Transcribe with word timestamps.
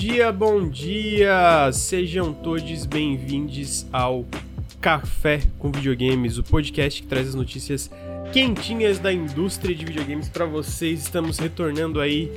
dia, 0.00 0.32
bom 0.32 0.66
dia! 0.66 1.70
Sejam 1.74 2.32
todos 2.32 2.86
bem-vindos 2.86 3.86
ao 3.92 4.24
Café 4.80 5.42
com 5.58 5.70
Videogames, 5.70 6.38
o 6.38 6.42
podcast 6.42 7.02
que 7.02 7.06
traz 7.06 7.28
as 7.28 7.34
notícias 7.34 7.90
quentinhas 8.32 8.98
da 8.98 9.12
indústria 9.12 9.74
de 9.74 9.84
videogames 9.84 10.26
para 10.26 10.46
vocês. 10.46 11.02
Estamos 11.02 11.38
retornando 11.38 12.00
aí 12.00 12.32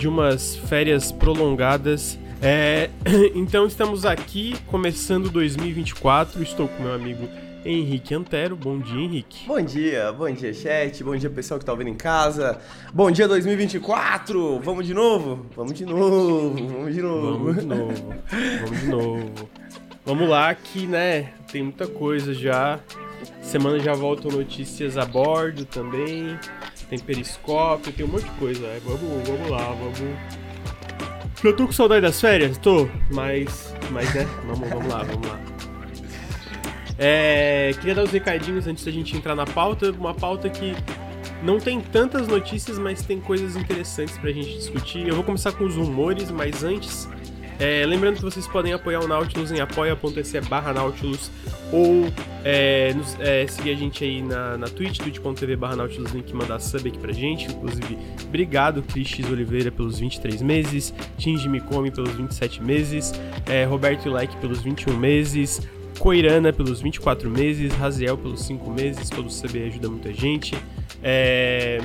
de 0.00 0.08
umas 0.08 0.56
férias 0.56 1.12
prolongadas. 1.12 2.18
É, 2.42 2.90
então 3.32 3.64
estamos 3.64 4.04
aqui 4.04 4.56
começando 4.66 5.30
2024. 5.30 6.42
Estou 6.42 6.66
com 6.66 6.82
meu 6.82 6.94
amigo 6.94 7.28
Henrique 7.64 8.14
Antero. 8.14 8.56
Bom 8.56 8.78
dia, 8.78 9.00
Henrique. 9.00 9.46
Bom 9.46 9.60
dia, 9.60 10.12
bom 10.12 10.30
dia, 10.30 10.52
chat. 10.52 11.02
Bom 11.02 11.16
dia, 11.16 11.30
pessoal 11.30 11.58
que 11.58 11.64
tá 11.64 11.72
ouvindo 11.72 11.88
em 11.88 11.94
casa. 11.94 12.60
Bom 12.92 13.10
dia, 13.10 13.26
2024. 13.26 14.60
Vamos 14.60 14.86
de 14.86 14.92
novo? 14.92 15.46
Vamos 15.56 15.72
de 15.72 15.86
novo, 15.86 16.54
vamos 16.54 16.94
de 16.94 17.02
novo. 17.02 17.38
Vamos 17.38 17.56
de 17.56 17.66
novo. 17.66 18.14
Vamos 18.60 18.80
de 18.80 18.86
novo. 18.86 19.48
Vamos 20.04 20.28
lá 20.28 20.54
que, 20.54 20.86
né, 20.86 21.32
tem 21.50 21.62
muita 21.62 21.86
coisa 21.86 22.34
já. 22.34 22.78
Semana 23.40 23.78
já 23.78 23.94
voltam 23.94 24.30
notícias 24.30 24.98
a 24.98 25.06
bordo 25.06 25.64
também. 25.64 26.38
Tem 26.90 26.98
periscópio, 26.98 27.92
tem 27.92 28.04
um 28.04 28.08
monte 28.08 28.24
de 28.24 28.30
coisa. 28.32 28.60
Né? 28.60 28.80
Vamos, 28.84 29.26
vamos 29.26 29.50
lá, 29.50 29.64
vamos. 29.68 29.98
Já 31.42 31.52
tô 31.52 31.66
com 31.66 31.72
saudade 31.72 32.02
das 32.02 32.20
férias? 32.20 32.58
Tô, 32.58 32.86
mas. 33.10 33.74
Mas 33.90 34.14
né, 34.14 34.26
vamos, 34.46 34.68
vamos 34.68 34.88
lá, 34.88 35.02
vamos 35.02 35.26
lá. 35.26 35.53
É, 36.98 37.72
queria 37.80 37.94
dar 37.94 38.04
os 38.04 38.10
recadinhos 38.10 38.66
antes 38.66 38.84
da 38.84 38.90
gente 38.90 39.16
entrar 39.16 39.34
na 39.34 39.46
pauta. 39.46 39.90
Uma 39.90 40.14
pauta 40.14 40.48
que 40.48 40.74
não 41.42 41.58
tem 41.58 41.80
tantas 41.80 42.26
notícias, 42.26 42.78
mas 42.78 43.02
tem 43.02 43.20
coisas 43.20 43.56
interessantes 43.56 44.16
pra 44.18 44.32
gente 44.32 44.54
discutir. 44.54 45.06
Eu 45.06 45.14
vou 45.14 45.24
começar 45.24 45.52
com 45.52 45.64
os 45.64 45.76
rumores, 45.76 46.30
mas 46.30 46.62
antes. 46.62 47.08
É, 47.58 47.86
lembrando 47.86 48.16
que 48.16 48.22
vocês 48.22 48.48
podem 48.48 48.72
apoiar 48.72 49.00
o 49.00 49.06
Nautilus 49.06 49.52
em 49.52 49.60
apoia.se 49.60 50.40
barra 50.40 50.72
Nautilus 50.72 51.30
ou 51.72 52.12
é, 52.44 52.92
nos, 52.94 53.18
é, 53.20 53.46
seguir 53.46 53.70
a 53.70 53.74
gente 53.74 54.02
aí 54.02 54.22
na, 54.22 54.58
na 54.58 54.66
Twitch, 54.66 54.98
twitch.tv 54.98 55.56
barra 55.56 55.76
Nautilus 55.76 56.12
Link, 56.12 56.34
mandar 56.34 56.58
sub 56.58 56.88
aqui 56.88 56.98
pra 56.98 57.12
gente. 57.12 57.46
Inclusive, 57.46 57.96
obrigado 58.26 58.82
Cris 58.82 59.30
Oliveira 59.30 59.70
pelos 59.70 59.98
23 59.98 60.42
meses, 60.42 60.92
Tinge 61.16 61.48
Me 61.48 61.60
Come 61.60 61.90
pelos 61.90 62.12
27 62.12 62.62
meses, 62.62 63.12
é, 63.46 63.64
Roberto 63.64 64.10
Like 64.10 64.36
pelos 64.38 64.60
21 64.60 64.96
meses, 64.96 65.60
Coirana 65.98 66.52
pelos 66.52 66.80
24 66.80 67.30
meses, 67.30 67.72
Raziel 67.74 68.16
pelos 68.16 68.42
5 68.42 68.70
meses, 68.70 69.08
todo 69.10 69.26
o 69.26 69.30
CB 69.30 69.64
ajuda 69.68 69.88
muita 69.88 70.12
gente. 70.12 70.54
É... 71.02 71.78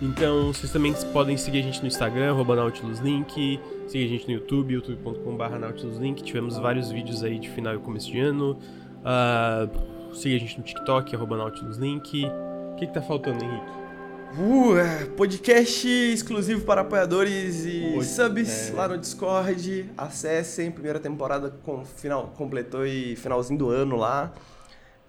Então, 0.00 0.52
vocês 0.52 0.70
também 0.70 0.92
podem 1.12 1.36
seguir 1.36 1.60
a 1.60 1.62
gente 1.62 1.80
no 1.80 1.86
Instagram, 1.86 2.34
NautilusLink, 2.34 3.58
seguir 3.88 4.04
a 4.04 4.08
gente 4.08 4.26
no 4.26 4.34
YouTube, 4.34 4.74
youtube.com.br 4.74 5.58
NautilusLink. 5.58 6.22
Tivemos 6.22 6.58
vários 6.58 6.90
vídeos 6.90 7.24
aí 7.24 7.38
de 7.38 7.48
final 7.48 7.74
e 7.74 7.78
começo 7.78 8.10
de 8.10 8.20
ano. 8.20 8.58
Uh, 9.00 10.14
siga 10.14 10.36
a 10.36 10.38
gente 10.38 10.58
no 10.58 10.64
TikTok, 10.64 11.16
NautilusLink. 11.16 12.26
O 12.26 12.76
que, 12.76 12.86
que 12.86 12.92
tá 12.92 13.00
faltando, 13.00 13.42
Henrique? 13.42 13.85
Uh, 14.34 14.76
é, 14.76 15.04
podcast 15.16 15.88
exclusivo 15.88 16.64
para 16.64 16.80
apoiadores 16.82 17.64
e 17.64 17.92
Pod... 17.94 18.04
subs 18.04 18.70
é. 18.70 18.72
lá 18.74 18.88
no 18.88 18.98
Discord. 18.98 19.90
Acessem, 19.96 20.70
primeira 20.70 20.98
temporada 20.98 21.50
com 21.62 21.84
final, 21.84 22.28
completou 22.36 22.86
e 22.86 23.16
finalzinho 23.16 23.58
do 23.58 23.70
ano 23.70 23.96
lá. 23.96 24.34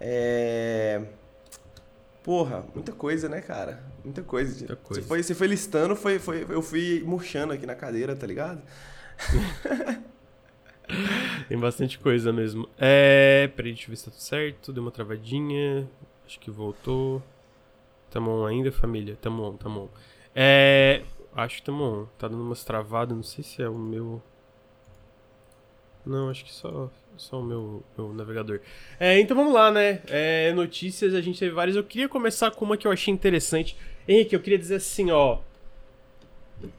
É... 0.00 1.02
Porra, 2.22 2.64
muita 2.74 2.92
coisa, 2.92 3.28
né, 3.28 3.40
cara? 3.40 3.82
Muita 4.04 4.22
coisa. 4.22 4.58
Muita 4.58 4.76
coisa. 4.76 5.02
Você, 5.02 5.08
foi, 5.08 5.22
você 5.22 5.34
foi 5.34 5.46
listando, 5.46 5.96
foi, 5.96 6.18
foi, 6.18 6.46
eu 6.48 6.62
fui 6.62 7.02
murchando 7.04 7.52
aqui 7.52 7.66
na 7.66 7.74
cadeira, 7.74 8.14
tá 8.14 8.26
ligado? 8.26 8.62
Tem 11.48 11.58
bastante 11.58 11.98
coisa 11.98 12.32
mesmo. 12.32 12.68
É. 12.78 13.50
Peraí, 13.54 13.72
deixa 13.72 13.86
eu 13.86 13.90
ver 13.90 13.96
se 13.96 14.04
tá 14.06 14.10
tudo 14.10 14.20
certo. 14.20 14.72
Deu 14.72 14.82
uma 14.82 14.90
travadinha. 14.90 15.88
Acho 16.26 16.38
que 16.40 16.50
voltou. 16.50 17.22
Tamo 18.10 18.30
on 18.30 18.46
ainda, 18.46 18.72
família? 18.72 19.16
Tamo 19.20 19.44
on, 19.44 19.56
tamo 19.56 19.82
on. 19.82 19.88
É. 20.34 21.02
Acho 21.34 21.56
que 21.56 21.62
tamo 21.62 21.84
on. 21.84 22.06
Tá 22.18 22.28
dando 22.28 22.42
umas 22.42 22.64
travadas, 22.64 23.16
não 23.16 23.22
sei 23.22 23.44
se 23.44 23.62
é 23.62 23.68
o 23.68 23.78
meu. 23.78 24.22
Não, 26.04 26.30
acho 26.30 26.44
que 26.44 26.52
só, 26.52 26.90
só 27.16 27.40
o 27.40 27.44
meu, 27.44 27.82
meu 27.96 28.14
navegador. 28.14 28.60
É, 28.98 29.20
então 29.20 29.36
vamos 29.36 29.52
lá, 29.52 29.70
né? 29.70 30.00
É, 30.08 30.52
notícias, 30.54 31.14
a 31.14 31.20
gente 31.20 31.38
teve 31.38 31.52
várias. 31.54 31.76
Eu 31.76 31.84
queria 31.84 32.08
começar 32.08 32.50
com 32.50 32.64
uma 32.64 32.76
que 32.76 32.86
eu 32.86 32.92
achei 32.92 33.12
interessante. 33.12 33.76
Henrique, 34.06 34.34
eu 34.34 34.40
queria 34.40 34.58
dizer 34.58 34.76
assim, 34.76 35.10
ó. 35.10 35.38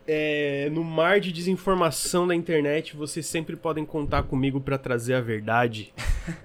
É, 0.06 0.70
no 0.74 0.84
mar 0.84 1.22
de 1.22 1.32
desinformação 1.32 2.28
da 2.28 2.36
internet, 2.36 2.98
vocês 2.98 3.26
sempre 3.26 3.56
podem 3.56 3.86
contar 3.86 4.24
comigo 4.24 4.60
para 4.60 4.78
trazer 4.78 5.14
a 5.14 5.22
verdade, 5.22 5.94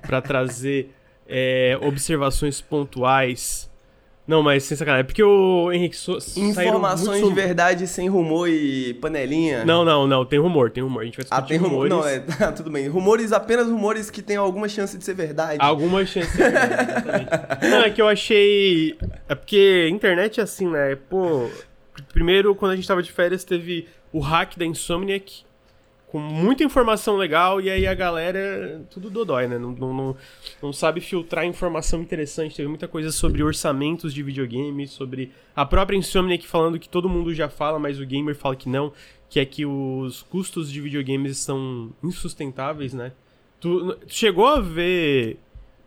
para 0.03 0.23
trazer 0.23 0.95
é, 1.27 1.77
observações 1.81 2.61
pontuais, 2.61 3.69
não, 4.27 4.43
mas 4.43 4.65
sem 4.65 4.77
sacanagem. 4.77 5.03
É 5.03 5.05
porque 5.05 5.23
o 5.23 5.71
Henrique. 5.71 5.97
So, 5.97 6.19
Informações 6.37 7.23
de 7.23 7.35
verdade 7.35 7.87
sem 7.87 8.09
rumor 8.09 8.49
e 8.49 8.95
panelinha. 8.95 9.65
Não, 9.65 9.85
não, 9.85 10.07
não. 10.07 10.25
Tem 10.25 10.39
rumor, 10.39 10.71
tem 10.71 10.83
rumor. 10.83 11.03
A 11.03 11.05
gente 11.05 11.17
vai 11.17 11.25
discutir 11.25 11.45
ah, 11.45 11.47
tem 11.47 11.59
rumores. 11.59 11.91
Não, 11.91 12.07
é, 12.07 12.21
tá, 12.39 12.51
tudo 12.51 12.71
bem. 12.71 12.89
Rumores, 12.89 13.33
apenas 13.33 13.69
rumores 13.69 14.11
que 14.11 14.23
tem 14.23 14.37
alguma 14.37 14.69
chance 14.69 14.97
de 14.97 15.05
ser 15.05 15.15
verdade. 15.15 15.59
Alguma 15.61 16.07
chance 16.07 16.31
de 16.31 16.37
ser 16.37 16.51
verdade, 16.51 16.91
exatamente. 16.91 17.31
não, 17.71 17.83
é 17.83 17.91
que 17.91 18.01
eu 18.01 18.09
achei. 18.09 18.97
É 19.29 19.35
porque 19.35 19.89
internet 19.91 20.41
é 20.41 20.43
assim, 20.43 20.69
né? 20.69 20.97
Pô. 20.97 21.49
Primeiro, 22.13 22.55
quando 22.55 22.73
a 22.73 22.77
gente 22.77 22.89
tava 22.89 23.03
de 23.03 23.13
férias, 23.13 23.45
teve 23.45 23.87
o 24.11 24.21
hack 24.21 24.57
da 24.57 24.65
Insomniac 24.65 25.45
com 26.15 26.21
muita 26.21 26.63
informação 26.63 27.17
legal 27.17 27.61
e 27.61 27.69
aí 27.69 27.89
a 27.89 27.93
galera, 27.93 28.87
tudo 28.89 29.11
dodói, 29.11 29.49
né? 29.49 29.59
Não, 29.59 29.73
não, 29.73 30.17
não, 30.63 30.73
sabe 30.73 31.01
filtrar 31.01 31.45
informação 31.45 32.01
interessante. 32.01 32.55
Teve 32.55 32.69
muita 32.69 32.87
coisa 32.87 33.11
sobre 33.11 33.43
orçamentos 33.43 34.15
de 34.15 34.23
videogame, 34.23 34.87
sobre 34.87 35.33
a 35.57 35.67
própria 35.67 35.97
Insomniac 35.97 36.47
falando 36.47 36.79
que 36.79 36.89
todo 36.89 37.09
mundo 37.09 37.35
já 37.35 37.49
fala, 37.49 37.81
mas 37.81 37.99
o 37.99 38.07
gamer 38.07 38.37
fala 38.37 38.55
que 38.55 38.69
não, 38.69 38.93
que 39.29 39.41
é 39.41 39.45
que 39.45 39.67
os 39.67 40.23
custos 40.23 40.71
de 40.71 40.81
videogames 40.81 41.37
são 41.39 41.91
insustentáveis, 42.01 42.95
né? 42.95 43.11
Tu, 43.61 43.99
chegou 44.07 44.47
a 44.47 44.61
ver 44.61 45.41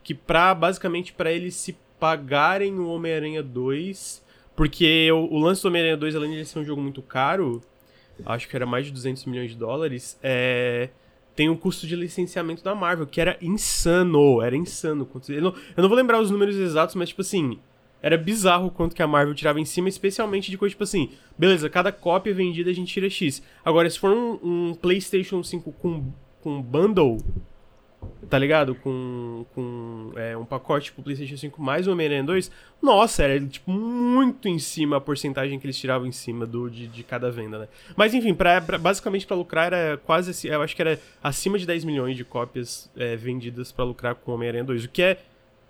que 0.04 0.14
pra, 0.14 0.54
basicamente, 0.54 1.14
para 1.14 1.32
eles 1.32 1.56
se 1.56 1.74
pagarem 1.98 2.78
o 2.78 2.90
Homem-Aranha 2.90 3.42
2, 3.42 4.22
porque 4.58 5.10
o, 5.10 5.36
o 5.36 5.40
lance 5.40 5.62
do 5.62 5.70
Homem-Aranha 5.70 5.96
2, 5.96 6.18
além 6.18 6.32
de 6.32 6.46
ser 6.46 6.60
um 6.60 6.66
jogo 6.66 6.82
muito 6.82 7.02
caro 7.02 7.64
acho 8.26 8.48
que 8.48 8.56
era 8.56 8.66
mais 8.66 8.86
de 8.86 8.92
200 8.92 9.26
milhões 9.26 9.52
de 9.52 9.58
dólares, 9.58 10.18
é, 10.22 10.90
tem 11.36 11.50
um 11.50 11.56
custo 11.56 11.86
de 11.86 11.96
licenciamento 11.96 12.64
da 12.64 12.74
Marvel, 12.74 13.06
que 13.06 13.22
era 13.22 13.38
insano, 13.42 14.42
era 14.42 14.56
insano. 14.56 15.08
Eu 15.30 15.42
não, 15.42 15.54
eu 15.76 15.82
não 15.82 15.88
vou 15.88 15.98
lembrar 15.98 16.20
os 16.20 16.32
números 16.32 16.56
exatos, 16.56 16.96
mas 16.96 17.10
tipo 17.10 17.22
assim, 17.22 17.60
era 18.02 18.18
bizarro 18.18 18.68
o 18.68 18.72
quanto 18.72 18.96
que 18.96 19.04
a 19.04 19.08
Marvel 19.08 19.36
tirava 19.36 19.60
em 19.60 19.66
cima, 19.66 19.90
especialmente 19.90 20.50
de 20.50 20.58
coisa 20.58 20.72
tipo 20.72 20.84
assim, 20.84 21.12
beleza, 21.38 21.70
cada 21.70 21.92
cópia 21.92 22.34
vendida 22.34 22.70
a 22.70 22.74
gente 22.74 22.92
tira 22.92 23.10
X. 23.10 23.44
Agora, 23.64 23.90
se 23.90 24.00
for 24.00 24.12
um, 24.12 24.40
um 24.44 24.74
PlayStation 24.74 25.44
5 25.44 25.72
com, 25.74 26.12
com 26.42 26.62
bundle, 26.62 27.18
tá 28.30 28.38
ligado? 28.38 28.76
Com, 28.76 29.46
com 29.54 30.12
é, 30.16 30.36
um 30.38 30.46
pacote 30.46 30.92
pro 30.92 31.04
PlayStation 31.04 31.38
5 31.38 31.62
mais 31.62 31.88
Homem-Aranha 31.88 32.24
2, 32.24 32.52
nossa, 32.82 33.24
era 33.24 33.40
tipo 33.40 33.72
muito 33.72 34.48
em 34.48 34.60
cima 34.60 34.98
a 34.98 35.02
porcentagem 35.02 35.60
que 35.60 35.66
eles 35.66 35.78
tiravam 35.78 36.08
em 36.08 36.12
cima 36.12 36.46
do, 36.46 36.70
de, 36.70 36.88
de 36.88 37.04
cada 37.04 37.32
venda, 37.32 37.60
né? 37.60 37.68
Mas 37.96 38.14
enfim, 38.14 38.34
pra, 38.34 38.62
pra 38.62 38.78
basicamente 38.78 39.26
para 39.26 39.36
lucrar 39.36 39.74
era 39.74 39.98
quase, 39.98 40.48
eu 40.48 40.62
acho 40.62 40.76
que 40.76 40.82
era 40.82 41.00
acima 41.24 41.58
de 41.58 41.66
10 41.66 41.86
milhões 41.86 42.16
de 42.16 42.24
cópias 42.24 42.90
é, 42.98 43.16
vendidas 43.16 43.72
para 43.72 43.86
lucrar 43.86 44.16
com 44.16 44.32
o 44.32 44.36
Homem-Aranha 44.36 44.64
2, 44.64 44.86
o 44.86 44.90
que 44.90 45.02
é. 45.02 45.18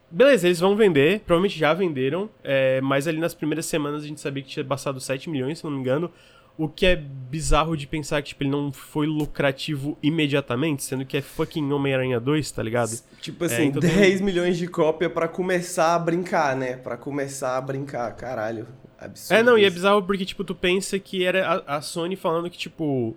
Beleza, 0.09 0.47
eles 0.47 0.61
vão 0.61 0.73
vender, 0.73 1.19
provavelmente 1.19 1.59
já 1.59 1.73
venderam, 1.73 2.29
é, 2.41 2.79
mas 2.79 3.09
ali 3.09 3.19
nas 3.19 3.33
primeiras 3.33 3.65
semanas 3.65 4.03
a 4.03 4.07
gente 4.07 4.21
sabia 4.21 4.41
que 4.41 4.47
tinha 4.47 4.63
passado 4.63 5.01
7 5.01 5.29
milhões, 5.29 5.59
se 5.59 5.65
não 5.65 5.71
me 5.71 5.79
engano. 5.79 6.09
O 6.57 6.67
que 6.67 6.85
é 6.87 6.95
bizarro 6.95 7.77
de 7.77 7.85
pensar 7.85 8.21
que, 8.21 8.29
tipo, 8.29 8.43
ele 8.43 8.49
não 8.49 8.71
foi 8.71 9.05
lucrativo 9.05 9.97
imediatamente, 10.01 10.83
sendo 10.83 11.05
que 11.05 11.15
é 11.17 11.21
fucking 11.21 11.71
Homem-Aranha 11.71 12.19
2, 12.19 12.49
tá 12.51 12.63
ligado? 12.63 12.97
Tipo 13.21 13.45
assim, 13.45 13.61
é, 13.61 13.65
então 13.65 13.79
10 13.79 13.93
tem... 13.93 14.25
milhões 14.25 14.57
de 14.57 14.67
cópia 14.67 15.09
para 15.09 15.27
começar 15.27 15.93
a 15.93 15.99
brincar, 15.99 16.55
né? 16.55 16.75
para 16.77 16.97
começar 16.97 17.57
a 17.57 17.61
brincar, 17.61 18.11
caralho. 18.15 18.67
Absurdo. 18.97 19.39
É, 19.39 19.43
não, 19.43 19.57
e 19.57 19.65
é 19.65 19.69
bizarro 19.69 20.01
porque, 20.01 20.25
tipo, 20.25 20.43
tu 20.43 20.55
pensa 20.55 20.97
que 20.97 21.23
era 21.23 21.63
a, 21.67 21.77
a 21.77 21.81
Sony 21.81 22.15
falando 22.15 22.49
que, 22.49 22.57
tipo, 22.57 23.15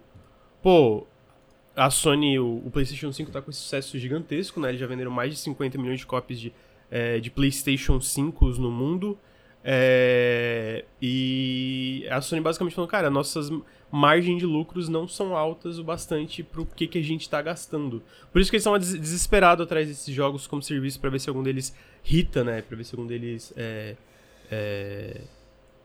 pô, 0.63 1.07
a 1.75 1.89
Sony, 1.89 2.39
o, 2.39 2.63
o, 2.65 2.71
PlayStation 2.71 3.11
5 3.13 3.31
tá 3.31 3.41
com 3.41 3.51
esse 3.51 3.61
sucesso 3.61 3.99
gigantesco, 3.99 4.61
né? 4.61 4.69
Eles 4.69 4.81
já 4.81 4.87
venderam 4.87 5.11
mais 5.11 5.33
de 5.33 5.39
50 5.39 5.79
milhões 5.79 6.01
de 6.01 6.07
cópias 6.07 6.39
de, 6.39 6.53
é, 6.91 7.19
de 7.19 7.31
PlayStation 7.31 7.99
5 8.01 8.47
no 8.59 8.71
mundo. 8.71 9.19
É, 9.63 10.85
e 11.01 12.07
a 12.11 12.21
Sony 12.21 12.41
basicamente 12.41 12.75
falou, 12.75 12.89
cara, 12.89 13.11
nossas 13.11 13.51
margens 13.91 14.39
de 14.39 14.47
lucros 14.47 14.89
não 14.89 15.07
são 15.09 15.37
altas 15.37 15.79
o 15.79 15.85
bastante 15.85 16.43
pro 16.43 16.65
que, 16.65 16.87
que 16.87 16.99
a 16.99 17.03
gente 17.03 17.29
tá 17.29 17.43
gastando. 17.43 18.03
Por 18.33 18.41
isso 18.41 18.51
que 18.51 18.57
eles 18.57 18.65
estão 18.65 18.79
desesperados 18.79 19.65
atrás 19.65 19.89
desses 19.89 20.15
jogos 20.15 20.47
como 20.47 20.63
serviço 20.63 21.01
para 21.01 21.11
ver 21.11 21.19
se 21.19 21.29
algum 21.29 21.43
deles 21.43 21.75
hita, 22.05 22.45
né? 22.45 22.63
Pra 22.63 22.77
ver 22.77 22.85
se 22.85 22.95
algum 22.95 23.07
deles 23.07 23.53
é, 23.57 23.97
é, 24.51 25.21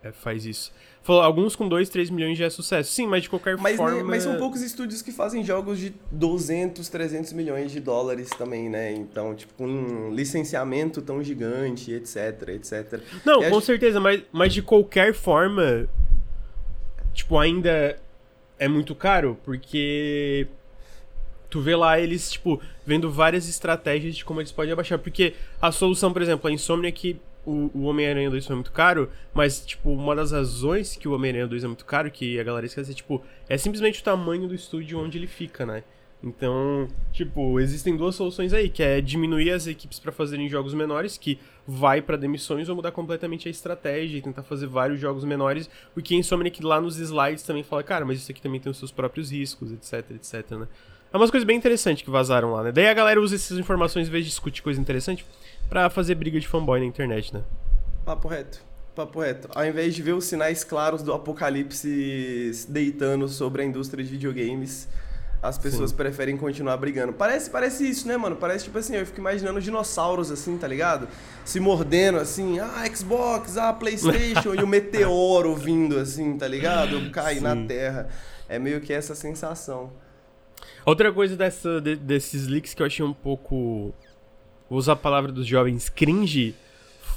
é, 0.04 0.12
faz 0.12 0.46
isso. 0.46 0.72
Falou, 1.06 1.22
alguns 1.22 1.56
com 1.56 1.70
2, 1.70 1.88
3 1.88 2.10
milhões 2.10 2.36
já 2.36 2.46
é 2.46 2.50
sucesso. 2.50 2.92
Sim, 2.92 3.06
mas 3.06 3.22
de 3.22 3.30
qualquer 3.30 3.56
mas, 3.58 3.78
forma. 3.78 4.04
Mas 4.04 4.24
são 4.24 4.40
poucos 4.40 4.64
estúdios 4.64 5.04
que 5.04 5.12
fazem 5.12 5.44
jogos 5.44 5.78
de 5.78 5.94
200, 6.12 6.90
300 6.90 7.32
milhões 7.34 7.72
de 7.72 7.80
dólares 7.80 8.28
também, 8.32 8.68
né? 8.70 8.92
Então, 8.92 9.36
tipo, 9.36 9.54
com 9.54 9.68
um 9.68 10.12
licenciamento 10.12 11.04
tão 11.04 11.24
gigante, 11.24 11.94
etc, 11.94 12.50
etc. 12.56 13.00
Não, 13.24 13.44
E 13.44 13.52
com 13.52 13.58
acho- 13.58 13.68
certeza, 13.68 14.00
mas, 14.00 14.24
mas 14.32 14.52
de 14.52 14.64
qualquer 14.64 15.14
forma, 15.14 15.88
tipo, 17.14 17.38
ainda 17.38 18.00
é 18.58 18.68
muito 18.68 18.96
caro, 18.96 19.38
porque 19.46 20.48
tu 21.52 21.62
vê 21.62 21.76
lá 21.76 22.00
eles, 22.00 22.32
tipo, 22.32 22.60
vendo 22.84 23.12
várias 23.12 23.48
estratégias 23.48 24.16
de 24.16 24.26
como 24.26 24.42
eles 24.42 24.52
podem 24.52 24.74
abaixar. 24.74 24.98
Porque 24.98 25.36
a 25.62 25.72
solução, 25.72 26.12
por 26.12 26.24
exemplo, 26.24 26.50
a 26.50 26.52
Insomnia 26.52 26.92
que 26.92 27.22
o, 27.46 27.72
o 27.74 27.84
Homem-Aranha 27.84 28.30
2 28.30 28.46
foi 28.46 28.56
muito 28.56 28.72
caro, 28.72 29.10
mas, 29.34 29.66
tipo, 29.66 29.92
uma 29.92 30.16
das 30.16 30.32
razões 30.32 30.96
que 30.96 31.08
o 31.08 31.14
Homem-Aranha 31.14 31.48
2 31.48 31.64
é 31.64 31.68
muito 31.68 31.86
caro, 31.86 32.10
que 32.12 32.40
a 32.40 32.44
galera 32.44 32.66
esquece, 32.66 32.92
é, 32.92 32.94
tipo, 32.94 33.24
é 33.48 33.58
simplesmente 33.58 34.02
o 34.02 34.04
tamanho 34.04 34.48
do 34.48 34.56
estúdio 34.56 35.00
onde 35.00 35.18
ele 35.18 35.28
fica, 35.28 35.66
né? 35.66 35.84
Então, 36.24 36.88
tipo, 37.14 37.60
existem 37.60 37.96
duas 37.96 38.16
soluções 38.16 38.52
aí, 38.52 38.68
que 38.68 38.82
é 38.82 39.00
diminuir 39.00 39.52
as 39.52 39.68
equipes 39.68 40.00
pra 40.00 40.12
fazerem 40.12 40.50
jogos 40.50 40.74
menores, 40.74 41.20
que 41.20 41.38
vai 41.68 42.02
pra 42.02 42.18
demissões, 42.18 42.68
ou 42.68 42.76
mudar 42.76 42.92
completamente 42.92 43.48
a 43.48 43.52
estratégia 43.52 44.18
e 44.18 44.22
tentar 44.22 44.42
fazer 44.42 44.66
vários 44.66 45.00
jogos 45.00 45.24
menores, 45.24 45.70
o 45.96 46.02
que 46.02 46.16
Insomniac 46.16 46.64
lá 46.64 46.82
nos 46.82 46.98
slides 46.98 47.44
também 47.44 47.62
fala, 47.62 47.84
cara, 47.84 48.04
mas 48.06 48.18
isso 48.18 48.32
aqui 48.32 48.42
também 48.42 48.60
tem 48.60 48.72
os 48.72 48.78
seus 48.78 48.92
próprios 48.92 49.32
riscos, 49.32 49.72
etc, 49.72 50.12
etc, 50.12 50.52
né? 50.52 50.68
É 51.14 51.18
umas 51.18 51.32
coisas 51.32 51.46
bem 51.46 51.56
interessantes 51.56 52.04
que 52.04 52.10
vazaram 52.10 52.52
lá, 52.52 52.64
né? 52.64 52.72
Daí 52.72 52.88
a 52.88 52.94
galera 52.94 53.22
usa 53.22 53.36
essas 53.36 53.58
informações, 53.58 54.08
em 54.08 54.12
vez 54.12 54.26
de 54.26 54.32
discutir 54.32 54.62
coisa 54.62 54.82
interessante, 54.82 55.26
pra 55.70 55.90
fazer 55.90 56.16
briga 56.16 56.40
de 56.40 56.48
fanboy 56.48 56.80
na 56.80 56.86
internet, 56.86 57.34
né? 57.34 57.44
Papo 58.06 58.28
reto. 58.28 58.62
Papo 58.96 59.20
reto. 59.20 59.50
Ao 59.54 59.66
invés 59.66 59.94
de 59.94 60.02
ver 60.02 60.14
os 60.14 60.26
sinais 60.26 60.64
claros 60.64 61.02
do 61.04 61.14
apocalipse 61.14 62.52
se 62.54 62.72
deitando 62.72 63.28
sobre 63.28 63.62
a 63.62 63.66
indústria 63.66 64.04
de 64.04 64.10
videogames, 64.10 64.88
as 65.44 65.58
pessoas 65.58 65.92
preferem 65.92 66.38
continuar 66.38 66.78
brigando. 66.78 67.12
Parece, 67.14 67.50
parece 67.50 67.88
isso, 67.88 68.08
né, 68.08 68.16
mano? 68.18 68.36
Parece 68.36 68.66
tipo 68.66 68.78
assim, 68.78 68.96
eu 68.96 69.06
fico 69.06 69.20
imaginando 69.20 69.60
dinossauros 69.62 70.32
assim, 70.32 70.58
tá 70.58 70.68
ligado? 70.68 71.08
Se 71.44 71.60
mordendo 71.60 72.18
assim, 72.18 72.58
ah, 72.60 72.84
Xbox, 72.96 73.58
ah, 73.58 73.74
PlayStation 73.74 74.56
e 74.56 74.64
o 74.64 74.68
meteoro 74.68 75.56
vindo 75.56 76.00
assim, 76.00 76.38
tá 76.38 76.48
ligado? 76.48 77.12
Cai 77.12 77.40
na 77.40 77.54
Sim. 77.56 77.68
terra. 77.68 78.08
É 78.48 78.58
meio 78.58 78.80
que 78.82 78.94
essa 78.94 79.14
sensação. 79.14 79.92
Outra 80.86 81.12
coisa 81.12 81.36
dessa, 81.36 81.82
de- 81.82 81.96
desses 81.96 82.48
leaks 82.48 82.74
que 82.74 82.82
eu 82.82 82.86
achei 82.86 83.04
um 83.06 83.14
pouco. 83.14 83.94
Vou 84.70 84.80
usar 84.80 84.94
a 84.94 84.98
palavra 84.98 85.32
dos 85.32 85.46
jovens 85.46 85.90
cringe. 85.90 86.56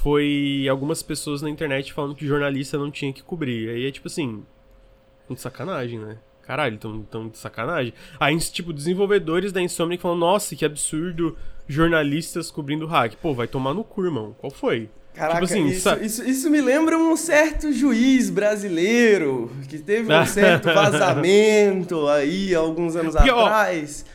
Foi 0.01 0.65
algumas 0.69 1.03
pessoas 1.03 1.41
na 1.41 1.49
internet 1.49 1.91
falando 1.91 2.15
que 2.15 2.25
jornalista 2.25 2.77
não 2.77 2.89
tinha 2.89 3.11
que 3.11 3.23
cobrir. 3.23 3.69
Aí 3.69 3.87
é 3.87 3.91
tipo 3.91 4.07
assim. 4.07 4.43
de 5.29 5.41
sacanagem, 5.41 5.99
né? 5.99 6.17
Caralho, 6.43 6.77
tão, 6.77 7.03
tão 7.03 7.29
de 7.29 7.37
sacanagem. 7.37 7.93
Aí, 8.19 8.35
tipo, 8.39 8.73
desenvolvedores 8.73 9.51
da 9.51 9.61
Insomniac 9.61 10.01
falam: 10.01 10.17
Nossa, 10.17 10.55
que 10.55 10.65
absurdo 10.65 11.37
jornalistas 11.67 12.49
cobrindo 12.49 12.87
hack. 12.87 13.15
Pô, 13.17 13.33
vai 13.33 13.47
tomar 13.47 13.73
no 13.73 13.83
cu, 13.83 14.05
irmão. 14.05 14.35
Qual 14.39 14.49
foi? 14.49 14.89
Caraca, 15.13 15.41
Tipo 15.41 15.45
assim, 15.45 15.67
isso, 15.67 15.89
isso, 16.01 16.23
isso 16.23 16.49
me 16.49 16.61
lembra 16.61 16.97
um 16.97 17.15
certo 17.15 17.71
juiz 17.73 18.29
brasileiro 18.29 19.51
que 19.67 19.77
teve 19.77 20.11
um 20.11 20.25
certo 20.25 20.65
vazamento 20.65 22.07
aí 22.07 22.55
alguns 22.55 22.95
anos 22.95 23.15
Porque, 23.15 23.29
ó, 23.29 23.45
atrás. 23.45 24.05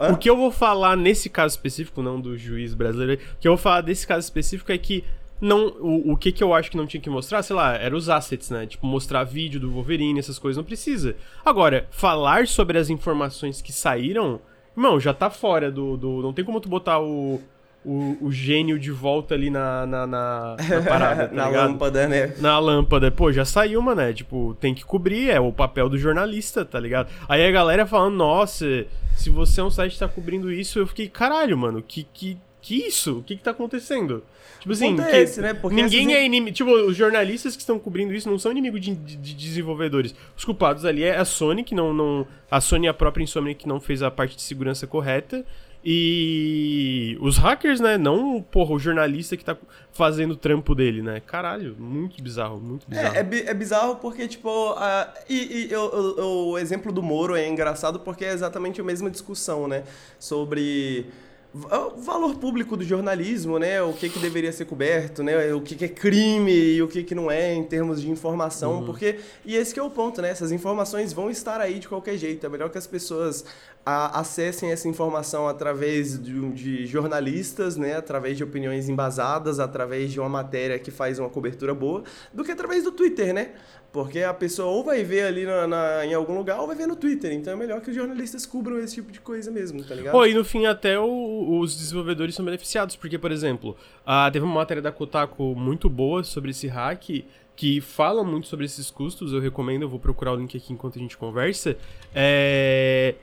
Hã? 0.00 0.12
O 0.12 0.16
que 0.16 0.30
eu 0.30 0.36
vou 0.36 0.50
falar 0.50 0.96
nesse 0.96 1.28
caso 1.28 1.54
específico, 1.54 2.02
não 2.02 2.20
do 2.20 2.36
juiz 2.38 2.72
brasileiro, 2.74 3.20
o 3.20 3.38
que 3.38 3.46
eu 3.46 3.52
vou 3.52 3.58
falar 3.58 3.82
desse 3.82 4.06
caso 4.06 4.24
específico 4.24 4.72
é 4.72 4.78
que 4.78 5.04
não, 5.40 5.68
o, 5.80 6.12
o 6.12 6.16
que 6.16 6.32
que 6.32 6.42
eu 6.42 6.52
acho 6.52 6.70
que 6.70 6.76
não 6.76 6.86
tinha 6.86 7.00
que 7.00 7.08
mostrar, 7.08 7.42
sei 7.42 7.56
lá, 7.56 7.74
era 7.74 7.96
os 7.96 8.08
assets, 8.08 8.50
né? 8.50 8.66
Tipo, 8.66 8.86
mostrar 8.86 9.24
vídeo 9.24 9.58
do 9.58 9.70
Wolverine, 9.70 10.18
essas 10.18 10.38
coisas, 10.38 10.56
não 10.56 10.64
precisa. 10.64 11.16
Agora, 11.44 11.86
falar 11.90 12.46
sobre 12.46 12.78
as 12.78 12.90
informações 12.90 13.62
que 13.62 13.72
saíram, 13.72 14.40
irmão, 14.76 15.00
já 15.00 15.14
tá 15.14 15.30
fora 15.30 15.70
do. 15.70 15.96
do 15.96 16.22
não 16.22 16.32
tem 16.32 16.44
como 16.44 16.60
tu 16.60 16.68
botar 16.68 17.00
o, 17.00 17.40
o, 17.84 18.16
o 18.20 18.30
gênio 18.32 18.78
de 18.78 18.90
volta 18.90 19.34
ali 19.34 19.48
na, 19.50 19.86
na, 19.86 20.06
na, 20.06 20.56
na 20.68 20.82
parada, 20.86 21.28
tá 21.28 21.34
Na 21.34 21.46
ligado? 21.46 21.68
lâmpada, 21.70 22.06
né? 22.08 22.34
na 22.38 22.58
lâmpada. 22.58 23.10
Pô, 23.10 23.32
já 23.32 23.44
saiu, 23.44 23.80
mané. 23.80 24.12
Tipo, 24.12 24.54
tem 24.60 24.74
que 24.74 24.84
cobrir, 24.84 25.30
é 25.30 25.40
o 25.40 25.52
papel 25.52 25.88
do 25.88 25.96
jornalista, 25.98 26.64
tá 26.64 26.78
ligado? 26.78 27.08
Aí 27.28 27.46
a 27.46 27.50
galera 27.50 27.86
falando, 27.86 28.16
nossa, 28.16 28.86
se 29.16 29.30
você 29.30 29.60
é 29.60 29.64
um 29.64 29.70
site 29.70 29.92
que 29.94 29.98
tá 29.98 30.08
cobrindo 30.08 30.52
isso, 30.52 30.78
eu 30.78 30.86
fiquei, 30.86 31.08
caralho, 31.08 31.56
mano, 31.56 31.82
que, 31.82 32.06
que, 32.12 32.36
que 32.60 32.86
isso? 32.86 33.18
O 33.18 33.22
que 33.22 33.36
que 33.36 33.42
tá 33.42 33.52
acontecendo? 33.52 34.22
Tipo 34.60 34.72
assim, 34.74 35.00
é 35.00 35.22
esse, 35.22 35.40
né? 35.40 35.54
Porque 35.54 35.74
ninguém 35.74 36.08
essas- 36.08 36.18
é 36.20 36.26
inimigo. 36.26 36.54
Tipo, 36.54 36.70
os 36.70 36.94
jornalistas 36.94 37.56
que 37.56 37.62
estão 37.62 37.78
cobrindo 37.78 38.12
isso 38.12 38.28
não 38.28 38.38
são 38.38 38.52
inimigos 38.52 38.78
de, 38.82 38.94
de- 38.94 39.16
de 39.16 39.32
desenvolvedores. 39.34 40.14
Os 40.36 40.44
culpados 40.44 40.84
ali 40.84 41.02
é 41.02 41.16
a 41.16 41.24
Sony, 41.24 41.64
que 41.64 41.74
não. 41.74 41.94
não 41.94 42.26
a 42.50 42.60
Sony, 42.60 42.86
a 42.86 42.92
própria 42.92 43.24
Insomnia, 43.24 43.54
que 43.54 43.66
não 43.66 43.80
fez 43.80 44.02
a 44.02 44.10
parte 44.10 44.36
de 44.36 44.42
segurança 44.42 44.86
correta. 44.86 45.42
E 45.84 47.16
os 47.20 47.36
hackers, 47.38 47.80
né? 47.80 47.96
Não, 47.96 48.42
porra, 48.42 48.72
o 48.74 48.78
jornalista 48.78 49.36
que 49.36 49.44
tá 49.44 49.56
fazendo 49.92 50.32
o 50.32 50.36
trampo 50.36 50.74
dele, 50.74 51.02
né? 51.02 51.20
Caralho, 51.26 51.74
muito 51.78 52.22
bizarro, 52.22 52.60
muito 52.60 52.86
bizarro. 52.88 53.16
É, 53.16 53.20
é, 53.20 53.50
é 53.50 53.54
bizarro 53.54 53.96
porque, 53.96 54.28
tipo, 54.28 54.48
a- 54.76 55.12
e, 55.28 55.66
e 55.68 55.72
eu- 55.72 56.14
eu- 56.18 56.26
o 56.50 56.58
exemplo 56.58 56.92
do 56.92 57.02
Moro 57.02 57.34
é 57.34 57.48
engraçado 57.48 58.00
porque 58.00 58.24
é 58.24 58.32
exatamente 58.32 58.80
a 58.80 58.84
mesma 58.84 59.10
discussão, 59.10 59.66
né? 59.66 59.84
Sobre 60.18 61.06
o 61.52 62.00
valor 62.00 62.36
público 62.36 62.76
do 62.76 62.84
jornalismo, 62.84 63.58
né? 63.58 63.82
O 63.82 63.92
que, 63.92 64.08
que 64.08 64.20
deveria 64.20 64.52
ser 64.52 64.66
coberto, 64.66 65.20
né? 65.20 65.52
O 65.52 65.60
que, 65.60 65.74
que 65.74 65.84
é 65.84 65.88
crime 65.88 66.52
e 66.52 66.80
o 66.80 66.86
que, 66.86 67.02
que 67.02 67.12
não 67.14 67.28
é 67.28 67.52
em 67.52 67.64
termos 67.64 68.00
de 68.00 68.08
informação, 68.08 68.84
porque... 68.86 69.18
E 69.44 69.56
esse 69.56 69.74
que 69.74 69.80
é 69.80 69.82
o 69.82 69.90
ponto, 69.90 70.22
né? 70.22 70.30
Essas 70.30 70.52
informações 70.52 71.12
vão 71.12 71.28
estar 71.28 71.60
aí 71.60 71.80
de 71.80 71.88
qualquer 71.88 72.16
jeito. 72.16 72.46
É 72.46 72.48
melhor 72.48 72.70
que 72.70 72.78
as 72.78 72.86
pessoas 72.86 73.44
a- 73.84 74.20
acessem 74.20 74.70
essa 74.70 74.88
informação 74.88 75.48
através 75.48 76.20
de, 76.22 76.50
de 76.52 76.86
jornalistas, 76.86 77.76
né? 77.76 77.96
Através 77.96 78.36
de 78.36 78.44
opiniões 78.44 78.88
embasadas, 78.88 79.58
através 79.58 80.12
de 80.12 80.20
uma 80.20 80.28
matéria 80.28 80.78
que 80.78 80.90
faz 80.90 81.18
uma 81.18 81.28
cobertura 81.28 81.74
boa, 81.74 82.02
do 82.32 82.44
que 82.44 82.52
através 82.52 82.84
do 82.84 82.92
Twitter, 82.92 83.32
né? 83.32 83.52
Porque 83.92 84.20
a 84.20 84.32
pessoa 84.32 84.68
ou 84.70 84.84
vai 84.84 85.02
ver 85.02 85.22
ali 85.24 85.44
na, 85.44 85.66
na- 85.66 86.06
em 86.06 86.14
algum 86.14 86.36
lugar 86.36 86.60
ou 86.60 86.66
vai 86.68 86.76
ver 86.76 86.86
no 86.86 86.94
Twitter. 86.94 87.32
Então 87.32 87.52
é 87.52 87.56
melhor 87.56 87.80
que 87.80 87.90
os 87.90 87.96
jornalistas 87.96 88.46
cubram 88.46 88.78
esse 88.78 88.94
tipo 88.94 89.10
de 89.10 89.20
coisa 89.20 89.50
mesmo, 89.50 89.82
tá 89.82 89.94
ligado? 89.96 90.12
Pô, 90.12 90.24
e 90.24 90.32
no 90.34 90.44
fim 90.44 90.66
até 90.66 90.96
o- 90.98 91.58
os 91.58 91.76
desenvolvedores 91.76 92.34
são 92.36 92.44
beneficiados, 92.44 92.94
porque, 92.94 93.18
por 93.18 93.32
exemplo, 93.32 93.76
ah, 94.06 94.30
teve 94.32 94.44
uma 94.44 94.54
matéria 94.54 94.80
da 94.82 94.92
Kotaku 94.92 95.56
muito 95.56 95.90
boa 95.90 96.22
sobre 96.22 96.50
esse 96.52 96.68
hack, 96.68 97.24
que 97.56 97.80
fala 97.80 98.22
muito 98.22 98.46
sobre 98.46 98.64
esses 98.64 98.90
custos, 98.90 99.32
eu 99.32 99.40
recomendo, 99.40 99.82
eu 99.82 99.88
vou 99.88 99.98
procurar 99.98 100.32
o 100.32 100.36
link 100.36 100.56
aqui 100.56 100.72
enquanto 100.72 100.96
a 100.96 101.02
gente 101.02 101.16
conversa, 101.18 101.76
é, 102.14 103.14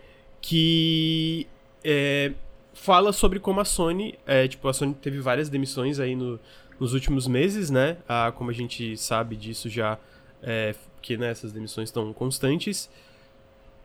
que 0.42 1.48
é, 1.84 2.32
fala 2.74 3.12
sobre 3.14 3.40
como 3.40 3.60
a 3.60 3.66
Sony, 3.66 4.16
é, 4.26 4.48
tipo, 4.48 4.68
a 4.68 4.74
Sony 4.74 4.94
teve 4.94 5.20
várias 5.20 5.50
demissões 5.50 6.00
aí 6.00 6.16
no- 6.16 6.40
nos 6.80 6.94
últimos 6.94 7.28
meses, 7.28 7.70
né, 7.70 7.98
ah, 8.08 8.32
como 8.36 8.52
a 8.52 8.54
gente 8.54 8.96
sabe 8.98 9.36
disso 9.36 9.68
já, 9.70 9.98
é, 10.44 10.76
que 11.02 11.18
né, 11.18 11.30
essas 11.32 11.52
demissões 11.52 11.90
estão 11.90 12.14
constantes, 12.14 12.90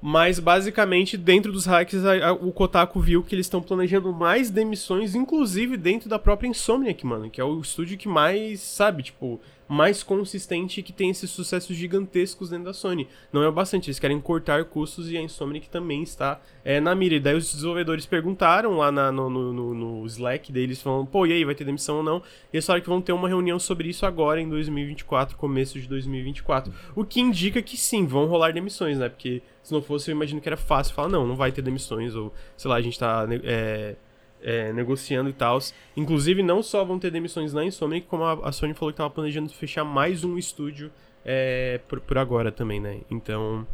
mas 0.01 0.39
basicamente, 0.41 1.17
dentro 1.17 1.53
dos 1.53 1.65
hacks, 1.65 2.05
a- 2.05 2.29
a- 2.29 2.33
o 2.33 2.53
Kotaku 2.53 3.01
viu 3.01 3.23
que 3.23 3.35
eles 3.35 3.47
estão 3.47 3.63
planejando 3.63 4.13
mais 4.13 4.51
demissões, 4.51 5.15
inclusive 5.15 5.77
dentro 5.77 6.09
da 6.09 6.19
própria 6.19 6.49
Insomniac, 6.49 7.07
mano, 7.07 7.31
que 7.31 7.41
é 7.41 7.45
o 7.45 7.61
estúdio 7.61 7.97
que 7.97 8.09
mais, 8.09 8.61
sabe, 8.61 9.05
tipo, 9.05 9.41
mais 9.73 10.03
consistente 10.03 10.81
e 10.81 10.83
que 10.83 10.93
tem 10.93 11.11
esses 11.11 11.31
sucessos 11.31 11.77
gigantescos 11.77 12.51
dentro 12.51 12.67
da 12.67 12.73
Sony. 12.75 13.09
Não 13.33 13.43
é 13.43 13.49
o 13.49 13.53
bastante, 13.53 13.89
eles 13.89 13.99
querem 13.99 14.21
cortar 14.21 14.65
custos 14.67 15.11
e 15.11 15.17
a 15.17 15.23
Insomniac 15.23 15.69
também 15.71 16.03
está 16.03 16.41
é, 16.65 16.79
na 16.81 16.95
mira. 16.95 17.15
E 17.15 17.21
daí 17.21 17.35
os 17.35 17.53
desenvolvedores 17.53 18.05
perguntaram 18.07 18.77
lá 18.77 18.93
na- 18.93 19.11
no, 19.11 19.31
no- 19.31 19.75
no- 19.75 20.07
Slack 20.07 20.53
deles, 20.53 20.83
falando, 20.83 21.07
pô, 21.07 21.25
e 21.27 21.33
aí, 21.33 21.45
vai 21.45 21.55
ter 21.55 21.65
demissão 21.65 21.97
ou 21.99 22.03
não? 22.03 22.19
E 22.53 22.57
eles 22.57 22.67
falaram 22.67 22.83
que 22.83 22.89
vão 22.89 23.01
ter 23.01 23.13
uma 23.13 23.29
reunião 23.29 23.59
sobre 23.59 23.89
isso 23.89 24.05
agora 24.05 24.41
em 24.41 24.49
2024, 24.49 25.37
começo 25.37 25.81
de 25.81 25.89
2024. 25.89 26.73
O 26.95 27.05
que 27.05 27.21
indica 27.21 27.63
que 27.63 27.77
sim, 27.77 28.05
vão 28.07 28.27
rolar 28.27 28.53
demissões, 28.53 28.99
né? 28.99 29.09
Porque 29.09 29.41
se 29.63 29.73
não 29.73 29.81
fosse, 29.81 30.11
eu 30.11 30.15
imagino 30.15 30.41
que 30.41 30.49
era 30.49 30.57
fácil 30.57 30.95
falar, 30.95 31.09
não, 31.09 31.27
não 31.27 31.37
vai 31.37 31.51
ter 31.53 31.63
demissões, 31.63 32.15
ou 32.15 32.33
sei 32.57 32.69
lá, 32.69 32.77
a 32.77 32.81
gente 32.83 32.99
tá 32.99 33.27
ne- 33.27 33.41
é, 33.45 33.97
é, 34.43 34.73
negociando 34.73 35.31
e 35.31 35.33
tal. 35.33 35.59
Inclusive, 35.97 36.43
não 36.43 36.63
só 36.63 36.85
vão 36.85 36.99
ter 36.99 37.11
demissões 37.11 37.53
na 37.53 37.65
Insomniac, 37.65 38.07
como 38.07 38.25
a, 38.25 38.33
a 38.49 38.53
Sony 38.53 38.75
falou 38.75 38.93
que 38.93 38.97
tava 38.99 39.11
planejando 39.11 39.49
fechar 39.51 39.85
mais 39.85 40.25
um 40.25 40.37
estúdio 40.37 40.91
é, 41.25 41.81
por, 41.89 42.01
por 42.01 42.19
agora 42.19 42.51
também, 42.53 42.81
né? 42.81 43.01
Então, 43.11 43.67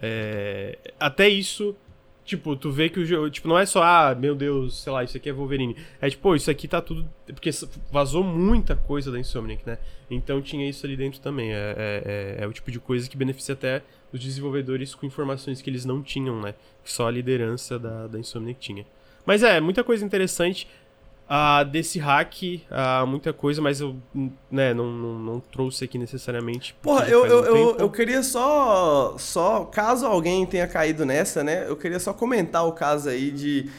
é, 0.00 0.78
até 0.98 1.28
isso, 1.28 1.74
tipo, 2.24 2.54
tu 2.56 2.70
vê 2.70 2.88
que 2.88 3.00
o 3.00 3.04
jogo, 3.06 3.28
tipo, 3.30 3.48
não 3.48 3.58
é 3.58 3.66
só, 3.66 3.82
ah, 3.82 4.14
meu 4.14 4.34
Deus, 4.34 4.82
sei 4.82 4.92
lá, 4.92 5.04
isso 5.04 5.16
aqui 5.16 5.28
é 5.28 5.32
Wolverine. 5.32 5.76
É 6.00 6.08
tipo, 6.08 6.34
isso 6.34 6.50
aqui 6.50 6.68
tá 6.68 6.80
tudo, 6.80 7.08
porque 7.26 7.50
vazou 7.90 8.22
muita 8.22 8.76
coisa 8.76 9.10
da 9.10 9.18
Insomniac, 9.18 9.66
né? 9.66 9.78
Então 10.10 10.40
tinha 10.42 10.68
isso 10.68 10.84
ali 10.86 10.96
dentro 10.96 11.20
também. 11.20 11.52
É, 11.52 11.56
é, 11.76 12.36
é- 12.38 12.44
é 12.44 12.46
o 12.46 12.52
tipo 12.52 12.70
de 12.70 12.78
coisa 12.78 13.08
que 13.08 13.16
beneficia 13.16 13.54
até 13.54 13.82
os 14.12 14.20
desenvolvedores 14.20 14.94
com 14.94 15.06
informações 15.06 15.60
que 15.60 15.68
eles 15.70 15.84
não 15.84 16.02
tinham, 16.02 16.40
né? 16.40 16.54
Que 16.84 16.92
só 16.92 17.08
a 17.08 17.10
liderança 17.10 17.78
da, 17.78 18.06
da 18.06 18.18
Insomniac 18.18 18.60
tinha. 18.60 18.86
Mas 19.26 19.42
é, 19.42 19.60
muita 19.60 19.82
coisa 19.82 20.04
interessante. 20.04 20.68
uh, 21.28 21.64
desse 21.64 21.98
hack, 21.98 22.42
uh, 22.42 23.06
muita 23.06 23.32
coisa, 23.32 23.60
mas 23.60 23.80
eu 23.80 23.96
né, 24.50 24.74
não, 24.74 24.90
não, 24.90 25.18
não 25.18 25.40
trouxe 25.40 25.84
aqui 25.84 25.98
necessariamente. 25.98 26.74
Porra, 26.82 27.08
eu, 27.08 27.26
eu, 27.26 27.40
um 27.42 27.44
eu, 27.44 27.76
eu, 27.78 27.90
queria 27.90 28.22
só, 28.22 29.16
só, 29.18 29.64
caso 29.64 30.06
alguém 30.06 30.44
tenha 30.46 30.66
caído 30.66 31.04
nessa, 31.04 31.42
né, 31.42 31.68
eu 31.68 31.76
queria 31.76 31.98
só 31.98 32.12
comentar 32.12 32.66
o 32.66 32.72
caso 32.72 33.08
aí 33.08 33.30
de 33.30 33.70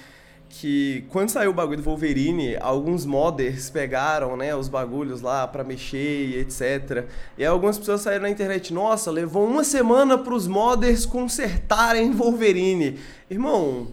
que 0.47 1.03
quando 1.09 1.29
saiu 1.29 1.51
o 1.51 1.53
bagulho 1.53 1.77
do 1.77 1.83
Wolverine, 1.83 2.55
alguns 2.61 3.05
modders 3.05 3.69
pegaram, 3.69 4.37
né, 4.37 4.55
os 4.55 4.69
bagulhos 4.69 5.21
lá 5.21 5.45
para 5.45 5.65
mexer 5.65 6.27
e 6.27 6.39
etc. 6.39 7.05
E 7.37 7.41
aí 7.41 7.47
algumas 7.47 7.77
pessoas 7.77 8.01
saíram 8.01 8.23
na 8.23 8.29
internet, 8.29 8.73
nossa, 8.73 9.11
levou 9.11 9.45
uma 9.45 9.65
semana 9.65 10.17
pros 10.17 10.47
modders 10.47 11.05
consertarem 11.05 12.11
Wolverine. 12.11 12.97
Irmão, 13.29 13.89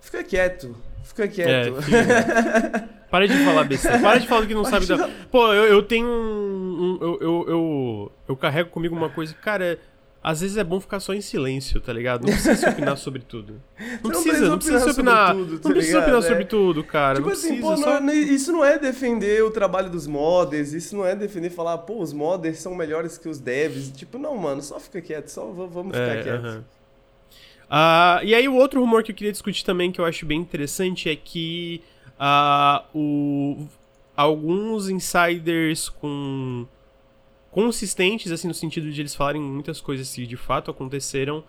fica 0.00 0.24
quieto, 0.24 0.74
fica 1.06 1.28
quieto. 1.28 1.76
É, 1.78 2.96
Para 3.10 3.26
de 3.26 3.44
falar 3.44 3.64
besteira. 3.64 3.98
Para 4.02 4.18
de 4.18 4.26
falar 4.26 4.46
que 4.46 4.54
não 4.54 4.64
sabe 4.64 4.86
da. 4.86 5.08
Pô, 5.30 5.52
eu, 5.52 5.64
eu 5.64 5.82
tenho 5.82 6.06
um. 6.06 6.10
um 6.80 6.98
eu, 7.00 7.18
eu, 7.20 7.44
eu, 7.48 8.12
eu, 8.28 8.36
carrego 8.36 8.70
comigo 8.70 8.94
uma 8.94 9.08
coisa. 9.08 9.32
Cara, 9.34 9.78
às 10.22 10.40
vezes 10.40 10.56
é 10.56 10.64
bom 10.64 10.80
ficar 10.80 10.98
só 10.98 11.14
em 11.14 11.20
silêncio, 11.20 11.80
tá 11.80 11.92
ligado? 11.92 12.26
Não 12.26 12.32
precisa 12.32 12.70
opinar 12.70 12.96
sobre 12.96 13.22
tudo. 13.22 13.62
Não, 13.78 14.10
não 14.10 14.22
precisa, 14.22 14.48
não 14.48 14.58
precisa 14.58 14.90
opinar. 14.90 15.28
Sobre 15.28 15.44
tudo, 15.44 15.58
tá 15.60 15.68
não 15.68 15.74
precisa 15.76 15.98
opinar 16.00 16.22
sobre 16.22 16.42
é. 16.42 16.46
tudo, 16.46 16.84
cara. 16.84 17.14
Tipo 17.14 17.26
não 17.28 17.32
assim, 17.32 17.48
precisa, 17.48 17.68
pô, 17.68 17.76
só... 17.76 18.00
não, 18.00 18.12
é, 18.12 18.16
isso 18.16 18.52
não 18.52 18.64
é 18.64 18.78
defender 18.78 19.44
o 19.44 19.50
trabalho 19.52 19.88
dos 19.88 20.06
modders, 20.08 20.72
isso 20.72 20.96
não 20.96 21.06
é 21.06 21.14
defender 21.14 21.50
falar, 21.50 21.78
pô, 21.78 22.02
os 22.02 22.12
modders 22.12 22.58
são 22.58 22.74
melhores 22.74 23.16
que 23.16 23.28
os 23.28 23.38
devs. 23.38 23.92
Tipo, 23.92 24.18
não, 24.18 24.36
mano, 24.36 24.60
só 24.62 24.80
fica 24.80 25.00
quieto, 25.00 25.28
só 25.28 25.46
vamos 25.46 25.96
ficar 25.96 26.16
é, 26.16 26.22
quieto. 26.24 26.44
Uh 26.44 26.48
-huh. 26.48 26.62
Uh, 27.70 28.24
e 28.24 28.34
aí 28.34 28.48
o 28.48 28.54
outro 28.54 28.80
rumor 28.80 29.02
que 29.02 29.12
eu 29.12 29.16
queria 29.16 29.32
discutir 29.32 29.64
também, 29.64 29.92
que 29.92 30.00
eu 30.00 30.04
acho 30.04 30.24
bem 30.26 30.40
interessante, 30.40 31.08
é 31.08 31.16
que 31.16 31.82
uh, 32.18 32.84
o, 32.94 33.66
alguns 34.16 34.88
insiders 34.88 35.88
com 35.88 36.66
consistentes, 37.50 38.30
assim, 38.30 38.48
no 38.48 38.54
sentido 38.54 38.90
de 38.90 39.00
eles 39.00 39.14
falarem 39.14 39.40
muitas 39.40 39.80
coisas 39.80 40.14
que 40.14 40.26
de 40.26 40.36
fato 40.36 40.70
aconteceram, 40.70 41.42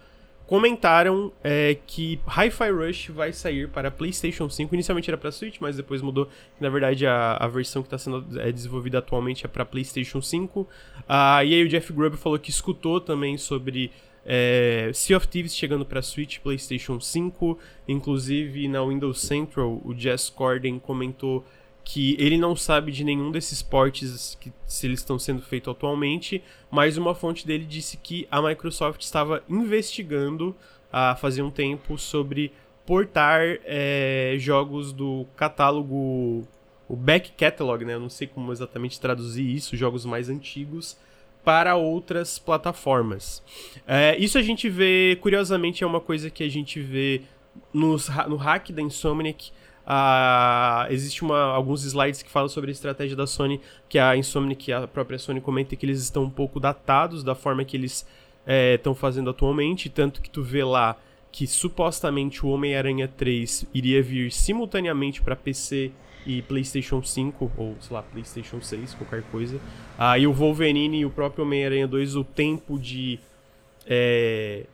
comentaram 0.48 1.34
é, 1.44 1.78
que 1.86 2.18
Hi-Fi 2.26 2.72
Rush 2.72 3.08
vai 3.10 3.34
sair 3.34 3.68
para 3.68 3.92
PlayStation 3.92 4.50
5. 4.50 4.74
Inicialmente 4.74 5.10
era 5.10 5.18
para 5.18 5.30
Switch, 5.30 5.58
mas 5.60 5.76
depois 5.76 6.02
mudou. 6.02 6.30
Na 6.60 6.70
verdade, 6.70 7.06
a, 7.06 7.34
a 7.34 7.48
versão 7.48 7.82
que 7.82 7.88
está 7.88 7.98
sendo 7.98 8.26
é, 8.40 8.50
desenvolvida 8.50 9.00
atualmente 9.00 9.46
é 9.46 9.50
para 9.50 9.66
PlayStation 9.66 10.22
5. 10.22 10.66
Ah, 11.08 11.44
e 11.44 11.54
aí 11.54 11.64
o 11.64 11.68
Jeff 11.68 11.92
Grubb 11.92 12.16
falou 12.16 12.40
que 12.40 12.50
escutou 12.50 13.02
também 13.02 13.38
sobre 13.38 13.92
é, 14.30 14.92
sea 14.94 15.16
of 15.16 15.26
Thieves 15.26 15.56
chegando 15.56 15.86
para 15.86 16.02
Switch, 16.02 16.40
PlayStation 16.40 17.00
5. 17.00 17.58
Inclusive 17.88 18.68
na 18.68 18.84
Windows 18.84 19.22
Central, 19.22 19.82
o 19.86 19.96
Jess 19.98 20.30
Corden 20.30 20.78
comentou 20.78 21.46
que 21.86 22.18
ele 22.20 22.38
não 22.38 22.54
sabe 22.54 22.92
de 22.92 23.06
nenhum 23.06 23.32
desses 23.32 23.62
portes 23.62 24.38
que 24.42 24.52
se 24.66 24.86
eles 24.86 25.00
estão 25.00 25.18
sendo 25.18 25.42
feitos 25.42 25.72
atualmente, 25.72 26.44
mas 26.70 26.98
uma 26.98 27.16
fonte 27.16 27.48
dele 27.48 27.64
disse 27.64 27.96
que 27.96 28.28
a 28.30 28.42
Microsoft 28.42 29.02
estava 29.02 29.42
investigando 29.48 30.54
há 30.92 31.16
fazer 31.16 31.42
um 31.42 31.50
tempo 31.50 31.98
sobre 31.98 32.52
portar 32.86 33.60
é, 33.64 34.36
jogos 34.38 34.92
do 34.92 35.26
catálogo, 35.38 36.46
o 36.90 36.96
back 36.98 37.32
catalog, 37.32 37.86
né? 37.86 37.94
Eu 37.94 38.02
não 38.02 38.10
sei 38.10 38.28
como 38.28 38.52
exatamente 38.52 39.00
traduzir 39.00 39.50
isso, 39.50 39.78
jogos 39.78 40.06
mais 40.06 40.28
antigos 40.28 40.98
para 41.48 41.77
outras 41.77 42.38
plataformas. 42.38 43.42
É, 43.88 44.18
isso 44.18 44.38
a 44.38 44.42
gente 44.42 44.68
vê, 44.68 45.18
curiosamente, 45.22 45.82
é 45.82 45.88
uma 45.88 46.01
coisa 46.01 46.30
que 46.30 46.44
a 46.44 46.50
gente 46.50 46.77
vê 46.82 47.22
nos, 47.74 48.10
no 48.27 48.36
hack 48.36 48.72
da 48.74 48.82
Insomniac 48.82 49.51
Uh, 49.89 50.92
existe 50.92 51.24
uma, 51.24 51.39
alguns 51.39 51.86
slides 51.86 52.22
que 52.22 52.30
falam 52.30 52.50
sobre 52.50 52.70
a 52.70 52.74
estratégia 52.74 53.16
da 53.16 53.25
Sony, 53.25 53.62
que 53.88 53.98
a 53.98 54.18
Insomniac, 54.18 54.70
a 54.74 54.86
própria 54.86 55.18
Sony 55.18 55.39
comenta 55.39 55.77
que 55.77 55.86
eles 55.86 56.01
estão 56.04 56.24
um 56.24 56.30
pouco 56.30 56.60
datados 56.60 57.24
da 57.24 57.34
forma 57.34 57.63
que 57.63 57.77
eles 57.77 58.06
estão 58.74 58.92
é, 58.92 58.96
fazendo 58.96 59.30
atualmente, 59.30 59.88
tanto 59.88 60.22
que 60.22 60.30
tu 60.30 60.44
vê 60.44 60.62
lá 60.62 60.98
que 61.32 61.48
supostamente 61.48 62.46
o 62.46 62.50
Homem-Aranha 62.50 63.08
3 63.08 63.68
iria 63.74 64.04
vir 64.04 64.30
simultaneamente 64.30 65.22
para 65.22 65.38
PC 65.38 65.94
e 66.28 66.42
PlayStation 66.42 67.02
5, 67.02 67.52
ou 67.56 67.78
sei 67.80 67.96
lá, 67.96 68.04
PlayStation 68.04 68.62
6, 68.62 68.96
qualquer 68.96 69.24
coisa. 69.32 69.60
Aí 69.98 70.28
uh, 70.28 70.30
o 70.30 70.34
Wolverine 70.34 71.00
e 71.00 71.06
o 71.06 71.10
próprio 71.10 71.46
Homem-Aranha 71.46 71.88
2, 71.88 72.18
o 72.18 72.24
tempo 72.24 72.78
de. 72.78 73.18
É, 73.88 74.66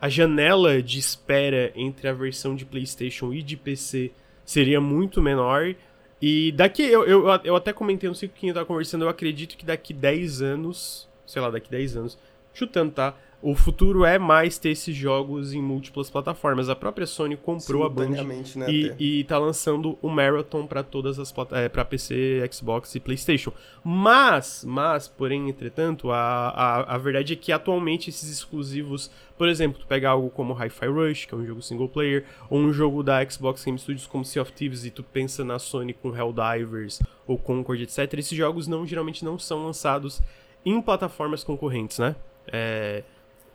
a 0.00 0.08
janela 0.08 0.82
de 0.82 0.98
espera 0.98 1.72
entre 1.76 2.08
a 2.08 2.12
versão 2.12 2.56
de 2.56 2.64
PlayStation 2.64 3.32
e 3.32 3.42
de 3.42 3.56
PC 3.56 4.10
seria 4.44 4.80
muito 4.80 5.22
menor. 5.22 5.74
E 6.20 6.50
daqui, 6.52 6.82
eu, 6.82 7.04
eu, 7.06 7.28
eu 7.44 7.54
até 7.54 7.72
comentei, 7.72 8.08
não 8.08 8.14
sei 8.14 8.28
com 8.28 8.34
quem 8.34 8.48
eu 8.48 8.54
tava 8.54 8.66
conversando, 8.66 9.04
eu 9.04 9.08
acredito 9.08 9.56
que 9.56 9.64
daqui 9.64 9.94
10 9.94 10.42
anos, 10.42 11.08
sei 11.24 11.40
lá, 11.40 11.48
daqui 11.48 11.70
10 11.70 11.96
anos, 11.96 12.18
chutando, 12.52 12.90
tá? 12.90 13.14
O 13.40 13.54
futuro 13.54 14.04
é 14.04 14.18
mais 14.18 14.58
ter 14.58 14.70
esses 14.70 14.96
jogos 14.96 15.54
em 15.54 15.62
múltiplas 15.62 16.10
plataformas. 16.10 16.68
A 16.68 16.74
própria 16.74 17.06
Sony 17.06 17.36
comprou 17.36 17.84
a 17.84 17.88
Band 17.88 18.08
né, 18.56 18.66
e, 18.68 19.20
e 19.20 19.24
tá 19.24 19.38
lançando 19.38 19.96
o 20.02 20.08
Marathon 20.08 20.66
para 20.66 20.82
todas 20.82 21.20
as 21.20 21.32
é, 21.52 21.68
para 21.68 21.84
PC, 21.84 22.42
Xbox 22.50 22.96
e 22.96 23.00
PlayStation. 23.00 23.52
Mas, 23.84 24.64
mas, 24.66 25.06
porém, 25.06 25.48
entretanto, 25.48 26.10
a, 26.10 26.48
a, 26.48 26.94
a 26.96 26.98
verdade 26.98 27.32
é 27.32 27.36
que 27.36 27.52
atualmente 27.52 28.10
esses 28.10 28.28
exclusivos, 28.28 29.08
por 29.36 29.48
exemplo, 29.48 29.78
tu 29.78 29.86
pega 29.86 30.10
algo 30.10 30.30
como 30.30 30.52
Hi-Fi 30.52 30.86
Rush, 30.86 31.26
que 31.26 31.34
é 31.34 31.36
um 31.36 31.46
jogo 31.46 31.62
single 31.62 31.88
player, 31.88 32.24
ou 32.50 32.58
um 32.58 32.72
jogo 32.72 33.04
da 33.04 33.24
Xbox 33.24 33.64
Game 33.64 33.78
Studios 33.78 34.08
como 34.08 34.24
Sea 34.24 34.42
of 34.42 34.50
Thieves 34.50 34.84
e 34.84 34.90
tu 34.90 35.04
pensa 35.04 35.44
na 35.44 35.60
Sony 35.60 35.92
com 35.92 36.08
Helldivers 36.12 37.00
ou 37.24 37.38
Concord, 37.38 37.80
etc. 37.80 38.12
Esses 38.14 38.36
jogos 38.36 38.66
não 38.66 38.84
geralmente 38.84 39.24
não 39.24 39.38
são 39.38 39.64
lançados 39.64 40.20
em 40.64 40.82
plataformas 40.82 41.44
concorrentes, 41.44 42.00
né? 42.00 42.16
É, 42.50 43.04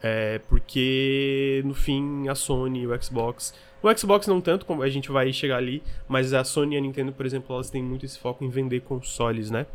é, 0.04 0.40
porque, 0.50 1.62
no 1.64 1.74
fim, 1.74 2.28
a 2.28 2.36
Sony 2.36 2.82
e 2.82 2.88
o 2.88 3.02
Xbox. 3.02 3.54
O 3.82 3.98
Xbox 3.98 4.28
não 4.28 4.42
tanto, 4.42 4.66
como 4.66 4.84
a 4.84 4.90
gente 4.90 5.10
vai 5.10 5.32
chegar 5.32 5.58
ali, 5.58 5.82
mas 6.10 6.34
a 6.34 6.44
Sony 6.44 6.76
e 6.76 6.78
a 6.78 6.82
Nintendo, 6.82 7.14
por 7.14 7.26
exemplo, 7.26 7.56
elas 7.56 7.70
têm 7.70 7.82
muito 7.82 8.06
esse 8.06 8.20
foco 8.20 8.44
em 8.44 8.50
vender 8.50 8.82
consoles, 8.82 9.50
né? 9.50 9.66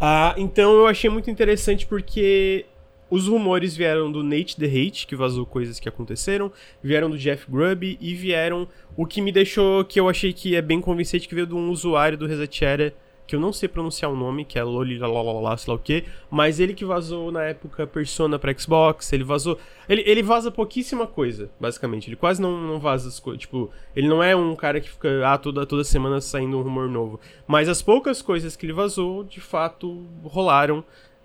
Ah, 0.00 0.34
então 0.36 0.72
eu 0.72 0.88
achei 0.88 1.08
muito 1.08 1.30
interessante 1.30 1.86
porque 1.86 2.66
os 3.08 3.28
rumores 3.28 3.76
vieram 3.76 4.10
do 4.10 4.24
Nate 4.24 4.56
The 4.56 4.66
Hate, 4.66 5.06
que 5.06 5.14
vazou 5.14 5.46
coisas 5.46 5.78
que 5.78 5.88
aconteceram, 5.88 6.50
vieram 6.82 7.08
do 7.08 7.18
Jeff 7.18 7.48
Grubb 7.48 7.96
e 8.00 8.14
vieram 8.14 8.66
o 8.96 9.06
que 9.06 9.20
me 9.20 9.30
deixou, 9.30 9.84
que 9.84 10.00
eu 10.00 10.08
achei 10.08 10.32
que 10.32 10.56
é 10.56 10.62
bem 10.62 10.80
convincente, 10.80 11.28
que 11.28 11.34
veio 11.34 11.46
de 11.46 11.54
um 11.54 11.70
usuário 11.70 12.18
do 12.18 12.26
Resetera 12.26 12.92
que 13.30 13.36
eu 13.36 13.40
não 13.40 13.52
sei 13.52 13.68
pronunciar 13.68 14.10
o 14.10 14.16
nome, 14.16 14.44
que 14.44 14.58
é 14.58 14.64
Lolilalala, 14.64 15.56
sei 15.56 15.72
lá 15.72 15.76
o 15.76 15.78
que, 15.78 16.02
mas 16.28 16.58
ele 16.58 16.74
que 16.74 16.84
vazou 16.84 17.30
na 17.30 17.44
época 17.44 17.86
Persona 17.86 18.40
pra 18.40 18.52
Xbox, 18.52 19.12
ele 19.12 19.22
vazou. 19.22 19.56
Ele, 19.88 20.02
ele 20.04 20.20
vaza 20.20 20.50
pouquíssima 20.50 21.06
coisa, 21.06 21.48
basicamente. 21.60 22.08
Ele 22.08 22.16
quase 22.16 22.42
não, 22.42 22.60
não 22.60 22.80
vaza 22.80 23.08
as 23.08 23.20
coisas. 23.20 23.42
Tipo, 23.42 23.70
ele 23.94 24.08
não 24.08 24.20
é 24.20 24.34
um 24.34 24.56
cara 24.56 24.80
que 24.80 24.90
fica 24.90 25.24
ah, 25.24 25.38
toda, 25.38 25.64
toda 25.64 25.84
semana 25.84 26.20
saindo 26.20 26.58
um 26.58 26.62
rumor 26.62 26.88
novo. 26.88 27.20
Mas 27.46 27.68
as 27.68 27.80
poucas 27.80 28.20
coisas 28.20 28.56
que 28.56 28.66
ele 28.66 28.72
vazou, 28.72 29.22
de 29.22 29.40
fato, 29.40 30.08
rolaram. 30.24 30.82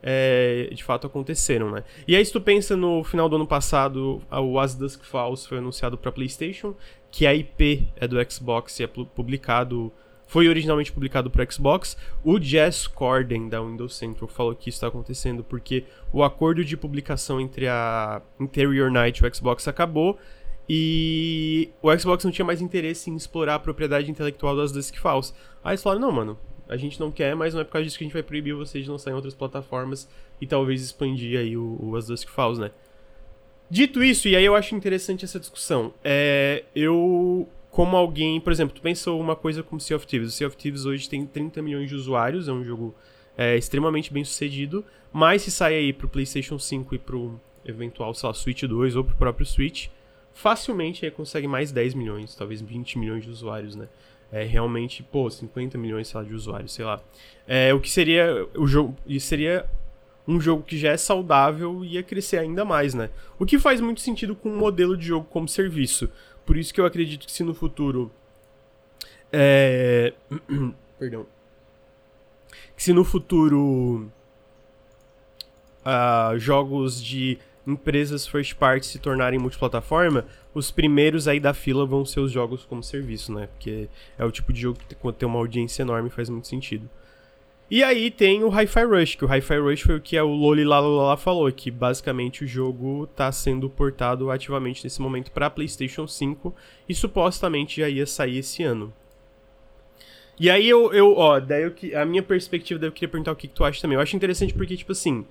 É, 0.07 0.69
de 0.71 0.83
fato 0.83 1.07
aconteceram, 1.07 1.71
né? 1.71 1.83
E 2.07 2.15
aí, 2.15 2.23
se 2.23 2.31
tu 2.31 2.39
pensa 2.39 2.77
no 2.77 3.03
final 3.03 3.27
do 3.27 3.37
ano 3.37 3.47
passado, 3.47 4.21
o 4.29 4.59
As 4.59 4.75
Dusk 4.75 5.03
Falls 5.03 5.47
foi 5.47 5.57
anunciado 5.57 5.97
para 5.97 6.11
PlayStation, 6.11 6.75
que 7.09 7.25
a 7.25 7.33
IP 7.33 7.87
é 7.95 8.07
do 8.07 8.17
Xbox 8.31 8.79
e 8.79 8.83
é 8.83 8.87
publicado 8.87 9.91
foi 10.35 10.49
originalmente 10.49 10.91
publicado 10.91 11.31
para 11.31 11.49
Xbox. 11.49 11.95
O 12.21 12.37
Jess 12.37 12.87
Corden 12.87 13.47
da 13.47 13.61
Windows 13.61 13.95
Central 13.95 14.27
falou 14.27 14.53
que 14.53 14.67
isso 14.67 14.75
está 14.75 14.87
acontecendo 14.87 15.45
porque 15.45 15.85
o 16.11 16.25
acordo 16.25 16.65
de 16.65 16.75
publicação 16.75 17.39
entre 17.39 17.69
a 17.69 18.21
Interior 18.37 18.91
Night 18.91 19.23
e 19.23 19.25
o 19.25 19.33
Xbox 19.33 19.65
acabou 19.65 20.19
e 20.67 21.69
o 21.81 21.97
Xbox 21.97 22.25
não 22.25 22.33
tinha 22.33 22.43
mais 22.43 22.61
interesse 22.61 23.09
em 23.09 23.15
explorar 23.15 23.55
a 23.55 23.59
propriedade 23.59 24.11
intelectual 24.11 24.57
das 24.57 24.73
Dusk 24.73 24.97
Falls. 24.97 25.33
Aí 25.63 25.71
eles 25.71 25.81
falaram: 25.81 26.01
não, 26.01 26.11
mano, 26.11 26.37
a 26.67 26.75
gente 26.75 26.99
não 26.99 27.13
quer, 27.13 27.33
mas 27.33 27.53
não 27.53 27.61
é 27.61 27.63
por 27.63 27.71
causa 27.71 27.85
disso 27.85 27.97
que 27.97 28.03
a 28.03 28.07
gente 28.07 28.13
vai 28.13 28.23
proibir 28.23 28.55
vocês 28.55 28.83
de 28.83 28.91
lançar 28.91 29.11
em 29.11 29.13
outras 29.13 29.33
plataformas 29.33 30.05
e 30.41 30.45
talvez 30.45 30.83
expandir 30.83 31.39
aí 31.39 31.55
o, 31.55 31.77
o 31.81 31.95
As 31.95 32.07
Dusk 32.07 32.27
Falls, 32.27 32.59
né? 32.59 32.71
Dito 33.69 34.03
isso, 34.03 34.27
e 34.27 34.35
aí 34.35 34.43
eu 34.43 34.53
acho 34.53 34.75
interessante 34.75 35.23
essa 35.23 35.39
discussão, 35.39 35.93
é, 36.03 36.65
eu 36.75 37.47
como 37.75 37.97
alguém, 37.97 38.39
por 38.39 38.53
exemplo, 38.53 38.73
tu 38.73 38.81
pensou 38.81 39.19
uma 39.19 39.35
coisa 39.35 39.61
como 39.61 39.81
Sea 39.81 39.97
of 39.97 40.07
Thieves. 40.07 40.29
O 40.29 40.31
Sea 40.31 40.47
of 40.47 40.55
Thieves 40.55 40.85
hoje 40.85 41.09
tem 41.09 41.25
30 41.25 41.61
milhões 41.61 41.89
de 41.89 41.95
usuários, 41.95 42.47
é 42.47 42.53
um 42.53 42.63
jogo 42.63 42.95
é, 43.37 43.57
extremamente 43.57 44.13
bem 44.13 44.23
sucedido, 44.23 44.81
mas 45.11 45.41
se 45.41 45.51
sair 45.51 45.75
aí 45.75 45.91
pro 45.91 46.07
PlayStation 46.07 46.57
5 46.57 46.95
e 46.95 46.97
pro 46.97 47.37
eventual, 47.65 48.13
sei 48.13 48.27
lá, 48.27 48.33
Switch 48.33 48.63
2 48.63 48.95
ou 48.95 49.03
pro 49.03 49.17
próprio 49.17 49.45
Switch, 49.45 49.87
facilmente 50.33 51.03
aí 51.03 51.11
consegue 51.11 51.49
mais 51.49 51.73
10 51.73 51.95
milhões, 51.95 52.33
talvez 52.33 52.61
20 52.61 52.97
milhões 52.97 53.25
de 53.25 53.29
usuários, 53.29 53.75
né? 53.75 53.89
É 54.31 54.45
realmente, 54.45 55.03
pô, 55.03 55.29
50 55.29 55.77
milhões, 55.77 56.07
sei 56.07 56.21
lá, 56.21 56.25
de 56.25 56.33
usuários, 56.33 56.71
sei 56.71 56.85
lá. 56.85 57.01
É, 57.45 57.73
o 57.73 57.81
que 57.81 57.91
seria 57.91 58.47
o 58.55 58.65
jogo, 58.65 58.95
seria 59.19 59.65
um 60.25 60.39
jogo 60.39 60.63
que 60.63 60.77
já 60.77 60.91
é 60.91 60.97
saudável 60.97 61.83
e 61.83 61.95
ia 61.95 62.03
crescer 62.03 62.37
ainda 62.37 62.63
mais, 62.63 62.93
né? 62.93 63.09
O 63.37 63.45
que 63.45 63.59
faz 63.59 63.81
muito 63.81 63.99
sentido 63.99 64.33
com 64.33 64.49
um 64.49 64.57
modelo 64.57 64.95
de 64.95 65.05
jogo 65.05 65.27
como 65.29 65.45
serviço. 65.47 66.09
Por 66.45 66.57
isso 66.57 66.73
que 66.73 66.79
eu 66.79 66.85
acredito 66.85 67.25
que 67.25 67.31
se 67.31 67.43
no 67.43 67.53
futuro 67.53 68.11
É... 69.31 70.13
Perdão. 70.99 71.25
Que 72.75 72.83
se 72.83 72.93
no 72.93 73.03
futuro 73.03 74.09
uh, 75.85 76.37
jogos 76.37 77.01
de 77.01 77.37
empresas 77.65 78.27
first 78.27 78.55
party 78.55 78.85
se 78.85 78.99
tornarem 78.99 79.39
multiplataforma, 79.39 80.25
os 80.53 80.71
primeiros 80.71 81.27
aí 81.27 81.39
da 81.39 81.53
fila 81.53 81.85
vão 81.85 82.05
ser 82.05 82.19
os 82.19 82.31
jogos 82.31 82.63
como 82.63 82.83
serviço, 82.83 83.33
né? 83.33 83.47
Porque 83.47 83.89
é 84.17 84.23
o 84.23 84.31
tipo 84.31 84.53
de 84.53 84.61
jogo 84.61 84.79
que 84.79 85.13
tem 85.13 85.27
uma 85.27 85.39
audiência 85.39 85.81
enorme 85.81 86.09
faz 86.09 86.29
muito 86.29 86.47
sentido. 86.47 86.89
E 87.69 87.83
aí 87.83 88.11
tem 88.11 88.43
o 88.43 88.49
Hi-Fi 88.49 88.83
Rush, 88.83 89.15
que 89.15 89.25
o 89.25 89.27
Hi-Fi 89.27 89.57
Rush 89.57 89.81
foi 89.81 89.95
o 89.95 90.01
que 90.01 90.19
o 90.19 90.27
Loli 90.27 90.63
Lala 90.63 91.17
falou, 91.17 91.51
que 91.51 91.71
basicamente 91.71 92.43
o 92.43 92.47
jogo 92.47 93.05
está 93.05 93.31
sendo 93.31 93.67
portado 93.69 94.29
ativamente 94.29 94.83
nesse 94.83 95.01
momento 95.01 95.31
para 95.31 95.49
PlayStation 95.49 96.07
5 96.07 96.53
e 96.87 96.93
supostamente 96.93 97.81
já 97.81 97.89
ia 97.89 98.05
sair 98.05 98.37
esse 98.37 98.61
ano. 98.61 98.93
E 100.39 100.49
aí 100.49 100.69
eu, 100.69 100.93
eu 100.93 101.15
ó, 101.17 101.39
daí 101.39 101.63
eu, 101.63 101.99
a 101.99 102.05
minha 102.05 102.21
perspectiva, 102.21 102.79
daí 102.79 102.89
eu 102.89 102.93
queria 102.93 103.09
perguntar 103.09 103.31
o 103.31 103.35
que, 103.35 103.47
que 103.47 103.53
tu 103.53 103.63
acha 103.63 103.81
também. 103.81 103.95
Eu 103.95 104.01
acho 104.01 104.15
interessante 104.15 104.53
porque, 104.53 104.77
tipo 104.77 104.91
assim, 104.91 105.25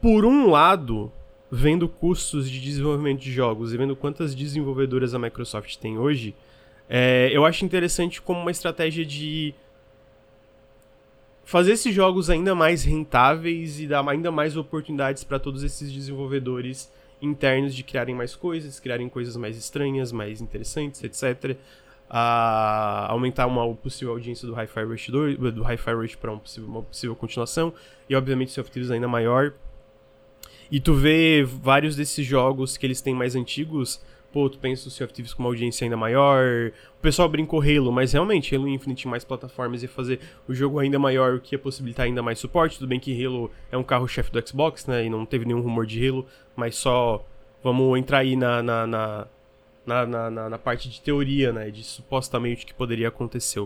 por 0.00 0.24
um 0.24 0.48
lado, 0.48 1.12
vendo 1.50 1.86
custos 1.86 2.48
de 2.48 2.60
desenvolvimento 2.60 3.20
de 3.20 3.32
jogos 3.32 3.74
e 3.74 3.76
vendo 3.76 3.94
quantas 3.94 4.34
desenvolvedoras 4.34 5.12
a 5.12 5.18
Microsoft 5.18 5.76
tem 5.76 5.98
hoje, 5.98 6.34
é, 6.88 7.28
eu 7.32 7.44
acho 7.44 7.64
interessante 7.64 8.22
como 8.22 8.40
uma 8.40 8.50
estratégia 8.50 9.04
de 9.04 9.54
fazer 11.44 11.72
esses 11.72 11.94
jogos 11.94 12.30
ainda 12.30 12.54
mais 12.54 12.84
rentáveis 12.84 13.80
e 13.80 13.86
dar 13.86 14.06
ainda 14.08 14.30
mais 14.30 14.56
oportunidades 14.56 15.22
para 15.24 15.38
todos 15.38 15.62
esses 15.62 15.92
desenvolvedores 15.92 16.90
internos 17.20 17.74
de 17.74 17.82
criarem 17.82 18.14
mais 18.14 18.34
coisas, 18.34 18.80
criarem 18.80 19.08
coisas 19.08 19.36
mais 19.36 19.56
estranhas, 19.56 20.12
mais 20.12 20.40
interessantes, 20.40 21.02
etc. 21.04 21.56
A 22.08 23.06
aumentar 23.10 23.46
uma 23.46 23.74
possível 23.74 24.12
audiência 24.12 24.46
do 24.46 24.54
Hi-Fi 24.54 24.84
Rush 24.84 25.08
2, 25.08 25.38
do 25.54 25.62
Hi-Fi 25.62 25.92
Rush 25.92 26.14
para 26.16 26.32
um 26.32 26.40
uma 26.58 26.82
possível 26.82 27.16
continuação 27.16 27.72
e 28.08 28.14
obviamente 28.14 28.58
of 28.60 28.70
Thieves 28.70 28.90
ainda 28.90 29.08
maior. 29.08 29.52
E 30.70 30.80
tu 30.80 30.94
vê 30.94 31.44
vários 31.44 31.96
desses 31.96 32.24
jogos 32.26 32.76
que 32.76 32.86
eles 32.86 33.00
têm 33.00 33.14
mais 33.14 33.36
antigos 33.36 34.00
pô, 34.34 34.50
tu 34.50 34.58
pensa 34.58 34.88
o 34.88 34.90
Sea 34.90 35.04
of 35.04 35.14
Thieves 35.14 35.32
com 35.32 35.44
uma 35.44 35.48
audiência 35.48 35.84
ainda 35.84 35.96
maior. 35.96 36.72
O 36.98 37.00
pessoal 37.00 37.28
brincou 37.28 37.60
Halo, 37.60 37.92
mas 37.92 38.12
realmente 38.12 38.52
Halo 38.52 38.66
Infinite 38.66 39.06
em 39.06 39.10
mais 39.10 39.22
plataformas 39.22 39.84
ia 39.84 39.88
fazer 39.88 40.18
o 40.48 40.52
jogo 40.52 40.80
ainda 40.80 40.98
maior, 40.98 41.34
o 41.34 41.40
que 41.40 41.54
ia 41.54 41.58
possibilitar 41.58 42.06
ainda 42.06 42.20
mais 42.20 42.40
suporte. 42.40 42.76
Tudo 42.76 42.88
bem 42.88 42.98
que 42.98 43.24
Halo 43.24 43.48
é 43.70 43.78
um 43.78 43.84
carro-chefe 43.84 44.32
do 44.32 44.48
Xbox, 44.48 44.86
né? 44.86 45.04
E 45.04 45.08
não 45.08 45.24
teve 45.24 45.44
nenhum 45.44 45.60
rumor 45.60 45.86
de 45.86 46.04
Halo, 46.04 46.26
mas 46.56 46.74
só 46.74 47.24
vamos 47.62 47.96
entrar 47.96 48.18
aí 48.18 48.34
na, 48.34 48.60
na, 48.60 48.86
na, 48.88 49.26
na, 49.86 50.30
na, 50.30 50.50
na 50.50 50.58
parte 50.58 50.90
de 50.90 51.00
teoria, 51.00 51.52
né? 51.52 51.70
De 51.70 51.84
supostamente 51.84 52.64
o 52.64 52.66
que 52.66 52.74
poderia 52.74 53.06
acontecer. 53.06 53.64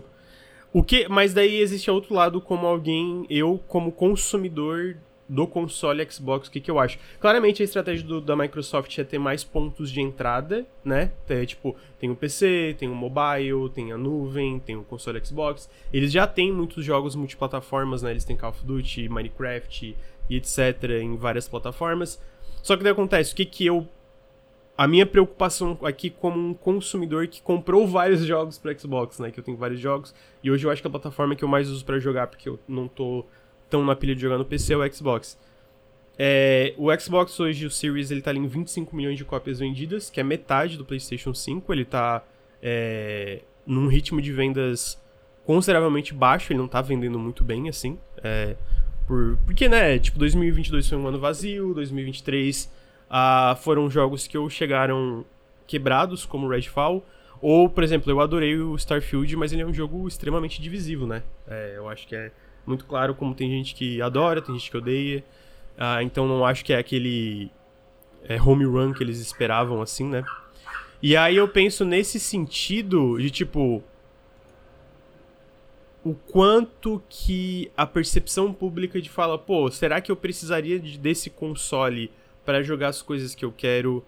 O 0.71 0.83
que, 0.83 1.09
mas 1.09 1.33
daí 1.33 1.59
existe 1.59 1.89
outro 1.89 2.13
lado 2.13 2.39
como 2.39 2.67
alguém, 2.67 3.25
eu 3.27 3.59
como 3.67 3.91
consumidor 3.91 4.97
do 5.29 5.45
console 5.45 6.05
Xbox, 6.11 6.47
o 6.47 6.51
que, 6.51 6.59
que 6.59 6.71
eu 6.71 6.79
acho? 6.79 6.97
Claramente 7.19 7.61
a 7.61 7.65
estratégia 7.65 8.05
do, 8.05 8.19
da 8.19 8.35
Microsoft 8.35 8.97
é 8.97 9.03
ter 9.03 9.19
mais 9.19 9.43
pontos 9.43 9.91
de 9.91 10.01
entrada, 10.01 10.65
né? 10.83 11.11
É, 11.29 11.45
tipo, 11.45 11.75
tem 11.99 12.09
o 12.09 12.15
PC, 12.15 12.75
tem 12.79 12.89
o 12.89 12.95
mobile, 12.95 13.69
tem 13.73 13.91
a 13.91 13.97
nuvem, 13.97 14.59
tem 14.59 14.75
o 14.75 14.83
console 14.83 15.23
Xbox. 15.23 15.69
Eles 15.93 16.11
já 16.11 16.25
têm 16.25 16.51
muitos 16.51 16.83
jogos 16.83 17.15
multiplataformas, 17.15 18.01
né? 18.01 18.09
Eles 18.09 18.25
têm 18.25 18.35
Call 18.35 18.49
of 18.49 18.65
Duty, 18.65 19.07
Minecraft 19.07 19.95
e 20.27 20.35
etc. 20.35 20.83
em 20.99 21.15
várias 21.15 21.47
plataformas. 21.47 22.19
Só 22.63 22.75
que 22.75 22.83
daí 22.83 22.91
acontece, 22.91 23.33
o 23.33 23.35
que 23.35 23.45
que 23.45 23.65
eu... 23.67 23.87
A 24.75 24.87
minha 24.87 25.05
preocupação 25.05 25.77
aqui 25.83 26.09
como 26.09 26.39
um 26.39 26.53
consumidor 26.53 27.27
que 27.27 27.41
comprou 27.41 27.85
vários 27.85 28.21
jogos 28.21 28.57
para 28.57 28.75
Xbox, 28.75 29.19
né? 29.19 29.29
Que 29.29 29.39
eu 29.39 29.43
tenho 29.43 29.57
vários 29.57 29.79
jogos. 29.79 30.15
E 30.41 30.49
hoje 30.49 30.65
eu 30.65 30.71
acho 30.71 30.81
que 30.81 30.87
a 30.87 30.91
plataforma 30.91 31.35
que 31.35 31.43
eu 31.43 31.49
mais 31.49 31.69
uso 31.69 31.83
para 31.83 31.99
jogar, 31.99 32.27
porque 32.27 32.47
eu 32.47 32.57
não 32.65 32.87
tô 32.87 33.25
estão 33.69 33.85
na 33.85 33.95
pilha 33.95 34.15
de 34.15 34.21
jogar 34.21 34.37
no 34.37 34.45
PC 34.45 34.73
é 34.73 34.77
o 34.77 34.93
Xbox. 34.93 35.37
É, 36.17 36.73
o 36.77 36.93
Xbox 36.99 37.39
hoje, 37.39 37.65
o 37.65 37.71
Series, 37.71 38.11
ele 38.11 38.21
tá 38.21 38.31
ali 38.31 38.39
em 38.39 38.47
25 38.47 38.93
milhões 38.95 39.17
de 39.17 39.23
cópias 39.23 39.59
vendidas, 39.59 40.09
que 40.09 40.19
é 40.19 40.23
metade 40.23 40.75
do 40.75 40.83
PlayStation 40.83 41.33
5. 41.33 41.71
Ele 41.71 41.85
tá 41.85 42.23
é, 42.61 43.41
num 43.65 43.87
ritmo 43.87 44.21
de 44.21 44.33
vendas 44.33 45.01
consideravelmente 45.45 46.13
baixo, 46.13 46.51
ele 46.51 46.59
não 46.59 46.67
tá 46.67 46.81
vendendo 46.81 47.17
muito 47.17 47.43
bem, 47.43 47.69
assim. 47.69 47.97
É, 48.23 48.55
por, 49.07 49.37
porque, 49.45 49.69
né, 49.69 49.97
tipo, 49.97 50.19
2022 50.19 50.89
foi 50.89 50.97
um 50.97 51.07
ano 51.07 51.19
vazio, 51.19 51.73
2023 51.73 52.69
ah, 53.09 53.57
foram 53.61 53.89
jogos 53.89 54.27
que 54.27 54.37
ou 54.37 54.49
chegaram 54.49 55.25
quebrados, 55.65 56.25
como 56.25 56.47
Redfall, 56.47 57.03
ou, 57.41 57.69
por 57.69 57.83
exemplo, 57.83 58.11
eu 58.11 58.19
adorei 58.19 58.57
o 58.57 58.75
Starfield, 58.75 59.35
mas 59.37 59.53
ele 59.53 59.61
é 59.61 59.65
um 59.65 59.73
jogo 59.73 60.07
extremamente 60.07 60.61
divisivo, 60.61 61.07
né? 61.07 61.23
É, 61.47 61.73
eu 61.77 61.87
acho 61.87 62.05
que 62.05 62.15
é 62.15 62.31
muito 62.69 62.85
claro 62.85 63.13
como 63.13 63.35
tem 63.35 63.49
gente 63.49 63.75
que 63.75 64.01
adora, 64.01 64.41
tem 64.41 64.57
gente 64.57 64.71
que 64.71 64.77
odeia. 64.77 65.23
Ah, 65.77 66.01
então 66.03 66.27
não 66.27 66.45
acho 66.45 66.63
que 66.63 66.71
é 66.71 66.77
aquele 66.77 67.51
é, 68.23 68.41
home 68.41 68.65
run 68.65 68.93
que 68.93 69.03
eles 69.03 69.19
esperavam, 69.19 69.81
assim, 69.81 70.05
né? 70.05 70.23
E 71.01 71.15
aí 71.17 71.35
eu 71.35 71.47
penso 71.47 71.83
nesse 71.83 72.19
sentido 72.19 73.17
de 73.17 73.29
tipo. 73.29 73.83
O 76.01 76.13
quanto 76.13 77.03
que 77.09 77.69
a 77.75 77.85
percepção 77.85 78.53
pública 78.53 79.01
de 79.01 79.09
fala, 79.09 79.37
pô, 79.37 79.69
será 79.69 79.99
que 79.99 80.09
eu 80.09 80.15
precisaria 80.15 80.79
de, 80.79 80.97
desse 80.97 81.29
console 81.29 82.09
para 82.45 82.63
jogar 82.63 82.87
as 82.87 83.01
coisas 83.01 83.35
que 83.35 83.43
eu 83.43 83.51
quero 83.51 84.03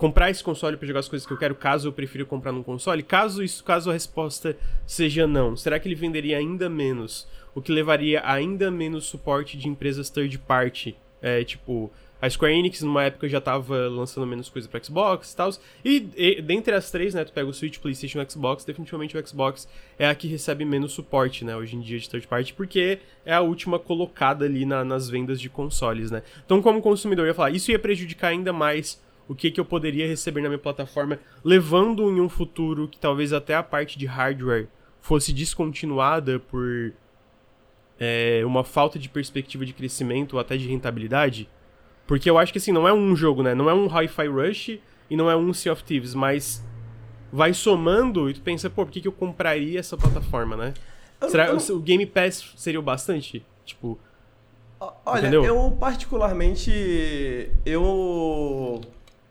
comprar 0.00 0.30
esse 0.30 0.42
console 0.42 0.78
para 0.78 0.88
jogar 0.88 1.00
as 1.00 1.08
coisas 1.08 1.26
que 1.26 1.32
eu 1.32 1.36
quero, 1.36 1.54
caso 1.54 1.86
eu 1.86 1.92
prefira 1.92 2.24
comprar 2.24 2.52
num 2.52 2.62
console? 2.62 3.02
Caso 3.02 3.42
isso, 3.42 3.62
caso 3.62 3.90
a 3.90 3.92
resposta 3.92 4.56
seja 4.86 5.26
não, 5.26 5.54
será 5.54 5.78
que 5.78 5.86
ele 5.86 5.94
venderia 5.94 6.38
ainda 6.38 6.70
menos? 6.70 7.28
O 7.54 7.60
que 7.60 7.70
levaria 7.70 8.20
a 8.20 8.32
ainda 8.32 8.70
menos 8.70 9.04
suporte 9.04 9.58
de 9.58 9.68
empresas 9.68 10.08
third 10.08 10.38
party? 10.38 10.96
É, 11.20 11.44
tipo, 11.44 11.92
a 12.18 12.30
Square 12.30 12.54
Enix 12.54 12.80
numa 12.80 13.04
época 13.04 13.28
já 13.28 13.42
tava 13.42 13.88
lançando 13.88 14.26
menos 14.26 14.48
coisa 14.48 14.66
para 14.66 14.82
Xbox 14.82 15.32
e 15.32 15.36
tal. 15.36 15.50
E, 15.84 16.08
e 16.16 16.40
dentre 16.40 16.74
as 16.74 16.90
três, 16.90 17.12
né, 17.12 17.22
tu 17.22 17.34
pega 17.34 17.46
o 17.46 17.52
Switch, 17.52 17.78
PlayStation 17.78 18.22
e 18.22 18.30
Xbox, 18.30 18.64
definitivamente 18.64 19.14
o 19.18 19.28
Xbox 19.28 19.68
é 19.98 20.08
a 20.08 20.14
que 20.14 20.26
recebe 20.26 20.64
menos 20.64 20.92
suporte, 20.92 21.44
né, 21.44 21.54
hoje 21.54 21.76
em 21.76 21.80
dia 21.80 21.98
de 21.98 22.08
third 22.08 22.26
party, 22.26 22.54
porque 22.54 23.00
é 23.26 23.34
a 23.34 23.42
última 23.42 23.78
colocada 23.78 24.46
ali 24.46 24.64
na, 24.64 24.82
nas 24.82 25.10
vendas 25.10 25.38
de 25.38 25.50
consoles, 25.50 26.10
né. 26.10 26.22
Então, 26.46 26.62
como 26.62 26.80
consumidor, 26.80 27.26
eu 27.26 27.32
ia 27.32 27.34
falar, 27.34 27.50
isso 27.50 27.70
ia 27.70 27.78
prejudicar 27.78 28.28
ainda 28.28 28.50
mais 28.50 28.98
o 29.30 29.34
que, 29.36 29.48
que 29.48 29.60
eu 29.60 29.64
poderia 29.64 30.08
receber 30.08 30.40
na 30.40 30.48
minha 30.48 30.58
plataforma, 30.58 31.16
levando 31.44 32.10
em 32.10 32.20
um 32.20 32.28
futuro 32.28 32.88
que 32.88 32.98
talvez 32.98 33.32
até 33.32 33.54
a 33.54 33.62
parte 33.62 33.96
de 33.96 34.04
hardware 34.04 34.66
fosse 35.00 35.32
descontinuada 35.32 36.40
por 36.40 36.92
é, 38.00 38.42
uma 38.44 38.64
falta 38.64 38.98
de 38.98 39.08
perspectiva 39.08 39.64
de 39.64 39.72
crescimento 39.72 40.32
ou 40.32 40.40
até 40.40 40.56
de 40.56 40.66
rentabilidade. 40.66 41.48
Porque 42.08 42.28
eu 42.28 42.38
acho 42.38 42.50
que 42.50 42.58
assim, 42.58 42.72
não 42.72 42.88
é 42.88 42.92
um 42.92 43.14
jogo, 43.14 43.44
né? 43.44 43.54
Não 43.54 43.70
é 43.70 43.72
um 43.72 43.86
Hi-Fi 43.86 44.26
Rush 44.26 44.80
e 45.08 45.16
não 45.16 45.30
é 45.30 45.36
um 45.36 45.54
Sea 45.54 45.74
of 45.74 45.84
Thieves, 45.84 46.12
mas 46.12 46.66
vai 47.32 47.54
somando 47.54 48.28
e 48.28 48.34
tu 48.34 48.40
pensa, 48.40 48.68
pô, 48.68 48.84
por 48.84 48.90
que, 48.90 49.00
que 49.00 49.06
eu 49.06 49.12
compraria 49.12 49.78
essa 49.78 49.96
plataforma, 49.96 50.56
né? 50.56 50.74
Será 51.28 51.54
que 51.54 51.70
o 51.70 51.78
Game 51.78 52.04
Pass 52.04 52.52
seria 52.56 52.80
o 52.80 52.82
bastante? 52.82 53.46
Tipo. 53.64 53.96
Olha, 55.06 55.20
entendeu? 55.20 55.44
eu 55.44 55.70
particularmente. 55.78 56.72
Eu 57.64 58.80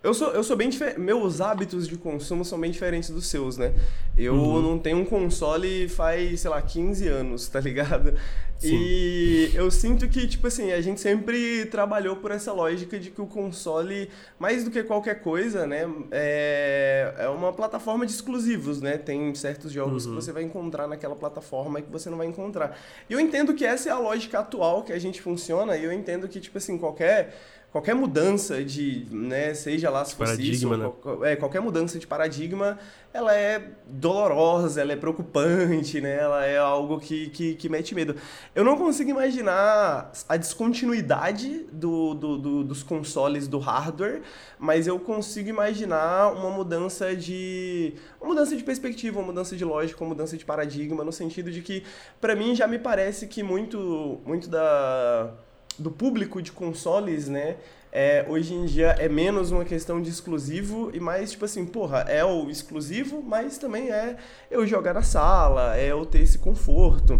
eu 0.01 0.13
sou, 0.13 0.29
eu 0.29 0.43
sou 0.43 0.55
bem 0.55 0.69
diferente. 0.69 0.99
Meus 0.99 1.41
hábitos 1.41 1.87
de 1.87 1.97
consumo 1.97 2.45
são 2.45 2.59
bem 2.59 2.71
diferentes 2.71 3.09
dos 3.09 3.27
seus, 3.27 3.57
né? 3.57 3.73
Eu 4.17 4.33
uhum. 4.33 4.61
não 4.61 4.79
tenho 4.79 4.97
um 4.97 5.05
console 5.05 5.89
faz, 5.89 6.41
sei 6.41 6.49
lá, 6.49 6.61
15 6.61 7.07
anos, 7.07 7.47
tá 7.49 7.59
ligado? 7.59 8.13
Sim. 8.59 8.75
E 8.75 9.51
eu 9.53 9.71
sinto 9.71 10.07
que, 10.09 10.27
tipo 10.27 10.47
assim, 10.47 10.73
a 10.73 10.81
gente 10.81 10.99
sempre 10.99 11.65
trabalhou 11.67 12.17
por 12.17 12.29
essa 12.29 12.51
lógica 12.51 12.99
de 12.99 13.09
que 13.09 13.21
o 13.21 13.25
console, 13.25 14.09
mais 14.37 14.65
do 14.65 14.71
que 14.71 14.83
qualquer 14.83 15.21
coisa, 15.21 15.65
né, 15.65 15.89
é, 16.11 17.13
é 17.19 17.29
uma 17.29 17.53
plataforma 17.53 18.05
de 18.05 18.11
exclusivos, 18.11 18.81
né? 18.81 18.97
Tem 18.97 19.33
certos 19.33 19.71
jogos 19.71 20.05
uhum. 20.05 20.11
que 20.11 20.21
você 20.21 20.31
vai 20.33 20.43
encontrar 20.43 20.87
naquela 20.87 21.15
plataforma 21.15 21.81
que 21.81 21.89
você 21.89 22.09
não 22.09 22.17
vai 22.17 22.27
encontrar. 22.27 22.77
E 23.09 23.13
eu 23.13 23.19
entendo 23.19 23.53
que 23.53 23.65
essa 23.65 23.87
é 23.89 23.91
a 23.93 23.97
lógica 23.97 24.39
atual 24.39 24.83
que 24.83 24.91
a 24.91 24.99
gente 24.99 25.21
funciona, 25.21 25.77
e 25.77 25.83
eu 25.85 25.93
entendo 25.93 26.27
que, 26.27 26.41
tipo 26.41 26.57
assim, 26.57 26.77
qualquer 26.77 27.33
qualquer 27.71 27.93
mudança 27.93 28.63
de, 28.63 29.05
né, 29.11 29.53
seja 29.53 29.89
lá 29.89 30.03
se 30.03 30.15
fosse 30.15 30.31
paradigma, 30.31 30.75
isso, 30.75 30.83
né? 30.83 30.91
qual, 31.01 31.25
é, 31.25 31.35
qualquer 31.35 31.61
mudança 31.61 31.99
de 31.99 32.07
paradigma, 32.07 32.79
ela 33.13 33.35
é 33.35 33.71
dolorosa, 33.87 34.81
ela 34.81 34.93
é 34.93 34.95
preocupante, 34.95 35.99
né? 36.01 36.17
Ela 36.17 36.45
é 36.45 36.57
algo 36.57 36.99
que, 36.99 37.29
que, 37.29 37.55
que 37.55 37.69
mete 37.69 37.95
medo. 37.95 38.15
Eu 38.53 38.63
não 38.63 38.77
consigo 38.77 39.09
imaginar 39.09 40.11
a 40.27 40.37
descontinuidade 40.37 41.65
do, 41.71 42.13
do, 42.13 42.37
do, 42.37 42.63
dos 42.63 42.83
consoles 42.83 43.47
do 43.47 43.57
hardware, 43.57 44.21
mas 44.59 44.85
eu 44.85 44.99
consigo 44.99 45.49
imaginar 45.49 46.31
uma 46.33 46.49
mudança 46.49 47.15
de 47.15 47.95
uma 48.19 48.29
mudança 48.29 48.55
de 48.55 48.63
perspectiva, 48.63 49.19
uma 49.19 49.27
mudança 49.27 49.55
de 49.55 49.65
lógica, 49.65 50.03
uma 50.03 50.09
mudança 50.09 50.37
de 50.37 50.45
paradigma, 50.45 51.03
no 51.03 51.11
sentido 51.11 51.51
de 51.51 51.61
que 51.61 51.83
para 52.21 52.35
mim 52.35 52.55
já 52.55 52.67
me 52.67 52.77
parece 52.77 53.27
que 53.27 53.41
muito 53.41 54.19
muito 54.25 54.47
da 54.49 55.33
do 55.79 55.91
público 55.91 56.41
de 56.41 56.51
consoles, 56.51 57.27
né? 57.27 57.57
É, 57.91 58.23
hoje 58.29 58.53
em 58.53 58.65
dia 58.65 58.89
é 58.99 59.09
menos 59.09 59.51
uma 59.51 59.65
questão 59.65 59.99
de 59.99 60.09
exclusivo 60.09 60.91
e 60.93 60.99
mais 60.99 61.31
tipo 61.31 61.45
assim, 61.45 61.65
porra, 61.65 62.01
é 62.01 62.23
o 62.23 62.49
exclusivo, 62.49 63.23
mas 63.23 63.57
também 63.57 63.91
é 63.91 64.17
eu 64.51 64.67
jogar 64.67 64.93
na 64.93 65.01
sala, 65.01 65.75
é 65.75 65.87
eu 65.87 66.05
ter 66.05 66.19
esse 66.19 66.37
conforto 66.37 67.19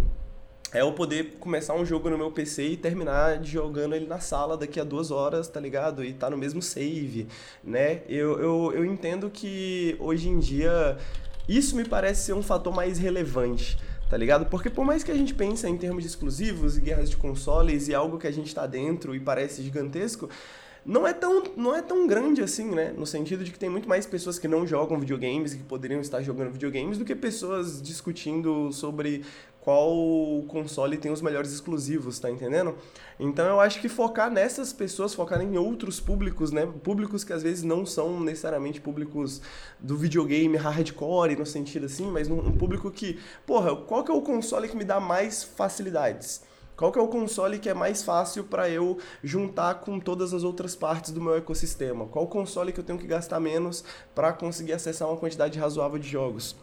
é 0.72 0.82
eu 0.82 0.92
poder 0.92 1.38
começar 1.40 1.74
um 1.74 1.84
jogo 1.84 2.10
no 2.10 2.18
meu 2.18 2.32
PC 2.32 2.64
e 2.64 2.78
terminar 2.78 3.44
jogando 3.44 3.96
ele 3.96 4.06
na 4.06 4.20
sala 4.20 4.56
daqui 4.56 4.80
a 4.80 4.84
duas 4.84 5.10
horas, 5.10 5.48
tá 5.48 5.60
ligado? 5.60 6.04
E 6.04 6.14
tá 6.14 6.30
no 6.30 6.38
mesmo 6.38 6.62
save, 6.62 7.28
né? 7.64 8.02
Eu, 8.08 8.40
eu, 8.40 8.74
eu 8.76 8.86
entendo 8.86 9.30
que 9.32 9.96
hoje 10.00 10.30
em 10.30 10.38
dia 10.38 10.98
isso 11.48 11.76
me 11.76 11.84
parece 11.84 12.26
ser 12.26 12.34
um 12.34 12.44
fator 12.44 12.74
mais 12.74 13.00
relevante, 13.00 13.80
tá 14.10 14.18
ligado? 14.18 14.48
Porque 14.48 14.70
por 14.70 14.84
mais 14.84 15.04
que 15.04 15.12
a 15.12 15.16
gente 15.16 15.34
pense 15.34 15.68
em 15.68 15.78
termos 15.78 16.04
de 16.04 16.10
exclusivos 16.10 16.78
e 16.78 16.82
guerras 16.82 17.10
de 17.10 17.16
consoles 17.16 17.88
e 17.88 17.94
algo 17.94 18.18
que 18.18 18.28
a 18.28 18.32
gente 18.32 18.54
tá 18.54 18.66
dentro 18.66 19.16
e 19.16 19.20
parece 19.20 19.62
gigantesco, 19.62 20.28
não 20.86 21.06
é 21.06 21.14
tão, 21.14 21.44
não 21.56 21.76
é 21.76 21.82
tão 21.82 22.08
grande 22.08 22.42
assim, 22.42 22.72
né? 22.72 22.94
No 22.98 23.06
sentido 23.06 23.44
de 23.44 23.52
que 23.52 23.60
tem 23.60 23.70
muito 23.70 23.88
mais 23.88 24.08
pessoas 24.08 24.40
que 24.40 24.48
não 24.48 24.66
jogam 24.66 25.00
videogames 25.00 25.54
e 25.54 25.58
que 25.58 25.64
poderiam 25.64 26.02
estar 26.02 26.22
jogando 26.24 26.52
videogames 26.52 26.98
do 26.98 27.06
que 27.06 27.16
pessoas 27.16 27.82
discutindo 27.82 28.72
sobre 28.72 29.24
qual 29.70 30.46
console 30.48 30.98
tem 30.98 31.12
os 31.12 31.22
melhores 31.22 31.54
exclusivos, 31.54 32.18
tá 32.18 32.28
entendendo? 32.28 32.76
Então 33.20 33.46
eu 33.46 33.60
acho 33.60 33.80
que 33.80 33.88
focar 33.88 34.32
nessas 34.32 34.74
pessoas, 34.74 35.14
focar 35.14 35.40
em 35.44 35.60
outros 35.60 36.00
públicos, 36.00 36.52
né? 36.52 36.66
Públicos 36.84 37.24
que 37.24 37.32
às 37.32 37.44
vezes 37.44 37.64
não 37.64 37.86
são 37.86 38.20
necessariamente 38.20 38.82
públicos 38.82 39.44
do 39.80 39.96
videogame 39.96 40.58
hardcore, 40.58 41.36
no 41.36 41.46
sentido 41.46 41.86
assim, 41.86 42.10
mas 42.10 42.28
um 42.32 42.52
público 42.54 42.90
que, 42.90 43.20
porra, 43.46 43.76
qual 43.76 44.04
que 44.04 44.10
é 44.10 44.14
o 44.16 44.24
console 44.24 44.68
que 44.68 44.76
me 44.76 44.84
dá 44.84 45.00
mais 45.00 45.44
facilidades? 45.44 46.42
Qual 46.76 46.92
que 46.92 46.98
é 46.98 47.02
o 47.04 47.08
console 47.08 47.60
que 47.60 47.70
é 47.70 47.74
mais 47.76 48.02
fácil 48.02 48.46
para 48.46 48.68
eu 48.68 48.98
juntar 49.24 49.82
com 49.82 50.00
todas 50.00 50.34
as 50.34 50.44
outras 50.44 50.76
partes 50.76 51.12
do 51.12 51.22
meu 51.22 51.36
ecossistema? 51.36 52.08
Qual 52.08 52.26
console 52.26 52.74
que 52.74 52.80
eu 52.80 52.84
tenho 52.84 52.98
que 52.98 53.06
gastar 53.06 53.40
menos 53.40 53.84
para 54.16 54.34
conseguir 54.34 54.74
acessar 54.74 55.08
uma 55.08 55.18
quantidade 55.18 55.60
razoável 55.60 56.00
de 56.00 56.10
jogos? 56.10 56.56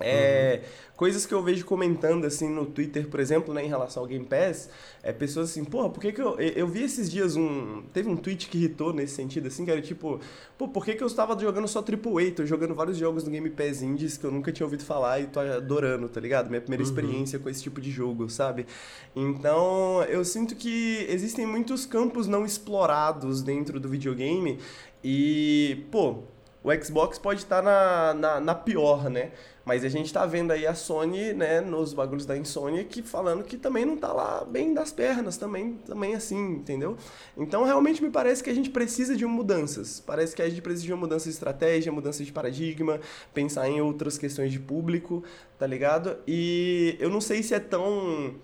É, 0.00 0.60
uhum. 0.62 0.88
Coisas 0.98 1.24
que 1.24 1.32
eu 1.32 1.40
vejo 1.42 1.64
comentando 1.64 2.24
assim 2.24 2.48
no 2.48 2.66
Twitter, 2.66 3.06
por 3.06 3.20
exemplo, 3.20 3.54
né, 3.54 3.64
em 3.64 3.68
relação 3.68 4.02
ao 4.02 4.08
Game 4.08 4.24
Pass, 4.24 4.68
é 5.00 5.12
pessoas 5.12 5.50
assim, 5.50 5.64
porra, 5.64 5.88
por 5.88 6.00
que, 6.00 6.10
que 6.10 6.20
eu. 6.20 6.38
Eu 6.40 6.66
vi 6.66 6.82
esses 6.82 7.08
dias 7.08 7.36
um. 7.36 7.82
Teve 7.92 8.08
um 8.08 8.16
tweet 8.16 8.48
que 8.48 8.58
irritou 8.58 8.92
nesse 8.92 9.14
sentido, 9.14 9.46
assim, 9.46 9.64
que 9.64 9.70
era 9.70 9.80
tipo, 9.80 10.18
pô, 10.56 10.66
por 10.66 10.84
que, 10.84 10.94
que 10.94 11.02
eu 11.02 11.06
estava 11.06 11.38
jogando 11.38 11.68
só 11.68 11.78
AAA? 11.78 12.32
Tô 12.34 12.44
jogando 12.44 12.74
vários 12.74 12.96
jogos 12.96 13.22
no 13.22 13.30
Game 13.30 13.48
Pass 13.50 13.80
Indies 13.80 14.16
que 14.16 14.24
eu 14.24 14.32
nunca 14.32 14.50
tinha 14.50 14.66
ouvido 14.66 14.84
falar 14.84 15.20
e 15.20 15.28
tô 15.28 15.38
adorando, 15.38 16.08
tá 16.08 16.20
ligado? 16.20 16.48
Minha 16.48 16.60
primeira 16.60 16.82
uhum. 16.82 16.88
experiência 16.88 17.38
com 17.38 17.48
esse 17.48 17.62
tipo 17.62 17.80
de 17.80 17.92
jogo, 17.92 18.28
sabe? 18.28 18.66
Então, 19.14 20.02
eu 20.08 20.24
sinto 20.24 20.56
que 20.56 21.06
existem 21.08 21.46
muitos 21.46 21.86
campos 21.86 22.26
não 22.26 22.44
explorados 22.44 23.40
dentro 23.40 23.78
do 23.78 23.88
videogame 23.88 24.58
e, 25.04 25.86
pô, 25.92 26.24
o 26.62 26.84
Xbox 26.84 27.18
pode 27.18 27.40
estar 27.40 27.62
na, 27.62 28.14
na, 28.14 28.40
na 28.40 28.54
pior, 28.54 29.08
né? 29.08 29.30
Mas 29.68 29.84
a 29.84 29.88
gente 29.90 30.10
tá 30.10 30.24
vendo 30.24 30.50
aí 30.50 30.66
a 30.66 30.74
Sony, 30.74 31.34
né, 31.34 31.60
nos 31.60 31.92
bagulhos 31.92 32.24
da 32.24 32.34
Insônia, 32.34 32.82
que 32.84 33.02
falando 33.02 33.44
que 33.44 33.58
também 33.58 33.84
não 33.84 33.98
tá 33.98 34.10
lá 34.10 34.42
bem 34.42 34.72
das 34.72 34.90
pernas, 34.90 35.36
também, 35.36 35.74
também 35.84 36.14
assim, 36.14 36.52
entendeu? 36.52 36.96
Então 37.36 37.64
realmente 37.64 38.02
me 38.02 38.08
parece 38.08 38.42
que 38.42 38.48
a 38.48 38.54
gente 38.54 38.70
precisa 38.70 39.14
de 39.14 39.26
mudanças. 39.26 40.00
Parece 40.00 40.34
que 40.34 40.40
a 40.40 40.48
gente 40.48 40.62
precisa 40.62 40.86
de 40.86 40.92
uma 40.94 41.00
mudança 41.00 41.24
de 41.24 41.32
estratégia, 41.32 41.92
mudança 41.92 42.24
de 42.24 42.32
paradigma, 42.32 42.98
pensar 43.34 43.68
em 43.68 43.78
outras 43.78 44.16
questões 44.16 44.50
de 44.50 44.58
público, 44.58 45.22
tá 45.58 45.66
ligado? 45.66 46.16
E 46.26 46.96
eu 46.98 47.10
não 47.10 47.20
sei 47.20 47.42
se 47.42 47.52
é 47.52 47.60
tão 47.60 48.36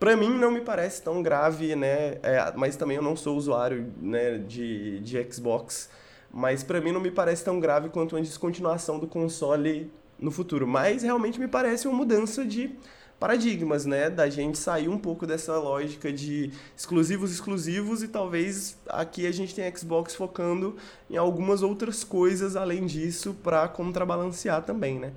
para 0.00 0.16
mim 0.16 0.36
não 0.36 0.50
me 0.50 0.62
parece 0.62 1.00
tão 1.00 1.22
grave, 1.22 1.76
né? 1.76 2.18
É, 2.24 2.52
mas 2.56 2.74
também 2.74 2.96
eu 2.96 3.02
não 3.04 3.14
sou 3.14 3.36
usuário 3.36 3.86
né, 4.02 4.38
de, 4.38 4.98
de 4.98 5.32
Xbox. 5.32 5.88
Mas 6.28 6.64
para 6.64 6.80
mim 6.80 6.90
não 6.90 7.00
me 7.00 7.12
parece 7.12 7.44
tão 7.44 7.60
grave 7.60 7.88
quanto 7.88 8.16
uma 8.16 8.20
descontinuação 8.20 8.98
do 8.98 9.06
console 9.06 9.92
no 10.18 10.30
futuro. 10.30 10.66
Mas 10.66 11.02
realmente 11.02 11.38
me 11.38 11.48
parece 11.48 11.86
uma 11.86 11.96
mudança 11.96 12.44
de 12.44 12.70
paradigmas, 13.18 13.86
né? 13.86 14.10
Da 14.10 14.28
gente 14.28 14.58
sair 14.58 14.88
um 14.88 14.98
pouco 14.98 15.26
dessa 15.26 15.58
lógica 15.58 16.12
de 16.12 16.50
exclusivos 16.76 17.32
exclusivos 17.32 18.02
e 18.02 18.08
talvez 18.08 18.78
aqui 18.88 19.26
a 19.26 19.32
gente 19.32 19.54
tenha 19.54 19.74
Xbox 19.74 20.14
focando 20.14 20.76
em 21.10 21.16
algumas 21.16 21.62
outras 21.62 22.04
coisas 22.04 22.56
além 22.56 22.86
disso 22.86 23.34
para 23.42 23.66
contrabalancear 23.68 24.62
também, 24.62 24.98
né? 24.98 25.12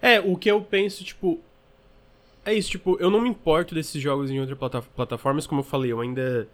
É, 0.00 0.20
o 0.20 0.36
que 0.36 0.50
eu 0.50 0.60
penso, 0.60 1.02
tipo, 1.02 1.40
é 2.44 2.52
isso, 2.52 2.70
tipo, 2.70 2.96
eu 3.00 3.10
não 3.10 3.20
me 3.20 3.28
importo 3.28 3.74
desses 3.74 4.00
jogos 4.00 4.30
em 4.30 4.38
outras 4.38 4.58
plata 4.58 4.82
plataformas, 4.82 5.46
como 5.46 5.60
eu 5.60 5.64
falei, 5.64 5.92
eu 5.92 6.00
ainda 6.00 6.48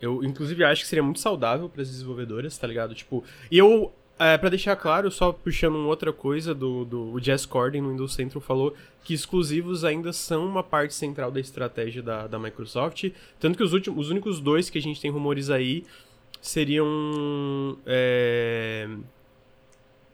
eu 0.00 0.24
inclusive 0.24 0.64
acho 0.64 0.82
que 0.82 0.88
seria 0.88 1.02
muito 1.02 1.20
saudável 1.20 1.68
para 1.68 1.82
as 1.82 1.88
desenvolvedoras, 1.88 2.58
tá 2.58 2.66
ligado? 2.66 2.94
Tipo, 2.94 3.22
e 3.50 3.56
eu 3.56 3.92
é, 4.24 4.38
para 4.38 4.50
deixar 4.50 4.76
claro, 4.76 5.10
só 5.10 5.32
puxando 5.32 5.76
uma 5.76 5.88
outra 5.88 6.12
coisa, 6.12 6.54
do, 6.54 6.84
do 6.84 7.12
o 7.12 7.20
Jess 7.20 7.46
Corden 7.46 7.82
no 7.82 7.90
Windows 7.90 8.14
Central 8.14 8.40
falou 8.40 8.74
que 9.04 9.14
exclusivos 9.14 9.84
ainda 9.84 10.12
são 10.12 10.46
uma 10.46 10.62
parte 10.62 10.94
central 10.94 11.30
da 11.30 11.40
estratégia 11.40 12.02
da, 12.02 12.26
da 12.26 12.38
Microsoft. 12.38 13.10
Tanto 13.40 13.56
que 13.56 13.64
os, 13.64 13.72
últimos, 13.72 14.06
os 14.06 14.10
únicos 14.10 14.40
dois 14.40 14.70
que 14.70 14.78
a 14.78 14.82
gente 14.82 15.00
tem 15.00 15.10
rumores 15.10 15.50
aí 15.50 15.84
seriam 16.40 17.78
é, 17.86 18.88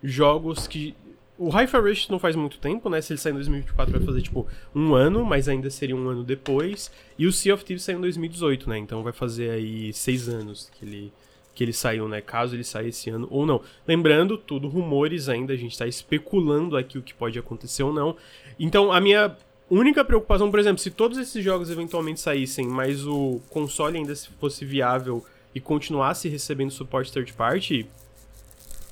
jogos 0.03 0.67
que. 0.67 0.95
O 1.37 1.51
Hi-Fi 1.51 1.79
Rush 1.79 2.09
não 2.09 2.19
faz 2.19 2.35
muito 2.35 2.59
tempo, 2.59 2.91
né? 2.91 3.01
Se 3.01 3.13
ele 3.13 3.21
sair 3.21 3.31
em 3.31 3.37
2024 3.37 3.97
vai 3.97 4.05
fazer 4.05 4.23
tipo 4.23 4.45
um 4.75 4.93
ano, 4.93 5.25
mas 5.25 5.49
ainda 5.49 5.71
seria 5.71 5.95
um 5.95 6.09
ano 6.09 6.25
depois. 6.25 6.91
E 7.17 7.29
o 7.29 7.33
Sea 7.33 7.55
of 7.55 7.65
Thieves 7.65 7.85
saiu 7.85 7.99
em 7.99 8.01
2018, 8.01 8.69
né? 8.69 8.79
Então 8.79 9.05
vai 9.05 9.13
fazer 9.13 9.51
aí 9.51 9.93
seis 9.93 10.29
anos 10.29 10.69
que 10.75 10.85
ele 10.85 11.13
que 11.59 11.65
ele 11.65 11.73
saiu, 11.73 12.07
né? 12.07 12.21
Caso 12.21 12.55
ele 12.55 12.63
saia 12.63 12.87
esse 12.87 13.11
ano 13.11 13.27
ou 13.33 13.45
não. 13.45 13.61
Lembrando, 13.85 14.39
tudo 14.39 14.69
rumores 14.69 15.29
ainda, 15.29 15.53
a 15.53 15.57
gente 15.57 15.73
está 15.73 15.89
especulando 15.89 16.77
aqui 16.77 16.97
o 16.97 17.03
que 17.03 17.13
pode 17.13 17.37
acontecer 17.37 17.83
ou 17.83 17.93
não. 17.93 18.15
Então, 18.61 18.93
a 18.93 19.01
minha 19.01 19.37
única 19.69 20.05
preocupação, 20.05 20.53
por 20.53 20.61
exemplo, 20.61 20.79
se 20.79 20.89
todos 20.89 21.19
esses 21.19 21.43
jogos 21.43 21.69
eventualmente 21.69 22.21
saíssem, 22.21 22.65
mas 22.65 23.05
o 23.05 23.41
console 23.51 23.99
ainda 23.99 24.15
fosse 24.39 24.65
viável 24.65 25.27
e 25.53 25.59
continuasse 25.59 26.29
recebendo 26.29 26.71
suporte 26.71 27.13
third 27.13 27.33
party, 27.33 27.89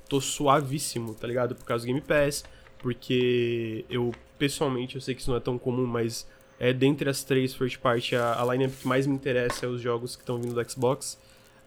tô 0.08 0.20
suavíssimo, 0.20 1.14
tá 1.14 1.28
ligado? 1.28 1.54
Por 1.54 1.64
causa 1.64 1.84
do 1.84 1.86
Game 1.86 2.00
Pass, 2.00 2.44
porque 2.80 3.84
eu 3.88 4.10
pessoalmente, 4.36 4.96
eu 4.96 5.00
sei 5.00 5.14
que 5.14 5.20
isso 5.20 5.30
não 5.30 5.36
é 5.36 5.40
tão 5.40 5.56
comum, 5.56 5.86
mas 5.86 6.26
é 6.58 6.72
dentre 6.72 7.08
as 7.08 7.22
três 7.22 7.54
first 7.54 7.78
party 7.78 8.16
a, 8.16 8.42
a 8.42 8.44
lineup 8.52 8.72
que 8.72 8.88
mais 8.88 9.06
me 9.06 9.14
interessa 9.14 9.66
é 9.66 9.68
os 9.68 9.80
jogos 9.80 10.16
que 10.16 10.22
estão 10.22 10.36
vindo 10.36 10.52
do 10.52 10.68
Xbox. 10.68 11.16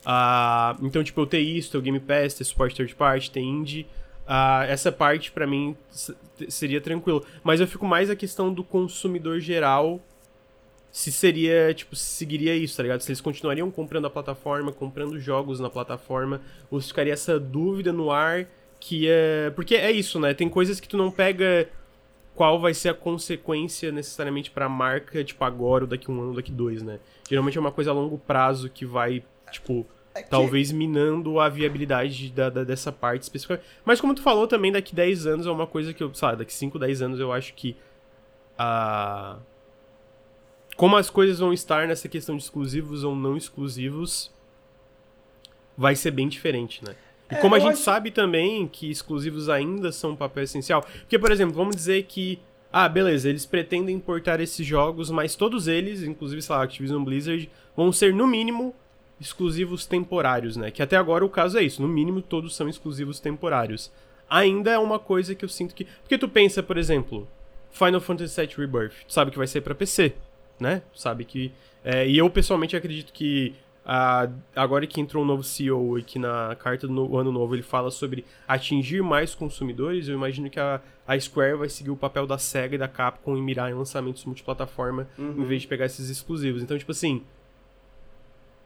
Uh, 0.05 0.85
então, 0.85 1.03
tipo, 1.03 1.19
eu 1.21 1.25
ter 1.25 1.39
isso, 1.39 1.71
ter 1.71 1.77
o 1.77 1.81
Game 1.81 1.99
Pass, 1.99 2.33
ter 2.33 2.43
suporte 2.43 2.75
third 2.75 2.95
party, 2.95 3.31
ter 3.31 3.41
indie. 3.41 3.85
Uh, 4.25 4.63
essa 4.67 4.91
parte 4.91 5.31
para 5.31 5.47
mim 5.47 5.75
seria 6.47 6.79
tranquilo. 6.79 7.25
Mas 7.43 7.59
eu 7.59 7.67
fico 7.67 7.85
mais 7.85 8.09
a 8.09 8.15
questão 8.15 8.53
do 8.53 8.63
consumidor 8.63 9.39
geral. 9.39 9.99
Se 10.91 11.11
seria, 11.11 11.73
tipo, 11.73 11.95
se 11.95 12.03
seguiria 12.03 12.55
isso, 12.55 12.77
tá 12.77 12.83
ligado? 12.83 13.01
Se 13.01 13.09
eles 13.11 13.21
continuariam 13.21 13.69
comprando 13.69 14.05
a 14.05 14.09
plataforma, 14.09 14.71
comprando 14.71 15.19
jogos 15.19 15.59
na 15.59 15.69
plataforma, 15.69 16.41
ou 16.71 16.81
se 16.81 16.87
ficaria 16.87 17.13
essa 17.13 17.39
dúvida 17.39 17.93
no 17.93 18.11
ar 18.11 18.47
que 18.79 19.07
é. 19.07 19.51
Porque 19.51 19.75
é 19.75 19.91
isso, 19.91 20.19
né? 20.19 20.33
Tem 20.33 20.49
coisas 20.49 20.79
que 20.79 20.87
tu 20.87 20.97
não 20.97 21.11
pega 21.11 21.69
qual 22.33 22.59
vai 22.59 22.73
ser 22.73 22.89
a 22.89 22.93
consequência 22.93 23.91
necessariamente 23.91 24.49
pra 24.49 24.69
marca, 24.69 25.23
tipo, 25.23 25.43
agora, 25.43 25.83
ou 25.83 25.89
daqui 25.89 26.09
um 26.09 26.19
ano, 26.19 26.29
ou 26.29 26.35
daqui 26.35 26.51
dois, 26.51 26.81
né? 26.81 26.99
Geralmente 27.29 27.57
é 27.57 27.61
uma 27.61 27.71
coisa 27.71 27.91
a 27.91 27.93
longo 27.93 28.17
prazo 28.17 28.69
que 28.69 28.85
vai 28.85 29.23
Tipo, 29.51 29.85
é 30.13 30.23
que... 30.23 30.29
talvez 30.29 30.71
minando 30.71 31.39
a 31.39 31.49
viabilidade 31.49 32.31
da, 32.31 32.49
da, 32.49 32.63
dessa 32.63 32.91
parte 32.91 33.23
específica. 33.23 33.61
Mas 33.85 34.01
como 34.01 34.13
tu 34.13 34.21
falou 34.21 34.47
também, 34.47 34.71
daqui 34.71 34.95
10 34.95 35.27
anos 35.27 35.47
é 35.47 35.51
uma 35.51 35.67
coisa 35.67 35.93
que 35.93 36.03
eu, 36.03 36.13
sabe, 36.13 36.37
daqui 36.37 36.53
5, 36.53 36.77
10 36.79 37.01
anos 37.01 37.19
eu 37.19 37.31
acho 37.31 37.53
que 37.53 37.75
a. 38.57 39.37
Como 40.75 40.95
as 40.95 41.09
coisas 41.09 41.39
vão 41.39 41.51
estar 41.51 41.87
nessa 41.87 42.07
questão 42.07 42.37
de 42.37 42.43
exclusivos 42.43 43.03
ou 43.03 43.15
não 43.15 43.35
exclusivos, 43.35 44.31
vai 45.77 45.95
ser 45.95 46.11
bem 46.11 46.27
diferente, 46.27 46.83
né? 46.85 46.95
E 47.31 47.35
é, 47.35 47.37
como 47.37 47.55
a 47.55 47.59
gente 47.59 47.73
acho... 47.73 47.83
sabe 47.83 48.11
também 48.11 48.67
que 48.67 48.89
exclusivos 48.89 49.49
ainda 49.49 49.91
são 49.91 50.11
um 50.11 50.15
papel 50.15 50.43
essencial. 50.43 50.81
Porque, 50.81 51.19
por 51.19 51.31
exemplo, 51.31 51.55
vamos 51.55 51.75
dizer 51.75 52.03
que. 52.03 52.39
Ah, 52.71 52.87
beleza, 52.87 53.27
eles 53.27 53.47
pretendem 53.47 53.95
importar 53.95 54.39
esses 54.39 54.65
jogos, 54.65 55.09
mas 55.09 55.35
todos 55.35 55.67
eles, 55.67 56.03
inclusive, 56.03 56.39
sei 56.39 56.55
lá, 56.55 56.63
Activision 56.63 57.03
Blizzard, 57.03 57.49
vão 57.75 57.91
ser 57.91 58.13
no 58.13 58.27
mínimo 58.27 58.75
exclusivos 59.19 59.85
temporários, 59.85 60.55
né? 60.55 60.71
Que 60.71 60.81
até 60.81 60.95
agora 60.95 61.25
o 61.25 61.29
caso 61.29 61.57
é 61.57 61.63
isso, 61.63 61.81
no 61.81 61.87
mínimo 61.87 62.21
todos 62.21 62.55
são 62.55 62.69
exclusivos 62.69 63.19
temporários. 63.19 63.91
Ainda 64.29 64.71
é 64.71 64.77
uma 64.77 64.99
coisa 64.99 65.33
que 65.33 65.43
eu 65.43 65.49
sinto 65.49 65.73
que. 65.73 65.85
Porque 66.01 66.17
tu 66.17 66.29
pensa, 66.29 66.61
por 66.61 66.77
exemplo, 66.77 67.27
Final 67.71 67.99
Fantasy 67.99 68.39
VII 68.39 68.55
Rebirth, 68.57 68.93
tu 69.07 69.13
sabe 69.13 69.31
que 69.31 69.37
vai 69.37 69.47
ser 69.47 69.61
para 69.61 69.73
PC, 69.73 70.13
né? 70.59 70.83
Tu 70.93 70.99
sabe 70.99 71.25
que. 71.25 71.51
É, 71.83 72.07
e 72.07 72.17
eu 72.17 72.29
pessoalmente 72.29 72.75
acredito 72.75 73.11
que 73.11 73.55
agora 74.55 74.85
que 74.85 75.01
entrou 75.01 75.23
um 75.23 75.25
novo 75.25 75.43
CEO 75.43 75.97
e 75.97 76.03
que 76.03 76.19
na 76.19 76.55
carta 76.59 76.85
do 76.85 76.93
no 76.93 77.17
ano 77.17 77.31
novo 77.31 77.55
ele 77.55 77.63
fala 77.63 77.89
sobre 77.89 78.23
atingir 78.47 79.01
mais 79.01 79.33
consumidores, 79.33 80.07
eu 80.07 80.13
imagino 80.13 80.47
que 80.47 80.59
a, 80.59 80.79
a 81.07 81.19
Square 81.19 81.57
vai 81.57 81.69
seguir 81.69 81.89
o 81.89 81.95
papel 81.95 82.27
da 82.27 82.37
SEGA 82.37 82.75
e 82.75 82.77
da 82.77 82.87
Capcom 82.87 83.35
em 83.35 83.41
mirar 83.41 83.71
em 83.71 83.73
lançamentos 83.73 84.25
multiplataforma 84.25 85.07
uhum. 85.17 85.41
em 85.41 85.45
vez 85.45 85.63
de 85.63 85.67
pegar 85.67 85.85
esses 85.85 86.07
exclusivos. 86.09 86.61
Então, 86.61 86.77
tipo 86.77 86.91
assim, 86.91 87.23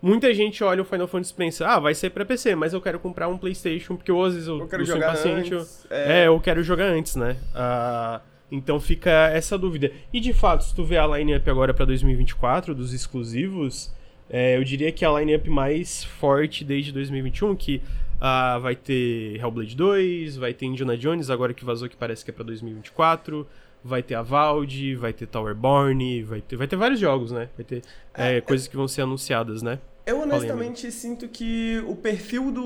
muita 0.04 0.34
gente 0.34 0.64
olha 0.64 0.82
o 0.82 0.86
Final 0.86 1.08
Fantasy 1.08 1.34
e 1.34 1.36
pensa, 1.36 1.68
ah, 1.68 1.80
vai 1.80 1.96
ser 1.96 2.10
pra 2.10 2.26
PC, 2.26 2.54
mas 2.56 2.74
eu 2.74 2.82
quero 2.82 3.00
comprar 3.00 3.28
um 3.28 3.38
PlayStation 3.38 3.96
porque 3.96 4.12
às 4.12 4.34
vezes 4.34 4.48
eu, 4.48 4.60
eu 4.60 4.68
quero 4.68 4.86
jogar 4.86 5.08
impaciente. 5.08 5.54
Antes, 5.56 5.88
eu, 5.90 5.98
é... 5.98 6.24
é... 6.24 6.28
eu 6.28 6.40
quero 6.40 6.62
jogar 6.62 6.86
antes, 6.86 7.16
né? 7.16 7.38
Uh, 7.56 8.22
então 8.52 8.80
fica 8.80 9.30
essa 9.30 9.58
dúvida. 9.58 9.92
E 10.12 10.20
de 10.20 10.34
fato, 10.34 10.64
se 10.66 10.76
tu 10.76 10.84
vê 10.84 10.98
a 10.98 11.08
line-up 11.08 11.50
agora 11.50 11.74
pra 11.74 11.86
2024 11.86 12.76
dos 12.76 12.94
exclusivos 12.94 13.92
é, 14.30 14.58
eu 14.58 14.64
diria 14.64 14.92
que 14.92 15.06
a 15.06 15.20
line-up 15.20 15.48
mais 15.50 16.04
forte 16.04 16.64
desde 16.64 16.92
2021, 16.92 17.56
que 17.56 17.82
uh, 18.18 18.60
vai 18.60 18.76
ter 18.76 19.40
Hellblade 19.40 19.76
2, 19.76 20.38
vai 20.38 20.54
ter 20.54 20.66
Indiana 20.66 20.98
Jones, 20.98 21.30
agora 21.30 21.54
que 21.54 21.64
vazou 21.64 21.90
que 21.90 21.96
parece 21.96 22.24
que 22.24 22.32
é 22.32 22.34
pra 22.34 22.44
2024, 22.44 23.48
vai 23.84 24.02
ter 24.02 24.16
a 24.16 24.22
Valde, 24.22 24.96
vai 24.96 25.14
ter 25.14 25.28
Towerborn, 25.28 26.24
vai 26.24 26.42
ter, 26.42 26.56
vai 26.56 26.68
ter 26.68 26.76
vários 26.76 27.00
jogos, 27.00 27.32
né? 27.32 27.50
Vai 27.56 27.66
ter 27.66 27.84
é, 28.14 28.38
é, 28.38 28.42
coisas 28.42 28.68
que 28.68 28.76
vão 28.76 28.88
ser 28.88 29.02
anunciadas, 29.02 29.62
né? 29.62 29.78
Eu 30.06 30.22
honestamente 30.22 30.92
sinto 30.92 31.30
que 31.30 31.82
o 31.88 31.96
perfil 31.96 32.52
do, 32.52 32.62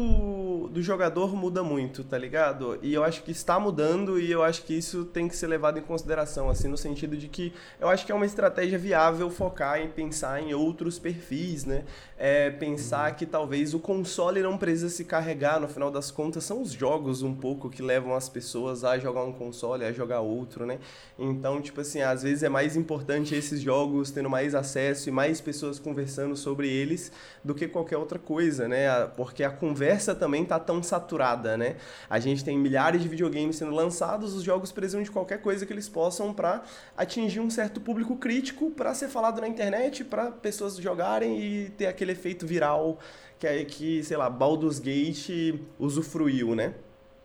do 0.68 0.82
jogador 0.82 1.36
muda 1.36 1.62
muito, 1.62 2.04
tá 2.04 2.18
ligado? 2.18 2.80
E 2.82 2.94
eu 2.94 3.04
acho 3.04 3.22
que 3.24 3.32
está 3.32 3.60
mudando 3.60 4.20
e 4.20 4.32
eu 4.32 4.42
acho 4.44 4.64
que 4.64 4.74
isso 4.74 5.06
tem 5.06 5.28
que 5.28 5.36
ser 5.36 5.48
levado 5.48 5.78
em 5.78 5.82
consideração, 5.82 6.50
assim, 6.50 6.68
no 6.68 6.78
sentido 6.78 7.16
de 7.16 7.28
que 7.28 7.54
eu 7.80 7.88
acho 7.88 8.06
que 8.06 8.12
é 8.12 8.16
uma 8.16 8.26
estratégia 8.26 8.78
viável 8.80 9.30
focar 9.30 9.80
em 9.80 9.88
pensar 9.88 10.42
em 10.42 10.54
outros 10.54 10.98
perfis, 10.98 11.66
né? 11.66 11.84
É 12.18 12.50
pensar 12.50 13.16
que 13.16 13.26
talvez 13.26 13.74
o 13.74 13.80
console 13.80 14.42
não 14.42 14.58
precisa 14.58 14.90
se 14.90 15.06
carregar, 15.06 15.60
no 15.60 15.68
final 15.68 15.92
das 15.92 16.10
contas, 16.10 16.44
são 16.44 16.62
os 16.62 16.72
jogos 16.72 17.22
um 17.22 17.34
pouco 17.34 17.70
que 17.70 17.82
levam 17.82 18.16
as 18.16 18.28
pessoas 18.28 18.84
a 18.84 18.98
jogar 18.98 19.24
um 19.24 19.32
console, 19.32 19.86
a 19.86 19.92
jogar 19.92 20.22
outro, 20.22 20.66
né? 20.66 20.80
Então, 21.20 21.62
tipo 21.62 21.82
assim, 21.82 22.02
às 22.02 22.24
vezes 22.24 22.44
é 22.44 22.50
mais 22.50 22.76
importante 22.76 23.36
esses 23.36 23.62
jogos 23.62 24.12
tendo 24.12 24.30
mais 24.30 24.56
acesso 24.56 25.10
e 25.10 25.12
mais 25.12 25.40
pessoas 25.40 25.78
conversando 25.78 26.36
sobre 26.36 26.70
eles 26.70 27.12
do 27.44 27.54
que 27.54 27.68
qualquer 27.68 27.98
outra 27.98 28.18
coisa, 28.18 28.68
né? 28.68 28.88
Porque 29.16 29.44
a 29.44 29.50
conversa 29.50 30.16
também 30.16 30.44
tá 30.48 30.60
tão 30.60 30.82
saturada, 30.82 31.58
né? 31.58 31.76
A 32.10 32.20
gente 32.20 32.44
tem 32.44 32.58
milhares 32.58 33.02
de 33.02 33.08
videogames 33.08 33.58
sendo 33.58 33.72
lançados, 33.72 34.34
os 34.34 34.44
jogos 34.44 34.72
precisam 34.72 35.04
de 35.04 35.12
qualquer 35.12 35.42
coisa 35.42 35.66
que 35.66 35.74
eles 35.74 35.90
possam 35.90 36.34
para 36.34 36.64
atingir 36.96 37.40
um 37.40 37.50
certo 37.50 37.80
público 37.80 38.16
crítico, 38.16 38.72
para 38.72 38.94
ser 38.94 39.10
falado 39.10 39.42
na 39.42 39.48
internet, 39.48 40.04
para 40.04 40.32
pessoas 40.32 40.78
jogarem 40.78 41.40
e 41.40 41.70
ter 41.72 41.88
aquele 41.88 42.14
efeito 42.14 42.48
viral 42.48 42.98
que 43.40 43.46
é 43.46 43.64
que, 43.64 44.04
sei 44.04 44.18
lá, 44.18 44.30
Baldur's 44.30 44.80
Gate 44.80 45.30
usufruiu, 45.78 46.56
né? 46.56 46.74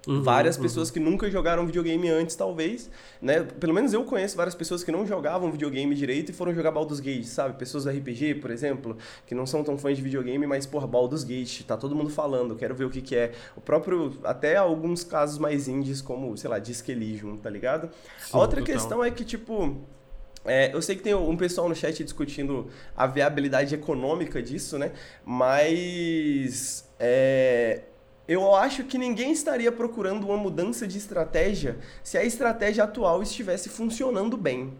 Uhum, 0.06 0.20
várias 0.20 0.56
uhum. 0.56 0.62
pessoas 0.62 0.90
que 0.90 0.98
nunca 0.98 1.30
jogaram 1.30 1.64
videogame 1.64 2.08
antes, 2.10 2.34
talvez, 2.34 2.90
né? 3.20 3.44
Pelo 3.44 3.72
menos 3.72 3.92
eu 3.92 4.04
conheço 4.04 4.36
várias 4.36 4.54
pessoas 4.54 4.82
que 4.82 4.90
não 4.90 5.06
jogavam 5.06 5.50
videogame 5.52 5.94
direito 5.94 6.30
e 6.30 6.32
foram 6.32 6.52
jogar 6.52 6.72
Baldur's 6.72 6.98
Gate, 6.98 7.24
sabe? 7.24 7.56
Pessoas 7.56 7.84
do 7.84 7.90
RPG, 7.90 8.36
por 8.36 8.50
exemplo, 8.50 8.96
que 9.26 9.34
não 9.34 9.46
são 9.46 9.62
tão 9.62 9.78
fãs 9.78 9.96
de 9.96 10.02
videogame, 10.02 10.44
mas, 10.44 10.66
porra, 10.66 10.88
Baldur's 10.88 11.22
Gate, 11.22 11.62
tá 11.62 11.76
todo 11.76 11.94
mundo 11.94 12.10
falando, 12.10 12.56
quero 12.56 12.74
ver 12.74 12.84
o 12.84 12.90
que 12.90 13.00
que 13.00 13.14
é. 13.14 13.32
O 13.56 13.60
próprio, 13.60 14.18
até 14.24 14.56
alguns 14.56 15.04
casos 15.04 15.38
mais 15.38 15.68
indies, 15.68 16.02
como, 16.02 16.36
sei 16.36 16.50
lá, 16.50 16.58
Disc 16.58 16.88
Elysium, 16.88 17.36
tá 17.36 17.48
ligado? 17.48 17.88
Sim, 18.18 18.30
A 18.32 18.38
outra 18.38 18.60
total. 18.60 18.74
questão 18.74 19.04
é 19.04 19.10
que, 19.10 19.24
tipo, 19.24 19.76
é, 20.44 20.74
eu 20.74 20.82
sei 20.82 20.96
que 20.96 21.02
tem 21.02 21.14
um 21.14 21.36
pessoal 21.36 21.68
no 21.68 21.74
chat 21.76 22.02
discutindo 22.02 22.68
a 22.96 23.06
viabilidade 23.06 23.72
econômica 23.74 24.42
disso, 24.42 24.78
né? 24.78 24.90
Mas 25.24 26.88
é, 26.98 27.82
eu 28.26 28.54
acho 28.54 28.85
que 28.85 28.96
ninguém 28.96 29.32
estaria 29.32 29.72
procurando 29.72 30.24
uma 30.24 30.37
mudança 30.37 30.87
de 30.87 30.96
estratégia 30.96 31.78
se 32.02 32.16
a 32.16 32.24
estratégia 32.24 32.85
atual 32.85 33.22
estivesse 33.22 33.68
funcionando 33.68 34.37
bem, 34.37 34.72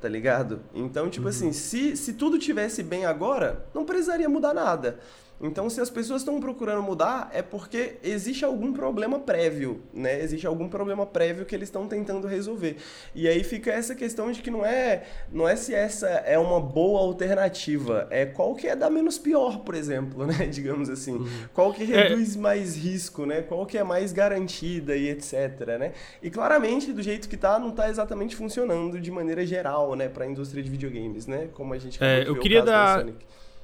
tá 0.00 0.08
ligado? 0.08 0.60
Então, 0.74 1.10
tipo 1.10 1.24
uhum. 1.24 1.30
assim, 1.30 1.52
se, 1.52 1.96
se 1.96 2.14
tudo 2.14 2.38
tivesse 2.38 2.82
bem 2.82 3.04
agora, 3.04 3.66
não 3.74 3.84
precisaria 3.84 4.28
mudar 4.28 4.54
nada. 4.54 4.98
Então, 5.40 5.68
se 5.68 5.80
as 5.80 5.90
pessoas 5.90 6.22
estão 6.22 6.40
procurando 6.40 6.82
mudar, 6.82 7.30
é 7.32 7.42
porque 7.42 7.96
existe 8.02 8.44
algum 8.44 8.72
problema 8.72 9.18
prévio, 9.18 9.82
né? 9.92 10.20
Existe 10.22 10.46
algum 10.46 10.68
problema 10.68 11.04
prévio 11.04 11.44
que 11.44 11.54
eles 11.54 11.68
estão 11.68 11.86
tentando 11.86 12.26
resolver. 12.26 12.76
E 13.14 13.28
aí 13.28 13.44
fica 13.44 13.70
essa 13.70 13.94
questão 13.94 14.32
de 14.32 14.40
que 14.40 14.50
não 14.50 14.64
é, 14.64 15.04
não 15.30 15.46
é 15.46 15.54
se 15.54 15.74
essa 15.74 16.08
é 16.08 16.38
uma 16.38 16.58
boa 16.58 17.00
alternativa, 17.00 18.06
é 18.10 18.24
qual 18.24 18.54
que 18.54 18.66
é 18.66 18.74
da 18.74 18.88
menos 18.88 19.18
pior, 19.18 19.60
por 19.60 19.74
exemplo, 19.74 20.24
né? 20.26 20.46
Digamos 20.46 20.88
assim. 20.88 21.16
Uhum. 21.16 21.28
Qual 21.52 21.72
que 21.72 21.82
é. 21.82 22.08
reduz 22.08 22.34
é. 22.34 22.38
mais 22.38 22.74
risco, 22.74 23.26
né? 23.26 23.42
Qual 23.42 23.66
que 23.66 23.76
é 23.76 23.84
mais 23.84 24.12
garantida 24.12 24.96
e 24.96 25.10
etc, 25.10 25.66
né? 25.78 25.92
E 26.22 26.30
claramente, 26.30 26.92
do 26.92 27.02
jeito 27.02 27.28
que 27.28 27.36
tá, 27.36 27.58
não 27.58 27.72
tá 27.72 27.90
exatamente 27.90 28.34
funcionando 28.34 28.98
de 28.98 29.10
maneira 29.10 29.44
geral, 29.44 29.94
né? 29.94 30.08
Para 30.08 30.24
a 30.24 30.26
indústria 30.26 30.62
de 30.62 30.70
videogames, 30.70 31.26
né? 31.26 31.48
Como 31.52 31.74
a 31.74 31.78
gente 31.78 32.02
é, 32.02 32.26
eu 32.26 32.38
queria 32.38 32.62
dar 32.62 33.04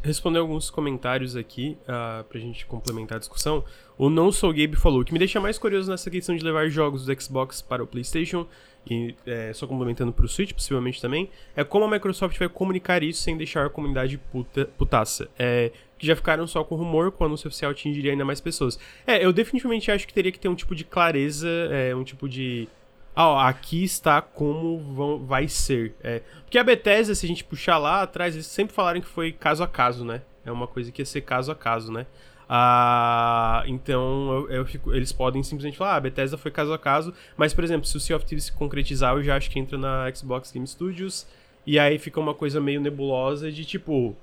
responder 0.03 0.39
alguns 0.39 0.69
comentários 0.69 1.37
aqui 1.37 1.79
uh, 1.83 2.25
pra 2.25 2.39
gente 2.39 2.67
complementar 2.67 3.17
a 3.17 3.19
discussão. 3.19 3.65
O 3.97 4.11
Não 4.11 4.33
Sou 4.33 4.53
Gabe 4.53 4.77
falou: 4.77 5.01
o 5.01 5.05
que 5.05 5.13
me 5.13 5.19
deixa 5.19 5.41
mais 5.41 5.59
curioso 5.59 5.91
nessa 5.91 6.11
questão 6.11 6.35
de 6.35 6.45
levar 6.45 6.69
jogos 6.69 7.07
do 7.07 7.23
Xbox 7.23 7.63
para 7.63 7.83
o 7.83 7.87
PlayStation, 7.87 8.47
e 8.89 9.15
é, 9.25 9.53
só 9.53 9.67
complementando 9.67 10.13
para 10.13 10.25
o 10.25 10.29
Switch, 10.29 10.53
possivelmente 10.53 11.01
também, 11.01 11.31
é 11.55 11.63
como 11.63 11.85
a 11.85 11.91
Microsoft 11.91 12.37
vai 12.39 12.49
comunicar 12.49 13.03
isso 13.03 13.23
sem 13.23 13.37
deixar 13.37 13.65
a 13.65 13.71
comunidade 13.71 14.19
puta, 14.19 14.67
putaça. 14.77 15.29
É, 15.39 15.71
que 15.99 16.07
já 16.07 16.17
ficaram 16.17 16.49
só 16.49 16.65
com 16.65 16.75
rumor, 16.75 17.13
com 17.13 17.23
o 17.23 17.27
anúncio 17.29 17.47
oficial 17.47 17.71
atingiria 17.71 18.11
ainda 18.11 18.25
mais 18.25 18.41
pessoas. 18.41 18.77
É, 19.07 19.25
eu 19.25 19.33
definitivamente 19.33 19.89
acho 19.91 20.05
que 20.05 20.13
teria 20.13 20.33
que 20.33 20.39
ter 20.39 20.49
um 20.49 20.55
tipo 20.57 20.75
de 20.75 20.83
clareza, 20.83 21.49
é, 21.71 21.95
um 21.95 22.03
tipo 22.03 22.29
de 22.29 22.69
ah, 23.15 23.49
aqui 23.49 23.85
está 23.85 24.23
como 24.23 24.79
vão, 24.79 25.25
vai 25.25 25.49
ser. 25.49 25.95
É, 26.03 26.23
porque 26.43 26.59
a 26.59 26.65
Bethesda, 26.65 27.15
se 27.15 27.27
a 27.27 27.29
gente 27.29 27.45
puxar 27.45 27.79
lá 27.79 28.03
atrás, 28.03 28.35
eles 28.35 28.47
sempre 28.47 28.75
falaram 28.75 29.01
que 29.01 29.07
foi 29.07 29.33
caso 29.33 29.63
a 29.63 29.69
caso, 29.69 30.05
né? 30.05 30.23
É 30.45 30.51
uma 30.51 30.67
coisa 30.67 30.91
que 30.91 31.03
ia 31.03 31.07
ser 31.07 31.21
caso 31.21 31.53
a 31.53 31.55
caso, 31.55 31.93
né? 31.93 32.07
Ah, 32.49 33.63
então 33.67 34.33
eu, 34.33 34.51
eu 34.51 34.67
fico, 34.67 34.95
eles 34.95 35.13
podem 35.13 35.43
simplesmente 35.43 35.77
falar, 35.77 35.93
ah, 35.93 35.97
a 35.97 36.01
Bethesda 36.01 36.37
foi 36.37 36.51
caso 36.51 36.73
a 36.73 36.79
caso, 36.79 37.15
mas 37.37 37.55
por 37.55 37.65
exemplo, 37.65 37.87
se 37.87 37.97
o 37.97 38.01
Sea 38.01 38.17
of 38.17 38.27
Thieves 38.27 38.45
se 38.45 38.53
concretizar, 38.53 39.15
eu 39.15 39.23
já 39.23 39.37
acho 39.37 39.51
que 39.51 39.59
entra 39.59 39.79
na 39.79 40.11
Xbox 40.15 40.53
Game 40.53 40.67
Studios, 40.67 41.27
e 41.67 41.79
aí 41.79 41.99
fica 41.99 42.21
uma 42.21 42.35
coisa 42.35 42.61
meio 42.61 42.81
nebulosa 42.81 43.51
de 43.51 43.65
tipo, 43.65 44.15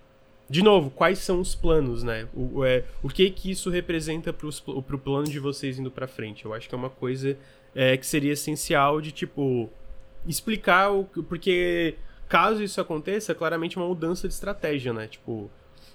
de 0.50 0.62
novo, 0.62 0.92
quais 0.92 1.20
são 1.20 1.40
os 1.40 1.56
planos, 1.56 2.04
né? 2.04 2.28
O, 2.34 2.64
é, 2.64 2.84
o 3.02 3.08
que 3.08 3.30
que 3.32 3.50
isso 3.52 3.70
representa 3.70 4.34
pro, 4.34 4.50
pro 4.84 5.00
plano 5.00 5.28
de 5.28 5.40
vocês 5.40 5.80
indo 5.80 5.90
pra 5.90 6.08
frente? 6.08 6.46
Eu 6.46 6.54
acho 6.54 6.68
que 6.68 6.76
é 6.76 6.78
uma 6.78 6.90
coisa 6.90 7.38
é, 7.76 7.98
que 7.98 8.06
seria 8.06 8.34
essencial 8.34 9.02
de, 9.02 9.12
tipo, 9.12 9.70
explicar 10.28 10.92
o. 10.92 11.04
Porque 11.04 11.96
caso 12.28 12.64
isso 12.64 12.80
aconteça, 12.80 13.32
é 13.32 13.36
claramente 13.36 13.78
uma 13.78 13.88
mudança 13.88 14.28
de 14.28 14.34
estratégia, 14.34 14.94
né? 14.94 15.08
Tipo, 15.08 15.50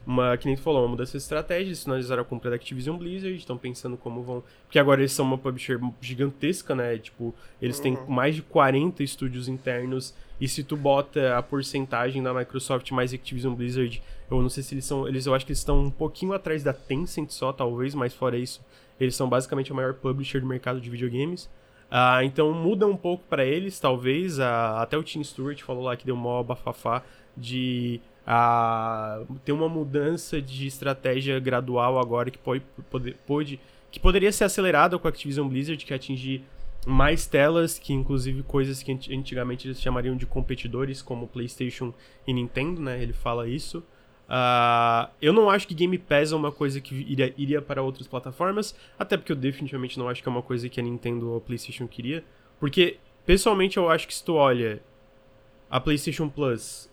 uma, 0.07 0.37
que 0.37 0.47
nem 0.47 0.57
tu 0.57 0.63
falou, 0.63 0.83
uma 0.83 0.89
mudança 0.89 1.13
de 1.13 1.19
estratégia, 1.19 1.69
eles 1.69 1.83
finalizaram 1.83 2.23
a 2.23 2.25
compra 2.25 2.51
da 2.51 2.57
Activision 2.57 2.97
Blizzard, 2.97 3.37
estão 3.37 3.57
pensando 3.57 3.97
como 3.97 4.23
vão. 4.23 4.43
Porque 4.65 4.79
agora 4.79 5.01
eles 5.01 5.13
são 5.13 5.25
uma 5.25 5.39
publisher 5.39 5.81
gigantesca, 6.01 6.75
né? 6.75 6.99
Tipo, 6.99 7.35
eles 7.61 7.81
têm 7.81 7.95
uhum. 7.95 8.07
mais 8.07 8.35
de 8.35 8.43
40 8.43 9.03
estúdios 9.03 9.49
internos. 9.49 10.15
E 10.41 10.49
se 10.49 10.63
tu 10.63 10.77
bota 10.77 11.39
a 11.39 11.43
porcentagem 11.43 12.23
da 12.23 12.35
Microsoft 12.35 12.91
mais 12.91 13.15
Activision 13.15 13.55
Blizzard, 13.55 14.03
eu 14.31 14.43
não 14.43 14.49
sei 14.49 14.63
se 14.63 14.75
eles 14.75 14.85
são. 14.85 15.09
Eles, 15.09 15.27
eu 15.27 15.35
acho 15.35 15.47
que 15.47 15.53
eles 15.53 15.61
estão 15.61 15.81
um 15.81 15.91
pouquinho 15.91 16.33
atrás 16.33 16.63
da 16.63 16.73
Tencent 16.73 17.31
só, 17.31 17.53
talvez, 17.53 17.95
mas 17.95 18.13
fora 18.13 18.37
isso, 18.37 18.61
eles 19.01 19.15
são 19.17 19.29
basicamente 19.29 19.73
a 19.73 19.75
maior 19.75 19.95
publisher 19.95 20.41
do 20.41 20.47
mercado 20.47 20.81
de 20.81 20.91
videogames. 20.91 21.49
Uh, 21.95 22.25
então 22.25 22.53
muda 22.53 22.89
um 22.89 22.97
pouco 22.97 23.23
para 23.29 23.45
eles, 23.45 23.79
talvez. 23.79 24.41
Uh, 24.41 24.43
até 24.79 24.99
o 24.99 25.03
Tim 25.05 25.23
Stewart 25.23 25.63
falou 25.63 25.85
lá 25.85 25.97
que 25.97 26.05
deu 26.05 26.17
mó 26.17 26.43
bafafá 26.43 27.05
de 27.37 28.01
uh, 28.27 29.25
ter 29.45 29.53
uma 29.53 29.69
mudança 29.69 30.43
de 30.43 30.67
estratégia 30.67 31.39
gradual 31.39 32.01
agora 32.01 32.33
que 32.33 32.39
pode, 32.39 32.65
pode, 32.91 33.17
pode 33.25 33.61
que 33.93 34.01
poderia 34.01 34.33
ser 34.33 34.43
acelerada 34.43 34.99
com 34.99 35.07
a 35.07 35.11
Activision 35.11 35.47
Blizzard, 35.47 35.85
que 35.85 35.95
atingir 35.95 36.43
mais 36.85 37.27
telas, 37.27 37.79
que 37.79 37.93
inclusive 37.93 38.43
coisas 38.43 38.83
que 38.83 38.91
antigamente 38.93 39.69
eles 39.69 39.81
chamariam 39.81 40.17
de 40.17 40.27
competidores, 40.27 41.01
como 41.01 41.29
PlayStation 41.29 41.95
e 42.27 42.33
Nintendo, 42.33 42.83
né? 42.83 43.01
Ele 43.01 43.13
fala 43.13 43.49
isso. 43.49 43.85
Uh, 44.29 45.11
eu 45.21 45.33
não 45.33 45.51
acho 45.51 45.69
que 45.69 45.75
Game 45.75 45.97
Pass 45.99 46.33
é 46.33 46.37
uma 46.37 46.51
coisa 46.51 46.81
que 46.81 46.95
iria, 46.95 47.35
iria 47.37 47.63
para 47.63 47.83
outras 47.83 48.07
plataformas, 48.07 48.75
até 48.99 49.17
porque 49.17 49.33
eu 49.33 49.37
definitivamente 49.37 49.99
não 49.99 50.09
acho 50.09 50.23
que 50.23 50.29
é 50.29 50.33
uma 50.33 50.43
coisa 50.43 50.69
que 50.69 50.81
a 50.81 50.83
Nintendo 50.83 51.31
ou 51.31 51.37
a 51.37 51.41
PlayStation 51.41 51.87
queria. 51.87 52.25
Porque, 52.59 52.97
pessoalmente, 53.27 53.77
eu 53.77 53.91
acho 53.91 54.07
que 54.07 54.15
se 54.15 54.25
tu 54.25 54.35
olha 54.35 54.81
a 55.71 55.81
PlayStation 55.81 56.29
Plus 56.29 56.91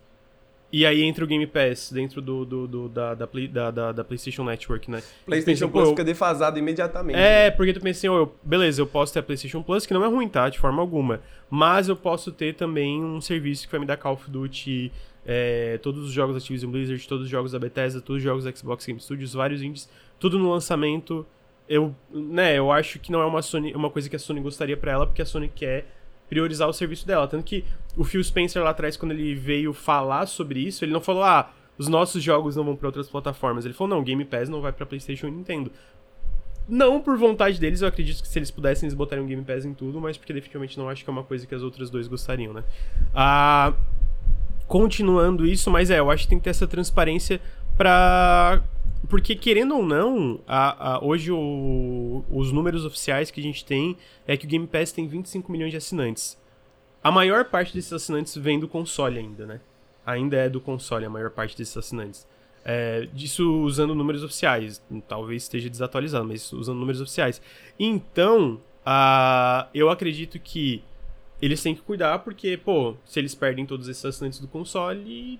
e 0.71 0.85
aí 0.85 1.03
entra 1.03 1.25
o 1.25 1.27
Game 1.27 1.45
Pass 1.45 1.91
dentro 1.91 2.21
do, 2.21 2.45
do, 2.45 2.67
do 2.67 2.89
da, 2.89 3.13
da, 3.13 3.27
da, 3.71 3.91
da, 3.91 4.03
PlayStation 4.03 4.43
Network, 4.45 4.89
né? 4.89 5.03
PlayStation 5.25 5.67
pensa, 5.67 5.71
Plus 5.71 5.89
fica 5.89 6.03
defasado 6.03 6.57
imediatamente. 6.57 7.17
É, 7.17 7.49
né? 7.49 7.51
porque 7.51 7.73
tu 7.73 7.81
pensa 7.81 7.99
assim, 7.99 8.07
oh, 8.07 8.19
eu, 8.19 8.35
beleza, 8.41 8.81
eu 8.81 8.87
posso 8.87 9.11
ter 9.11 9.19
a 9.19 9.23
PlayStation 9.23 9.61
Plus, 9.61 9.85
que 9.85 9.93
não 9.93 10.03
é 10.03 10.07
ruim, 10.07 10.29
tá? 10.29 10.47
De 10.47 10.57
forma 10.57 10.81
alguma. 10.81 11.19
Mas 11.49 11.89
eu 11.89 11.95
posso 11.95 12.31
ter 12.31 12.55
também 12.55 13.03
um 13.03 13.19
serviço 13.19 13.65
que 13.65 13.71
vai 13.71 13.81
me 13.81 13.85
dar 13.85 13.97
Call 13.97 14.13
of 14.13 14.29
Duty 14.29 14.91
é, 15.25 15.77
todos 15.79 16.03
os 16.03 16.11
jogos 16.11 16.35
da 16.35 16.39
Activision 16.39 16.71
Blizzard, 16.71 17.07
todos 17.07 17.25
os 17.25 17.29
jogos 17.29 17.51
da 17.51 17.59
Bethesda, 17.59 18.01
todos 18.01 18.17
os 18.17 18.23
jogos 18.23 18.43
da 18.43 18.51
Xbox 18.55 18.85
Game 18.85 18.99
Studios, 18.99 19.33
vários 19.33 19.61
indies, 19.61 19.89
tudo 20.19 20.39
no 20.39 20.51
lançamento. 20.51 21.25
Eu, 21.69 21.95
né, 22.11 22.57
eu 22.57 22.71
acho 22.71 22.99
que 22.99 23.11
não 23.11 23.21
é 23.21 23.25
uma, 23.25 23.41
Sony, 23.41 23.73
uma 23.73 23.89
coisa 23.89 24.09
que 24.09 24.15
a 24.15 24.19
Sony 24.19 24.41
gostaria 24.41 24.75
para 24.75 24.91
ela, 24.91 25.07
porque 25.07 25.21
a 25.21 25.25
Sony 25.25 25.47
quer 25.47 25.85
priorizar 26.27 26.67
o 26.67 26.73
serviço 26.73 27.05
dela. 27.05 27.27
Tanto 27.27 27.43
que 27.43 27.63
o 27.95 28.03
Phil 28.03 28.23
Spencer 28.23 28.63
lá 28.63 28.71
atrás, 28.71 28.97
quando 28.97 29.11
ele 29.11 29.35
veio 29.35 29.73
falar 29.73 30.25
sobre 30.25 30.59
isso, 30.59 30.83
ele 30.83 30.91
não 30.91 31.01
falou, 31.01 31.23
ah, 31.23 31.51
os 31.77 31.87
nossos 31.87 32.21
jogos 32.23 32.55
não 32.55 32.63
vão 32.63 32.75
para 32.75 32.87
outras 32.87 33.09
plataformas. 33.09 33.65
Ele 33.65 33.73
falou, 33.73 33.95
não, 33.95 34.03
Game 34.03 34.23
Pass 34.25 34.49
não 34.49 34.61
vai 34.61 34.71
para 34.71 34.85
PlayStation 34.85 35.27
e 35.27 35.31
Nintendo. 35.31 35.71
Não 36.67 37.01
por 37.01 37.17
vontade 37.17 37.59
deles, 37.59 37.81
eu 37.81 37.87
acredito 37.87 38.21
que 38.21 38.27
se 38.27 38.37
eles 38.39 38.51
pudessem, 38.51 38.87
eles 38.87 38.93
botariam 38.93 39.25
Game 39.25 39.43
Pass 39.43 39.65
em 39.65 39.73
tudo, 39.73 39.99
mas 39.99 40.15
porque 40.17 40.31
definitivamente 40.31 40.77
não 40.77 40.87
acho 40.87 41.03
que 41.03 41.09
é 41.09 41.13
uma 41.13 41.23
coisa 41.23 41.45
que 41.45 41.55
as 41.55 41.61
outras 41.61 41.89
dois 41.89 42.07
gostariam, 42.07 42.53
né? 42.53 42.63
Ah, 43.13 43.73
continuando 44.71 45.45
isso, 45.45 45.69
mas 45.69 45.91
é, 45.91 45.99
eu 45.99 46.09
acho 46.09 46.23
que 46.23 46.29
tem 46.29 46.37
que 46.37 46.45
ter 46.45 46.51
essa 46.51 46.65
transparência 46.65 47.41
pra. 47.77 48.63
Porque, 49.09 49.35
querendo 49.35 49.75
ou 49.75 49.85
não, 49.85 50.39
a, 50.47 50.93
a, 50.93 51.03
hoje 51.03 51.29
o, 51.29 52.23
os 52.31 52.53
números 52.53 52.85
oficiais 52.85 53.29
que 53.29 53.41
a 53.41 53.43
gente 53.43 53.65
tem 53.65 53.97
é 54.25 54.37
que 54.37 54.45
o 54.45 54.47
Game 54.47 54.65
Pass 54.65 54.93
tem 54.93 55.07
25 55.07 55.51
milhões 55.51 55.71
de 55.71 55.77
assinantes. 55.77 56.39
A 57.03 57.11
maior 57.11 57.43
parte 57.45 57.73
desses 57.73 57.91
assinantes 57.91 58.33
vem 58.37 58.59
do 58.61 58.67
console 58.67 59.19
ainda, 59.19 59.45
né? 59.45 59.59
Ainda 60.05 60.37
é 60.37 60.47
do 60.47 60.61
console 60.61 61.03
a 61.03 61.09
maior 61.09 61.31
parte 61.31 61.57
desses 61.57 61.75
assinantes. 61.75 62.25
É, 62.63 63.09
disso 63.11 63.61
usando 63.63 63.93
números 63.93 64.23
oficiais. 64.23 64.81
Talvez 65.05 65.43
esteja 65.43 65.69
desatualizado, 65.69 66.23
mas 66.23 66.53
usando 66.53 66.79
números 66.79 67.01
oficiais. 67.01 67.41
Então, 67.77 68.61
uh, 68.85 69.67
eu 69.73 69.89
acredito 69.89 70.39
que 70.39 70.81
eles 71.41 71.61
têm 71.61 71.73
que 71.73 71.81
cuidar, 71.81 72.19
porque, 72.19 72.55
pô, 72.57 72.95
se 73.05 73.19
eles 73.19 73.33
perdem 73.33 73.65
todos 73.65 73.87
esses 73.87 74.03
assinantes 74.05 74.39
do 74.39 74.47
console. 74.47 75.39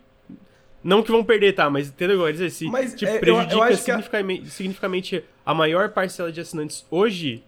Não 0.84 1.04
que 1.04 1.12
vão 1.12 1.24
perder, 1.24 1.54
tá? 1.54 1.70
Mas 1.70 1.90
entendeu? 1.90 2.30
Dizer, 2.32 2.50
se 2.50 2.66
mas, 2.66 2.96
tipo, 2.96 3.12
é, 3.12 3.20
prejudica 3.20 3.54
eu, 3.54 3.68
eu 3.68 3.78
significativamente, 3.78 4.48
a... 4.48 4.50
significativamente 4.50 5.24
a 5.46 5.54
maior 5.54 5.90
parcela 5.90 6.32
de 6.32 6.42
assinantes 6.42 6.84
hoje, 6.90 7.44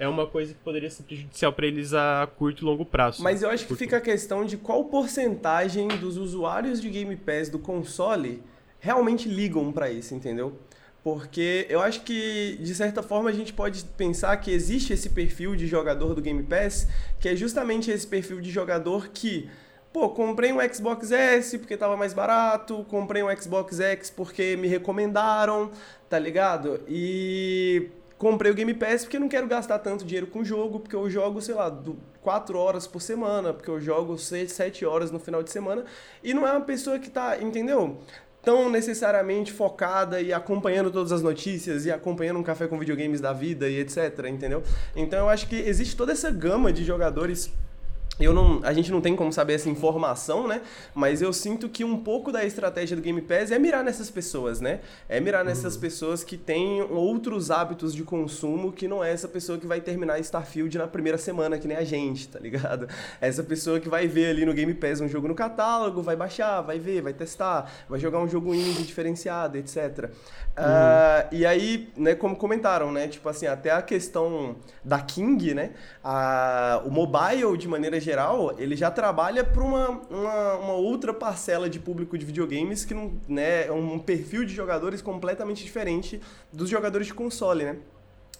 é 0.00 0.08
uma 0.08 0.26
coisa 0.26 0.52
que 0.52 0.58
poderia 0.58 0.90
ser 0.90 1.04
prejudicial 1.04 1.52
para 1.52 1.64
eles 1.64 1.94
a 1.94 2.28
curto 2.36 2.62
e 2.62 2.64
longo 2.64 2.84
prazo. 2.84 3.22
Mas 3.22 3.40
eu 3.42 3.50
acho 3.50 3.68
que 3.68 3.76
fica 3.76 3.98
a 3.98 4.00
questão 4.00 4.44
de 4.44 4.56
qual 4.56 4.84
porcentagem 4.86 5.86
dos 5.86 6.16
usuários 6.16 6.80
de 6.80 6.90
Game 6.90 7.14
Pass 7.14 7.48
do 7.48 7.58
console 7.60 8.42
realmente 8.80 9.28
ligam 9.28 9.70
para 9.70 9.88
isso, 9.92 10.12
entendeu? 10.12 10.58
Porque 11.02 11.66
eu 11.68 11.80
acho 11.80 12.02
que, 12.02 12.56
de 12.60 12.74
certa 12.74 13.02
forma, 13.02 13.28
a 13.28 13.32
gente 13.32 13.52
pode 13.52 13.84
pensar 13.96 14.36
que 14.36 14.52
existe 14.52 14.92
esse 14.92 15.08
perfil 15.08 15.56
de 15.56 15.66
jogador 15.66 16.14
do 16.14 16.22
Game 16.22 16.42
Pass, 16.44 16.86
que 17.18 17.28
é 17.28 17.34
justamente 17.34 17.90
esse 17.90 18.06
perfil 18.06 18.40
de 18.40 18.50
jogador 18.50 19.08
que, 19.08 19.50
pô, 19.92 20.10
comprei 20.10 20.52
um 20.52 20.60
Xbox 20.72 21.10
S 21.10 21.58
porque 21.58 21.76
tava 21.76 21.96
mais 21.96 22.14
barato, 22.14 22.84
comprei 22.88 23.20
um 23.20 23.36
Xbox 23.36 23.80
X 23.80 24.10
porque 24.10 24.56
me 24.56 24.68
recomendaram, 24.68 25.72
tá 26.08 26.20
ligado? 26.20 26.80
E 26.86 27.88
comprei 28.16 28.52
o 28.52 28.54
Game 28.54 28.72
Pass 28.72 29.02
porque 29.02 29.18
não 29.18 29.28
quero 29.28 29.48
gastar 29.48 29.80
tanto 29.80 30.04
dinheiro 30.04 30.28
com 30.28 30.38
o 30.38 30.44
jogo, 30.44 30.78
porque 30.78 30.94
eu 30.94 31.10
jogo, 31.10 31.42
sei 31.42 31.56
lá, 31.56 31.76
4 32.20 32.56
horas 32.56 32.86
por 32.86 33.02
semana, 33.02 33.52
porque 33.52 33.68
eu 33.68 33.80
jogo 33.80 34.16
6, 34.16 34.52
7 34.52 34.86
horas 34.86 35.10
no 35.10 35.18
final 35.18 35.42
de 35.42 35.50
semana, 35.50 35.84
e 36.22 36.32
não 36.32 36.46
é 36.46 36.52
uma 36.52 36.60
pessoa 36.60 37.00
que 37.00 37.10
tá, 37.10 37.42
entendeu? 37.42 37.98
Tão 38.42 38.68
necessariamente 38.68 39.52
focada 39.52 40.20
e 40.20 40.32
acompanhando 40.32 40.90
todas 40.90 41.12
as 41.12 41.22
notícias 41.22 41.86
e 41.86 41.90
acompanhando 41.90 42.38
um 42.38 42.42
café 42.42 42.66
com 42.66 42.78
videogames 42.78 43.20
da 43.20 43.32
vida 43.32 43.68
e 43.68 43.78
etc, 43.78 44.26
entendeu? 44.28 44.62
Então 44.96 45.20
eu 45.20 45.28
acho 45.28 45.46
que 45.48 45.56
existe 45.56 45.96
toda 45.96 46.12
essa 46.12 46.30
gama 46.30 46.72
de 46.72 46.84
jogadores 46.84 47.52
eu 48.20 48.34
não, 48.34 48.60
a 48.62 48.72
gente 48.74 48.90
não 48.92 49.00
tem 49.00 49.16
como 49.16 49.32
saber 49.32 49.54
essa 49.54 49.70
informação, 49.70 50.46
né? 50.46 50.60
Mas 50.94 51.22
eu 51.22 51.32
sinto 51.32 51.68
que 51.68 51.82
um 51.82 51.96
pouco 51.96 52.30
da 52.30 52.44
estratégia 52.44 52.94
do 52.94 53.02
Game 53.02 53.20
Pass 53.22 53.50
é 53.50 53.58
mirar 53.58 53.82
nessas 53.82 54.10
pessoas, 54.10 54.60
né? 54.60 54.80
É 55.08 55.18
mirar 55.18 55.44
nessas 55.44 55.76
uhum. 55.76 55.80
pessoas 55.80 56.22
que 56.22 56.36
têm 56.36 56.82
outros 56.82 57.50
hábitos 57.50 57.94
de 57.94 58.04
consumo 58.04 58.70
que 58.70 58.86
não 58.86 59.02
é 59.02 59.10
essa 59.10 59.26
pessoa 59.26 59.58
que 59.58 59.66
vai 59.66 59.80
terminar 59.80 60.18
Starfield 60.20 60.76
na 60.76 60.86
primeira 60.86 61.16
semana, 61.16 61.58
que 61.58 61.66
nem 61.66 61.76
a 61.76 61.84
gente, 61.84 62.28
tá 62.28 62.38
ligado? 62.38 62.86
É 63.20 63.28
essa 63.28 63.42
pessoa 63.42 63.80
que 63.80 63.88
vai 63.88 64.06
ver 64.06 64.26
ali 64.26 64.44
no 64.44 64.52
Game 64.52 64.74
Pass 64.74 65.00
um 65.00 65.08
jogo 65.08 65.26
no 65.26 65.34
catálogo, 65.34 66.02
vai 66.02 66.14
baixar, 66.14 66.60
vai 66.60 66.78
ver, 66.78 67.00
vai 67.00 67.14
testar, 67.14 67.72
vai 67.88 67.98
jogar 67.98 68.18
um 68.18 68.28
jogo 68.28 68.54
indie 68.54 68.82
diferenciado, 68.82 69.56
etc. 69.56 69.76
Uhum. 69.78 70.64
Uh, 70.64 71.28
e 71.32 71.46
aí, 71.46 71.90
né, 71.96 72.14
como 72.14 72.36
comentaram, 72.36 72.92
né? 72.92 73.08
Tipo 73.08 73.28
assim, 73.30 73.46
até 73.46 73.70
a 73.70 73.80
questão 73.80 74.56
da 74.84 75.00
King, 75.00 75.54
né? 75.54 75.70
A, 76.04 76.82
o 76.84 76.90
mobile, 76.90 77.56
de 77.56 77.66
maneira 77.66 78.01
geral, 78.02 78.54
ele 78.58 78.76
já 78.76 78.90
trabalha 78.90 79.42
para 79.44 79.62
uma, 79.62 79.88
uma, 80.10 80.54
uma, 80.56 80.72
outra 80.74 81.14
parcela 81.14 81.70
de 81.70 81.78
público 81.78 82.18
de 82.18 82.26
videogames 82.26 82.84
que 82.84 82.92
não, 82.92 83.12
né, 83.28 83.66
é 83.66 83.72
um 83.72 83.98
perfil 83.98 84.44
de 84.44 84.54
jogadores 84.54 85.00
completamente 85.00 85.64
diferente 85.64 86.20
dos 86.52 86.68
jogadores 86.68 87.06
de 87.06 87.14
console, 87.14 87.64
né? 87.64 87.76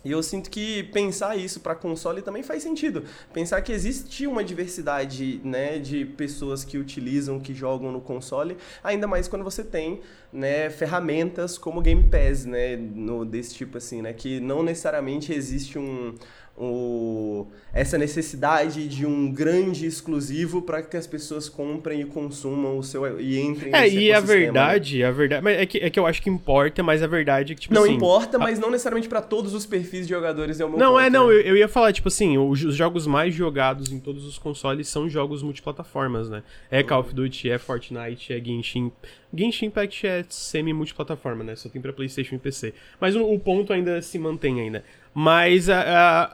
E 0.05 0.11
eu 0.11 0.22
sinto 0.22 0.51
que 0.51 0.83
pensar 0.85 1.37
isso 1.37 1.61
para 1.61 1.75
console 1.75 2.22
também 2.22 2.42
faz 2.42 2.62
sentido. 2.62 3.05
Pensar 3.33 3.61
que 3.62 3.72
existe 3.72 4.27
uma 4.27 4.42
diversidade 4.42 5.40
né, 5.44 5.79
de 5.79 6.05
pessoas 6.05 6.64
que 6.64 6.77
utilizam, 6.77 7.38
que 7.38 7.55
jogam 7.55 7.92
no 7.92 8.01
console, 8.01 8.57
ainda 8.83 9.07
mais 9.07 9.29
quando 9.29 9.44
você 9.44 9.62
tem 9.62 10.01
né, 10.33 10.70
ferramentas 10.70 11.57
como 11.57 11.81
Game 11.81 12.09
Pass, 12.11 12.44
né, 12.44 12.77
no, 12.77 13.25
desse 13.25 13.55
tipo 13.55 13.79
assim, 13.79 14.03
né, 14.03 14.12
que 14.12 14.40
não 14.40 14.62
necessariamente 14.62 15.33
existe 15.33 15.79
um, 15.79 16.14
o, 16.57 17.47
essa 17.73 17.97
necessidade 17.97 18.87
de 18.87 19.07
um 19.07 19.33
grande 19.33 19.87
exclusivo 19.87 20.61
para 20.61 20.83
que 20.83 20.97
as 20.97 21.07
pessoas 21.07 21.49
comprem 21.49 22.03
e 22.03 22.05
consumam 22.05 22.79
o 22.79 22.83
seu 22.83 23.21
e 23.21 23.41
entrem 23.41 23.75
É, 23.75 23.88
e 23.88 24.12
a 24.12 24.21
verdade, 24.21 25.03
a 25.03 25.11
verdade, 25.11 25.43
mas 25.43 25.59
é 25.59 25.67
que, 25.67 25.79
é 25.79 25.88
que 25.88 25.99
eu 25.99 26.07
acho 26.07 26.21
que 26.21 26.29
importa, 26.29 26.83
mas 26.83 27.03
a 27.03 27.07
verdade 27.07 27.53
é 27.53 27.55
que 27.55 27.62
tipo 27.62 27.75
Não 27.75 27.85
assim, 27.85 27.95
importa, 27.95 28.38
mas 28.38 28.59
não 28.59 28.71
necessariamente 28.71 29.09
para 29.09 29.23
todos 29.23 29.55
os 29.55 29.65
perfis 29.65 30.07
de 30.07 30.12
jogadores 30.12 30.61
é 30.61 30.65
o 30.65 30.69
meu 30.69 30.79
Não, 30.79 30.93
ponto, 30.93 31.01
é, 31.01 31.11
não, 31.11 31.29
né? 31.29 31.35
eu, 31.35 31.41
eu, 31.41 31.57
ia 31.57 31.69
falar 31.69 31.93
tipo 31.93 32.09
assim, 32.09 32.37
os, 32.37 32.62
os, 32.62 32.77
jogos 32.77 33.07
mais 33.07 33.35
jogados 33.35 33.91
em 33.91 33.99
todos 33.99 34.27
os 34.27 34.38
consoles 34.38 34.87
são 34.88 35.09
jogos 35.09 35.43
multiplataformas, 35.43 36.29
né? 36.29 36.43
É 36.71 36.83
Call 36.83 37.01
of 37.01 37.15
Duty, 37.15 37.51
é 37.51 37.59
Fortnite, 37.59 38.33
é 38.33 38.41
Genshin 38.45 38.93
Genshin 39.35 39.66
Impact 39.66 40.07
é 40.07 40.25
semi-multiplataforma, 40.29 41.42
né? 41.42 41.57
Só 41.57 41.68
tem 41.68 41.81
pra 41.81 41.92
Playstation 41.92 42.37
e 42.37 42.38
PC. 42.38 42.75
Mas 43.01 43.16
o, 43.16 43.25
o 43.25 43.38
ponto 43.38 43.73
ainda 43.73 44.01
se 44.03 44.18
mantém 44.18 44.61
ainda. 44.61 44.85
Mas 45.14 45.68
a, 45.71 45.81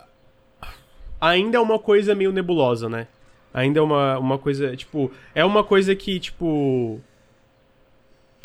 a 0.00 0.06
ainda 1.20 1.58
é 1.58 1.60
uma 1.60 1.78
coisa 1.78 2.14
meio 2.14 2.32
nebulosa, 2.32 2.88
né? 2.88 3.06
Ainda 3.52 3.80
é 3.80 3.82
uma, 3.82 4.18
uma 4.18 4.38
coisa, 4.38 4.76
tipo, 4.76 5.10
é 5.34 5.44
uma 5.44 5.64
coisa 5.64 5.94
que, 5.94 6.20
tipo, 6.20 7.00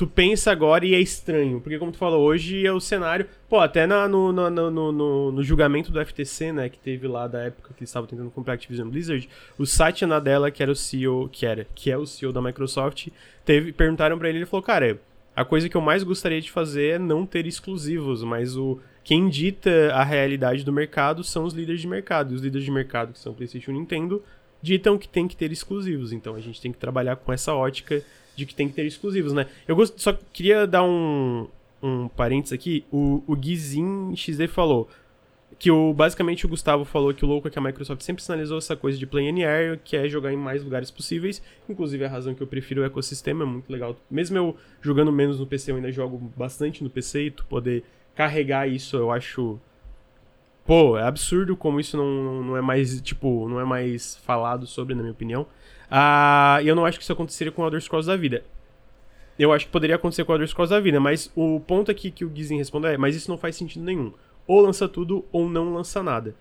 tu 0.04 0.08
pensa 0.08 0.52
agora 0.52 0.86
e 0.86 0.94
é 0.94 1.00
estranho. 1.00 1.62
Porque, 1.62 1.80
como 1.80 1.92
tu 1.92 1.98
falou, 1.98 2.22
hoje 2.22 2.66
é 2.66 2.72
o 2.72 2.80
cenário. 2.80 3.26
Pô, 3.48 3.60
até 3.60 3.88
na, 3.88 4.08
no, 4.08 4.34
no, 4.34 4.50
no, 4.50 5.32
no, 5.32 5.44
julgamento 5.44 5.92
do 5.92 6.06
FTC, 6.06 6.52
né, 6.52 6.68
que 6.68 6.78
teve 6.78 7.08
lá 7.08 7.26
da 7.26 7.44
época 7.44 7.74
que 7.74 7.82
eles 7.82 7.90
estavam 7.90 8.08
tentando 8.08 8.30
comprar 8.30 8.56
Activision 8.56 8.90
Blizzard, 8.90 9.30
o 9.58 9.66
Satya 9.66 10.08
Nadella, 10.08 10.52
que 10.52 10.62
era 10.62 10.72
o 10.72 10.76
CEO, 10.76 11.30
que 11.32 11.46
era, 11.46 11.66
que 11.74 11.90
é 11.90 11.98
o 11.98 12.06
CEO 12.06 12.34
da 12.34 12.42
Microsoft, 12.42 13.08
teve, 13.46 13.72
perguntaram 13.72 14.18
para 14.18 14.28
ele, 14.28 14.40
ele 14.40 14.46
falou, 14.46 14.64
cara, 14.64 15.00
a 15.36 15.46
coisa 15.46 15.70
que 15.70 15.78
eu 15.78 15.82
mais 15.82 16.04
gostaria 16.04 16.42
de 16.42 16.52
fazer 16.52 16.96
é 16.96 17.00
não 17.00 17.26
ter 17.26 17.48
exclusivos, 17.48 18.24
mas 18.24 18.58
o 18.58 18.80
quem 19.04 19.30
dita 19.30 19.92
a 19.94 20.04
realidade 20.04 20.64
do 20.64 20.72
mercado 20.72 21.24
são 21.24 21.44
os 21.44 21.54
líderes 21.54 21.82
de 21.82 21.88
mercado. 21.88 22.32
E 22.32 22.36
os 22.36 22.42
líderes 22.42 22.64
de 22.64 22.72
mercado, 22.72 23.12
que 23.14 23.20
são 23.20 23.34
PlayStation 23.34 23.72
e 23.72 23.74
Nintendo, 23.74 24.24
ditam 24.62 24.98
que 24.98 25.10
tem 25.10 25.28
que 25.28 25.36
ter 25.36 25.52
exclusivos. 25.52 26.14
Então 26.14 26.36
a 26.36 26.40
gente 26.40 26.62
tem 26.62 26.72
que 26.72 26.78
trabalhar 26.78 27.18
com 27.18 27.34
essa 27.34 27.54
ótica 27.54 28.02
de 28.36 28.46
que 28.46 28.56
tem 28.56 28.68
que 28.68 28.74
ter 28.74 28.86
exclusivos, 28.86 29.34
né? 29.34 29.48
Eu 29.68 29.76
gost... 29.76 29.94
só 29.98 30.18
queria 30.32 30.66
dar 30.66 30.84
um, 30.84 31.48
um 31.82 32.08
parênteses 32.08 32.54
aqui. 32.54 32.86
O, 32.92 33.24
o 33.28 33.36
Guizin 33.36 34.14
falou 34.48 34.90
que 35.60 35.72
o, 35.72 35.94
basicamente 35.94 36.46
o 36.46 36.50
Gustavo 36.50 36.84
falou 36.84 37.14
que 37.14 37.24
o 37.24 37.28
louco 37.28 37.48
é 37.48 37.52
que 37.52 37.60
a 37.60 37.62
Microsoft 37.62 38.02
sempre 38.02 38.24
sinalizou 38.24 38.58
essa 38.58 38.76
coisa 38.76 38.98
de 38.98 39.06
play 39.06 39.30
anywhere, 39.30 39.80
que 39.84 39.96
é 39.96 40.08
jogar 40.10 40.34
em 40.34 40.38
mais 40.38 40.64
lugares 40.64 40.92
possíveis. 40.92 41.42
Inclusive 41.70 42.04
a 42.04 42.10
razão 42.10 42.34
que 42.34 42.42
eu 42.42 42.48
prefiro 42.48 42.82
o 42.82 42.86
ecossistema 42.86 43.44
é 43.44 43.48
muito 43.48 43.72
legal. 43.72 43.96
Mesmo 44.10 44.38
eu 44.38 44.58
jogando 44.82 45.12
menos 45.12 45.40
no 45.40 45.48
PC, 45.48 45.72
eu 45.72 45.76
ainda 45.78 45.92
jogo 45.92 46.18
bastante 46.36 46.84
no 46.84 46.90
PC 46.90 47.26
e 47.26 47.32
tu 47.32 47.46
poder 47.46 47.84
carregar 48.16 48.68
isso, 48.68 48.96
eu 48.98 49.12
acho. 49.12 49.60
Pô, 50.66 50.98
é 50.98 51.04
absurdo 51.04 51.58
como 51.58 51.80
isso 51.80 51.98
não, 51.98 52.42
não 52.44 52.58
é 52.58 52.62
mais, 52.62 53.02
tipo, 53.02 53.48
não 53.50 53.60
é 53.60 53.66
mais 53.66 54.16
falado 54.18 54.66
sobre, 54.66 54.96
na 54.96 55.02
minha 55.02 55.12
opinião. 55.12 55.46
Ah, 55.96 56.60
eu 56.64 56.76
não 56.76 56.88
acho 56.88 56.98
que 56.98 57.04
isso 57.04 57.14
aconteceria 57.14 57.52
com 57.52 57.64
Elder 57.64 57.80
Scrolls 57.80 58.08
da 58.08 58.18
vida. 58.18 58.44
Eu 59.38 59.54
acho 59.54 59.68
que 59.68 59.72
poderia 59.72 59.96
acontecer 59.96 60.24
com 60.24 60.34
Elder 60.34 60.48
Scrolls 60.48 60.74
da 60.74 60.80
vida, 60.80 61.00
mas 61.00 61.32
o 61.36 61.60
ponto 61.60 61.92
aqui 61.92 62.10
que 62.10 62.26
o 62.26 62.32
Gizin 62.34 62.58
respondeu 62.58 62.90
é, 62.90 62.98
mas 62.98 63.16
isso 63.16 63.30
não 63.30 63.38
faz 63.38 63.56
sentido 63.56 63.86
nenhum. 63.86 64.12
Ou 64.48 64.60
lança 64.60 64.88
tudo, 64.90 65.24
ou 65.32 65.48
não 65.48 65.72
lança 65.72 66.02
nada. 66.02 66.34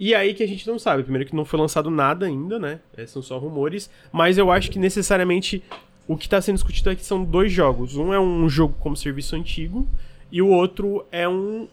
E 0.00 0.14
aí 0.14 0.32
que 0.32 0.42
a 0.42 0.48
gente 0.48 0.66
não 0.66 0.78
sabe. 0.78 1.02
Primeiro 1.02 1.28
que 1.28 1.36
não 1.36 1.44
foi 1.44 1.60
lançado 1.60 1.90
nada 1.90 2.24
ainda, 2.24 2.58
né? 2.58 2.80
É, 2.96 3.04
são 3.04 3.20
só 3.20 3.36
rumores. 3.36 3.90
Mas 4.10 4.38
eu 4.38 4.50
acho 4.50 4.70
que 4.70 4.78
necessariamente 4.78 5.62
o 6.08 6.16
que 6.16 6.24
está 6.24 6.40
sendo 6.40 6.54
discutido 6.54 6.88
aqui 6.88 7.04
são 7.04 7.22
dois 7.22 7.52
jogos. 7.52 7.96
Um 7.96 8.14
é 8.14 8.18
um 8.18 8.48
jogo 8.48 8.76
como 8.80 8.96
serviço 8.96 9.36
antigo, 9.36 9.86
e 10.32 10.40
o 10.40 10.48
outro 10.48 11.04
é 11.12 11.28
um 11.28 11.68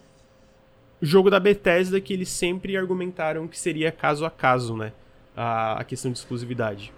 jogo 1.01 1.29
da 1.29 1.39
Bethesda 1.39 2.01
que 2.01 2.11
eles 2.11 2.27
sempre 2.27 2.75
argumentaram 2.75 3.47
que 3.47 3.57
seria 3.57 3.93
caso 3.93 4.25
a 4.25 4.29
caso, 4.29 4.75
né? 4.75 4.91
A 5.37 5.85
questão 5.87 6.11
de 6.11 6.17
exclusividade. 6.17 6.91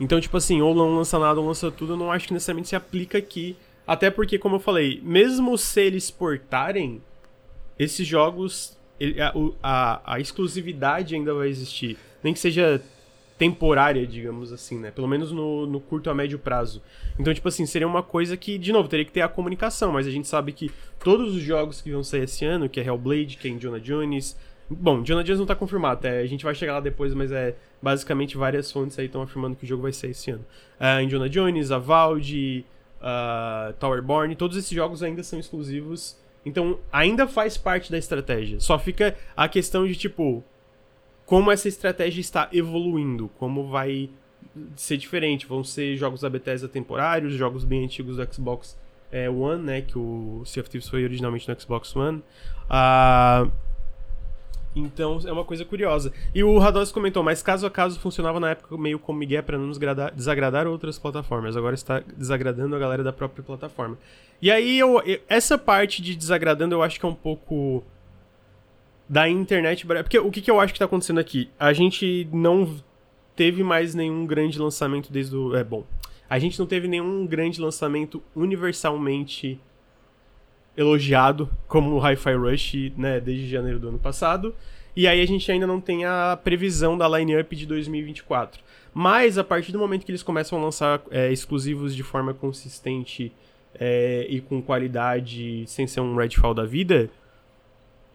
Então, 0.00 0.18
tipo 0.18 0.36
assim, 0.38 0.62
ou 0.62 0.74
não 0.74 0.96
lança 0.96 1.18
nada 1.18 1.38
ou 1.38 1.46
lança 1.46 1.70
tudo, 1.70 1.92
eu 1.92 1.96
não 1.96 2.10
acho 2.10 2.26
que 2.26 2.32
necessariamente 2.32 2.70
se 2.70 2.76
aplica 2.76 3.18
aqui. 3.18 3.54
Até 3.86 4.10
porque, 4.10 4.38
como 4.38 4.56
eu 4.56 4.60
falei, 4.60 4.98
mesmo 5.04 5.58
se 5.58 5.80
eles 5.82 6.10
portarem, 6.10 7.02
esses 7.78 8.06
jogos, 8.06 8.78
a, 9.18 9.32
a, 9.62 10.14
a 10.14 10.20
exclusividade 10.20 11.14
ainda 11.14 11.34
vai 11.34 11.48
existir. 11.48 11.98
Nem 12.22 12.32
que 12.32 12.40
seja 12.40 12.82
temporária, 13.36 14.06
digamos 14.06 14.52
assim, 14.52 14.78
né? 14.78 14.90
Pelo 14.90 15.08
menos 15.08 15.32
no, 15.32 15.66
no 15.66 15.80
curto 15.80 16.10
a 16.10 16.14
médio 16.14 16.38
prazo. 16.38 16.82
Então, 17.18 17.32
tipo 17.32 17.48
assim, 17.48 17.64
seria 17.64 17.88
uma 17.88 18.02
coisa 18.02 18.36
que, 18.36 18.58
de 18.58 18.70
novo, 18.70 18.86
teria 18.86 19.04
que 19.04 19.12
ter 19.12 19.22
a 19.22 19.28
comunicação, 19.28 19.92
mas 19.92 20.06
a 20.06 20.10
gente 20.10 20.28
sabe 20.28 20.52
que 20.52 20.70
todos 21.02 21.34
os 21.34 21.42
jogos 21.42 21.80
que 21.80 21.90
vão 21.90 22.04
sair 22.04 22.24
esse 22.24 22.44
ano, 22.44 22.68
que 22.68 22.78
é 22.78 22.84
Hellblade, 22.84 23.38
que 23.38 23.48
é 23.48 23.50
Indiana 23.50 23.80
Jones. 23.80 24.36
Bom, 24.68 24.98
Indiana 24.98 25.24
Jones 25.24 25.38
não 25.38 25.46
tá 25.46 25.54
confirmado, 25.54 26.06
é, 26.06 26.20
a 26.20 26.26
gente 26.26 26.44
vai 26.44 26.54
chegar 26.54 26.74
lá 26.74 26.80
depois, 26.80 27.14
mas 27.14 27.32
é 27.32 27.56
basicamente 27.82 28.36
várias 28.36 28.70
fontes 28.70 28.98
aí 28.98 29.06
estão 29.06 29.22
afirmando 29.22 29.56
que 29.56 29.64
o 29.64 29.66
jogo 29.66 29.82
vai 29.82 29.92
sair 29.92 30.10
esse 30.10 30.30
ano. 30.30 30.44
Uh, 30.80 31.02
Indiana 31.02 31.28
Jones, 31.28 31.70
a 31.70 31.78
Valve, 31.78 32.64
uh, 33.00 33.72
Towerborn, 33.74 34.34
todos 34.36 34.56
esses 34.56 34.70
jogos 34.70 35.02
ainda 35.02 35.22
são 35.22 35.38
exclusivos. 35.38 36.16
Então, 36.44 36.78
ainda 36.92 37.26
faz 37.26 37.56
parte 37.56 37.90
da 37.90 37.98
estratégia. 37.98 38.60
Só 38.60 38.78
fica 38.78 39.16
a 39.36 39.48
questão 39.48 39.86
de, 39.86 39.94
tipo, 39.94 40.42
como 41.26 41.50
essa 41.50 41.68
estratégia 41.68 42.20
está 42.20 42.48
evoluindo, 42.52 43.30
como 43.38 43.68
vai 43.68 44.10
ser 44.74 44.96
diferente. 44.96 45.46
Vão 45.46 45.62
ser 45.62 45.96
jogos 45.96 46.22
da 46.22 46.30
Bethesda 46.30 46.68
temporários, 46.68 47.34
jogos 47.34 47.64
bem 47.64 47.84
antigos 47.84 48.16
do 48.16 48.34
Xbox 48.34 48.78
é, 49.12 49.28
One, 49.28 49.62
né? 49.62 49.82
Que 49.82 49.98
o 49.98 50.42
Sea 50.46 50.62
of 50.62 50.70
Thieves 50.70 50.88
foi 50.88 51.04
originalmente 51.04 51.48
no 51.48 51.60
Xbox 51.60 51.94
One. 51.94 52.22
Ah, 52.68 53.46
então 54.74 55.18
é 55.26 55.32
uma 55.32 55.44
coisa 55.44 55.64
curiosa. 55.64 56.12
E 56.34 56.44
o 56.44 56.58
Rados 56.58 56.92
comentou, 56.92 57.22
mas 57.22 57.42
caso 57.42 57.66
a 57.66 57.70
caso 57.70 57.98
funcionava 57.98 58.38
na 58.38 58.50
época 58.50 58.76
meio 58.78 58.98
como 58.98 59.18
Miguel 59.18 59.42
para 59.42 59.58
não 59.58 59.68
desagradar, 59.68 60.14
desagradar 60.14 60.66
outras 60.66 60.98
plataformas. 60.98 61.56
Agora 61.56 61.74
está 61.74 62.00
desagradando 62.16 62.76
a 62.76 62.78
galera 62.78 63.02
da 63.02 63.12
própria 63.12 63.42
plataforma. 63.42 63.98
E 64.40 64.50
aí 64.50 64.78
eu, 64.78 65.02
essa 65.28 65.58
parte 65.58 66.00
de 66.00 66.14
desagradando 66.14 66.74
eu 66.74 66.82
acho 66.82 66.98
que 66.98 67.04
é 67.04 67.08
um 67.08 67.14
pouco 67.14 67.84
da 69.08 69.28
internet. 69.28 69.84
Porque 69.84 70.18
o 70.18 70.30
que, 70.30 70.40
que 70.40 70.50
eu 70.50 70.60
acho 70.60 70.72
que 70.72 70.78
tá 70.78 70.84
acontecendo 70.84 71.18
aqui? 71.18 71.50
A 71.58 71.72
gente 71.72 72.28
não 72.32 72.76
teve 73.34 73.62
mais 73.64 73.94
nenhum 73.94 74.24
grande 74.24 74.58
lançamento 74.58 75.12
desde 75.12 75.36
o. 75.36 75.56
É 75.56 75.64
bom. 75.64 75.84
A 76.28 76.38
gente 76.38 76.58
não 76.58 76.66
teve 76.66 76.86
nenhum 76.86 77.26
grande 77.26 77.60
lançamento 77.60 78.22
universalmente 78.36 79.58
elogiado 80.76 81.50
como 81.66 81.94
o 81.94 81.98
Hi-Fi 81.98 82.34
Rush, 82.34 82.92
né, 82.96 83.20
desde 83.20 83.48
janeiro 83.48 83.78
do 83.78 83.88
ano 83.88 83.98
passado. 83.98 84.54
E 84.94 85.06
aí 85.06 85.20
a 85.20 85.26
gente 85.26 85.50
ainda 85.50 85.66
não 85.66 85.80
tem 85.80 86.04
a 86.04 86.38
previsão 86.42 86.96
da 86.96 87.08
line-up 87.08 87.54
de 87.54 87.66
2024. 87.66 88.60
Mas 88.92 89.38
a 89.38 89.44
partir 89.44 89.72
do 89.72 89.78
momento 89.78 90.04
que 90.04 90.10
eles 90.10 90.22
começam 90.22 90.58
a 90.58 90.62
lançar 90.62 91.00
é, 91.10 91.32
exclusivos 91.32 91.94
de 91.94 92.02
forma 92.02 92.34
consistente 92.34 93.32
é, 93.74 94.26
e 94.28 94.40
com 94.40 94.60
qualidade, 94.60 95.64
sem 95.66 95.86
ser 95.86 96.00
um 96.00 96.16
Redfall 96.16 96.54
da 96.54 96.64
vida, 96.64 97.08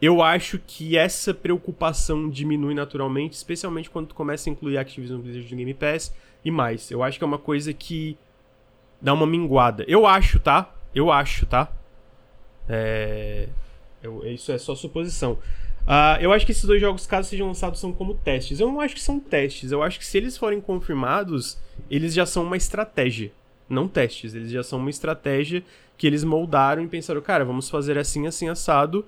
eu 0.01 0.21
acho 0.21 0.59
que 0.59 0.97
essa 0.97 1.33
preocupação 1.33 2.29
diminui 2.29 2.73
naturalmente, 2.73 3.33
especialmente 3.33 3.89
quando 3.89 4.07
tu 4.07 4.15
começa 4.15 4.49
a 4.49 4.51
incluir 4.51 4.77
Activision 4.77 5.21
Blizzard 5.21 5.49
no 5.49 5.57
Game 5.57 5.73
Pass 5.73 6.13
e 6.43 6.51
mais. 6.51 6.91
Eu 6.91 7.01
acho 7.01 7.17
que 7.17 7.23
é 7.23 7.27
uma 7.27 7.37
coisa 7.37 7.73
que 7.73 8.17
dá 9.01 9.13
uma 9.13 9.25
minguada. 9.25 9.85
Eu 9.87 10.05
acho, 10.05 10.39
tá? 10.39 10.73
Eu 10.93 11.11
acho, 11.11 11.45
tá? 11.45 11.71
É... 12.67 13.47
Eu, 14.01 14.25
isso 14.25 14.51
é 14.51 14.57
só 14.57 14.75
suposição. 14.75 15.33
Uh, 15.83 16.17
eu 16.19 16.31
acho 16.31 16.45
que 16.45 16.51
esses 16.51 16.65
dois 16.65 16.81
jogos, 16.81 17.05
caso 17.05 17.29
sejam 17.29 17.47
lançados, 17.47 17.79
são 17.79 17.91
como 17.91 18.15
testes. 18.15 18.59
Eu 18.59 18.67
não 18.67 18.81
acho 18.81 18.95
que 18.95 19.01
são 19.01 19.19
testes. 19.19 19.71
Eu 19.71 19.83
acho 19.83 19.99
que 19.99 20.05
se 20.05 20.17
eles 20.17 20.37
forem 20.37 20.61
confirmados, 20.61 21.57
eles 21.89 22.13
já 22.13 22.25
são 22.25 22.43
uma 22.43 22.57
estratégia. 22.57 23.31
Não 23.69 23.87
testes. 23.87 24.35
Eles 24.35 24.51
já 24.51 24.63
são 24.63 24.79
uma 24.79 24.89
estratégia 24.89 25.63
que 25.97 26.05
eles 26.05 26.23
moldaram 26.23 26.83
e 26.83 26.87
pensaram, 26.87 27.21
cara, 27.21 27.45
vamos 27.45 27.69
fazer 27.69 27.97
assim, 27.97 28.27
assim, 28.27 28.47
assado 28.49 29.05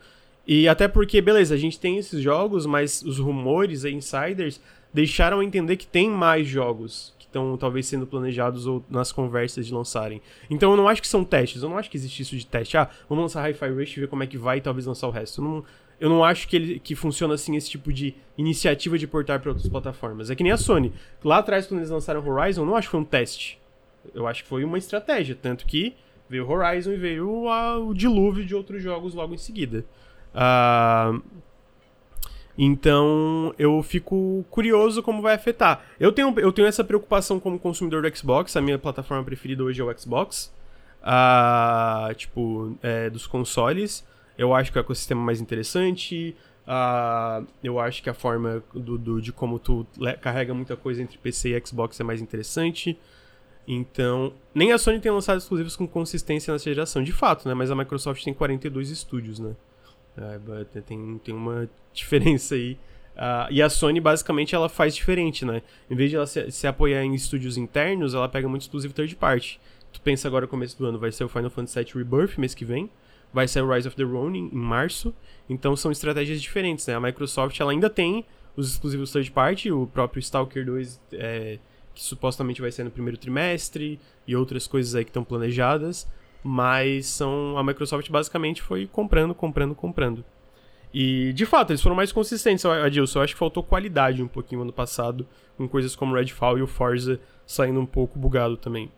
e 0.47 0.65
até 0.69 0.87
porque, 0.87 1.19
beleza, 1.19 1.53
a 1.53 1.57
gente 1.57 1.77
tem 1.77 1.97
esses 1.97 2.21
jogos, 2.21 2.65
mas 2.65 3.01
os 3.01 3.19
rumores 3.19 3.83
insiders 3.83 4.61
deixaram 4.93 5.43
entender 5.43 5.75
que 5.75 5.85
tem 5.85 6.09
mais 6.09 6.47
jogos 6.47 7.13
estão 7.37 7.57
talvez 7.57 7.85
sendo 7.85 8.07
planejados 8.07 8.65
ou 8.65 8.83
nas 8.89 9.11
conversas 9.11 9.67
de 9.67 9.73
lançarem. 9.73 10.21
Então 10.49 10.71
eu 10.71 10.77
não 10.77 10.87
acho 10.87 11.01
que 11.01 11.07
são 11.07 11.23
testes, 11.23 11.61
eu 11.61 11.69
não 11.69 11.77
acho 11.77 11.89
que 11.89 11.97
existe 11.97 12.21
isso 12.21 12.35
de 12.35 12.45
teste. 12.45 12.77
Ah, 12.77 12.89
vamos 13.07 13.23
lançar 13.23 13.47
Hi-Fi 13.47 13.69
Rush 13.69 13.97
e 13.97 13.99
ver 14.01 14.07
como 14.07 14.23
é 14.23 14.27
que 14.27 14.37
vai 14.37 14.57
e 14.57 14.61
talvez 14.61 14.85
lançar 14.85 15.07
o 15.07 15.11
resto. 15.11 15.41
Eu 15.41 15.45
não, 15.45 15.63
eu 15.99 16.09
não 16.09 16.23
acho 16.23 16.47
que, 16.47 16.55
ele, 16.55 16.79
que 16.79 16.95
funciona 16.95 17.35
assim 17.35 17.55
esse 17.55 17.69
tipo 17.69 17.93
de 17.93 18.15
iniciativa 18.37 18.97
de 18.97 19.07
portar 19.07 19.39
para 19.39 19.51
outras 19.51 19.69
plataformas. 19.69 20.29
É 20.29 20.35
que 20.35 20.43
nem 20.43 20.51
a 20.51 20.57
Sony. 20.57 20.91
Lá 21.23 21.37
atrás, 21.37 21.67
quando 21.67 21.79
eles 21.79 21.89
lançaram 21.89 22.27
Horizon, 22.27 22.61
eu 22.61 22.65
não 22.65 22.75
acho 22.75 22.87
que 22.87 22.91
foi 22.91 22.99
um 22.99 23.05
teste. 23.05 23.59
Eu 24.13 24.27
acho 24.27 24.43
que 24.43 24.49
foi 24.49 24.63
uma 24.63 24.77
estratégia. 24.77 25.37
Tanto 25.39 25.65
que 25.65 25.95
veio 26.29 26.49
Horizon 26.49 26.91
e 26.91 26.97
veio 26.97 27.47
a, 27.47 27.77
o 27.79 27.93
dilúvio 27.93 28.45
de 28.45 28.55
outros 28.55 28.81
jogos 28.81 29.13
logo 29.13 29.33
em 29.33 29.37
seguida. 29.37 29.85
Uh, 30.33 31.21
então 32.57 33.53
eu 33.57 33.83
fico 33.83 34.43
curioso 34.49 35.03
como 35.03 35.21
vai 35.21 35.35
afetar. 35.35 35.83
Eu 35.99 36.11
tenho, 36.11 36.33
eu 36.39 36.51
tenho 36.51 36.67
essa 36.67 36.83
preocupação 36.83 37.39
como 37.39 37.59
consumidor 37.59 38.01
do 38.01 38.17
Xbox, 38.17 38.55
a 38.55 38.61
minha 38.61 38.79
plataforma 38.79 39.23
preferida 39.23 39.63
hoje 39.63 39.81
é 39.81 39.83
o 39.83 39.99
Xbox. 39.99 40.51
Uh, 41.01 42.13
tipo, 42.15 42.75
é, 42.81 43.09
dos 43.09 43.27
consoles. 43.27 44.05
Eu 44.37 44.53
acho 44.53 44.71
que 44.71 44.77
é 44.77 44.81
o 44.81 44.83
ecossistema 44.83 45.21
mais 45.21 45.39
interessante. 45.39 46.35
Uh, 46.67 47.47
eu 47.63 47.79
acho 47.79 48.03
que 48.03 48.09
a 48.09 48.13
forma 48.13 48.61
do, 48.73 48.97
do, 48.97 49.21
de 49.21 49.31
como 49.31 49.57
tu 49.57 49.87
carrega 50.21 50.53
muita 50.53 50.75
coisa 50.75 51.01
entre 51.01 51.17
PC 51.17 51.55
e 51.55 51.65
Xbox 51.65 51.99
é 51.99 52.03
mais 52.03 52.21
interessante. 52.21 52.97
Então, 53.67 54.33
nem 54.53 54.71
a 54.71 54.77
Sony 54.77 54.99
tem 54.99 55.11
lançado 55.11 55.37
exclusivos 55.37 55.75
com 55.75 55.87
consistência 55.87 56.53
nessa 56.53 56.65
geração, 56.65 57.03
de 57.03 57.11
fato, 57.11 57.47
né? 57.47 57.53
Mas 57.53 57.69
a 57.69 57.75
Microsoft 57.75 58.23
tem 58.23 58.33
42 58.33 58.89
estúdios, 58.89 59.39
né? 59.39 59.55
Tem, 60.85 61.19
tem 61.23 61.35
uma 61.35 61.69
diferença 61.93 62.55
aí. 62.55 62.77
Uh, 63.15 63.49
e 63.49 63.61
a 63.61 63.69
Sony, 63.69 63.99
basicamente, 63.99 64.53
ela 64.53 64.69
faz 64.69 64.95
diferente, 64.95 65.43
né? 65.43 65.61
Em 65.89 65.95
vez 65.95 66.09
de 66.09 66.15
ela 66.15 66.27
se, 66.27 66.51
se, 66.51 66.67
apoiar 66.67 67.03
em 67.03 67.15
estúdios 67.15 67.57
internos, 67.57 68.13
ela 68.13 68.29
pega 68.29 68.47
muito 68.47 68.61
exclusivo 68.61 68.93
third 68.93 69.15
party. 69.15 69.59
Tu 69.91 69.99
pensa 70.01 70.27
agora, 70.27 70.45
no 70.45 70.49
começo 70.49 70.77
do 70.77 70.85
ano, 70.85 70.99
vai 70.99 71.11
ser 71.11 71.23
o 71.23 71.29
Final 71.29 71.49
Fantasy 71.49 71.83
VII 71.83 72.03
Rebirth, 72.03 72.37
mês 72.37 72.53
que 72.53 72.63
vem. 72.63 72.89
Vai 73.33 73.47
ser 73.47 73.61
o 73.61 73.73
Rise 73.73 73.87
of 73.87 73.97
the 73.97 74.03
Ronin, 74.03 74.49
em 74.53 74.57
março. 74.57 75.13
Então, 75.49 75.75
são 75.75 75.91
estratégias 75.91 76.41
diferentes, 76.41 76.85
né? 76.85 76.95
A 76.95 76.99
Microsoft, 76.99 77.59
ela 77.59 77.71
ainda 77.71 77.89
tem 77.89 78.23
os 78.55 78.71
exclusivos 78.71 79.11
third 79.11 79.31
party, 79.31 79.71
o 79.71 79.87
próprio 79.87 80.19
Stalker 80.19 80.65
2, 80.65 80.99
é, 81.13 81.57
que 81.95 82.03
supostamente 82.03 82.61
vai 82.61 82.71
ser 82.71 82.83
no 82.83 82.91
primeiro 82.91 83.17
trimestre, 83.17 83.99
e 84.27 84.35
outras 84.35 84.67
coisas 84.67 84.93
aí 84.93 85.03
que 85.03 85.09
estão 85.09 85.23
planejadas 85.23 86.07
mas 86.47 87.07
são 87.07 87.57
a 87.57 87.63
Microsoft 87.63 88.09
basicamente 88.09 88.61
foi 88.61 88.87
comprando, 88.87 89.35
comprando, 89.35 89.75
comprando. 89.75 90.23
E, 90.93 91.33
de 91.33 91.45
fato, 91.45 91.71
eles 91.71 91.81
foram 91.81 91.95
mais 91.95 92.13
consistentes, 92.13 92.65
Adilson. 92.65 93.19
Eu 93.19 93.23
acho 93.23 93.33
que 93.33 93.39
faltou 93.39 93.61
qualidade 93.61 94.23
um 94.23 94.29
pouquinho 94.29 94.61
ano 94.61 94.71
passado, 94.71 95.27
com 95.57 95.67
coisas 95.67 95.93
como 95.93 96.15
Redfall 96.15 96.57
e 96.57 96.61
o 96.61 96.67
Forza 96.67 97.19
saindo 97.45 97.81
um 97.81 97.85
pouco 97.85 98.17
bugado 98.17 98.55
também. 98.55 98.89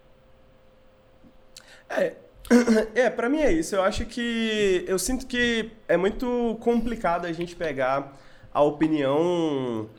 É, 1.89 2.13
é, 2.93 3.09
pra 3.09 3.27
mim 3.27 3.39
é 3.39 3.51
isso. 3.51 3.75
Eu 3.75 3.81
acho 3.81 4.05
que. 4.05 4.85
Eu 4.87 4.99
sinto 4.99 5.25
que 5.25 5.71
é 5.87 5.97
muito 5.97 6.55
complicado 6.61 7.25
a 7.25 7.33
gente 7.33 7.55
pegar 7.55 8.15
a 8.53 8.61
opinião 8.61 9.89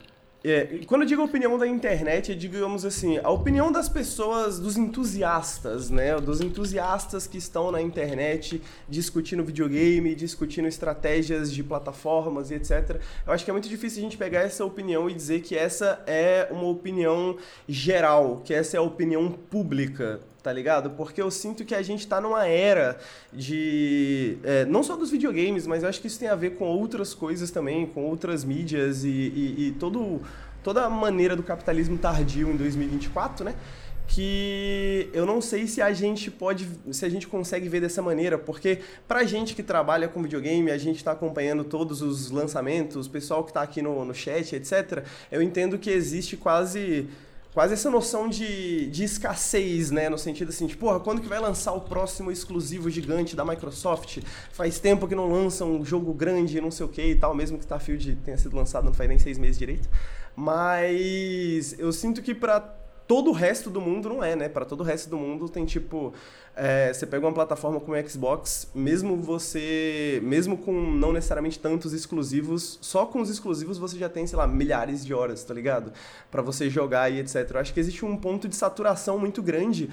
é, 0.43 0.81
quando 0.87 1.03
eu 1.03 1.07
digo 1.07 1.23
opinião 1.23 1.59
da 1.59 1.67
internet, 1.67 2.33
é, 2.33 2.35
digamos 2.35 2.85
assim, 2.87 3.19
a 3.19 3.29
opinião 3.31 3.71
das 3.71 3.89
pessoas, 3.89 4.59
dos 4.59 4.77
entusiastas, 4.77 5.91
né? 5.91 6.19
Dos 6.19 6.41
entusiastas 6.41 7.27
que 7.27 7.37
estão 7.37 7.71
na 7.71 7.81
internet 7.81 8.63
discutindo 8.89 9.45
videogame, 9.45 10.15
discutindo 10.15 10.67
estratégias 10.67 11.53
de 11.53 11.63
plataformas 11.63 12.51
e 12.51 12.55
etc. 12.55 13.01
Eu 13.27 13.33
acho 13.33 13.45
que 13.45 13.51
é 13.51 13.53
muito 13.53 13.69
difícil 13.69 13.99
a 14.01 14.03
gente 14.03 14.17
pegar 14.17 14.41
essa 14.41 14.65
opinião 14.65 15.11
e 15.11 15.15
dizer 15.15 15.43
que 15.43 15.55
essa 15.55 16.03
é 16.07 16.49
uma 16.51 16.69
opinião 16.69 17.37
geral, 17.69 18.41
que 18.43 18.55
essa 18.55 18.77
é 18.77 18.79
a 18.79 18.83
opinião 18.83 19.31
pública 19.31 20.21
tá 20.43 20.53
ligado? 20.53 20.91
Porque 20.91 21.21
eu 21.21 21.31
sinto 21.31 21.65
que 21.65 21.75
a 21.75 21.83
gente 21.83 22.07
tá 22.07 22.21
numa 22.21 22.47
era 22.47 22.99
de. 23.33 24.39
É, 24.43 24.65
não 24.65 24.83
só 24.83 24.97
dos 24.97 25.11
videogames, 25.11 25.67
mas 25.67 25.83
eu 25.83 25.89
acho 25.89 26.01
que 26.01 26.07
isso 26.07 26.19
tem 26.19 26.29
a 26.29 26.35
ver 26.35 26.57
com 26.57 26.65
outras 26.65 27.15
coisas 27.15 27.51
também, 27.51 27.87
com 27.87 28.05
outras 28.05 28.45
mídias 28.45 29.05
e, 29.05 29.09
e, 29.09 29.67
e 29.69 29.73
todo, 29.73 30.21
toda 30.63 30.85
a 30.85 30.91
maneira 30.91 31.37
do 31.37 31.43
capitalismo 31.43 31.99
tardio 31.99 32.51
em 32.51 32.57
2024, 32.57 33.45
né? 33.45 33.55
que 34.11 35.09
eu 35.13 35.25
não 35.25 35.41
sei 35.41 35.69
se 35.69 35.81
a 35.81 35.93
gente 35.93 36.33
pode, 36.33 36.69
se 36.91 37.05
a 37.05 37.09
gente 37.09 37.29
consegue 37.29 37.69
ver 37.69 37.81
dessa 37.81 38.03
maneira, 38.03 38.37
porque 38.37 38.81
pra 39.07 39.23
gente 39.23 39.55
que 39.55 39.63
trabalha 39.63 40.09
com 40.09 40.21
videogame, 40.21 40.69
a 40.73 40.77
gente 40.77 40.97
está 40.97 41.13
acompanhando 41.13 41.63
todos 41.63 42.03
os 42.03 42.29
lançamentos, 42.29 43.07
o 43.07 43.11
pessoal 43.11 43.45
que 43.45 43.51
está 43.51 43.63
aqui 43.63 43.81
no, 43.81 44.05
no 44.05 44.13
chat, 44.13 44.57
etc., 44.57 45.05
eu 45.31 45.41
entendo 45.41 45.79
que 45.79 45.91
existe 45.91 46.37
quase 46.37 47.09
quase 47.53 47.75
essa 47.75 47.91
noção 47.91 48.29
de, 48.29 48.87
de 48.87 49.05
escassez, 49.05 49.91
né? 49.91 50.09
No 50.09 50.19
sentido 50.19 50.51
assim, 50.51 50.67
tipo, 50.67 50.81
porra, 50.87 51.01
quando 51.01 51.21
que 51.21 51.29
vai 51.29 51.41
lançar 51.41 51.73
o 51.73 51.81
próximo 51.81 52.31
exclusivo 52.31 52.89
gigante 52.91 53.35
da 53.35 53.45
Microsoft? 53.45 54.19
Faz 54.53 54.79
tempo 54.79 55.09
que 55.09 55.15
não 55.15 55.31
lança 55.31 55.65
um 55.65 55.85
jogo 55.85 56.13
grande, 56.13 56.61
não 56.61 56.71
sei 56.71 56.87
o 56.87 56.89
que 56.89 57.03
e 57.03 57.15
tal, 57.15 57.35
mesmo 57.35 57.59
que 57.59 57.65
Starfield 57.65 58.17
tenha 58.25 58.39
sido 58.39 58.57
lançado 58.57 58.85
não 58.85 58.95
faz 58.95 59.09
nem 59.09 59.19
seis 59.19 59.39
meses 59.39 59.59
direito. 59.59 59.89
Mas 60.37 61.79
eu 61.79 61.93
sinto 61.93 62.23
que 62.23 62.35
para 62.35 62.61
todo 63.11 63.31
o 63.31 63.33
resto 63.33 63.69
do 63.69 63.81
mundo 63.81 64.09
não 64.09 64.23
é, 64.23 64.37
né? 64.37 64.49
Para 64.49 64.65
todo 64.65 64.83
o 64.83 64.85
resto 64.85 65.11
do 65.11 65.17
mundo 65.17 65.49
tem 65.49 65.65
tipo 65.65 66.15
é, 66.63 66.93
você 66.93 67.07
pega 67.07 67.27
uma 67.27 67.33
plataforma 67.33 67.81
como 67.81 67.97
Xbox, 68.07 68.69
mesmo 68.75 69.17
você, 69.17 70.21
mesmo 70.23 70.59
com 70.59 70.73
não 70.73 71.11
necessariamente 71.11 71.59
tantos 71.59 71.95
exclusivos, 71.95 72.79
só 72.83 73.07
com 73.07 73.23
os 73.23 73.31
exclusivos 73.31 73.79
você 73.79 73.97
já 73.97 74.11
tem, 74.11 74.27
sei 74.27 74.37
lá, 74.37 74.47
milhares 74.47 75.03
de 75.03 75.15
horas, 75.15 75.43
tá 75.43 75.55
ligado? 75.55 75.91
Para 76.31 76.43
você 76.43 76.69
jogar 76.69 77.11
e 77.11 77.19
etc. 77.19 77.51
Eu 77.51 77.61
acho 77.61 77.73
que 77.73 77.81
existe 77.81 78.05
um 78.05 78.15
ponto 78.15 78.47
de 78.47 78.55
saturação 78.55 79.19
muito 79.19 79.43
grande 79.43 79.89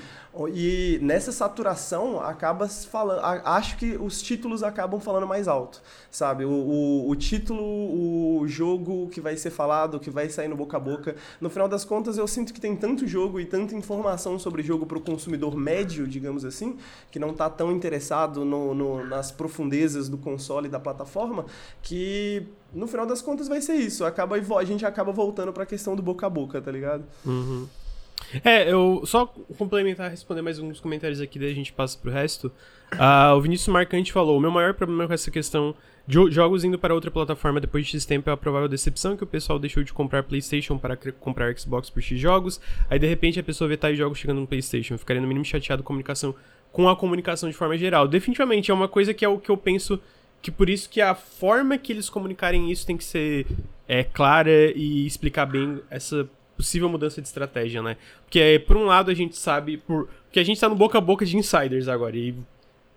e 0.54 1.00
nessa 1.02 1.32
saturação 1.32 2.20
acaba 2.20 2.68
falando, 2.68 3.22
acho 3.24 3.78
que 3.78 3.96
os 3.96 4.22
títulos 4.22 4.62
acabam 4.62 5.00
falando 5.00 5.26
mais 5.26 5.48
alto, 5.48 5.82
sabe? 6.12 6.44
O, 6.44 6.50
o, 6.50 7.10
o 7.10 7.16
título, 7.16 8.42
o 8.42 8.46
jogo 8.46 9.08
que 9.08 9.22
vai 9.22 9.38
ser 9.38 9.52
falado, 9.52 10.02
que 10.02 10.10
vai 10.10 10.30
sair 10.30 10.50
no 10.50 10.56
boca 10.58 10.76
a 10.76 10.80
boca, 10.82 11.16
no 11.40 11.50
final 11.50 11.70
das 11.70 11.86
contas 11.86 12.18
eu 12.18 12.28
sinto 12.28 12.54
que 12.54 12.60
tem 12.60 12.76
tanto 12.76 13.08
jogo 13.08 13.40
e 13.40 13.46
tanta 13.46 13.74
informação 13.74 14.38
sobre 14.38 14.62
jogo 14.62 14.86
para 14.86 14.98
o 14.98 15.02
consumidor 15.02 15.56
médio, 15.56 16.06
digamos 16.06 16.44
assim, 16.58 16.78
que 17.12 17.20
não 17.20 17.30
está 17.30 17.50
tão 17.50 17.72
interessado 17.72 18.44
no, 18.44 18.74
no, 18.74 19.06
nas 19.06 19.32
profundezas 19.32 20.10
do 20.10 20.18
console 20.18 20.68
e 20.68 20.70
da 20.70 20.80
plataforma, 20.80 21.46
que 21.82 22.48
no 22.74 22.88
final 22.88 23.06
das 23.06 23.22
contas 23.22 23.48
vai 23.48 23.62
ser 23.62 23.76
isso. 23.76 24.04
Acaba, 24.04 24.36
a 24.36 24.64
gente 24.64 24.86
acaba 24.86 25.12
voltando 25.12 25.54
para 25.54 25.64
a 25.64 25.66
questão 25.66 25.96
do 25.96 26.02
boca 26.02 26.26
a 26.26 26.30
boca, 26.30 26.62
tá 26.62 26.72
ligado? 26.72 27.06
Uhum. 27.26 27.68
É, 28.44 28.70
eu 28.72 29.04
só 29.06 29.26
complementar, 29.58 30.10
responder 30.10 30.42
mais 30.42 30.60
alguns 30.60 30.80
comentários 30.80 31.22
aqui, 31.22 31.40
daí 31.40 31.52
a 31.52 31.56
gente 31.56 31.72
passa 31.72 31.98
pro 31.98 32.12
resto. 32.12 32.52
Uh, 32.94 33.36
o 33.36 33.42
Vinícius 33.42 33.68
Marcante 33.68 34.12
falou: 34.12 34.38
o 34.38 34.40
meu 34.40 34.52
maior 34.52 34.74
problema 34.74 35.08
com 35.08 35.14
essa 35.14 35.32
questão 35.32 35.76
de 36.08 36.32
jogos 36.32 36.64
indo 36.64 36.80
para 36.80 36.94
outra 36.94 37.12
plataforma 37.12 37.60
depois 37.60 37.86
de 37.86 37.92
X 37.92 38.06
tempo 38.06 38.30
é 38.30 38.34
a 38.34 38.38
provável 38.38 38.70
decepção 38.70 39.18
que 39.18 39.24
o 39.24 39.28
pessoal 39.28 39.60
deixou 39.60 39.84
de 39.84 39.92
comprar 39.92 40.24
PlayStation 40.24 40.78
para 40.78 40.96
comprar 41.20 41.58
Xbox 41.58 41.90
por 41.90 42.02
X 42.02 42.18
jogos. 42.18 42.62
Aí 42.90 42.98
de 42.98 43.08
repente 43.08 43.40
a 43.40 43.44
pessoa 43.44 43.68
vê 43.68 43.76
tais 43.76 43.98
jogos 43.98 44.18
chegando 44.18 44.40
no 44.40 44.48
PlayStation. 44.48 44.98
Ficaria 44.98 45.22
no 45.22 45.28
mínimo 45.28 45.44
chateado 45.44 45.84
com 45.84 45.88
a 45.88 45.92
comunicação, 45.94 46.34
com 46.72 46.88
a 46.88 46.96
comunicação 46.96 47.50
de 47.50 47.56
forma 47.56 47.78
geral. 47.78 48.08
Definitivamente 48.08 48.72
é 48.72 48.74
uma 48.74 48.88
coisa 48.88 49.14
que 49.14 49.26
é 49.26 49.28
o 49.28 49.38
que 49.38 49.50
eu 49.50 49.58
penso 49.58 50.00
que 50.42 50.52
por 50.52 50.70
isso 50.70 50.90
que 50.90 51.02
a 51.02 51.14
forma 51.14 51.78
que 51.78 51.92
eles 51.92 52.10
comunicarem 52.10 52.72
isso 52.72 52.86
tem 52.86 52.96
que 52.96 53.04
ser 53.04 53.46
é, 53.88 54.04
clara 54.04 54.72
e 54.76 55.06
explicar 55.06 55.46
bem 55.46 55.82
essa 55.90 56.30
possível 56.58 56.90
mudança 56.90 57.22
de 57.22 57.28
estratégia, 57.28 57.82
né? 57.82 57.96
Porque 58.24 58.64
por 58.68 58.76
um 58.76 58.86
lado 58.86 59.12
a 59.12 59.14
gente 59.14 59.38
sabe 59.38 59.78
por 59.78 60.10
que 60.32 60.40
a 60.40 60.44
gente 60.44 60.60
tá 60.60 60.68
no 60.68 60.76
boca 60.76 60.98
a 60.98 61.02
boca 61.02 61.26
de 61.26 61.38
insiders 61.38 61.88
agora 61.88 62.18
e 62.18 62.36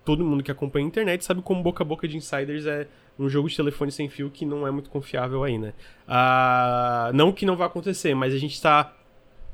todo 0.04 0.24
mundo 0.24 0.42
que 0.42 0.50
acompanha 0.50 0.86
a 0.86 0.88
internet 0.88 1.24
sabe 1.24 1.42
como 1.42 1.62
boca 1.62 1.84
a 1.84 1.86
boca 1.86 2.08
de 2.08 2.16
insiders 2.16 2.66
é 2.66 2.88
um 3.18 3.28
jogo 3.28 3.48
de 3.48 3.56
telefone 3.56 3.92
sem 3.92 4.08
fio 4.08 4.30
que 4.30 4.46
não 4.46 4.66
é 4.66 4.70
muito 4.70 4.88
confiável 4.88 5.44
aí, 5.44 5.58
né? 5.58 5.74
Ah, 6.08 7.10
não 7.14 7.32
que 7.32 7.44
não 7.44 7.54
vá 7.54 7.66
acontecer, 7.66 8.14
mas 8.14 8.32
a 8.32 8.38
gente 8.38 8.54
está 8.54 8.94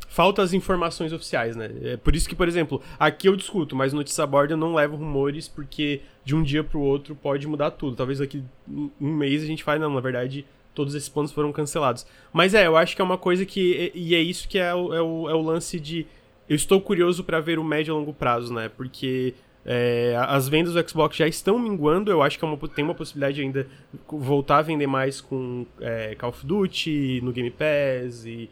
falta 0.08 0.40
as 0.40 0.52
informações 0.52 1.12
oficiais, 1.12 1.56
né? 1.56 1.70
É 1.82 1.96
por 1.96 2.14
isso 2.14 2.28
que, 2.28 2.34
por 2.34 2.46
exemplo, 2.46 2.80
aqui 2.98 3.28
eu 3.28 3.36
discuto, 3.36 3.74
mas 3.74 3.92
notícia 3.92 4.22
a 4.22 4.26
bordo 4.26 4.52
eu 4.52 4.56
não 4.56 4.74
levo 4.74 4.96
rumores 4.96 5.48
porque 5.48 6.00
de 6.24 6.34
um 6.34 6.42
dia 6.42 6.62
para 6.62 6.78
o 6.78 6.80
outro 6.80 7.14
pode 7.14 7.46
mudar 7.46 7.72
tudo. 7.72 7.96
Talvez 7.96 8.20
daqui 8.20 8.42
um 8.68 9.12
mês 9.12 9.42
a 9.42 9.46
gente 9.46 9.64
fale, 9.64 9.80
não, 9.80 9.92
na 9.92 10.00
verdade, 10.00 10.46
todos 10.76 10.94
esses 10.94 11.08
planos 11.08 11.32
foram 11.32 11.50
cancelados. 11.50 12.06
Mas 12.32 12.54
é, 12.54 12.66
eu 12.66 12.76
acho 12.76 12.94
que 12.94 13.02
é 13.02 13.04
uma 13.04 13.18
coisa 13.18 13.44
que. 13.44 13.90
E 13.94 14.14
é 14.14 14.20
isso 14.20 14.46
que 14.46 14.58
é 14.58 14.72
o, 14.72 14.94
é 14.94 15.02
o, 15.02 15.30
é 15.30 15.34
o 15.34 15.40
lance 15.40 15.80
de. 15.80 16.06
Eu 16.48 16.54
estou 16.54 16.80
curioso 16.80 17.24
para 17.24 17.40
ver 17.40 17.58
o 17.58 17.64
médio 17.64 17.92
e 17.92 17.94
longo 17.98 18.12
prazo, 18.12 18.54
né? 18.54 18.68
Porque 18.68 19.34
é, 19.64 20.14
as 20.28 20.48
vendas 20.48 20.74
do 20.74 20.88
Xbox 20.88 21.16
já 21.16 21.26
estão 21.26 21.58
minguando, 21.58 22.08
eu 22.08 22.22
acho 22.22 22.38
que 22.38 22.44
é 22.44 22.48
uma, 22.48 22.56
tem 22.68 22.84
uma 22.84 22.94
possibilidade 22.94 23.40
ainda 23.40 23.66
voltar 24.06 24.58
a 24.58 24.62
vender 24.62 24.86
mais 24.86 25.20
com 25.20 25.66
é, 25.80 26.14
Call 26.14 26.28
of 26.30 26.46
Duty 26.46 27.20
no 27.24 27.32
Game 27.32 27.50
Pass 27.50 28.24
e 28.26 28.48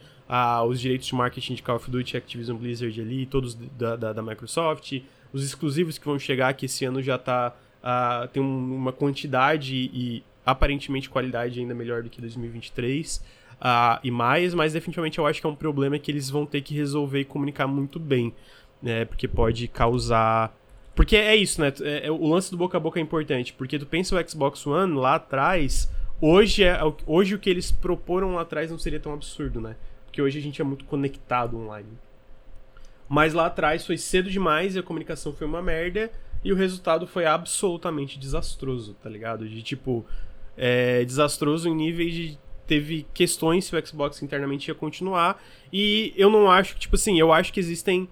os 0.67 0.81
direitos 0.81 1.07
de 1.07 1.15
marketing 1.15 1.55
de 1.55 1.63
Call 1.63 1.77
of 1.77 1.89
Duty, 1.89 2.17
Activision 2.17 2.57
Blizzard 2.57 3.01
ali, 3.01 3.27
todos 3.27 3.55
da, 3.55 3.95
da, 3.95 4.13
da 4.13 4.23
Microsoft, 4.23 5.01
os 5.33 5.45
exclusivos 5.45 5.99
que 5.99 6.05
vão 6.05 6.19
chegar, 6.19 6.53
que 6.55 6.67
esse 6.67 6.85
ano 6.85 7.01
já 7.01 7.17
tá, 7.17 7.55
tem 8.33 8.43
um, 8.43 8.75
uma 8.75 8.93
quantidade 8.93 9.75
e 9.95 10.25
aparentemente 10.45 11.09
qualidade 11.09 11.61
ainda 11.61 11.75
melhor 11.75 12.03
do 12.03 12.11
que 12.11 12.21
2023 12.21 13.23
ah, 13.61 14.01
e 14.03 14.11
mais, 14.11 14.53
mas 14.53 14.73
definitivamente 14.73 15.19
eu 15.19 15.27
acho 15.27 15.41
que 15.41 15.47
é 15.47 15.51
um 15.51 15.55
problema 15.55 15.99
que 15.99 16.11
eles 16.11 16.29
vão 16.29 16.45
ter 16.45 16.61
que 16.61 16.75
resolver 16.75 17.21
e 17.21 17.25
comunicar 17.25 17.67
muito 17.67 17.99
bem, 17.99 18.33
né, 18.83 19.05
porque 19.05 19.27
pode 19.27 19.69
causar 19.69 20.55
porque 20.95 21.17
é 21.17 21.35
isso, 21.35 21.61
né? 21.61 21.73
É, 21.83 22.07
é, 22.07 22.11
o 22.11 22.27
lance 22.27 22.51
do 22.51 22.57
boca 22.57 22.77
a 22.77 22.81
boca 22.81 23.01
é 23.01 23.03
importante. 23.03 23.53
Porque 23.53 23.79
tu 23.79 23.87
pensa 23.87 24.15
o 24.15 24.29
Xbox 24.29 24.67
One 24.67 24.95
lá 24.95 25.17
atrás. 25.17 25.91
Hoje, 26.21 26.63
é, 26.63 26.79
hoje 27.07 27.35
o 27.35 27.39
que 27.39 27.51
eles 27.51 27.73
proporam 27.73 28.35
lá 28.35 28.43
atrás 28.43 28.71
não 28.71 28.79
seria 28.79 29.01
tão 29.01 29.13
absurdo, 29.13 29.61
né? 29.61 29.77
Porque 30.07 30.23
hoje 30.23 30.39
a 30.39 30.43
gente 30.43 30.61
é 30.61 30.65
muito 30.65 30.85
conectado 30.85 31.57
online. 31.59 31.89
Mas 33.09 33.35
lá 33.35 33.47
atrás 33.47 33.85
foi 33.85 33.99
cedo 33.99 34.31
demais 34.31 34.77
e 34.77 34.79
a 34.79 34.83
comunicação 34.83 35.33
foi 35.33 35.47
uma 35.47 35.61
merda. 35.61 36.11
E 36.45 36.53
o 36.53 36.57
resultado 36.57 37.07
foi 37.07 37.27
absolutamente 37.27 38.19
desastroso, 38.19 38.95
tá 39.03 39.09
ligado? 39.09 39.49
De 39.49 39.63
tipo. 39.63 40.07
É, 40.57 41.05
desastroso 41.05 41.69
em 41.69 41.75
níveis 41.75 42.15
de. 42.15 42.39
Teve 42.67 43.07
questões 43.13 43.67
se 43.67 43.77
o 43.77 43.87
Xbox 43.87 44.23
internamente 44.23 44.69
ia 44.69 44.75
continuar. 44.75 45.43
E 45.71 46.15
eu 46.17 46.31
não 46.31 46.51
acho 46.51 46.75
que, 46.75 46.81
tipo 46.81 46.97
assim, 46.97 47.21
eu 47.21 47.31
acho 47.31 47.53
que 47.53 47.61
existem 47.61 48.09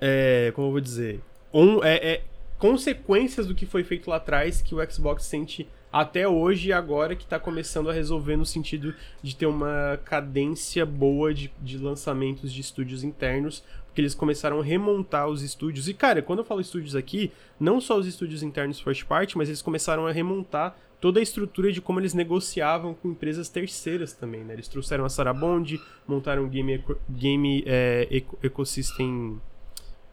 é, 0.00 0.52
como 0.54 0.68
eu 0.68 0.72
vou 0.72 0.80
dizer, 0.80 1.20
um, 1.52 1.82
é, 1.82 1.96
é, 1.96 2.22
consequências 2.58 3.46
do 3.46 3.54
que 3.54 3.66
foi 3.66 3.82
feito 3.82 4.10
lá 4.10 4.16
atrás 4.16 4.60
que 4.60 4.74
o 4.74 4.90
Xbox 4.90 5.24
sente 5.24 5.66
até 5.92 6.28
hoje 6.28 6.68
e 6.68 6.72
agora 6.72 7.16
que 7.16 7.24
está 7.24 7.38
começando 7.38 7.88
a 7.88 7.92
resolver 7.92 8.36
no 8.36 8.44
sentido 8.44 8.94
de 9.22 9.34
ter 9.34 9.46
uma 9.46 9.98
cadência 10.04 10.84
boa 10.84 11.32
de, 11.32 11.50
de 11.62 11.78
lançamentos 11.78 12.52
de 12.52 12.60
estúdios 12.60 13.02
internos, 13.02 13.64
porque 13.86 14.02
eles 14.02 14.14
começaram 14.14 14.60
a 14.60 14.62
remontar 14.62 15.26
os 15.28 15.40
estúdios. 15.42 15.88
E 15.88 15.94
cara, 15.94 16.20
quando 16.20 16.40
eu 16.40 16.44
falo 16.44 16.60
estúdios 16.60 16.94
aqui, 16.94 17.32
não 17.58 17.80
só 17.80 17.96
os 17.96 18.06
estúdios 18.06 18.42
internos 18.42 18.80
first 18.80 19.06
party, 19.06 19.38
mas 19.38 19.48
eles 19.48 19.62
começaram 19.62 20.06
a 20.06 20.12
remontar 20.12 20.76
toda 21.00 21.20
a 21.20 21.22
estrutura 21.22 21.72
de 21.72 21.80
como 21.80 22.00
eles 22.00 22.14
negociavam 22.14 22.94
com 22.94 23.08
empresas 23.08 23.48
terceiras 23.48 24.12
também, 24.12 24.44
né? 24.44 24.54
Eles 24.54 24.68
trouxeram 24.68 25.04
a 25.04 25.08
Sarabond, 25.08 25.80
montaram 26.06 26.44
o 26.44 26.48
Game, 26.48 26.82
Game 27.08 27.62
é, 27.66 28.22
Ecosystem 28.42 29.40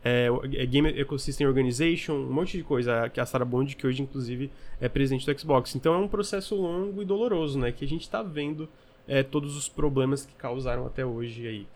é, 0.04 0.28
é, 0.56 0.66
Game 0.66 0.90
Ecosystem 0.90 1.48
Organization, 1.48 2.14
um 2.14 2.32
monte 2.32 2.58
de 2.58 2.64
coisa, 2.64 3.10
que 3.10 3.20
é 3.20 3.24
a 3.24 3.26
Sarah 3.26 3.46
Bond, 3.46 3.76
que 3.76 3.88
hoje 3.88 4.02
inclusive 4.02 4.52
é 4.82 4.90
presidente 4.90 5.26
do 5.26 5.40
Xbox. 5.40 5.76
Então 5.76 5.94
é 5.94 5.98
um 5.98 6.08
processo 6.08 6.56
longo 6.56 7.02
e 7.02 7.06
doloroso, 7.06 7.58
né? 7.58 7.72
Que 7.72 7.86
a 7.86 7.88
gente 7.88 8.02
está 8.02 8.22
vendo 8.22 8.68
é, 9.08 9.24
todos 9.24 9.56
os 9.56 9.70
problemas 9.70 10.26
que 10.26 10.34
causaram 10.36 10.86
até 10.86 11.06
hoje 11.06 11.48
aí. 11.48 11.68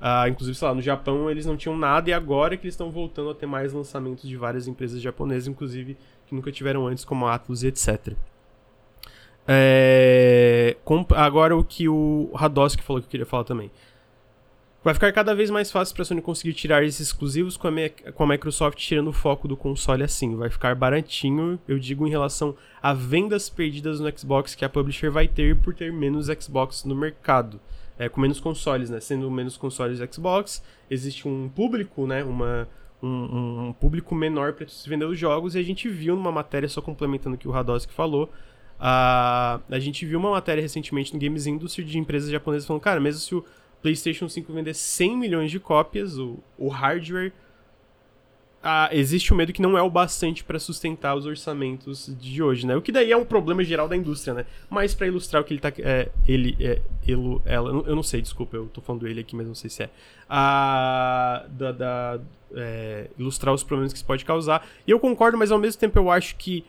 Ah, 0.00 0.28
inclusive, 0.28 0.56
sei 0.56 0.66
lá, 0.66 0.74
no 0.74 0.82
Japão 0.82 1.30
eles 1.30 1.46
não 1.46 1.56
tinham 1.56 1.76
nada 1.76 2.10
e 2.10 2.12
agora 2.12 2.56
que 2.56 2.64
eles 2.64 2.74
estão 2.74 2.90
voltando 2.90 3.30
a 3.30 3.34
ter 3.34 3.46
mais 3.46 3.72
lançamentos 3.72 4.28
de 4.28 4.36
várias 4.36 4.66
empresas 4.66 5.00
japonesas, 5.00 5.46
inclusive 5.46 5.96
que 6.26 6.34
nunca 6.34 6.50
tiveram 6.50 6.86
antes, 6.86 7.04
como 7.04 7.26
a 7.26 7.34
Atlus 7.34 7.62
e 7.62 7.68
etc. 7.68 8.14
É, 9.46 10.76
agora 11.16 11.56
o 11.56 11.64
que 11.64 11.88
o 11.88 12.30
Radowski 12.34 12.82
falou 12.82 13.00
que 13.02 13.06
eu 13.06 13.10
queria 13.10 13.26
falar 13.26 13.44
também. 13.44 13.70
Vai 14.84 14.94
ficar 14.94 15.12
cada 15.12 15.32
vez 15.32 15.48
mais 15.48 15.70
fácil 15.70 15.94
para 15.94 16.02
a 16.02 16.04
Sony 16.04 16.20
conseguir 16.20 16.54
tirar 16.54 16.82
esses 16.82 16.98
exclusivos 17.00 17.56
com 17.56 17.68
a, 17.68 17.72
com 18.12 18.24
a 18.24 18.26
Microsoft 18.26 18.76
tirando 18.78 19.08
o 19.08 19.12
foco 19.12 19.46
do 19.46 19.56
console 19.56 20.02
assim. 20.02 20.34
Vai 20.34 20.50
ficar 20.50 20.74
baratinho, 20.74 21.58
eu 21.68 21.78
digo, 21.78 22.04
em 22.04 22.10
relação 22.10 22.56
a 22.82 22.92
vendas 22.92 23.48
perdidas 23.48 24.00
no 24.00 24.18
Xbox 24.18 24.56
que 24.56 24.64
a 24.64 24.68
publisher 24.68 25.08
vai 25.08 25.28
ter 25.28 25.56
por 25.56 25.72
ter 25.72 25.92
menos 25.92 26.26
Xbox 26.26 26.84
no 26.84 26.96
mercado. 26.96 27.60
É, 27.96 28.08
com 28.08 28.20
menos 28.20 28.40
consoles, 28.40 28.90
né? 28.90 28.98
Sendo 28.98 29.30
menos 29.30 29.56
consoles 29.56 30.00
Xbox, 30.12 30.64
existe 30.90 31.28
um 31.28 31.48
público, 31.48 32.04
né? 32.04 32.24
Uma, 32.24 32.66
um, 33.00 33.68
um 33.68 33.72
público 33.72 34.16
menor 34.16 34.54
para 34.54 34.66
se 34.66 34.88
vender 34.88 35.04
os 35.04 35.16
jogos. 35.16 35.54
E 35.54 35.60
a 35.60 35.62
gente 35.62 35.88
viu 35.88 36.16
numa 36.16 36.32
matéria, 36.32 36.68
só 36.68 36.82
complementando 36.82 37.36
o 37.36 37.38
que 37.38 37.46
o 37.46 37.52
Radowski 37.52 37.92
falou, 37.92 38.32
a, 38.84 39.60
a 39.70 39.78
gente 39.78 40.04
viu 40.04 40.18
uma 40.18 40.32
matéria 40.32 40.60
recentemente 40.60 41.14
no 41.14 41.20
Games 41.20 41.46
Industry 41.46 41.84
de 41.84 41.98
empresas 41.98 42.28
japonesas 42.28 42.66
falando, 42.66 42.82
cara, 42.82 42.98
mesmo 42.98 43.20
se 43.20 43.32
o 43.32 43.44
PlayStation 43.80 44.28
5 44.28 44.52
vender 44.52 44.74
100 44.74 45.16
milhões 45.16 45.52
de 45.52 45.60
cópias, 45.60 46.18
o, 46.18 46.40
o 46.58 46.66
hardware. 46.66 47.32
Existe 48.90 49.32
o 49.32 49.36
medo 49.36 49.52
que 49.52 49.62
não 49.62 49.78
é 49.78 49.82
o 49.82 49.90
bastante 49.90 50.42
para 50.42 50.58
sustentar 50.58 51.14
os 51.16 51.26
orçamentos 51.26 52.12
de 52.20 52.42
hoje, 52.42 52.66
né? 52.66 52.74
O 52.74 52.82
que 52.82 52.90
daí 52.90 53.12
é 53.12 53.16
um 53.16 53.24
problema 53.24 53.62
geral 53.62 53.88
da 53.88 53.96
indústria, 53.96 54.34
né? 54.34 54.46
Mas 54.68 54.94
para 54.94 55.06
ilustrar 55.06 55.42
o 55.42 55.44
que 55.44 55.54
ele 55.54 55.60
tá. 55.60 55.72
É, 55.78 56.10
ele, 56.26 56.56
é, 56.60 56.80
ele, 57.06 57.40
ela. 57.44 57.70
Eu 57.70 57.94
não 57.94 58.02
sei, 58.02 58.20
desculpa, 58.20 58.56
eu 58.56 58.66
tô 58.66 58.80
falando 58.80 59.06
ele 59.06 59.20
aqui, 59.20 59.36
mas 59.36 59.46
não 59.46 59.54
sei 59.54 59.70
se 59.70 59.84
é. 59.84 59.90
Ah, 60.28 61.44
da, 61.50 61.72
da 61.72 62.20
é, 62.54 63.10
ilustrar 63.18 63.54
os 63.54 63.62
problemas 63.62 63.92
que 63.92 63.98
isso 63.98 64.06
pode 64.06 64.24
causar. 64.24 64.66
E 64.86 64.90
eu 64.90 64.98
concordo, 64.98 65.38
mas 65.38 65.50
ao 65.52 65.58
mesmo 65.58 65.80
tempo 65.80 65.98
eu 65.98 66.10
acho 66.10 66.36
que 66.36 66.64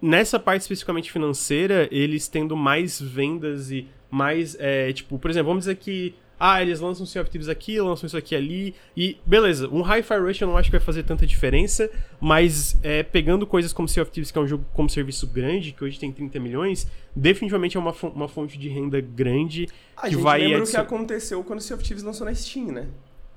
nessa 0.00 0.38
parte 0.38 0.62
especificamente 0.62 1.10
financeira, 1.10 1.88
eles 1.90 2.28
tendo 2.28 2.56
mais 2.56 3.00
vendas 3.00 3.70
e 3.70 3.88
mais. 4.10 4.56
É, 4.58 4.92
tipo, 4.92 5.18
por 5.18 5.30
exemplo, 5.30 5.48
vamos 5.48 5.62
dizer 5.62 5.76
que 5.76 6.14
ah, 6.38 6.60
eles 6.60 6.80
lançam 6.80 7.06
Sea 7.06 7.22
of 7.22 7.30
Thieves 7.30 7.48
aqui, 7.48 7.80
lançam 7.80 8.06
isso 8.06 8.16
aqui 8.16 8.34
ali, 8.34 8.74
e 8.94 9.16
beleza, 9.24 9.68
um 9.68 9.80
Hi-Fi 9.80 10.18
Rush 10.18 10.40
eu 10.42 10.48
não 10.48 10.56
acho 10.56 10.68
que 10.68 10.76
vai 10.76 10.84
fazer 10.84 11.02
tanta 11.02 11.26
diferença, 11.26 11.90
mas 12.20 12.78
é, 12.82 13.02
pegando 13.02 13.46
coisas 13.46 13.72
como 13.72 13.88
Sea 13.88 14.02
of 14.02 14.12
Thieves, 14.12 14.30
que 14.30 14.38
é 14.38 14.40
um 14.42 14.46
jogo 14.46 14.64
como 14.74 14.88
serviço 14.90 15.26
grande, 15.26 15.72
que 15.72 15.82
hoje 15.82 15.98
tem 15.98 16.12
30 16.12 16.38
milhões, 16.38 16.90
definitivamente 17.14 17.78
é 17.78 17.80
uma, 17.80 17.94
uma 18.14 18.28
fonte 18.28 18.58
de 18.58 18.68
renda 18.68 19.00
grande 19.00 19.66
A 19.96 20.02
que 20.02 20.10
gente 20.10 20.22
vai... 20.22 20.40
lembra 20.42 20.64
o 20.64 20.66
que 20.66 20.76
aconteceu 20.76 21.42
quando 21.42 21.60
o 21.60 21.62
Sea 21.62 21.74
of 21.74 21.82
Thieves 21.82 22.02
lançou 22.02 22.26
na 22.26 22.34
Steam, 22.34 22.66
né? 22.66 22.86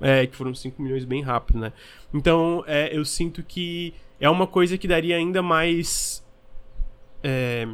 É, 0.01 0.25
que 0.25 0.35
foram 0.35 0.53
5 0.53 0.81
milhões 0.81 1.03
bem 1.03 1.21
rápido, 1.21 1.59
né? 1.59 1.73
Então, 2.13 2.63
é, 2.67 2.95
eu 2.95 3.03
sinto 3.03 3.43
que 3.43 3.93
é 4.19 4.29
uma 4.29 4.47
coisa 4.47 4.77
que 4.77 4.87
daria 4.87 5.17
ainda 5.17 5.41
mais. 5.41 6.23
É, 7.23 7.67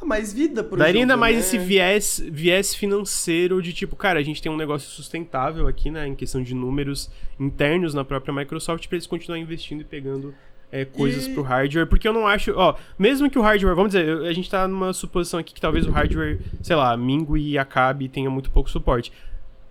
Ah, 0.00 0.04
mais 0.04 0.32
vida 0.32 0.62
pro 0.62 0.76
daria 0.76 1.00
ainda 1.00 1.14
jogo, 1.14 1.20
mais 1.20 1.34
né? 1.36 1.40
esse 1.40 1.56
viés, 1.58 2.22
viés 2.30 2.74
financeiro 2.74 3.62
de 3.62 3.72
tipo, 3.72 3.96
cara, 3.96 4.18
a 4.18 4.22
gente 4.22 4.42
tem 4.42 4.52
um 4.52 4.56
negócio 4.56 4.88
sustentável 4.90 5.66
aqui, 5.66 5.90
né? 5.90 6.06
Em 6.06 6.14
questão 6.14 6.42
de 6.42 6.54
números 6.54 7.10
internos 7.40 7.94
na 7.94 8.04
própria 8.04 8.32
Microsoft, 8.34 8.86
pra 8.88 8.96
eles 8.96 9.06
continuarem 9.06 9.42
investindo 9.42 9.80
e 9.80 9.84
pegando. 9.84 10.34
é, 10.72 10.84
coisas 10.84 11.28
E- 11.28 11.30
pro 11.32 11.42
hardware, 11.42 11.86
porque 11.86 12.08
eu 12.08 12.12
não 12.12 12.26
acho, 12.26 12.52
ó, 12.56 12.74
mesmo 12.98 13.30
que 13.30 13.38
o 13.38 13.42
hardware, 13.42 13.74
vamos 13.76 13.92
dizer, 13.92 14.26
a 14.26 14.32
gente 14.32 14.50
tá 14.50 14.66
numa 14.66 14.92
suposição 14.92 15.38
aqui 15.38 15.54
que 15.54 15.60
talvez 15.60 15.86
o 15.86 15.90
hardware, 15.92 16.40
sei 16.60 16.74
lá, 16.74 16.94
mingue 16.96 17.38
e 17.38 17.56
acabe 17.56 18.06
e 18.06 18.08
tenha 18.08 18.28
muito 18.28 18.50
pouco 18.50 18.68
suporte. 18.68 19.12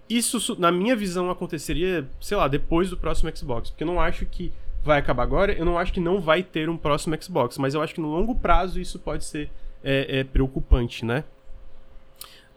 Isso, 0.10 0.56
na 0.58 0.72
minha 0.72 0.96
visão, 0.96 1.30
aconteceria, 1.30 2.08
sei 2.22 2.38
lá, 2.38 2.48
depois 2.48 2.90
do 2.90 2.96
próximo 2.98 3.30
Xbox. 3.36 3.70
Porque 3.70 3.84
eu 3.84 3.88
não 3.88 4.00
acho 4.00 4.26
que 4.26 4.54
vai 4.86 5.00
acabar 5.00 5.24
agora, 5.24 5.52
eu 5.52 5.66
não 5.66 5.78
acho 5.78 5.92
que 5.92 6.00
não 6.00 6.22
vai 6.22 6.44
ter 6.44 6.70
um 6.70 6.78
próximo 6.78 7.18
Xbox. 7.22 7.58
Mas 7.58 7.74
eu 7.74 7.82
acho 7.82 7.94
que 7.94 8.02
no 8.02 8.10
longo 8.10 8.36
prazo 8.36 8.80
isso 8.80 9.00
pode 9.00 9.26
ser 9.26 9.50
é, 9.84 10.20
é, 10.20 10.24
preocupante, 10.24 11.04
né? 11.04 11.24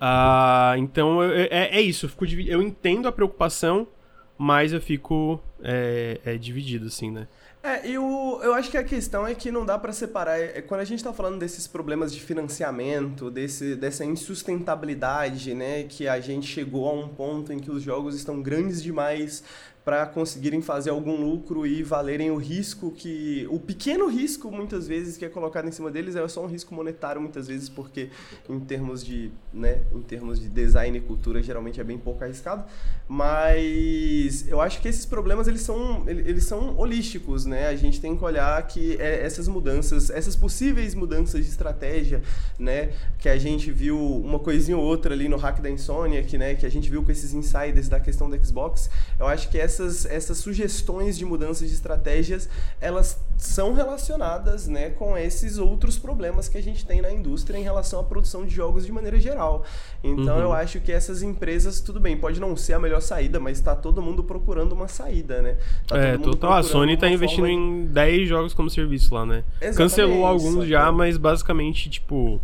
Ah, 0.01 0.75
então 0.77 1.23
é, 1.23 1.49
é 1.51 1.81
isso, 1.81 2.07
eu, 2.07 2.11
fico 2.11 2.25
eu 2.25 2.63
entendo 2.63 3.09
a 3.09 3.13
preocupação, 3.13 3.89
mas 4.37 4.73
eu 4.73 4.81
fico 4.81 5.41
é, 5.61 6.21
é, 6.25 6.37
dividido, 6.37 6.87
assim, 6.87 7.11
né? 7.11 7.27
É, 7.61 7.89
e 7.89 7.99
o, 7.99 8.41
eu 8.43 8.55
acho 8.55 8.71
que 8.71 8.79
a 8.79 8.85
questão 8.85 9.27
é 9.27 9.35
que 9.35 9.51
não 9.51 9.67
dá 9.67 9.77
pra 9.77 9.93
separar. 9.93 10.39
É, 10.39 10.63
quando 10.63 10.81
a 10.81 10.85
gente 10.85 11.03
tá 11.03 11.13
falando 11.13 11.39
desses 11.39 11.67
problemas 11.67 12.15
de 12.15 12.21
financiamento, 12.21 13.31
desse, 13.31 13.75
dessa 13.75 14.05
insustentabilidade, 14.05 15.55
né? 15.55 15.83
Que 15.83 16.07
a 16.07 16.21
gente 16.21 16.47
chegou 16.47 16.89
a 16.89 16.93
um 16.93 17.09
ponto 17.09 17.53
em 17.53 17.59
que 17.59 17.71
os 17.71 17.83
jogos 17.83 18.15
estão 18.15 18.41
grandes 18.41 18.81
demais 18.81 19.43
para 19.89 20.05
conseguirem 20.05 20.61
fazer 20.61 20.91
algum 20.91 21.17
lucro 21.17 21.67
e 21.67 21.83
valerem 21.83 22.31
o 22.31 22.37
risco 22.37 22.91
que. 22.91 23.47
O 23.51 23.59
pequeno 23.59 24.07
risco, 24.07 24.53
muitas 24.53 24.87
vezes, 24.87 25.17
que 25.17 25.25
é 25.25 25.31
colocado 25.31 25.67
em 25.67 25.73
cima 25.73 25.91
deles 25.91 26.15
é 26.15 26.29
só 26.29 26.45
um 26.45 26.47
risco 26.47 26.75
monetário, 26.75 27.19
muitas 27.23 27.49
vezes, 27.49 27.71
porque 27.71 28.11
em 28.51 28.61
termos 28.61 29.03
de. 29.03 29.31
né, 29.51 29.81
em 29.91 30.03
termos 30.03 30.39
de 30.39 30.47
design 30.47 30.99
e 30.99 31.01
cultura, 31.01 31.43
geralmente 31.43 31.81
é 31.81 31.85
bem 31.85 31.97
pouco 31.97 32.23
arriscado. 32.23 32.65
Mas 33.09 34.47
eu 34.47 34.61
acho 34.61 34.83
que 34.83 34.89
esses 34.89 35.07
problemas 35.07 35.49
eles 35.49 35.63
são, 35.63 36.05
ele- 36.07 36.29
eles 36.29 36.45
são 36.45 36.77
holísticos, 36.79 37.47
né? 37.47 37.69
A 37.69 37.75
gente 37.77 37.99
tem 37.99 38.15
que 38.15 38.23
olhar 38.23 38.61
que 38.67 38.95
é, 39.01 39.25
essas 39.25 39.49
mudanças, 39.49 40.11
essas 40.11 40.37
possíveis 40.37 40.95
mudanças 40.95 41.43
de 41.45 41.51
estratégia, 41.51 42.21
né? 42.59 42.91
Que 43.19 43.31
a 43.31 43.39
gente 43.39 43.71
viu 43.71 43.99
uma 43.99 44.39
coisinha 44.39 44.77
ou 44.77 44.85
outra 44.85 45.15
ali 45.15 45.29
no 45.29 45.39
hack 45.39 45.61
da 45.63 45.71
Insomnia, 45.71 46.23
que, 46.23 46.37
né, 46.37 46.55
que 46.55 46.67
a 46.67 46.69
gente 46.71 46.91
viu 46.91 47.03
com 47.03 47.11
esses 47.11 47.33
insiders 47.33 47.89
da 47.89 47.99
questão 47.99 48.29
do 48.29 48.37
Xbox. 48.45 48.91
Eu 49.19 49.27
acho 49.27 49.49
que 49.49 49.57
essas, 49.79 50.05
essas 50.07 50.39
sugestões 50.39 51.17
de 51.17 51.25
mudanças 51.25 51.69
de 51.69 51.75
estratégias, 51.75 52.49
elas 52.81 53.21
são 53.37 53.73
relacionadas, 53.73 54.67
né, 54.67 54.91
com 54.91 55.17
esses 55.17 55.59
outros 55.59 55.97
problemas 55.99 56.49
que 56.49 56.59
a 56.59 56.63
gente 56.63 56.85
tem 56.85 57.01
na 57.01 57.13
indústria 57.13 57.57
em 57.57 57.63
relação 57.63 58.01
à 58.01 58.05
produção 58.05 58.45
de 58.45 58.55
jogos 58.55 58.85
de 58.85 58.91
maneira 58.93 59.21
geral. 59.21 59.65
Então 60.03 60.37
Uhum. 60.37 60.43
eu 60.43 60.53
acho 60.53 60.81
que 60.81 60.91
essas 60.91 61.23
empresas, 61.23 61.81
tudo 61.81 62.01
bem, 62.01 62.17
pode 62.17 62.41
não 62.41 62.57
ser 62.57 62.73
a 62.75 62.79
melhor 62.81 63.01
saída, 63.01 63.39
mas 63.39 63.61
tá 63.61 63.75
todo 63.77 64.03
mundo 64.03 64.25
procurando 64.25 64.73
uma 64.73 64.89
saída, 64.89 65.41
né? 65.41 65.57
Tá 65.87 65.97
é, 65.97 66.19
total. 66.19 66.53
A 66.55 66.63
Sony 66.63 66.97
tá 66.97 67.07
uma 67.07 67.13
investindo 67.15 67.47
forma- 67.47 67.53
em 67.53 67.87
10 67.87 68.29
jogos 68.29 68.53
como 68.55 68.69
serviço 68.69 69.15
lá, 69.15 69.25
né? 69.25 69.45
Exatamente, 69.61 69.77
Cancelou 69.77 70.27
alguns 70.27 70.67
já, 70.67 70.91
mas 70.91 71.17
basicamente, 71.17 71.89
tipo. 71.89 72.41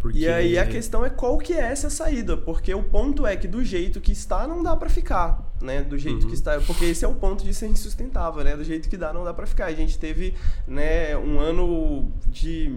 Porque... 0.00 0.18
E 0.18 0.26
aí 0.28 0.58
a 0.58 0.66
questão 0.66 1.04
é 1.04 1.10
qual 1.10 1.36
que 1.36 1.52
é 1.52 1.60
essa 1.60 1.90
saída, 1.90 2.34
porque 2.36 2.72
o 2.74 2.82
ponto 2.82 3.26
é 3.26 3.36
que 3.36 3.46
do 3.46 3.62
jeito 3.62 4.00
que 4.00 4.12
está 4.12 4.46
não 4.48 4.62
dá 4.62 4.74
pra 4.74 4.88
ficar, 4.88 5.46
né? 5.60 5.82
Do 5.82 5.98
jeito 5.98 6.22
Uhum. 6.22 6.28
que 6.28 6.34
está, 6.34 6.58
porque 6.62 6.86
esse 6.86 7.04
é 7.04 7.08
o 7.08 7.14
ponto 7.14 7.44
de 7.44 7.52
ser 7.52 7.66
insustentável, 7.66 8.42
né? 8.42 8.56
Do 8.56 8.64
jeito 8.64 8.88
que 8.88 8.96
dá 8.96 9.12
não 9.12 9.24
dá 9.24 9.34
pra 9.34 9.46
ficar. 9.46 9.66
A 9.66 9.74
gente 9.74 9.98
teve, 9.98 10.34
né, 10.66 11.14
um 11.18 11.38
ano 11.38 12.10
de 12.26 12.72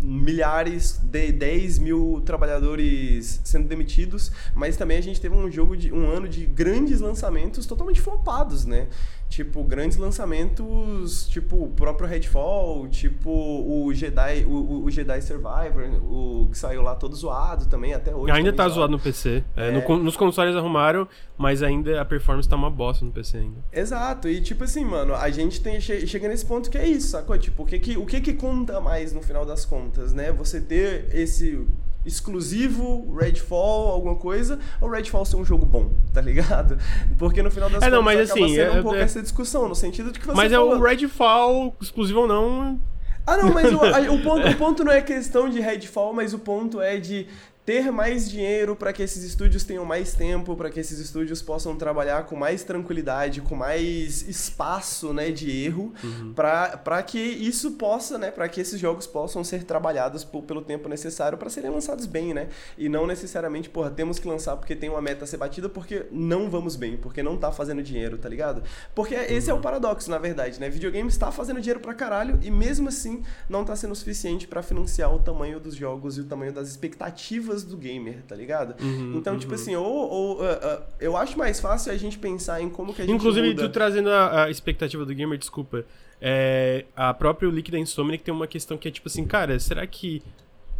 milhares 0.00 0.98
de 1.02 1.32
10 1.32 1.78
mil 1.80 2.22
trabalhadores 2.24 3.40
sendo 3.44 3.66
demitidos, 3.68 4.30
mas 4.54 4.76
também 4.76 4.96
a 4.98 5.02
gente 5.02 5.20
teve 5.20 5.34
um 5.34 5.50
jogo 5.50 5.76
de 5.76 5.92
um 5.92 6.08
ano 6.08 6.28
de 6.28 6.46
grandes 6.46 7.00
lançamentos 7.00 7.66
totalmente 7.66 8.00
flopados, 8.00 8.64
né? 8.64 8.86
Tipo, 9.28 9.62
grandes 9.62 9.98
lançamentos, 9.98 11.28
tipo 11.28 11.62
o 11.64 11.68
próprio 11.68 12.08
Redfall, 12.08 12.88
tipo 12.88 13.30
o 13.30 13.92
Jedi, 13.92 14.44
o, 14.46 14.84
o- 14.84 14.90
Jedi 14.90 15.20
Survivor, 15.20 15.84
o 16.02 16.48
que 16.50 16.56
saiu 16.58 16.80
lá 16.82 16.94
todo 16.94 17.14
zoado 17.14 17.66
também 17.66 17.92
até 17.92 18.14
hoje. 18.14 18.32
Ainda 18.32 18.52
tá 18.52 18.66
zoado 18.68 18.90
no 18.92 18.98
PC. 18.98 19.44
É, 19.54 19.70
no 19.70 19.80
É. 19.80 19.96
nos 19.98 20.16
consoles 20.16 20.56
arrumaram, 20.56 21.06
mas 21.36 21.62
ainda 21.62 22.00
a 22.00 22.04
performance 22.04 22.48
tá 22.48 22.56
uma 22.56 22.70
bosta 22.70 23.04
no 23.04 23.12
PC 23.12 23.36
ainda. 23.38 23.58
Exato, 23.72 24.28
e 24.28 24.40
tipo 24.40 24.64
assim, 24.64 24.84
mano, 24.84 25.14
a 25.14 25.30
gente 25.30 25.60
tem, 25.60 25.78
che- 25.80 26.06
chega 26.06 26.26
nesse 26.26 26.46
ponto 26.46 26.70
que 26.70 26.78
é 26.78 26.86
isso, 26.86 27.08
sacou? 27.08 27.36
Tipo, 27.38 27.62
o 27.64 27.66
que 27.66 27.78
que, 27.78 27.96
o 27.98 28.06
que 28.06 28.20
que 28.20 28.32
conta 28.32 28.80
mais 28.80 29.12
no 29.12 29.20
final 29.22 29.44
das 29.44 29.64
contas, 29.64 30.12
né? 30.12 30.32
Você 30.32 30.60
ter 30.60 31.14
esse 31.14 31.66
exclusivo 32.06 33.14
Redfall, 33.16 33.88
alguma 33.88 34.16
coisa, 34.16 34.58
ou 34.80 34.88
Redfall 34.90 35.24
ser 35.24 35.36
um 35.36 35.44
jogo 35.44 35.64
bom, 35.66 35.90
tá 36.12 36.20
ligado? 36.20 36.78
Porque 37.18 37.42
no 37.42 37.50
final 37.50 37.68
das 37.68 37.82
É, 37.82 37.86
contas 37.86 37.92
não, 37.92 38.02
mas 38.02 38.30
acaba 38.30 38.44
assim, 38.44 38.54
sendo 38.54 38.70
é- 38.76 38.78
um 38.78 38.82
pouco 38.82 38.96
é- 38.96 39.02
essa 39.02 39.22
discussão, 39.22 39.68
no 39.68 39.74
sentido 39.74 40.12
de 40.12 40.18
que 40.18 40.26
você 40.26 40.34
mas 40.36 40.52
é 40.52 40.56
falou... 40.56 40.76
o 40.78 40.82
Redfall, 40.82 41.74
exclusivo 41.80 42.20
ou 42.20 42.26
não. 42.28 42.80
Ah, 43.26 43.36
não, 43.36 43.52
mas 43.52 43.72
o, 43.72 43.80
a- 43.84 44.12
o 44.12 44.22
ponto, 44.22 44.48
o 44.48 44.56
ponto 44.56 44.84
não 44.84 44.92
é 44.92 45.00
questão 45.02 45.48
de 45.48 45.60
Redfall, 45.60 46.12
mas 46.14 46.32
o 46.32 46.38
ponto 46.38 46.80
é 46.80 46.96
de 46.98 47.26
ter 47.68 47.92
mais 47.92 48.30
dinheiro 48.30 48.74
para 48.74 48.94
que 48.94 49.02
esses 49.02 49.22
estúdios 49.22 49.62
tenham 49.62 49.84
mais 49.84 50.14
tempo, 50.14 50.56
para 50.56 50.70
que 50.70 50.80
esses 50.80 50.98
estúdios 50.98 51.42
possam 51.42 51.76
trabalhar 51.76 52.24
com 52.24 52.34
mais 52.34 52.64
tranquilidade, 52.64 53.42
com 53.42 53.54
mais 53.54 54.22
espaço, 54.26 55.12
né, 55.12 55.30
de 55.30 55.50
erro, 55.66 55.92
Uhum. 56.02 56.32
para 56.32 57.02
que 57.02 57.18
isso 57.18 57.72
possa, 57.72 58.16
né, 58.16 58.30
para 58.30 58.48
que 58.48 58.58
esses 58.62 58.80
jogos 58.80 59.06
possam 59.06 59.44
ser 59.44 59.64
trabalhados 59.64 60.24
por- 60.24 60.44
pelo 60.44 60.62
tempo 60.62 60.88
necessário 60.88 61.36
para 61.36 61.50
serem 61.50 61.70
lançados 61.70 62.06
bem, 62.06 62.32
né? 62.32 62.48
E 62.78 62.88
não 62.88 63.06
necessariamente, 63.06 63.68
porra, 63.68 63.90
temos 63.90 64.18
que 64.18 64.26
lançar 64.26 64.56
porque 64.56 64.74
tem 64.74 64.88
uma 64.88 65.02
meta 65.02 65.24
a 65.24 65.26
ser 65.26 65.36
batida, 65.36 65.68
porque 65.68 66.06
não 66.10 66.48
vamos 66.48 66.74
bem, 66.74 66.96
porque 66.96 67.22
não 67.22 67.36
tá 67.36 67.52
fazendo 67.52 67.82
dinheiro, 67.82 68.16
tá 68.16 68.30
ligado? 68.30 68.62
Porque 68.94 69.14
esse 69.14 69.50
é 69.50 69.52
Uhum. 69.52 69.58
o 69.58 69.62
paradoxo, 69.62 70.10
na 70.10 70.16
verdade, 70.16 70.58
né? 70.58 70.70
Videogame 70.70 71.10
está 71.10 71.30
fazendo 71.30 71.60
dinheiro 71.60 71.80
pra 71.80 71.92
caralho 71.92 72.38
e 72.40 72.50
mesmo 72.50 72.88
assim 72.88 73.22
não 73.46 73.62
tá 73.62 73.76
sendo 73.76 73.94
suficiente 73.94 74.48
pra 74.48 74.62
financiar 74.62 75.14
o 75.14 75.18
tamanho 75.18 75.60
dos 75.60 75.74
jogos 75.74 76.16
e 76.16 76.22
o 76.22 76.24
tamanho 76.24 76.50
das 76.54 76.68
expectativas 76.70 77.57
do 77.64 77.76
gamer, 77.76 78.22
tá 78.26 78.34
ligado? 78.34 78.74
Uhum, 78.82 79.16
então, 79.16 79.38
tipo 79.38 79.52
uhum. 79.52 79.60
assim, 79.60 79.76
ou, 79.76 79.84
ou, 79.84 80.42
ah, 80.44 80.58
ah, 80.62 80.82
eu 81.00 81.16
acho 81.16 81.38
mais 81.38 81.60
fácil 81.60 81.92
a 81.92 81.96
gente 81.96 82.18
pensar 82.18 82.60
em 82.60 82.68
como 82.68 82.92
que 82.94 83.02
a 83.02 83.06
gente 83.06 83.14
Inclusive, 83.14 83.48
muda... 83.48 83.62
tu 83.62 83.72
trazendo 83.72 84.10
a, 84.10 84.44
a 84.44 84.50
expectativa 84.50 85.04
do 85.04 85.14
gamer, 85.14 85.38
desculpa. 85.38 85.84
É, 86.20 86.84
a 86.96 87.14
própria 87.14 87.48
Liquid 87.48 87.74
Insomniac 87.74 88.24
tem 88.24 88.34
uma 88.34 88.46
questão 88.46 88.76
que 88.76 88.88
é 88.88 88.90
tipo 88.90 89.08
assim, 89.08 89.24
cara, 89.24 89.58
será 89.60 89.86
que 89.86 90.22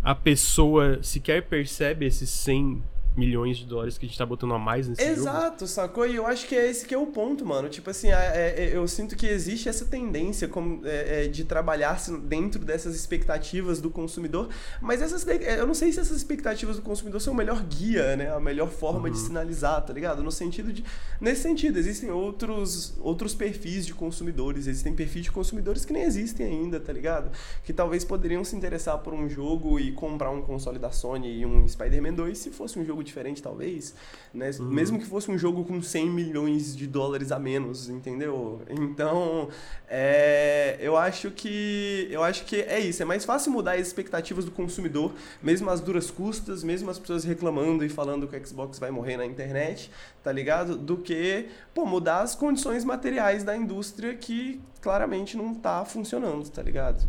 a 0.02 0.14
pessoa 0.14 1.02
sequer 1.02 1.42
percebe 1.42 2.06
esses 2.06 2.30
100 2.30 2.82
milhões 3.18 3.56
de 3.58 3.66
dólares 3.66 3.98
que 3.98 4.06
a 4.06 4.08
gente 4.08 4.16
tá 4.16 4.24
botando 4.24 4.54
a 4.54 4.58
mais 4.58 4.86
nesse 4.88 5.02
jogo? 5.04 5.20
Exato, 5.20 5.66
sacou? 5.66 6.06
E 6.06 6.14
eu 6.16 6.26
acho 6.26 6.46
que 6.46 6.54
é 6.54 6.70
esse 6.70 6.86
que 6.86 6.94
é 6.94 6.98
o 6.98 7.06
ponto, 7.06 7.44
mano. 7.44 7.68
Tipo 7.68 7.90
assim, 7.90 8.08
é- 8.08 8.12
é- 8.56 8.70
eu 8.76 8.86
sinto 8.86 9.16
que 9.16 9.26
existe 9.26 9.68
essa 9.68 9.84
tendência 9.84 10.46
como, 10.48 10.86
é, 10.86 11.24
é, 11.24 11.28
de 11.28 11.44
trabalhar 11.44 11.98
dentro 12.22 12.64
dessas 12.64 12.94
expectativas 12.94 13.80
do 13.80 13.90
consumidor, 13.90 14.48
mas 14.80 15.02
essas, 15.02 15.24
de- 15.24 15.32
é, 15.44 15.58
eu 15.60 15.66
não 15.66 15.74
sei 15.74 15.92
se 15.92 16.00
essas 16.00 16.16
expectativas 16.16 16.76
do 16.76 16.82
consumidor 16.82 17.20
são 17.20 17.32
o 17.32 17.36
melhor 17.36 17.62
guia, 17.64 18.16
né? 18.16 18.30
A 18.32 18.40
melhor 18.40 18.68
forma 18.68 19.10
de 19.10 19.18
sinalizar, 19.18 19.84
tá 19.84 19.92
ligado? 19.92 20.22
No 20.22 20.30
sentido 20.30 20.72
de. 20.72 20.84
Nesse 21.20 21.42
sentido, 21.42 21.78
existem 21.78 22.10
outros, 22.10 22.94
outros 23.00 23.34
perfis 23.34 23.84
de 23.84 23.94
consumidores, 23.94 24.66
existem 24.66 24.92
perfis 24.94 25.24
de 25.24 25.32
consumidores 25.32 25.84
que 25.84 25.92
nem 25.92 26.02
existem 26.02 26.46
ainda, 26.46 26.78
tá 26.78 26.92
ligado? 26.92 27.30
Que 27.64 27.72
talvez 27.72 28.04
poderiam 28.04 28.44
se 28.44 28.54
interessar 28.54 28.98
por 28.98 29.12
um 29.12 29.28
jogo 29.28 29.80
e 29.80 29.92
comprar 29.92 30.30
um 30.30 30.42
console 30.42 30.78
da 30.78 30.90
Sony 30.90 31.40
e 31.40 31.46
um 31.46 31.66
Spider-Man 31.66 32.12
2 32.14 32.38
se 32.38 32.50
fosse 32.50 32.78
um 32.78 32.84
jogo 32.84 33.02
diferente, 33.08 33.42
talvez, 33.42 33.94
né? 34.32 34.50
Mesmo 34.60 34.98
que 34.98 35.06
fosse 35.06 35.30
um 35.30 35.36
jogo 35.36 35.64
com 35.64 35.82
100 35.82 36.10
milhões 36.10 36.76
de 36.76 36.86
dólares 36.86 37.32
a 37.32 37.38
menos, 37.38 37.88
entendeu? 37.88 38.62
Então, 38.68 39.48
é, 39.88 40.76
eu 40.80 40.96
acho 40.96 41.30
que 41.30 42.08
eu 42.10 42.22
acho 42.22 42.44
que 42.44 42.56
é 42.56 42.78
isso. 42.78 43.02
É 43.02 43.04
mais 43.04 43.24
fácil 43.24 43.52
mudar 43.52 43.72
as 43.72 43.86
expectativas 43.86 44.44
do 44.44 44.50
consumidor, 44.50 45.12
mesmo 45.42 45.68
as 45.70 45.80
duras 45.80 46.10
custas, 46.10 46.62
mesmo 46.62 46.90
as 46.90 46.98
pessoas 46.98 47.24
reclamando 47.24 47.84
e 47.84 47.88
falando 47.88 48.26
que 48.28 48.36
o 48.36 48.46
Xbox 48.46 48.78
vai 48.78 48.90
morrer 48.90 49.16
na 49.16 49.26
internet, 49.26 49.90
tá 50.22 50.30
ligado? 50.30 50.76
Do 50.76 50.98
que, 50.98 51.48
pô, 51.74 51.84
mudar 51.84 52.20
as 52.20 52.34
condições 52.34 52.84
materiais 52.84 53.42
da 53.44 53.56
indústria 53.56 54.14
que 54.14 54.60
claramente 54.80 55.36
não 55.36 55.54
tá 55.54 55.84
funcionando, 55.84 56.48
tá 56.48 56.62
ligado? 56.62 57.06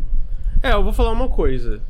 É, 0.62 0.74
eu 0.74 0.84
vou 0.84 0.92
falar 0.92 1.12
uma 1.12 1.30
coisa. 1.30 1.82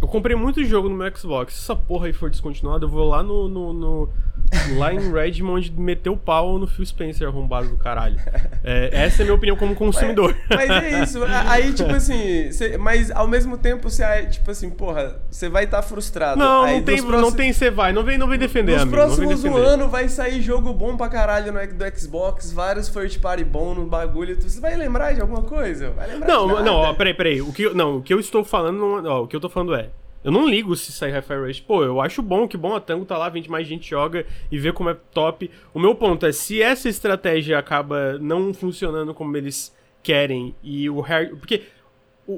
Eu 0.00 0.06
comprei 0.06 0.36
muito 0.36 0.64
jogo 0.64 0.88
no 0.88 0.94
meu 0.94 1.16
Xbox. 1.16 1.54
Se 1.54 1.60
essa 1.60 1.76
porra 1.76 2.06
aí 2.06 2.12
for 2.12 2.30
descontinuada, 2.30 2.84
eu 2.84 2.88
vou 2.88 3.08
lá 3.08 3.22
no, 3.22 3.48
no, 3.48 3.72
no, 3.72 4.08
lá 4.76 4.92
em 4.92 5.12
Redmond 5.12 5.72
meteu 5.76 6.14
o 6.14 6.16
pau 6.16 6.58
no 6.58 6.66
Phil 6.66 6.84
Spencer 6.84 7.28
arrombado 7.28 7.68
do 7.68 7.76
caralho. 7.76 8.18
É, 8.64 8.90
essa 8.92 9.22
é 9.22 9.22
a 9.22 9.24
minha 9.24 9.34
opinião 9.34 9.56
como 9.56 9.74
consumidor. 9.74 10.36
Mas, 10.48 10.68
mas 10.68 10.84
é 10.84 11.02
isso. 11.02 11.20
Aí, 11.24 11.72
tipo 11.72 11.90
assim, 11.94 12.50
cê, 12.52 12.78
mas 12.78 13.10
ao 13.10 13.26
mesmo 13.28 13.56
tempo 13.58 13.88
você, 13.88 14.26
tipo 14.26 14.50
assim, 14.50 14.70
porra, 14.70 15.20
você 15.30 15.48
vai 15.48 15.64
estar 15.64 15.78
tá 15.78 15.82
frustrado. 15.82 16.38
Não, 16.38 16.64
aí, 16.64 16.76
não 16.76 16.82
tem, 16.82 16.96
próximos... 16.96 17.20
não 17.20 17.32
tem 17.32 17.52
você 17.52 17.70
vai. 17.70 17.92
Não 17.92 18.02
vem, 18.02 18.18
não 18.18 18.26
vem 18.26 18.38
defender, 18.38 18.72
Nos 18.72 18.82
amigo, 18.82 18.96
próximos 18.96 19.44
um 19.44 19.56
ano 19.56 19.88
vai 19.88 20.08
sair 20.08 20.40
jogo 20.40 20.72
bom 20.72 20.96
pra 20.96 21.08
caralho 21.08 21.52
no, 21.52 21.58
do 21.66 21.98
Xbox, 21.98 22.52
vários 22.52 22.88
first 22.88 23.20
party 23.20 23.44
bom 23.44 23.74
no 23.74 23.86
bagulho. 23.86 24.40
Você 24.40 24.60
vai 24.60 24.76
lembrar 24.76 25.12
de 25.14 25.20
alguma 25.20 25.42
coisa? 25.42 25.90
Vai 25.90 26.08
lembrar 26.08 26.28
não, 26.28 26.46
de 26.46 26.52
nada. 26.52 26.64
Não, 26.64 26.74
ó, 26.76 26.94
peraí, 26.94 27.14
peraí. 27.14 27.40
O 27.42 27.52
que, 27.52 27.68
não, 27.70 27.98
o 27.98 28.02
que 28.02 28.12
eu 28.12 28.20
estou 28.20 28.44
falando, 28.44 29.04
ó, 29.06 29.22
o 29.22 29.26
que 29.26 29.36
eu 29.36 29.40
tô 29.40 29.48
falando 29.48 29.74
é 29.74 29.90
eu 30.24 30.32
não 30.32 30.48
ligo 30.48 30.74
se 30.74 30.90
sair 30.92 31.12
Hi-Fi 31.12 31.34
Rush. 31.34 31.60
Pô, 31.60 31.84
eu 31.84 32.00
acho 32.00 32.20
bom, 32.20 32.48
que 32.48 32.56
bom 32.56 32.74
a 32.74 32.80
Tango 32.80 33.04
tá 33.04 33.16
lá, 33.16 33.28
vende 33.28 33.50
mais 33.50 33.66
gente 33.66 33.88
joga 33.88 34.26
e 34.50 34.58
vê 34.58 34.72
como 34.72 34.90
é 34.90 34.94
top. 34.94 35.50
O 35.72 35.78
meu 35.78 35.94
ponto 35.94 36.26
é, 36.26 36.32
se 36.32 36.60
essa 36.60 36.88
estratégia 36.88 37.58
acaba 37.58 38.18
não 38.18 38.52
funcionando 38.52 39.14
como 39.14 39.36
eles 39.36 39.74
querem 40.02 40.54
e 40.62 40.90
o 40.90 41.00
hard... 41.00 41.36
Porque 41.38 41.62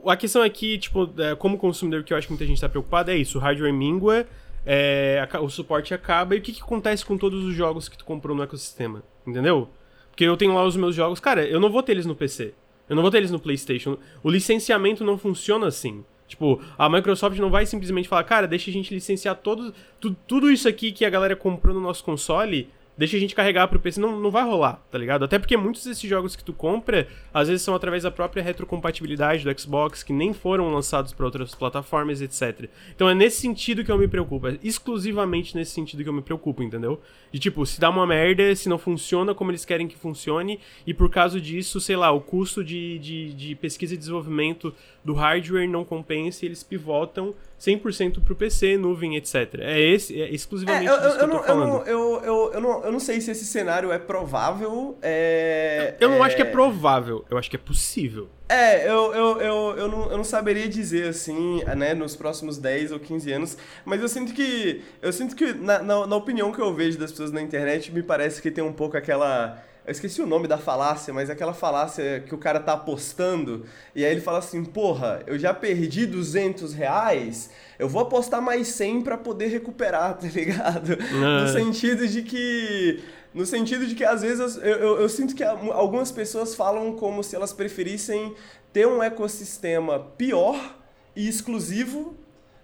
a 0.07 0.16
questão 0.16 0.43
aqui, 0.43 0.78
tipo, 0.78 1.11
é, 1.18 1.35
como 1.35 1.59
consumidor 1.59 2.05
que 2.05 2.12
eu 2.12 2.16
acho 2.16 2.26
que 2.26 2.33
muita 2.33 2.47
gente 2.47 2.61
tá 2.61 2.68
preocupada 2.68 3.12
é 3.12 3.16
isso. 3.16 3.39
O 3.39 3.41
hardware 3.41 3.72
mingua, 3.72 4.26
é, 4.64 5.26
o 5.41 5.49
suporte 5.49 5.95
acaba 5.95 6.35
e 6.35 6.39
o 6.39 6.43
que, 6.43 6.53
que 6.53 6.62
acontece 6.62 7.05
com 7.05 7.16
todos 7.16 7.45
os 7.45 7.55
jogos 7.55 7.89
que 7.89 7.97
tu 7.97 8.05
comprou 8.05 8.37
no 8.37 8.43
ecossistema? 8.43 9.03
Entendeu? 9.26 9.68
Porque 10.11 10.24
eu 10.24 10.37
tenho 10.37 10.55
lá 10.55 10.64
os 10.64 10.76
meus 10.76 10.95
jogos, 10.95 11.18
cara, 11.18 11.45
eu 11.47 11.59
não 11.59 11.70
vou 11.70 11.83
ter 11.83 11.93
eles 11.93 12.07
no 12.07 12.14
PC. 12.14 12.53
Eu 12.89 12.97
não 12.97 13.03
vou 13.03 13.11
ter 13.11 13.18
eles 13.18 13.31
no 13.31 13.39
PlayStation. 13.39 13.97
O 14.22 14.31
licenciamento 14.31 15.05
não 15.05 15.16
funciona 15.16 15.66
assim. 15.66 16.05
Tipo, 16.31 16.61
a 16.78 16.89
Microsoft 16.89 17.39
não 17.39 17.51
vai 17.51 17.66
simplesmente 17.66 18.09
falar, 18.09 18.24
cara, 18.24 18.47
deixa 18.47 18.70
a 18.70 18.72
gente 18.72 18.95
licenciar 18.95 19.37
todo, 19.37 19.74
tudo, 20.01 20.16
tudo 20.26 20.51
isso 20.51 20.68
aqui 20.68 20.93
que 20.93 21.05
a 21.05 21.11
galera 21.11 21.37
comprou 21.37 21.74
no 21.74 21.81
nosso 21.81 22.03
console 22.03 22.68
deixa 23.01 23.16
a 23.16 23.20
gente 23.20 23.35
carregar 23.35 23.66
pro 23.66 23.81
PC, 23.81 23.99
não, 23.99 24.20
não 24.20 24.31
vai 24.31 24.45
rolar, 24.45 24.85
tá 24.91 24.99
ligado? 24.99 25.24
Até 25.24 25.39
porque 25.39 25.57
muitos 25.57 25.83
desses 25.85 26.07
jogos 26.07 26.37
que 26.37 26.45
tu 26.45 26.53
compra, 26.53 27.09
às 27.33 27.49
vezes 27.49 27.62
são 27.62 27.74
através 27.74 28.03
da 28.03 28.11
própria 28.11 28.43
retrocompatibilidade 28.43 29.43
do 29.43 29.59
Xbox, 29.59 30.03
que 30.03 30.12
nem 30.12 30.35
foram 30.35 30.70
lançados 30.70 31.14
para 31.14 31.24
outras 31.24 31.55
plataformas, 31.55 32.20
etc. 32.20 32.68
Então 32.95 33.09
é 33.09 33.14
nesse 33.14 33.41
sentido 33.41 33.83
que 33.83 33.91
eu 33.91 33.97
me 33.97 34.07
preocupo, 34.07 34.49
é 34.49 34.59
exclusivamente 34.62 35.57
nesse 35.57 35.70
sentido 35.70 36.03
que 36.03 36.11
eu 36.11 36.12
me 36.12 36.20
preocupo, 36.20 36.62
entendeu? 36.62 37.01
De 37.33 37.39
tipo, 37.39 37.64
se 37.64 37.81
dá 37.81 37.89
uma 37.89 38.07
merda, 38.07 38.55
se 38.57 38.68
não 38.68 38.78
funciona 38.78 39.35
como 39.35 39.51
eles 39.51 39.64
querem 39.64 39.87
que 39.87 39.97
funcione, 39.97 40.59
e 40.87 40.93
por 40.93 41.09
causa 41.09 41.41
disso, 41.41 41.81
sei 41.81 41.97
lá, 41.97 42.11
o 42.11 42.20
custo 42.20 42.64
de, 42.64 42.99
de, 42.99 43.35
de 43.35 43.55
pesquisa 43.55 43.95
e 43.95 43.97
desenvolvimento 43.97 44.74
do 45.05 45.14
hardware 45.14 45.68
não 45.68 45.85
compensa 45.85 46.45
e 46.45 46.49
eles 46.49 46.62
pivotam 46.62 47.35
100% 47.59 48.22
pro 48.24 48.35
PC, 48.35 48.76
nuvem, 48.76 49.16
etc. 49.16 49.61
É 49.61 49.81
esse, 49.81 50.20
é 50.20 50.28
exclusivamente 50.31 50.89
é, 50.89 50.91
eu, 50.91 50.95
eu, 50.95 51.01
que 51.01 51.07
eu, 51.24 51.28
tô 51.28 51.37
não, 51.37 51.43
falando. 51.43 51.87
Eu, 51.87 52.22
eu, 52.22 52.53
eu, 52.55 52.61
não, 52.61 52.85
eu 52.85 52.93
não 52.93 53.01
sei 53.01 53.20
se 53.20 53.31
esse 53.31 53.45
cenário 53.45 53.93
é 53.93 53.99
provável. 53.99 54.99
É, 55.01 55.95
eu 56.01 56.09
não 56.09 56.24
é... 56.24 56.26
acho 56.26 56.37
que 56.37 56.43
é 56.43 56.47
provável, 56.47 57.24
eu 57.31 57.39
acho 57.39 57.49
que 57.49 57.57
é 57.57 57.59
possível. 57.59 58.28
É, 58.51 58.88
eu, 58.88 59.14
eu, 59.14 59.40
eu, 59.40 59.76
eu, 59.78 59.88
não, 59.88 60.11
eu 60.11 60.16
não 60.16 60.24
saberia 60.24 60.68
dizer 60.68 61.09
assim, 61.09 61.62
né, 61.76 61.94
nos 61.94 62.16
próximos 62.16 62.59
10 62.59 62.90
ou 62.90 62.98
15 62.98 63.32
anos, 63.32 63.57
mas 63.84 64.01
eu 64.01 64.09
sinto 64.09 64.32
que. 64.32 64.82
Eu 65.01 65.12
sinto 65.12 65.36
que, 65.36 65.53
na, 65.53 65.78
na, 65.80 66.07
na 66.07 66.16
opinião 66.16 66.51
que 66.51 66.61
eu 66.61 66.74
vejo 66.74 66.98
das 66.98 67.12
pessoas 67.12 67.30
na 67.30 67.40
internet, 67.40 67.92
me 67.92 68.03
parece 68.03 68.42
que 68.42 68.51
tem 68.51 68.64
um 68.64 68.72
pouco 68.72 68.96
aquela 68.96 69.62
eu 69.86 69.92
esqueci 69.92 70.20
o 70.20 70.26
nome 70.26 70.46
da 70.46 70.59
falácia, 70.59 71.12
mas 71.12 71.30
é 71.30 71.32
aquela 71.32 71.55
falácia 71.55 72.20
que 72.20 72.34
o 72.34 72.38
cara 72.38 72.61
tá 72.61 72.74
apostando 72.74 73.64
e 73.94 74.05
aí 74.05 74.12
ele 74.12 74.20
fala 74.20 74.38
assim: 74.38 74.64
porra, 74.64 75.22
eu 75.26 75.38
já 75.38 75.55
perdi 75.55 76.07
200 76.07 76.74
reais, 76.74 77.51
eu 77.78 77.88
vou 77.88 78.03
apostar 78.03 78.42
mais 78.42 78.68
100 78.68 79.03
para 79.03 79.16
poder 79.16 79.46
recuperar, 79.46 80.14
tá 80.18 80.28
ligado? 80.28 80.96
No 81.12 81.44
é. 81.44 81.53
sentido 81.53 82.07
de 82.07 82.22
que. 82.22 83.03
No 83.33 83.47
sentido 83.47 83.87
de 83.87 83.95
que 83.95 84.05
às 84.05 84.22
vezes 84.22 84.57
eu, 84.57 84.62
eu, 84.62 85.01
eu 85.01 85.09
sinto 85.09 85.35
que 85.35 85.45
algumas 85.45 86.11
pessoas 86.11 86.55
falam 86.55 86.93
como 86.93 87.22
se 87.22 87.37
elas 87.37 87.53
preferissem 87.53 88.35
ter 88.72 88.87
um 88.87 89.03
ecossistema 89.03 89.99
pior 89.99 90.76
e 91.14 91.28
exclusivo 91.28 92.16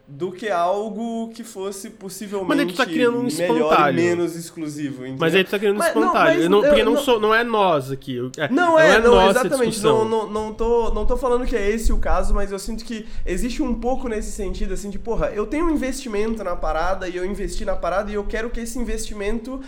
do 0.09 0.31
que 0.31 0.49
algo 0.49 1.31
que 1.31 1.43
fosse 1.43 1.91
possivelmente 1.91 2.49
mas 2.49 2.61
aí 2.61 2.67
tu 2.67 2.77
tá 2.77 2.87
criando 2.87 3.19
um 3.19 3.25
melhor 3.25 3.91
e 3.91 3.93
menos 3.93 4.37
exclusivo. 4.37 5.03
Entendeu? 5.03 5.17
Mas 5.19 5.35
aí 5.35 5.43
tu 5.43 5.51
tá 5.51 5.59
criando 5.59 5.75
um 5.75 5.79
mas, 5.79 5.89
espantalho. 5.89 6.43
Não, 6.43 6.49
não, 6.49 6.63
porque 6.63 6.81
eu, 6.81 6.85
não, 6.85 6.97
sou, 6.97 7.19
não 7.19 7.35
é 7.35 7.43
nós 7.43 7.91
aqui. 7.91 8.19
É, 8.37 8.49
não, 8.49 8.79
é, 8.79 9.01
não, 9.01 9.21
é 9.21 9.31
exatamente. 9.31 9.83
Não, 9.83 10.05
não, 10.05 10.31
não, 10.31 10.55
tô, 10.55 10.95
não 10.95 11.05
tô 11.05 11.17
falando 11.17 11.45
que 11.45 11.57
é 11.57 11.71
esse 11.71 11.93
o 11.93 11.99
caso, 11.99 12.33
mas 12.33 12.53
eu 12.53 12.59
sinto 12.59 12.85
que 12.85 13.05
existe 13.25 13.63
um 13.63 13.75
pouco 13.75 14.09
nesse 14.09 14.31
sentido, 14.31 14.75
assim, 14.75 14.91
de, 14.91 14.99
porra, 14.99 15.33
eu 15.35 15.45
tenho 15.45 15.67
um 15.67 15.71
investimento 15.71 16.45
na 16.45 16.55
parada 16.55 17.09
e 17.09 17.17
eu 17.17 17.25
investi 17.25 17.65
na 17.65 17.75
parada 17.75 18.09
e 18.09 18.15
eu 18.15 18.25
quero 18.25 18.49
que 18.49 18.61
esse 18.61 18.79
investimento 18.79 19.61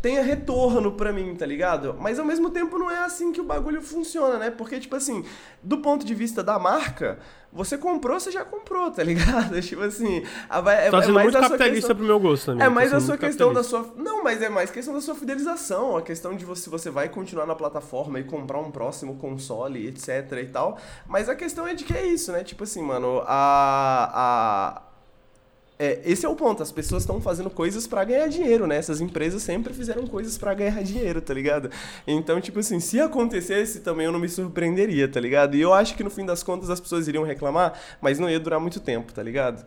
tenha 0.00 0.22
retorno 0.22 0.92
para 0.92 1.12
mim, 1.12 1.34
tá 1.34 1.46
ligado? 1.46 1.96
Mas 1.98 2.18
ao 2.18 2.24
mesmo 2.24 2.50
tempo 2.50 2.78
não 2.78 2.90
é 2.90 3.04
assim 3.04 3.32
que 3.32 3.40
o 3.40 3.44
bagulho 3.44 3.82
funciona, 3.82 4.38
né? 4.38 4.50
Porque, 4.50 4.78
tipo 4.78 4.94
assim, 4.94 5.24
do 5.62 5.78
ponto 5.78 6.04
de 6.04 6.14
vista 6.14 6.42
da 6.42 6.58
marca, 6.58 7.18
você 7.52 7.78
comprou, 7.78 8.20
você 8.20 8.30
já 8.30 8.44
comprou, 8.44 8.90
tá 8.90 9.02
ligado? 9.04 9.60
Tipo 9.62 9.82
assim, 9.82 10.22
a, 10.48 10.58
é, 10.58 10.90
tá 10.90 11.02
é 11.02 11.08
mais 11.08 11.08
muito 11.08 11.32
capitalista 11.32 11.68
questão, 11.68 11.96
pro 11.96 12.04
meu 12.04 12.20
gosto 12.20 12.46
também. 12.46 12.66
É 12.66 12.68
mais 12.68 12.90
tá 12.90 12.98
a 12.98 13.00
sua 13.00 13.16
questão 13.16 13.52
da 13.52 13.62
sua. 13.62 13.94
Não, 13.96 14.22
mas 14.22 14.42
é 14.42 14.48
mais 14.48 14.70
questão 14.70 14.94
da 14.94 15.00
sua 15.00 15.14
fidelização, 15.14 15.96
a 15.96 16.02
questão 16.02 16.36
de 16.36 16.44
você, 16.44 16.68
você 16.68 16.90
vai 16.90 17.08
continuar 17.08 17.46
na 17.46 17.54
plataforma 17.54 18.20
e 18.20 18.24
comprar 18.24 18.60
um 18.60 18.70
próximo 18.70 19.16
console, 19.16 19.86
etc 19.88 20.32
e 20.42 20.46
tal. 20.46 20.78
Mas 21.08 21.28
a 21.28 21.34
questão 21.34 21.66
é 21.66 21.74
de 21.74 21.84
que 21.84 21.94
é 21.94 22.06
isso, 22.06 22.30
né? 22.32 22.44
Tipo 22.44 22.64
assim, 22.64 22.82
mano, 22.82 23.22
a. 23.26 24.82
a 24.82 24.85
é, 25.78 26.00
esse 26.04 26.24
é 26.24 26.28
o 26.28 26.34
ponto, 26.34 26.62
as 26.62 26.72
pessoas 26.72 27.02
estão 27.02 27.20
fazendo 27.20 27.50
coisas 27.50 27.86
para 27.86 28.02
ganhar 28.02 28.28
dinheiro, 28.28 28.66
né? 28.66 28.76
Essas 28.76 29.00
empresas 29.00 29.42
sempre 29.42 29.74
fizeram 29.74 30.06
coisas 30.06 30.38
para 30.38 30.54
ganhar 30.54 30.80
dinheiro, 30.84 31.20
tá 31.20 31.34
ligado? 31.34 31.70
Então, 32.06 32.40
tipo 32.40 32.58
assim, 32.58 32.80
se 32.80 32.98
acontecesse 32.98 33.80
também 33.80 34.06
eu 34.06 34.12
não 34.12 34.18
me 34.18 34.28
surpreenderia, 34.28 35.06
tá 35.06 35.20
ligado? 35.20 35.54
E 35.54 35.60
eu 35.60 35.74
acho 35.74 35.94
que 35.94 36.02
no 36.02 36.10
fim 36.10 36.24
das 36.24 36.42
contas 36.42 36.70
as 36.70 36.80
pessoas 36.80 37.08
iriam 37.08 37.24
reclamar, 37.24 37.78
mas 38.00 38.18
não 38.18 38.30
ia 38.30 38.40
durar 38.40 38.58
muito 38.58 38.80
tempo, 38.80 39.12
tá 39.12 39.22
ligado? 39.22 39.64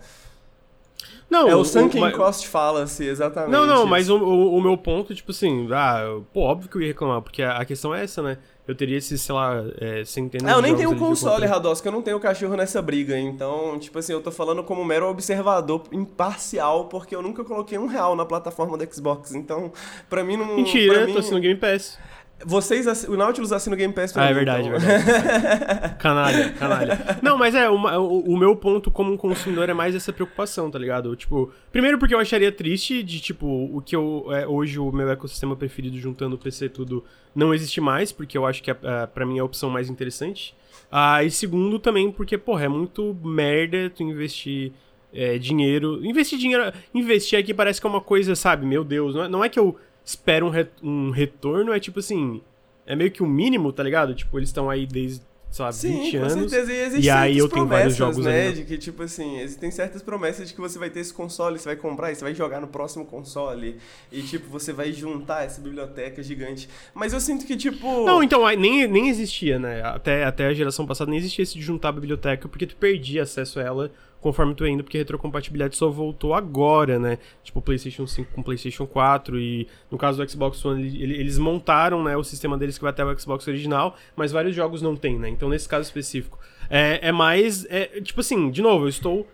Não, 1.30 1.48
é 1.48 1.56
o 1.56 1.64
Sunken 1.64 2.12
Cost 2.12 2.48
fala-se, 2.48 3.06
exatamente. 3.06 3.52
Não, 3.52 3.68
não, 3.68 3.86
mas 3.86 4.10
o, 4.10 4.18
o, 4.18 4.58
o, 4.58 4.62
meu 4.62 4.76
ponto, 4.76 5.14
tipo 5.14 5.30
assim, 5.30 5.68
ah, 5.72 6.20
pô, 6.34 6.42
óbvio 6.42 6.68
que 6.68 6.76
eu 6.76 6.82
ia 6.82 6.88
reclamar, 6.88 7.22
porque 7.22 7.44
a, 7.44 7.58
a 7.58 7.66
questão 7.66 7.94
é 7.94 8.04
essa, 8.04 8.24
né? 8.24 8.40
Eu 8.70 8.76
teria 8.76 9.00
esses, 9.00 9.20
sei 9.20 9.34
lá, 9.34 9.64
é, 9.82 10.06
centenas 10.06 10.48
ah, 10.48 10.56
eu 10.56 10.62
nem 10.62 10.76
tenho 10.76 10.96
console, 10.96 11.44
Rados, 11.48 11.82
que 11.82 11.88
eu 11.88 11.92
não 11.92 12.04
tenho 12.04 12.20
cachorro 12.20 12.56
nessa 12.56 12.80
briga. 12.80 13.18
Então, 13.18 13.80
tipo 13.80 13.98
assim, 13.98 14.14
eu 14.14 14.22
tô 14.22 14.30
falando 14.30 14.64
como 14.64 14.86
mero 14.86 15.10
observador 15.10 15.82
imparcial, 15.92 16.86
porque 16.86 17.16
eu 17.16 17.22
nunca 17.24 17.44
coloquei 17.44 17.80
um 17.80 17.88
real 17.88 18.16
na 18.16 18.26
plataforma 18.26 18.78
do 18.78 18.94
Xbox. 18.94 19.34
Então, 19.34 19.74
pra 20.08 20.24
mim 20.24 20.38
não. 20.38 20.56
Mentira, 20.56 20.94
pra 20.94 21.08
mim... 21.08 21.14
tô 21.14 21.20
assinando 21.20 21.42
Game 21.42 21.60
Pass. 21.60 21.98
Vocês, 22.46 23.06
o 23.08 23.18
Nautilus 23.18 23.52
assina 23.52 23.76
o 23.76 23.78
Game 23.78 23.94
Pass 23.94 24.14
pra 24.14 24.24
Ah, 24.24 24.26
é 24.26 24.28
mim, 24.30 24.32
é 24.32 24.36
verdade, 24.36 24.68
então. 24.68 24.80
é 24.80 24.98
verdade. 24.98 25.96
canalha, 26.00 26.50
canalha. 26.54 27.00
Não, 27.22 27.38
mas 27.38 27.54
é, 27.54 27.70
uma, 27.70 27.98
o, 28.00 28.34
o, 28.34 28.38
meu 28.38 28.56
ponto 28.56 28.90
como 28.90 29.12
um 29.12 29.18
consumidor 29.18 29.70
é 29.70 29.74
mais 29.74 29.94
essa 29.94 30.14
preocupação, 30.14 30.72
tá 30.72 30.80
ligado? 30.80 31.16
Tipo, 31.16 31.52
primeiro 31.72 31.98
porque 31.98 32.16
eu 32.16 32.20
acharia 32.20 32.52
triste 32.52 33.04
de, 33.04 33.20
tipo, 33.20 33.46
o 33.46 33.82
que 33.82 33.96
eu, 33.96 34.26
é, 34.32 34.48
hoje 34.48 34.80
o 34.80 34.92
meu 34.92 35.10
ecossistema 35.10 35.56
preferido 35.56 35.98
juntando 35.98 36.36
o 36.36 36.40
PC 36.40 36.66
e 36.66 36.70
tudo 36.70 37.04
não 37.36 37.54
existe 37.54 37.82
mais, 37.82 38.12
porque 38.12 38.38
eu 38.38 38.46
acho 38.46 38.64
que 38.64 38.72
é, 38.72 38.78
é, 38.84 39.06
pra 39.06 39.26
mim 39.26 39.38
é 39.38 39.42
a 39.42 39.46
opção 39.46 39.70
mais 39.70 39.90
interessante. 39.90 40.56
Ah, 40.92 41.24
e 41.24 41.30
segundo 41.30 41.78
também 41.78 42.12
porque, 42.12 42.38
porra, 42.38 42.66
é 42.66 42.70
muito 42.70 43.16
merda 43.24 43.90
tu 43.90 44.02
investir 44.02 44.72
é, 45.14 45.38
dinheiro. 45.38 46.04
Investir 46.06 46.38
dinheiro. 46.38 46.72
Investir 46.94 47.38
aqui 47.38 47.54
parece 47.54 47.82
que 47.82 47.88
é 47.88 47.90
uma 47.90 48.02
coisa, 48.02 48.36
sabe? 48.36 48.66
Meu 48.66 48.84
Deus, 48.84 49.14
não 49.16 49.24
é, 49.24 49.28
não 49.28 49.44
é 49.44 49.50
que 49.50 49.60
eu 49.60 49.76
espera 50.10 50.44
um, 50.44 50.50
re 50.50 50.68
um 50.82 51.12
retorno, 51.12 51.72
é 51.72 51.80
tipo 51.80 52.00
assim. 52.00 52.42
É 52.86 52.96
meio 52.96 53.12
que 53.12 53.22
o 53.22 53.26
um 53.26 53.30
mínimo, 53.30 53.72
tá 53.72 53.84
ligado? 53.84 54.16
Tipo, 54.16 54.40
eles 54.40 54.50
estão 54.50 54.68
aí 54.68 54.88
desde, 54.88 55.22
lá, 55.60 55.72
Sim, 55.72 56.06
20 56.06 56.18
anos. 56.18 56.34
Com 56.34 56.50
certeza. 56.50 56.98
E, 56.98 57.02
e 57.02 57.10
aí 57.12 57.38
eu 57.38 57.48
tenho 57.48 57.68
vários 57.68 57.96
jogos 57.96 58.18
né? 58.18 58.48
Ali. 58.48 58.56
De 58.56 58.64
que, 58.64 58.80
tipo 58.80 59.04
assim, 59.04 59.40
existem 59.40 59.70
certas 59.70 60.02
promessas 60.02 60.48
de 60.48 60.56
que 60.56 60.60
você 60.60 60.80
vai 60.80 60.90
ter 60.90 61.02
esse 61.02 61.14
console, 61.14 61.60
você 61.60 61.66
vai 61.66 61.76
comprar 61.76 62.12
e 62.12 62.16
você 62.16 62.24
vai 62.24 62.34
jogar 62.34 62.60
no 62.60 62.68
próximo 62.68 63.06
console. 63.06 63.78
E, 64.12 64.24
tipo, 64.24 64.50
você 64.50 64.74
vai 64.74 64.92
juntar 64.92 65.44
essa 65.44 65.62
biblioteca 65.62 66.24
gigante. 66.24 66.68
Mas 66.96 67.14
eu 67.14 67.20
sinto 67.20 67.46
que, 67.46 67.56
tipo. 67.56 68.06
Não, 68.06 68.24
então, 68.24 68.44
nem, 68.56 68.88
nem 68.88 69.08
existia, 69.08 69.60
né? 69.60 69.84
Até, 69.84 70.24
até 70.24 70.48
a 70.48 70.54
geração 70.54 70.88
passada 70.88 71.12
nem 71.12 71.20
existia 71.20 71.44
esse 71.44 71.54
de 71.54 71.62
juntar 71.62 71.90
a 71.90 71.92
biblioteca, 71.92 72.50
porque 72.50 72.66
tu 72.66 72.76
perdia 72.76 73.22
acesso 73.22 73.60
a 73.60 73.64
ela 73.64 73.92
conforme 74.22 74.54
tu 74.54 74.68
indo, 74.68 74.84
porque 74.84 74.98
a 74.98 75.02
retrocompatibilidade 75.02 75.76
só 75.78 75.90
voltou 75.90 76.34
agora, 76.34 77.00
né? 77.00 77.18
Tipo, 77.44 77.60
o 77.60 77.62
PlayStation 77.62 78.06
5 78.06 78.34
com 78.34 78.42
o 78.42 78.44
PlayStation 78.44 78.86
4 78.86 79.40
e 79.40 79.68
no 79.90 79.98
caso 79.98 80.24
do 80.24 80.30
Xbox 80.30 80.64
One, 80.66 81.02
eles 81.02 81.38
montaram, 81.38 82.04
né, 82.04 82.18
o 82.18 82.24
sistema 82.24 82.58
deles 82.58 82.78
que 82.78 82.84
vai 82.84 82.92
até 82.92 83.04
o 83.04 83.20
Xbox 83.20 83.48
original, 83.48 83.96
mas 84.16 84.32
vários 84.32 84.56
jogos 84.56 84.82
não 84.82 84.96
tem, 84.96 85.18
né? 85.18 85.30
Então, 85.30 85.48
nesse 85.48 85.68
caso 85.68 85.84
específico, 85.84 86.38
é, 86.70 87.00
é 87.08 87.12
mais, 87.12 87.66
é, 87.70 88.02
tipo 88.02 88.20
assim, 88.20 88.52
de 88.52 88.62
novo, 88.62 88.86
eu 88.86 88.90
estou 88.90 89.28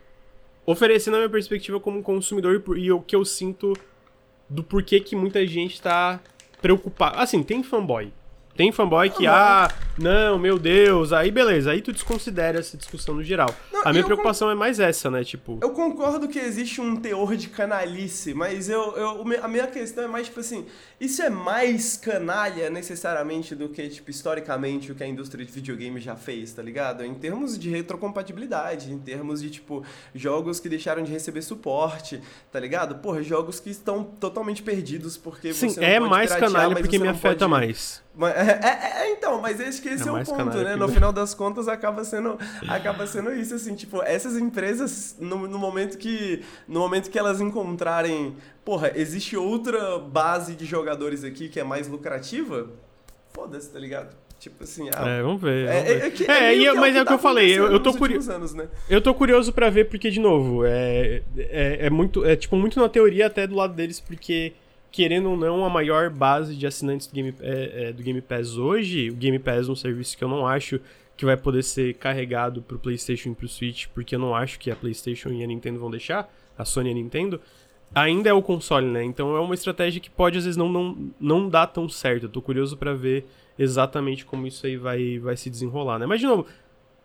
oferecendo 0.66 1.16
a 1.16 1.18
minha 1.18 1.30
perspectiva 1.30 1.80
como 1.80 2.02
consumidor 2.02 2.64
e 2.78 2.92
o 2.92 3.02
que 3.02 3.16
eu 3.16 3.24
sinto 3.26 3.74
do 4.50 4.64
porquê 4.64 5.00
que 5.00 5.16
muita 5.16 5.46
gente 5.46 5.82
tá 5.82 6.20
preocupada. 6.62 7.18
Assim, 7.18 7.44
tem 7.44 7.64
fanboy. 7.64 8.12
Tem 8.56 8.72
fanboy 8.72 9.10
que, 9.10 9.28
ah, 9.28 9.70
não, 9.98 10.40
meu 10.40 10.58
Deus, 10.58 11.12
aí 11.12 11.30
beleza, 11.30 11.72
aí 11.72 11.82
tu 11.82 11.92
desconsidera 11.92 12.60
essa 12.60 12.78
discussão 12.78 13.16
no 13.16 13.24
geral. 13.24 13.54
Não, 13.72 13.82
a 13.84 13.92
minha 13.92 14.04
preocupação 14.04 14.50
é 14.50 14.56
mais 14.56 14.80
essa, 14.80 15.12
né? 15.12 15.26
Tipo. 15.26 15.60
Eu 15.62 15.72
concordo 15.72 16.28
que 16.28 16.40
existe 16.40 16.80
um 16.80 16.96
teor 16.96 17.36
de 17.36 17.50
canalice, 17.50 18.34
mas 18.34 18.70
eu, 18.70 18.96
eu, 18.96 19.26
a 19.44 19.48
minha 19.50 19.68
questão 19.68 20.06
é 20.06 20.08
mais, 20.08 20.28
tipo 20.28 20.40
assim, 20.40 20.66
isso 21.00 21.22
é 21.22 21.30
mais 21.30 21.98
canalha 21.98 22.70
necessariamente 22.70 23.54
do 23.56 23.68
que, 23.68 23.90
tipo, 23.90 24.10
historicamente 24.10 24.90
o 24.90 24.96
que 24.96 25.04
a 25.04 25.08
indústria 25.08 25.46
de 25.46 25.52
videogame 25.52 26.00
já 26.00 26.16
fez, 26.16 26.54
tá 26.54 26.62
ligado? 26.62 27.04
Em 27.04 27.14
termos 27.14 27.60
de 27.60 27.70
retrocompatibilidade, 27.70 28.92
em 28.92 28.98
termos 29.00 29.42
de, 29.42 29.50
tipo, 29.50 29.84
jogos 30.14 30.62
que 30.62 30.70
deixaram 30.70 31.04
de 31.04 31.12
receber 31.12 31.42
suporte, 31.42 32.22
tá 32.52 32.60
ligado? 32.60 32.96
Porra, 32.96 33.22
jogos 33.22 33.60
que 33.60 33.70
estão 33.70 34.04
totalmente 34.04 34.64
perdidos 34.64 35.18
porque 35.18 35.54
Sim, 35.54 35.70
você 35.70 35.82
não 35.82 35.88
é 35.88 36.00
mais 36.00 36.34
piratear, 36.34 36.52
canalha 36.52 36.76
porque 36.76 36.98
me 36.98 37.08
afeta 37.10 37.40
pode- 37.40 37.52
mais. 37.52 38.05
Mas, 38.18 38.36
é, 38.36 38.60
é- 38.64 39.02
é, 39.08 39.12
então, 39.12 39.42
mas 39.42 39.60
esse 39.60 39.82
que 39.82 39.90
esse 39.90 40.04
É 40.08 40.12
é, 40.12 40.12
o 40.12 40.24
ponto, 40.26 40.58
né? 40.58 40.76
No 40.76 40.88
final 40.88 41.12
das 41.12 41.34
contas, 41.34 41.68
acaba 41.68 42.04
sendo, 42.04 42.38
acaba 42.68 43.06
sendo 43.08 43.34
isso, 43.34 43.54
assim, 43.56 43.76
tipo, 43.76 44.02
essas 44.02 44.38
empresas, 44.38 45.16
no, 45.20 45.48
no 45.48 45.60
momento 45.60 45.98
que 45.98 46.42
no 46.68 46.80
momento 46.80 47.10
que 47.10 47.20
elas 47.20 47.42
encontrarem, 47.42 48.36
porra, 48.64 48.92
existe 48.96 49.36
outra 49.38 50.00
base 50.00 50.56
de 50.56 50.66
jogadores 50.66 51.24
aqui 51.24 51.50
que 51.50 51.60
é 51.60 51.64
mais 51.64 51.88
lucrativa, 51.88 52.70
foda-se, 53.34 53.70
tá 53.70 53.80
ligado? 53.80 54.16
Tipo 54.40 54.64
assim, 54.64 54.90
ah, 54.94 55.08
É, 55.08 55.22
vamos 55.24 55.42
ver. 55.42 55.66
é, 55.68 55.72
vamos 55.74 55.88
ver. 55.88 55.94
é, 56.04 56.08
é 56.08 56.10
que- 56.12 56.24
É, 56.24 56.54
que 56.56 56.74
mas 56.80 56.96
é 56.96 57.02
o 57.02 57.06
que 57.06 57.14
eu 57.14 57.18
tá 57.18 57.18
falei, 57.18 57.58
eu- 57.58 57.72
eu 57.72 57.80
tô 57.80 57.90
nos 57.92 57.98
curi- 57.98 58.14
últimos 58.16 58.30
anos, 58.36 58.54
né? 58.54 58.68
Eu 58.90 59.02
tô 59.02 59.14
curioso 59.14 59.52
pra 59.54 59.70
ver 59.70 59.86
porque, 59.86 60.12
de 60.12 60.20
novo, 60.20 60.64
é, 60.66 61.22
é, 61.38 61.86
é 61.88 61.90
muito. 61.90 62.24
É 62.26 62.36
tipo 62.36 62.56
muito 62.56 62.80
na 62.80 62.88
teoria 62.90 63.28
até 63.28 63.48
do 63.48 63.56
lado 63.56 63.74
deles, 63.74 64.00
porque, 64.00 64.54
querendo 64.96 65.30
ou 65.30 65.36
não, 65.36 65.66
a 65.66 65.70
maior 65.70 66.10
base 66.10 66.56
de 66.56 66.66
assinantes 66.66 67.06
do 67.06 67.14
Game, 67.14 67.36
é, 67.42 67.88
é, 67.88 67.92
do 67.92 68.02
Game 68.02 68.22
Pass 68.22 68.56
hoje, 68.56 69.10
o 69.10 69.14
Game 69.14 69.38
Pass 69.38 69.68
é 69.68 69.72
um 69.74 69.76
serviço 69.76 70.18
que 70.18 70.24
eu 70.24 70.30
não 70.30 70.48
acho 70.48 70.80
que 71.18 71.26
vai 71.26 71.36
poder 71.36 71.64
ser 71.64 71.96
carregado 71.96 72.62
pro 72.62 72.80
PlayStation 72.80 73.32
e 73.32 73.36
pro 73.36 73.46
Switch, 73.46 73.88
porque 73.94 74.16
eu 74.16 74.20
não 74.20 74.34
acho 74.34 74.58
que 74.58 74.72
a 74.72 74.76
PlayStation 74.76 75.32
e 75.32 75.44
a 75.44 75.48
Nintendo 75.48 75.82
vão 75.82 75.92
deixar, 75.92 76.34
a 76.58 76.64
Sony 76.64 76.88
e 76.88 76.92
a 76.94 76.96
Nintendo. 76.96 77.42
Ainda 77.94 78.30
é 78.30 78.34
o 78.34 78.42
console, 78.42 78.88
né? 78.88 79.04
Então 79.04 79.36
é 79.36 79.40
uma 79.42 79.54
estratégia 79.54 80.00
que 80.00 80.10
pode 80.10 80.38
às 80.38 80.46
vezes 80.46 80.56
não, 80.56 80.70
não, 80.70 81.12
não 81.20 81.50
dar 81.50 81.68
tão 81.68 81.90
certo. 81.90 82.24
Eu 82.24 82.30
tô 82.30 82.42
curioso 82.42 82.78
pra 82.78 82.94
ver 82.94 83.26
exatamente 83.60 84.26
como 84.26 84.48
isso 84.48 84.66
aí 84.66 84.78
vai, 84.78 85.20
vai 85.20 85.36
se 85.36 85.50
desenrolar, 85.50 86.00
né? 86.00 86.06
Mas 86.06 86.22
de 86.22 86.26
novo, 86.26 86.46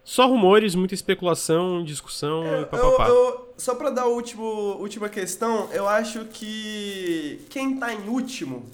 só 0.05 0.26
rumores, 0.26 0.74
muita 0.74 0.94
especulação, 0.94 1.84
discussão 1.84 2.44
e 2.44 2.61
Eu- 2.61 2.66
papapá. 2.66 3.09
eu- 3.09 3.14
eu- 3.14 3.55
só 3.57 3.74
pra 3.74 3.90
dar 3.90 4.03
a 4.03 4.07
último, 4.07 4.44
última 4.80 5.09
questão, 5.09 5.68
eu 5.72 5.86
acho 5.88 6.24
que 6.26 7.44
quem 7.51 7.76
tá 7.78 7.92
em 7.92 8.09
último 8.09 8.64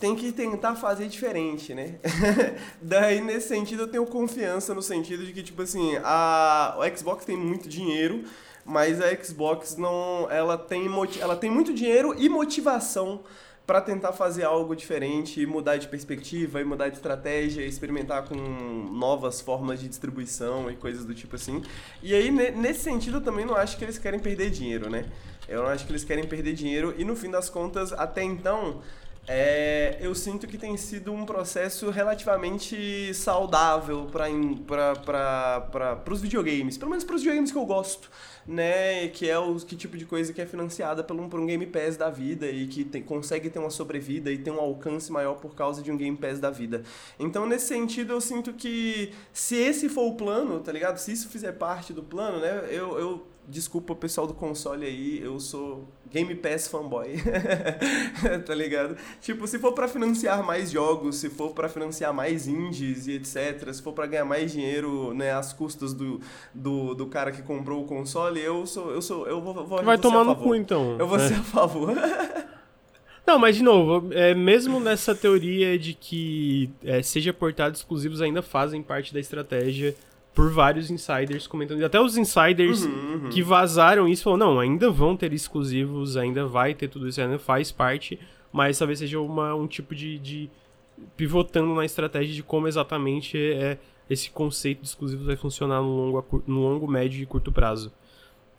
tem 0.00 0.14
que 0.16 0.32
tentar 0.32 0.74
fazer 0.74 1.06
diferente, 1.08 1.72
né? 1.72 1.94
Daí, 2.82 3.20
nesse 3.20 3.48
sentido, 3.48 3.84
eu 3.84 3.88
tenho 3.88 4.04
confiança 4.06 4.74
no 4.74 4.82
sentido 4.82 5.24
de 5.24 5.32
que, 5.32 5.42
tipo 5.42 5.62
assim, 5.62 5.96
a, 6.02 6.76
o 6.78 6.96
Xbox 6.96 7.24
tem 7.24 7.36
muito 7.36 7.68
dinheiro, 7.68 8.24
mas 8.64 9.00
a 9.00 9.14
Xbox 9.22 9.76
não. 9.76 10.26
Ela 10.30 10.58
tem, 10.58 10.86
ela 11.20 11.36
tem 11.36 11.50
muito 11.50 11.72
dinheiro 11.72 12.14
e 12.18 12.28
motivação 12.28 13.20
pra 13.66 13.80
tentar 13.80 14.12
fazer 14.12 14.44
algo 14.44 14.76
diferente, 14.76 15.44
mudar 15.44 15.76
de 15.76 15.88
perspectiva, 15.88 16.60
e 16.60 16.64
mudar 16.64 16.88
de 16.88 16.96
estratégia, 16.96 17.62
experimentar 17.64 18.22
com 18.28 18.34
novas 18.36 19.40
formas 19.40 19.80
de 19.80 19.88
distribuição 19.88 20.70
e 20.70 20.76
coisas 20.76 21.04
do 21.04 21.14
tipo 21.14 21.34
assim. 21.34 21.62
E 22.02 22.14
aí, 22.14 22.30
ne- 22.30 22.52
nesse 22.52 22.80
sentido, 22.80 23.16
eu 23.16 23.20
também 23.20 23.44
não 23.44 23.56
acho 23.56 23.76
que 23.76 23.84
eles 23.84 23.98
querem 23.98 24.20
perder 24.20 24.50
dinheiro, 24.50 24.88
né? 24.88 25.04
Eu 25.48 25.62
não 25.62 25.68
acho 25.68 25.84
que 25.84 25.92
eles 25.92 26.04
querem 26.04 26.24
perder 26.24 26.54
dinheiro, 26.54 26.94
e 26.96 27.04
no 27.04 27.16
fim 27.16 27.30
das 27.30 27.50
contas, 27.50 27.92
até 27.92 28.22
então, 28.22 28.80
é, 29.28 29.96
eu 30.00 30.14
sinto 30.14 30.46
que 30.46 30.56
tem 30.56 30.76
sido 30.76 31.12
um 31.12 31.26
processo 31.26 31.90
relativamente 31.90 33.12
saudável 33.12 34.06
para 34.06 36.02
os 36.08 36.20
videogames, 36.20 36.78
pelo 36.78 36.90
menos 36.90 37.04
para 37.04 37.16
os 37.16 37.22
videogames 37.22 37.50
que 37.50 37.58
eu 37.58 37.66
gosto, 37.66 38.08
né? 38.46 39.08
Que 39.08 39.28
é 39.28 39.36
o 39.36 39.56
que 39.56 39.74
tipo 39.74 39.96
de 39.96 40.04
coisa 40.04 40.32
que 40.32 40.40
é 40.40 40.46
financiada 40.46 41.02
por 41.02 41.18
um, 41.18 41.28
por 41.28 41.40
um 41.40 41.46
Game 41.46 41.66
Pass 41.66 41.96
da 41.96 42.08
vida 42.08 42.46
e 42.46 42.68
que 42.68 42.84
tem- 42.84 43.02
consegue 43.02 43.50
ter 43.50 43.58
uma 43.58 43.70
sobrevida 43.70 44.30
e 44.30 44.38
ter 44.38 44.52
um 44.52 44.60
alcance 44.60 45.10
maior 45.10 45.34
por 45.34 45.56
causa 45.56 45.82
de 45.82 45.90
um 45.90 45.96
Game 45.96 46.16
Pass 46.16 46.38
da 46.38 46.50
vida. 46.50 46.84
Então, 47.18 47.46
nesse 47.46 47.66
sentido, 47.66 48.12
eu 48.12 48.20
sinto 48.20 48.52
que 48.52 49.12
se 49.32 49.56
esse 49.56 49.88
for 49.88 50.04
o 50.04 50.14
plano, 50.14 50.60
tá 50.60 50.70
ligado? 50.70 50.98
Se 50.98 51.10
isso 51.10 51.28
fizer 51.28 51.52
parte 51.52 51.92
do 51.92 52.02
plano, 52.02 52.38
né? 52.38 52.68
Eu, 52.70 52.98
eu 52.98 53.26
desculpa 53.48 53.92
o 53.92 53.96
pessoal 53.96 54.26
do 54.26 54.34
console 54.34 54.84
aí, 54.84 55.20
eu 55.22 55.38
sou 55.38 55.86
Game 56.10 56.34
Pass 56.34 56.68
fanboy. 56.68 57.14
tá 58.46 58.54
ligado? 58.54 58.96
Tipo, 59.20 59.46
se 59.46 59.58
for 59.58 59.72
pra 59.72 59.88
financiar 59.88 60.44
mais 60.44 60.70
jogos, 60.70 61.16
se 61.16 61.28
for 61.30 61.50
pra 61.52 61.68
financiar 61.68 62.12
mais 62.12 62.46
indies 62.46 63.06
e 63.06 63.12
etc, 63.12 63.72
se 63.72 63.82
for 63.82 63.92
pra 63.92 64.06
ganhar 64.06 64.24
mais 64.24 64.52
dinheiro, 64.52 65.12
né, 65.14 65.32
às 65.32 65.52
custas 65.52 65.92
do, 65.92 66.20
do, 66.54 66.94
do 66.94 67.06
cara 67.06 67.30
que 67.32 67.42
comprou 67.42 67.82
o 67.82 67.86
console, 67.86 68.40
eu 68.40 68.66
sou 68.66 68.90
eu 68.90 69.02
sou 69.02 69.26
eu 69.26 69.40
vou, 69.40 69.54
vou 69.54 69.66
Vai 69.66 69.84
vou 69.84 69.98
tomar 69.98 70.24
no 70.24 70.36
cu, 70.36 70.54
então. 70.54 70.96
Eu 70.98 71.06
vou 71.06 71.18
É. 71.18 71.28
ser 71.28 71.34
a 71.34 71.42
favor. 71.42 71.94
Não, 73.26 73.40
mas 73.40 73.56
de 73.56 73.62
novo, 73.64 74.12
é, 74.12 74.32
mesmo 74.34 74.78
nessa 74.78 75.12
teoria 75.12 75.76
de 75.76 75.94
que 75.94 76.70
é, 76.84 77.02
seja 77.02 77.32
portado 77.32 77.74
exclusivos 77.74 78.22
ainda 78.22 78.40
fazem 78.40 78.80
parte 78.80 79.12
da 79.12 79.18
estratégia 79.18 79.96
por 80.36 80.50
vários 80.50 80.90
insiders 80.90 81.46
comentando. 81.46 81.82
Até 81.82 81.98
os 81.98 82.18
insiders 82.18 82.84
Uhum, 82.84 83.30
que 83.30 83.42
vazaram 83.42 84.06
isso 84.06 84.24
falaram, 84.24 84.52
não, 84.52 84.60
ainda 84.60 84.90
vão 84.90 85.16
ter 85.16 85.32
exclusivos, 85.32 86.14
ainda 86.14 86.46
vai 86.46 86.74
ter 86.74 86.88
tudo 86.88 87.08
isso, 87.08 87.18
ainda 87.22 87.38
faz 87.38 87.72
parte, 87.72 88.20
mas 88.52 88.78
talvez 88.78 88.98
seja 88.98 89.18
uma, 89.18 89.54
um 89.54 89.66
tipo 89.66 89.94
de, 89.94 90.18
de 90.18 90.50
pivotando 91.16 91.74
na 91.74 91.86
estratégia 91.86 92.34
de 92.34 92.42
como 92.42 92.68
exatamente 92.68 93.38
é, 93.38 93.78
esse 94.10 94.30
conceito 94.30 94.82
de 94.82 94.88
exclusivos 94.88 95.24
vai 95.24 95.36
funcionar 95.36 95.80
no 95.80 95.96
longo, 95.96 96.44
no 96.46 96.60
longo, 96.60 96.86
médio 96.86 97.22
e 97.22 97.26
curto 97.26 97.50
prazo. 97.50 97.90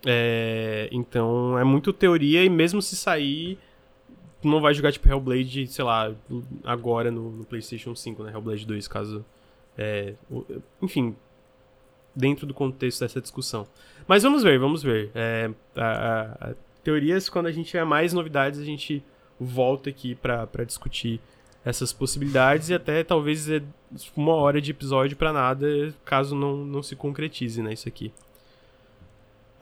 É, 0.04 0.90
então 0.92 1.60
é 1.60 1.64
muito 1.64 1.94
teoria 1.94 2.44
e 2.44 2.50
mesmo 2.50 2.82
se 2.82 2.96
sair, 2.96 3.60
tu 4.42 4.48
não 4.48 4.60
vai 4.62 4.74
jogar 4.74 4.92
tipo 4.92 5.08
Hellblade, 5.08 5.68
sei 5.68 5.86
lá, 5.86 6.12
agora 6.64 7.12
no, 7.12 7.30
no 7.32 7.46
PlayStation 7.46 7.96
5, 7.96 8.24
né? 8.24 8.32
Hellblade 8.32 8.66
2, 8.66 8.88
caso. 8.88 9.24
é, 9.78 10.16
enfim, 10.82 11.16
dentro 12.18 12.48
do 12.48 12.54
contexto 12.54 13.02
dessa 13.02 13.22
discussão. 13.22 13.68
Mas 14.08 14.24
vamos 14.24 14.42
ver, 14.44 14.58
vamos 14.60 14.82
ver. 14.82 15.12
É, 15.14 15.50
a, 15.76 16.38
a- 16.50 16.54
teorias, 16.84 17.30
quando 17.30 17.48
a 17.48 17.52
gente 17.52 17.68
tiver 17.68 17.86
mais 17.86 18.14
novidades, 18.14 18.60
a 18.60 18.64
gente 18.64 19.04
volta 19.40 19.90
aqui 19.90 20.16
pra 20.16 20.48
discutir 20.66 21.20
essas 21.66 21.92
possibilidades 21.94 22.70
e 22.70 22.74
até 22.74 23.04
talvez 23.04 23.50
é 23.50 23.62
uma 24.16 24.34
hora 24.34 24.62
de 24.62 24.72
episódio 24.72 25.18
pra 25.18 25.34
nada, 25.34 25.94
caso 26.06 26.34
não, 26.36 26.56
não 26.58 26.82
se 26.82 26.96
concretize, 26.96 27.62
né, 27.62 27.74
isso 27.74 27.88
aqui. 27.90 28.12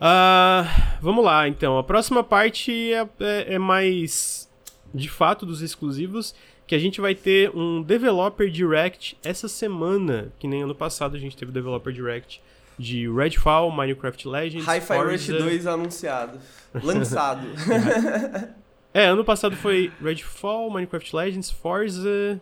Ah, 0.00 0.98
vamos 1.00 1.24
lá, 1.24 1.48
então. 1.48 1.78
A 1.78 1.82
próxima 1.82 2.22
parte 2.22 2.92
é, 2.92 3.08
é- 3.20 3.54
é 3.54 3.58
mais 3.58 4.48
de 4.94 5.08
fato 5.08 5.44
dos 5.44 5.62
exclusivos, 5.62 6.34
que 6.66 6.74
a 6.74 6.78
gente 6.78 7.00
vai 7.00 7.14
ter 7.14 7.50
um 7.54 7.80
Developer 7.82 8.50
Direct 8.50 9.16
essa 9.24 9.48
semana, 9.48 10.32
que 10.38 10.48
nem 10.48 10.62
ano 10.62 10.74
passado 10.74 11.16
a 11.16 11.18
gente 11.18 11.36
teve 11.36 11.50
o 11.50 11.54
Developer 11.54 11.92
Direct 11.92 12.42
de 12.78 13.08
Redfall, 13.10 13.70
Minecraft 13.70 14.28
Legends, 14.28 14.66
Hi-Fi 14.66 14.98
Rush 14.98 15.26
Forza- 15.26 15.38
2 15.38 15.66
anunciado. 15.66 16.38
Lançado. 16.82 17.46
É, 18.94 19.08
ano 19.08 19.22
passado 19.22 19.54
foi 19.54 19.92
Redfall, 20.02 20.70
Minecraft 20.70 21.14
Legends, 21.14 21.50
Forza... 21.50 22.40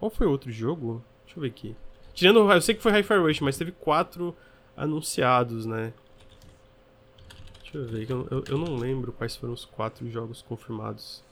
Qual 0.00 0.10
foi 0.10 0.26
outro 0.26 0.50
jogo? 0.50 1.00
Deixa 1.24 1.38
eu 1.38 1.42
ver 1.42 1.46
aqui. 1.46 1.76
Tirando, 2.12 2.50
eu 2.50 2.60
sei 2.60 2.74
que 2.74 2.82
foi 2.82 2.90
Hi-Fi 2.90 3.14
Rush, 3.18 3.38
mas 3.40 3.56
teve 3.56 3.70
quatro 3.70 4.34
anunciados, 4.76 5.64
né? 5.64 5.92
Deixa 7.62 7.78
eu 7.78 7.84
ver, 7.86 8.10
eu, 8.10 8.26
eu, 8.32 8.44
eu 8.48 8.58
não 8.58 8.74
lembro 8.74 9.12
quais 9.12 9.36
foram 9.36 9.54
os 9.54 9.64
quatro 9.64 10.10
jogos 10.10 10.42
confirmados. 10.42 11.22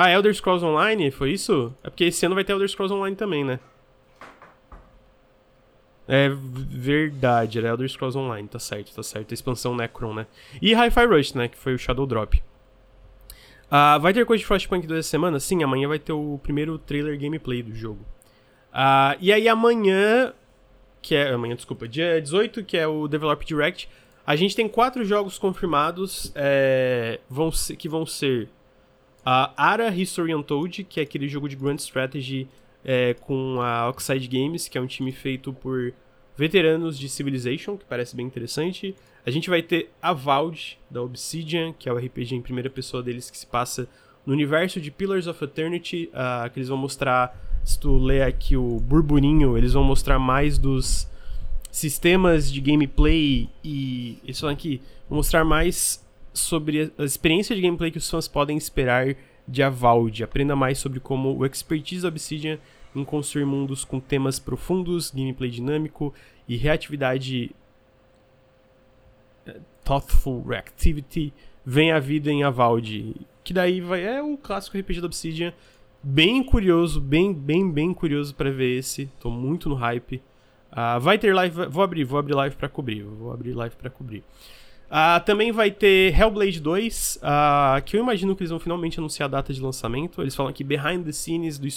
Ah, 0.00 0.08
Elder 0.12 0.32
Scrolls 0.32 0.64
Online, 0.64 1.10
foi 1.10 1.32
isso? 1.32 1.74
É 1.82 1.90
porque 1.90 2.04
esse 2.04 2.24
ano 2.24 2.36
vai 2.36 2.44
ter 2.44 2.52
Elder 2.52 2.68
Scrolls 2.68 2.94
Online 2.94 3.16
também, 3.16 3.42
né? 3.44 3.58
É 6.06 6.30
verdade, 6.30 7.58
era 7.58 7.68
Elder 7.68 7.88
Scrolls 7.88 8.16
Online, 8.16 8.46
tá 8.48 8.58
certo, 8.60 8.94
tá 8.94 9.02
certo. 9.02 9.32
A 9.32 9.34
expansão 9.34 9.74
Necron, 9.74 10.14
né? 10.14 10.26
E 10.62 10.72
Hi-Fi 10.72 11.04
Rush, 11.04 11.34
né? 11.34 11.48
Que 11.48 11.58
foi 11.58 11.74
o 11.74 11.78
Shadow 11.78 12.06
Drop. 12.06 12.40
Ah, 13.70 13.98
vai 13.98 14.14
ter 14.14 14.24
coisa 14.24 14.38
de 14.40 14.46
Frostpunk 14.46 14.86
duas 14.86 15.04
semanas? 15.04 15.42
Sim, 15.42 15.62
amanhã 15.62 15.86
vai 15.88 15.98
ter 15.98 16.12
o 16.12 16.38
primeiro 16.42 16.78
trailer 16.78 17.18
gameplay 17.20 17.62
do 17.62 17.74
jogo. 17.74 18.06
Ah, 18.72 19.16
e 19.20 19.30
aí 19.32 19.46
amanhã, 19.48 20.32
que 21.02 21.14
é. 21.14 21.30
Amanhã, 21.32 21.54
desculpa, 21.54 21.86
dia 21.86 22.22
18, 22.22 22.64
que 22.64 22.78
é 22.78 22.86
o 22.86 23.06
Developer 23.06 23.44
Direct, 23.46 23.88
a 24.24 24.36
gente 24.36 24.56
tem 24.56 24.66
quatro 24.68 25.04
jogos 25.04 25.36
confirmados 25.38 26.32
é, 26.34 27.18
vão 27.28 27.50
ser- 27.52 27.76
que 27.76 27.88
vão 27.88 28.06
ser 28.06 28.48
a 29.30 29.52
Ara 29.58 29.94
History 29.94 30.34
Untold, 30.34 30.84
que 30.84 31.00
é 31.00 31.02
aquele 31.02 31.28
jogo 31.28 31.50
de 31.50 31.54
Grand 31.54 31.76
Strategy 31.76 32.48
é, 32.82 33.12
com 33.12 33.60
a 33.60 33.86
Oxide 33.90 34.26
Games, 34.26 34.68
que 34.68 34.78
é 34.78 34.80
um 34.80 34.86
time 34.86 35.12
feito 35.12 35.52
por 35.52 35.92
veteranos 36.34 36.98
de 36.98 37.10
Civilization, 37.10 37.76
que 37.76 37.84
parece 37.84 38.16
bem 38.16 38.24
interessante. 38.24 38.96
A 39.26 39.30
gente 39.30 39.50
vai 39.50 39.60
ter 39.60 39.90
Avowed, 40.00 40.78
da 40.90 41.02
Obsidian, 41.02 41.74
que 41.78 41.90
é 41.90 41.92
o 41.92 41.98
RPG 41.98 42.36
em 42.36 42.40
primeira 42.40 42.70
pessoa 42.70 43.02
deles 43.02 43.30
que 43.30 43.36
se 43.36 43.46
passa 43.46 43.86
no 44.24 44.32
universo 44.32 44.80
de 44.80 44.90
Pillars 44.90 45.26
of 45.26 45.44
Eternity, 45.44 46.10
uh, 46.14 46.48
que 46.48 46.58
eles 46.58 46.70
vão 46.70 46.78
mostrar, 46.78 47.38
se 47.62 47.78
tu 47.78 47.98
ler 47.98 48.22
aqui 48.22 48.56
o 48.56 48.80
burburinho, 48.80 49.58
eles 49.58 49.74
vão 49.74 49.84
mostrar 49.84 50.18
mais 50.18 50.56
dos 50.56 51.06
sistemas 51.70 52.50
de 52.50 52.62
gameplay 52.62 53.46
e 53.62 54.20
eles 54.24 54.40
falam 54.40 54.54
aqui, 54.54 54.80
vão 55.06 55.18
mostrar 55.18 55.44
mais 55.44 56.02
sobre 56.38 56.92
a 56.96 57.04
experiência 57.04 57.54
de 57.54 57.62
gameplay 57.62 57.90
que 57.90 57.98
os 57.98 58.08
fãs 58.08 58.28
podem 58.28 58.56
esperar 58.56 59.14
de 59.46 59.62
Avald. 59.62 60.22
Aprenda 60.22 60.54
mais 60.54 60.78
sobre 60.78 61.00
como 61.00 61.36
o 61.36 61.46
expertise 61.46 62.02
da 62.02 62.08
Obsidian 62.08 62.58
em 62.94 63.04
construir 63.04 63.44
mundos 63.44 63.84
com 63.84 64.00
temas 64.00 64.38
profundos, 64.38 65.10
gameplay 65.10 65.50
dinâmico 65.50 66.12
e 66.48 66.56
reatividade 66.56 67.50
eh, 69.46 69.60
thoughtful 69.84 70.42
reactivity 70.42 71.32
vem 71.64 71.92
à 71.92 71.98
vida 71.98 72.30
em 72.30 72.44
Avald. 72.44 73.14
Que 73.44 73.52
daí 73.52 73.80
vai 73.80 74.04
é 74.04 74.22
o 74.22 74.36
clássico 74.36 74.78
RPG 74.78 75.00
da 75.00 75.06
Obsidian. 75.06 75.52
Bem 76.02 76.42
curioso, 76.42 77.00
bem, 77.00 77.34
bem, 77.34 77.70
bem 77.70 77.92
curioso 77.92 78.34
para 78.34 78.50
ver 78.50 78.78
esse. 78.78 79.10
Tô 79.20 79.30
muito 79.30 79.68
no 79.68 79.74
hype. 79.74 80.22
Uh, 80.70 81.00
vai 81.00 81.18
ter 81.18 81.34
live, 81.34 81.66
vou 81.66 81.82
abrir, 81.82 82.04
vou 82.04 82.18
abrir 82.18 82.34
live 82.34 82.56
para 82.56 82.68
cobrir, 82.68 83.02
vou 83.02 83.32
abrir 83.32 83.52
live 83.52 83.74
para 83.76 83.90
cobrir. 83.90 84.22
Uh, 84.88 85.22
também 85.22 85.52
vai 85.52 85.70
ter 85.70 86.18
Hellblade 86.18 86.60
2, 86.60 87.16
uh, 87.16 87.20
ah, 87.22 87.82
que 87.84 87.94
eu 87.94 88.00
imagino 88.00 88.34
que 88.34 88.42
eles 88.42 88.50
vão 88.50 88.58
finalmente 88.58 88.98
anunciar 88.98 89.28
a 89.28 89.32
data 89.32 89.52
de 89.52 89.60
lançamento. 89.60 90.22
Eles 90.22 90.34
falam 90.34 90.48
aqui 90.48 90.64
behind 90.64 91.04
the 91.04 91.12
scenes 91.12 91.58
do 91.58 91.68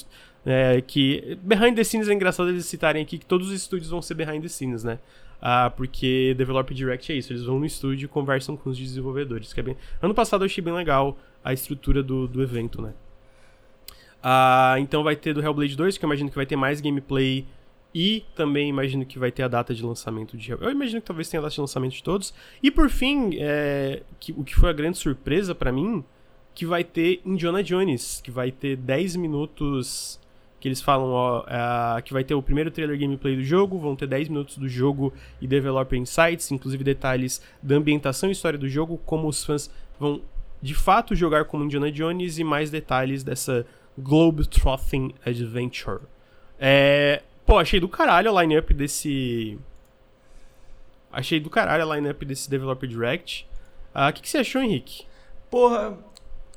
é, 0.45 0.81
que 0.81 1.37
behind 1.43 1.75
the 1.75 1.83
scenes 1.83 2.07
é 2.07 2.13
engraçado 2.13 2.49
eles 2.49 2.65
citarem 2.65 3.03
aqui 3.03 3.17
que 3.17 3.25
todos 3.25 3.49
os 3.49 3.53
estúdios 3.53 3.89
vão 3.89 4.01
ser 4.01 4.13
behind 4.13 4.41
the 4.41 4.47
scenes, 4.47 4.83
né? 4.83 4.97
Uh, 5.41 5.69
porque 5.75 6.33
Developer 6.37 6.73
Direct 6.73 7.11
é 7.11 7.15
isso, 7.15 7.33
eles 7.33 7.43
vão 7.43 7.59
no 7.59 7.65
estúdio 7.65 8.05
e 8.05 8.07
conversam 8.07 8.55
com 8.55 8.69
os 8.69 8.77
desenvolvedores. 8.77 9.51
Que 9.51 9.59
é 9.59 9.63
bem... 9.63 9.77
Ano 10.01 10.13
passado 10.13 10.43
eu 10.43 10.45
achei 10.45 10.63
bem 10.63 10.73
legal 10.73 11.17
a 11.43 11.51
estrutura 11.51 12.01
do, 12.01 12.27
do 12.27 12.41
evento, 12.41 12.81
né? 12.81 12.93
Então 14.79 15.03
vai 15.03 15.15
ter 15.15 15.33
do 15.33 15.41
Hellblade 15.41 15.75
2, 15.75 15.97
que 15.97 16.05
eu 16.05 16.07
imagino 16.07 16.29
que 16.29 16.35
vai 16.35 16.45
ter 16.45 16.55
mais 16.55 16.79
gameplay 16.79 17.45
e 17.93 18.23
também 18.35 18.69
imagino 18.69 19.05
que 19.05 19.19
vai 19.19 19.31
ter 19.31 19.43
a 19.43 19.47
data 19.47 19.73
de 19.73 19.83
lançamento 19.83 20.37
de. 20.37 20.51
Eu 20.51 20.71
imagino 20.71 21.01
que 21.01 21.07
talvez 21.07 21.27
tenha 21.29 21.41
a 21.41 21.43
data 21.43 21.53
de 21.53 21.61
lançamento 21.61 21.93
de 21.93 22.03
todos. 22.03 22.33
E 22.63 22.71
por 22.71 22.89
fim, 22.89 23.31
é, 23.37 24.01
que, 24.19 24.31
o 24.31 24.43
que 24.43 24.55
foi 24.55 24.69
a 24.69 24.73
grande 24.73 24.97
surpresa 24.97 25.53
para 25.53 25.71
mim, 25.71 26.03
que 26.55 26.65
vai 26.65 26.83
ter 26.83 27.21
Indiana 27.25 27.61
Jones, 27.61 28.21
que 28.23 28.31
vai 28.31 28.51
ter 28.51 28.77
10 28.77 29.17
minutos. 29.17 30.19
Que 30.59 30.67
eles 30.67 30.79
falam, 30.79 31.09
ó, 31.09 31.43
é, 31.47 32.01
que 32.03 32.13
vai 32.13 32.23
ter 32.23 32.35
o 32.35 32.41
primeiro 32.41 32.69
trailer 32.69 32.97
gameplay 32.97 33.35
do 33.35 33.43
jogo, 33.43 33.79
vão 33.79 33.95
ter 33.95 34.05
10 34.05 34.29
minutos 34.29 34.57
do 34.59 34.69
jogo 34.69 35.11
e 35.41 35.47
developer 35.47 35.97
insights, 35.97 36.51
inclusive 36.51 36.83
detalhes 36.83 37.41
da 37.63 37.75
ambientação 37.75 38.29
e 38.29 38.31
história 38.31 38.59
do 38.59 38.69
jogo, 38.69 38.99
como 39.03 39.27
os 39.27 39.43
fãs 39.43 39.71
vão 39.99 40.21
de 40.61 40.75
fato 40.75 41.15
jogar 41.15 41.45
como 41.45 41.63
Indiana 41.63 41.91
Jones 41.91 42.37
e 42.37 42.43
mais 42.43 42.69
detalhes 42.69 43.23
dessa 43.23 43.65
Globe-Trotting 43.97 45.15
Adventure. 45.25 46.01
É, 46.59 47.23
Pô, 47.51 47.59
achei 47.59 47.81
do 47.81 47.89
caralho 47.89 48.33
a 48.33 48.41
lineup 48.41 48.71
desse. 48.71 49.59
Achei 51.11 51.37
do 51.37 51.49
caralho 51.49 51.83
a 51.83 51.95
lineup 51.97 52.23
desse 52.23 52.49
Developer 52.49 52.87
Direct. 52.87 53.45
Ah, 53.93 54.05
o 54.05 54.09
uh, 54.09 54.13
que, 54.13 54.21
que 54.21 54.29
você 54.29 54.37
achou, 54.37 54.61
Henrique? 54.61 55.03
Porra, 55.49 55.97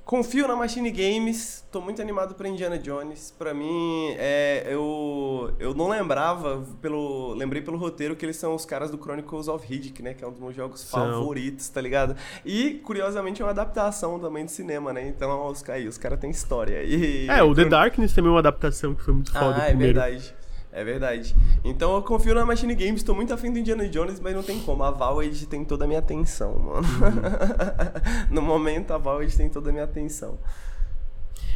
confio 0.05 0.47
na 0.47 0.55
Machine 0.55 0.93
Games, 0.93 1.67
tô 1.73 1.81
muito 1.81 2.01
animado 2.01 2.37
pra 2.37 2.49
Indiana 2.49 2.79
Jones. 2.79 3.35
Pra 3.37 3.53
mim, 3.53 4.15
é, 4.17 4.69
eu, 4.69 5.53
eu 5.59 5.75
não 5.75 5.89
lembrava, 5.89 6.65
pelo, 6.81 7.35
lembrei 7.35 7.61
pelo 7.61 7.77
roteiro 7.77 8.15
que 8.15 8.25
eles 8.25 8.37
são 8.37 8.55
os 8.55 8.65
caras 8.65 8.89
do 8.89 8.97
Chronicles 8.97 9.49
of 9.49 9.67
Riddick, 9.67 10.01
né? 10.01 10.15
Que 10.15 10.23
é 10.23 10.29
um 10.29 10.31
dos 10.31 10.39
meus 10.39 10.55
jogos 10.55 10.79
são. 10.79 11.01
favoritos, 11.01 11.69
tá 11.71 11.81
ligado? 11.81 12.15
E, 12.45 12.75
curiosamente, 12.85 13.43
é 13.43 13.45
uma 13.45 13.51
adaptação 13.51 14.21
também 14.21 14.45
do 14.45 14.51
cinema, 14.53 14.93
né? 14.93 15.09
Então, 15.09 15.45
os, 15.49 15.69
aí, 15.69 15.89
os 15.89 15.99
caras 15.99 16.21
têm 16.21 16.31
história. 16.31 16.85
E, 16.85 17.27
é, 17.29 17.43
o 17.43 17.53
The 17.53 17.65
Darkness 17.65 18.13
também 18.13 18.29
é 18.29 18.33
uma 18.35 18.39
adaptação 18.39 18.95
que 18.95 19.03
foi 19.03 19.15
muito 19.15 19.33
foda. 19.33 19.61
Ah, 19.61 19.71
é 19.71 19.75
verdade. 19.75 20.33
É 20.77 20.83
verdade. 20.83 21.37
Então 21.63 21.95
eu 21.95 22.03
confio 22.03 22.35
na 22.35 22.45
Machine 22.45 22.75
Games, 22.75 22.97
estou 22.97 23.15
muito 23.15 23.33
afim 23.33 23.53
do 23.53 23.61
Indiana 23.61 23.89
Jones, 23.89 24.19
mas 24.19 24.35
não 24.35 24.43
tem 24.43 24.59
como. 24.59 24.83
A 24.83 24.91
Valve 24.91 25.47
tem 25.47 25.65
toda 25.65 25.85
a 25.85 25.87
minha 25.87 26.01
atenção, 26.01 26.59
mano. 26.59 26.87
Uhum. 26.87 28.35
no 28.35 28.43
momento, 28.43 28.91
a 28.91 28.99
Valve 28.99 29.29
tem 29.29 29.49
toda 29.49 29.71
a 29.71 29.73
minha 29.73 29.85
atenção. 29.85 30.37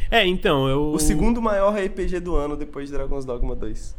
É, 0.09 0.25
então, 0.25 0.69
eu. 0.69 0.93
O 0.93 0.99
segundo 0.99 1.41
maior 1.41 1.75
RPG 1.75 2.21
do 2.21 2.37
ano 2.37 2.55
depois 2.55 2.87
de 2.87 2.93
Dragon's 2.93 3.25
Dogma 3.25 3.57
2. 3.57 3.93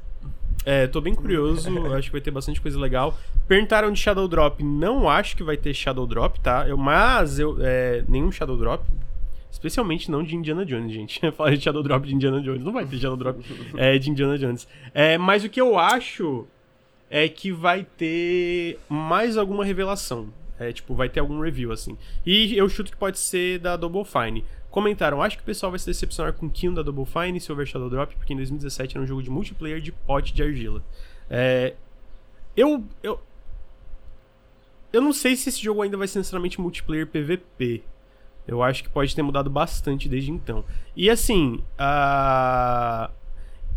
É, 0.65 0.87
tô 0.87 1.03
bem 1.03 1.15
curioso, 1.15 1.69
acho 1.95 2.09
que 2.09 2.13
vai 2.13 2.21
ter 2.23 2.31
bastante 2.31 2.59
coisa 2.59 2.79
legal. 2.79 3.15
Perguntaram 3.47 3.93
de 3.93 4.01
Shadow 4.01 4.27
Drop, 4.27 4.65
não 4.65 5.07
acho 5.07 5.37
que 5.37 5.43
vai 5.43 5.59
ter 5.59 5.75
Shadow 5.75 6.07
Drop, 6.07 6.41
tá? 6.41 6.67
Eu, 6.67 6.79
mas 6.79 7.39
eu. 7.39 7.59
É, 7.61 8.03
nenhum 8.09 8.33
Shadow 8.33 8.57
Drop, 8.57 8.83
Especialmente 9.51 10.11
não 10.11 10.23
de 10.23 10.37
Indiana 10.37 10.65
Jones, 10.65 10.93
gente. 10.93 11.21
Falar 11.33 11.57
de 11.57 11.63
Shadow 11.63 11.83
Drop 11.83 12.07
de 12.07 12.15
Indiana 12.15 12.41
Jones. 12.41 12.63
Não 12.63 12.73
vai 12.73 12.87
ter 12.87 12.99
Shadow 12.99 13.17
Drop 13.17 13.41
é, 13.77 13.99
de 13.99 14.11
Indiana 14.11 14.39
Jones. 14.39 14.67
É, 14.95 15.19
mas 15.19 15.45
o 15.45 15.49
que 15.49 15.61
eu 15.61 15.79
acho 15.79 16.47
é 17.11 17.29
que 17.29 17.51
vai 17.51 17.85
ter 17.97 18.79
mais 18.89 19.37
alguma 19.37 19.65
revelação. 19.65 20.33
É, 20.59 20.73
tipo, 20.73 20.95
vai 20.95 21.09
ter 21.09 21.21
algum 21.21 21.41
review, 21.41 21.73
assim. 21.73 21.97
E 22.25 22.57
eu 22.57 22.69
chuto 22.69 22.91
que 22.91 22.97
pode 22.97 23.19
ser 23.19 23.59
da 23.59 23.77
Double 23.77 24.05
Fine. 24.05 24.45
Comentaram, 24.71 25.21
acho 25.21 25.37
que 25.37 25.43
o 25.43 25.47
pessoal 25.47 25.73
vai 25.73 25.79
se 25.79 25.87
decepcionar 25.87 26.33
com 26.35 26.47
o 26.47 26.51
Kill 26.51 26.73
da 26.73 26.83
Double 26.83 27.05
Fine 27.05 27.41
se 27.41 27.51
houver 27.51 27.67
Shadow 27.67 27.91
Drop, 27.91 28.15
porque 28.15 28.33
em 28.33 28.37
2017 28.37 28.97
era 28.97 29.03
um 29.03 29.07
jogo 29.07 29.23
de 29.23 29.31
multiplayer 29.31 29.81
de 29.81 29.91
pote 29.91 30.33
de 30.33 30.43
argila. 30.43 30.83
É, 31.29 31.75
eu, 32.57 32.85
eu. 33.03 33.21
Eu 34.93 35.01
não 35.01 35.13
sei 35.13 35.35
se 35.35 35.49
esse 35.49 35.63
jogo 35.63 35.83
ainda 35.83 35.97
vai 35.97 36.07
ser 36.07 36.19
necessariamente 36.19 36.61
multiplayer 36.61 37.07
PVP. 37.07 37.83
Eu 38.47 38.63
acho 38.63 38.83
que 38.83 38.89
pode 38.89 39.15
ter 39.15 39.23
mudado 39.23 39.49
bastante 39.49 40.09
desde 40.09 40.31
então. 40.31 40.65
E 40.97 41.09
assim, 41.09 41.63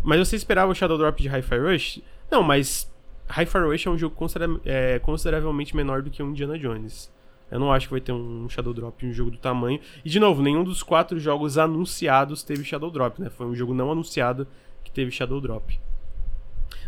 mas 0.01 0.19
você 0.19 0.35
esperava 0.35 0.71
o 0.71 0.75
Shadow 0.75 0.97
Drop 0.97 1.21
de 1.21 1.29
Hi-Fi 1.29 1.57
Rush? 1.57 2.01
Não, 2.31 2.41
mas 2.41 2.91
Hi-Fi 3.29 3.59
Rush 3.59 3.87
é 3.87 3.89
um 3.89 3.97
jogo 3.97 4.15
considera 4.15 4.59
é, 4.65 4.99
consideravelmente 4.99 5.75
menor 5.75 6.01
do 6.01 6.09
que 6.09 6.21
um 6.21 6.31
Indiana 6.31 6.57
Jones. 6.57 7.11
Eu 7.51 7.59
não 7.59 7.71
acho 7.71 7.87
que 7.87 7.91
vai 7.91 8.01
ter 8.01 8.11
um 8.11 8.49
Shadow 8.49 8.73
Drop 8.73 9.05
um 9.05 9.13
jogo 9.13 9.29
do 9.29 9.37
tamanho. 9.37 9.79
E 10.03 10.09
de 10.09 10.19
novo, 10.19 10.41
nenhum 10.41 10.63
dos 10.63 10.81
quatro 10.81 11.19
jogos 11.19 11.57
anunciados 11.57 12.41
teve 12.41 12.63
Shadow 12.63 12.89
Drop, 12.89 13.21
né? 13.21 13.29
Foi 13.29 13.45
um 13.45 13.53
jogo 13.53 13.75
não 13.75 13.91
anunciado 13.91 14.47
que 14.83 14.91
teve 14.91 15.11
Shadow 15.11 15.39
Drop. 15.39 15.79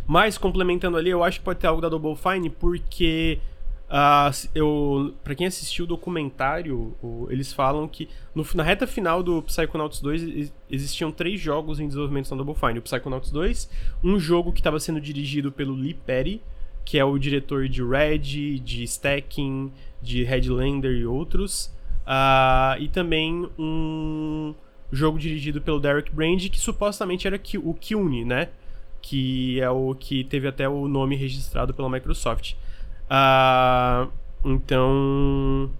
Mas 0.06 0.36
complementando 0.36 0.96
ali, 0.96 1.10
eu 1.10 1.22
acho 1.22 1.38
que 1.38 1.44
pode 1.44 1.60
ter 1.60 1.68
algo 1.68 1.80
da 1.80 1.88
Double 1.88 2.16
Fine 2.16 2.50
porque 2.50 3.38
Uh, 3.88 4.48
eu, 4.52 5.14
para 5.22 5.34
quem 5.34 5.46
assistiu 5.46 5.84
o 5.84 5.88
documentário, 5.88 6.96
o, 7.00 7.28
eles 7.30 7.52
falam 7.52 7.86
que 7.86 8.08
no, 8.34 8.44
na 8.54 8.64
reta 8.64 8.86
final 8.86 9.22
do 9.22 9.40
Psychonauts 9.42 10.00
2 10.00 10.52
existiam 10.68 11.12
três 11.12 11.40
jogos 11.40 11.78
em 11.78 11.86
desenvolvimento 11.86 12.30
na 12.30 12.36
Double 12.36 12.54
Fine. 12.54 12.80
O 12.80 12.82
Psychonauts 12.82 13.30
2, 13.30 13.70
um 14.02 14.18
jogo 14.18 14.52
que 14.52 14.60
estava 14.60 14.80
sendo 14.80 15.00
dirigido 15.00 15.52
pelo 15.52 15.74
Lee 15.74 15.94
Perry, 15.94 16.42
que 16.84 16.98
é 16.98 17.04
o 17.04 17.16
diretor 17.18 17.68
de 17.68 17.82
Red, 17.82 18.58
de 18.58 18.82
Stacking, 18.84 19.72
de 20.02 20.24
Headlander 20.24 20.92
e 20.92 21.06
outros. 21.06 21.66
Uh, 22.06 22.80
e 22.80 22.88
também 22.88 23.48
um 23.58 24.54
jogo 24.90 25.18
dirigido 25.18 25.60
pelo 25.60 25.80
Derek 25.80 26.12
Brand, 26.12 26.48
que 26.48 26.58
supostamente 26.58 27.26
era 27.26 27.40
o 27.62 27.74
Kune, 27.74 28.24
né? 28.24 28.48
Que 29.00 29.60
é 29.60 29.70
o 29.70 29.94
que 29.94 30.24
teve 30.24 30.48
até 30.48 30.68
o 30.68 30.88
nome 30.88 31.16
registrado 31.16 31.72
pela 31.72 31.88
Microsoft. 31.88 32.54
Uh, 33.10 34.10
então. 34.44 35.70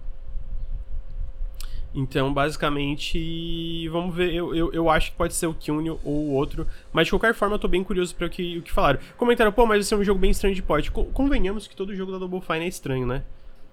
Então, 1.93 2.31
basicamente, 2.31 3.87
vamos 3.89 4.15
ver. 4.15 4.33
Eu, 4.33 4.53
eu, 4.53 4.71
eu 4.71 4.89
acho 4.89 5.11
que 5.11 5.17
pode 5.17 5.33
ser 5.33 5.47
o 5.47 5.53
Kune 5.53 5.89
ou 5.89 5.99
o 6.03 6.33
outro. 6.33 6.67
Mas 6.93 7.07
de 7.07 7.11
qualquer 7.11 7.33
forma, 7.33 7.55
eu 7.55 7.59
tô 7.59 7.67
bem 7.67 7.83
curioso 7.83 8.15
para 8.15 8.27
o 8.27 8.29
que, 8.29 8.59
o 8.59 8.61
que 8.61 8.71
falaram. 8.71 8.99
Comentaram, 9.17 9.51
pô, 9.51 9.65
mas 9.65 9.85
esse 9.85 9.93
é 9.93 9.97
um 9.97 10.03
jogo 10.03 10.19
bem 10.19 10.29
estranho 10.29 10.53
de 10.53 10.61
porte. 10.61 10.91
Convenhamos 10.91 11.67
que 11.67 11.75
todo 11.75 11.95
jogo 11.95 12.11
da 12.11 12.19
Double 12.19 12.41
Fine 12.41 12.65
é 12.65 12.67
estranho, 12.67 13.07
né? 13.07 13.23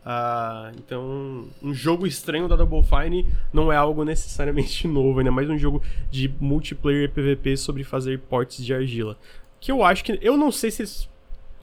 Uh, 0.04 0.76
então, 0.78 1.48
um 1.62 1.72
jogo 1.72 2.06
estranho 2.06 2.46
da 2.46 2.56
Double 2.56 2.82
Fine 2.82 3.26
não 3.52 3.72
é 3.72 3.76
algo 3.76 4.04
necessariamente 4.04 4.86
novo, 4.88 5.18
ainda 5.18 5.30
mais 5.30 5.48
um 5.48 5.56
jogo 5.56 5.82
de 6.10 6.32
multiplayer 6.40 7.10
PVP 7.10 7.56
sobre 7.56 7.84
fazer 7.84 8.18
portes 8.20 8.64
de 8.64 8.74
argila. 8.74 9.18
Que 9.60 9.72
eu 9.72 9.82
acho 9.82 10.04
que. 10.04 10.18
Eu 10.20 10.36
não 10.36 10.52
sei 10.52 10.70
se 10.70 10.82
eles 10.82 11.08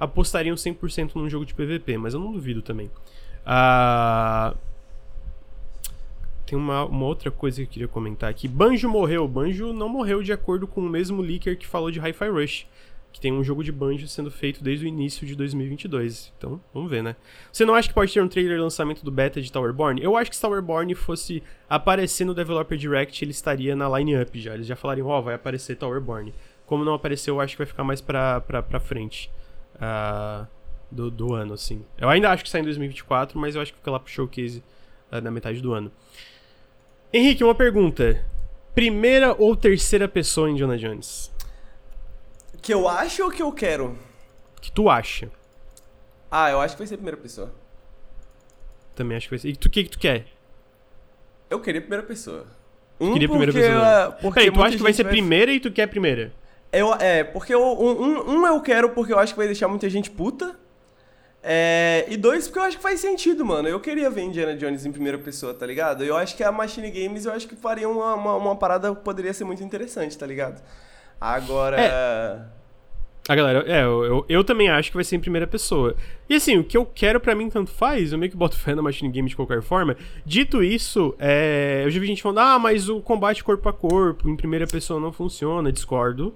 apostariam 0.02 0.56
100% 0.56 1.12
num 1.14 1.30
jogo 1.30 1.46
de 1.46 1.54
PVP, 1.54 1.96
mas 1.96 2.16
eu 2.16 2.20
não 2.20 2.32
duvido 2.32 2.64
também. 2.64 2.90
Ah, 3.46 4.56
tem 6.44 6.58
uma, 6.58 6.86
uma, 6.86 7.06
outra 7.06 7.30
coisa 7.30 7.58
que 7.58 7.62
eu 7.62 7.68
queria 7.68 7.88
comentar 7.88 8.28
aqui. 8.28 8.48
Banjo 8.48 8.90
morreu. 8.90 9.28
Banjo 9.28 9.72
não 9.72 9.88
morreu 9.88 10.24
de 10.24 10.34
acordo 10.34 10.66
com 10.66 10.82
o 10.82 10.90
mesmo 10.90 11.22
leaker 11.22 11.56
que 11.56 11.68
falou 11.68 11.92
de 11.92 12.00
Hi-Fi 12.00 12.30
Rush. 12.30 12.68
Que 13.14 13.22
tem 13.22 13.32
um 13.32 13.44
jogo 13.44 13.64
de 13.64 13.72
Banjo 13.72 14.08
sendo 14.08 14.32
feito 14.32 14.64
desde 14.64 14.86
o 14.86 14.88
início 14.88 15.28
de 15.28 15.36
2022. 15.36 16.34
Então, 16.36 16.60
vamos 16.74 16.90
ver, 16.90 17.04
né? 17.04 17.16
Você 17.52 17.64
não 17.64 17.76
acha 17.76 17.88
que 17.88 17.94
pode 17.94 18.12
ter 18.12 18.24
um 18.24 18.28
trailer 18.28 18.60
lançamento 18.60 19.06
do 19.06 19.12
beta 19.12 19.40
de 19.40 19.52
Towerborn? 19.52 20.02
Eu 20.02 20.18
acho 20.18 20.32
que 20.32 20.36
se 20.36 20.42
Towerborn 20.42 20.96
fosse 20.96 21.44
aparecer 21.70 22.26
no 22.26 22.34
Developer 22.34 22.78
Direct, 22.78 23.24
ele 23.24 23.32
estaria 23.32 23.76
na 23.76 24.00
line-up 24.00 24.40
já. 24.40 24.56
Eles 24.56 24.66
já 24.66 24.76
falariam, 24.76 25.08
ó, 25.08 25.20
oh, 25.20 25.22
vai 25.22 25.36
aparecer 25.36 25.76
Towerborn. 25.76 26.34
Como 26.66 26.84
não 26.84 26.94
apareceu, 26.94 27.36
eu 27.36 27.42
acho 27.42 27.54
que 27.54 27.60
vai 27.60 27.68
ficar 27.68 27.84
mais 27.84 28.02
pra, 28.02 28.42
pra, 28.42 28.64
pra 28.64 28.80
frente 28.80 29.30
uh, 29.82 30.48
do, 30.90 31.10
do 31.10 31.34
ano, 31.34 31.54
assim. 31.54 31.84
Eu 31.98 32.08
ainda 32.08 32.30
acho 32.30 32.44
que 32.44 32.50
sai 32.50 32.62
em 32.62 32.66
2024, 32.66 33.38
mas 33.40 33.56
eu 33.56 33.62
acho 33.62 33.74
que 33.74 33.80
fica 33.80 33.92
lá 33.92 34.00
pro 34.00 34.12
showcase 34.12 34.64
uh, 35.12 35.20
na 35.20 35.32
metade 35.32 35.60
do 35.62 35.74
ano. 35.74 35.92
Henrique, 37.12 37.44
uma 37.44 37.56
pergunta. 37.56 38.24
primeira 38.74 39.36
ou 39.38 39.56
terceira 39.56 40.08
pessoa 40.08 40.50
em 40.50 40.54
Indiana 40.54 40.78
Jones? 40.78 41.32
Que 42.62 42.74
eu 42.74 42.88
acho 42.88 43.24
ou 43.24 43.32
que 43.32 43.42
eu 43.42 43.52
quero? 43.52 43.98
Que 44.62 44.72
tu 44.72 44.90
acha? 44.90 45.30
Ah, 46.30 46.50
eu 46.52 46.62
acho 46.62 46.76
que 46.76 46.80
vai 46.80 46.88
ser 46.88 46.96
primeira 46.98 47.18
pessoa. 47.18 47.52
Também 48.96 49.18
acho 49.18 49.28
que 49.28 49.32
vai 49.32 49.40
ser. 49.40 49.50
E 49.50 49.56
tu, 49.56 49.68
o 49.68 49.72
que, 49.72 49.84
que 49.84 49.90
tu 49.90 50.00
quer? 50.00 50.28
Eu 51.50 51.60
queria 51.60 51.82
primeira 51.82 52.06
pessoa. 52.06 52.46
Um 53.00 53.14
queria 53.14 53.28
primeira 53.28 53.52
pessoa. 53.52 54.12
porque 54.22 54.40
Peraí, 54.40 54.52
tu 54.52 54.64
acha 54.64 54.78
que 54.78 54.84
vai 54.84 54.94
ser 54.94 55.06
primeira 55.06 55.52
e 55.52 55.60
tu 55.60 55.72
quer 55.72 55.88
primeira? 55.88 56.32
Eu, 56.72 56.94
é, 56.96 57.24
porque 57.24 57.54
eu, 57.54 57.62
um, 57.62 58.32
um- 58.40 58.48
eu 58.48 58.62
quero 58.62 58.90
porque 58.92 59.12
eu 59.12 59.20
acho 59.20 59.34
que 59.34 59.38
vai 59.38 59.48
deixar 59.48 59.68
muita 59.68 59.90
gente 59.90 60.10
puta. 60.10 60.56
É, 61.44 62.06
e 62.08 62.16
dois, 62.18 62.48
porque 62.48 62.60
eu 62.60 62.64
acho 62.64 62.78
que 62.78 62.84
faz 62.84 63.00
sentido, 63.00 63.44
mano. 63.44 63.68
Eu 63.68 63.80
queria 63.80 64.10
ver 64.10 64.22
Indiana 64.22 64.56
Jones 64.56 64.86
em 64.86 64.92
primeira 64.92 65.18
pessoa, 65.18 65.54
tá 65.54 65.66
ligado? 65.66 66.04
Eu 66.04 66.16
acho 66.16 66.36
que 66.38 66.44
a 66.44 66.52
Machine 66.52 66.92
Games, 66.92 67.26
eu 67.26 67.34
acho 67.34 67.48
que 67.48 67.56
faria 67.56 67.90
uma, 67.90 68.14
uma, 68.14 68.36
uma 68.36 68.56
parada 68.56 68.94
que 68.96 69.02
poderia 69.02 69.34
ser 69.34 69.44
muito 69.44 69.64
interessante, 69.64 70.18
tá 70.18 70.26
ligado? 70.26 70.62
Agora. 71.20 71.78
A 73.30 73.36
galera, 73.36 73.64
é, 73.68 73.84
eu, 73.84 74.04
eu, 74.04 74.26
eu 74.28 74.44
também 74.44 74.70
acho 74.70 74.90
que 74.90 74.98
vai 74.98 75.04
ser 75.04 75.16
em 75.16 75.20
primeira 75.20 75.46
pessoa. 75.48 75.96
E 76.28 76.36
assim, 76.36 76.58
o 76.58 76.64
que 76.64 76.76
eu 76.76 76.86
quero 76.86 77.20
pra 77.20 77.36
mim 77.36 77.50
tanto 77.50 77.72
faz, 77.72 78.12
eu 78.12 78.18
meio 78.18 78.32
que 78.32 78.38
boto 78.38 78.58
fé 78.58 78.74
na 78.74 78.82
Machine 78.82 79.12
Game 79.12 79.30
de 79.30 79.36
qualquer 79.36 79.62
forma. 79.62 79.96
Dito 80.26 80.64
isso, 80.64 81.16
é, 81.20 81.82
eu 81.86 81.90
já 81.90 82.00
vi 82.00 82.08
gente 82.08 82.22
falando, 82.22 82.40
ah, 82.40 82.60
mas 82.60 82.90
o 82.90 83.00
combate 83.00 83.44
corpo 83.44 83.68
a 83.70 83.74
corpo 83.74 84.28
em 84.30 84.36
primeira 84.36 84.66
pessoa 84.68 85.00
não 85.00 85.12
funciona, 85.12 85.72
discordo. 85.72 86.36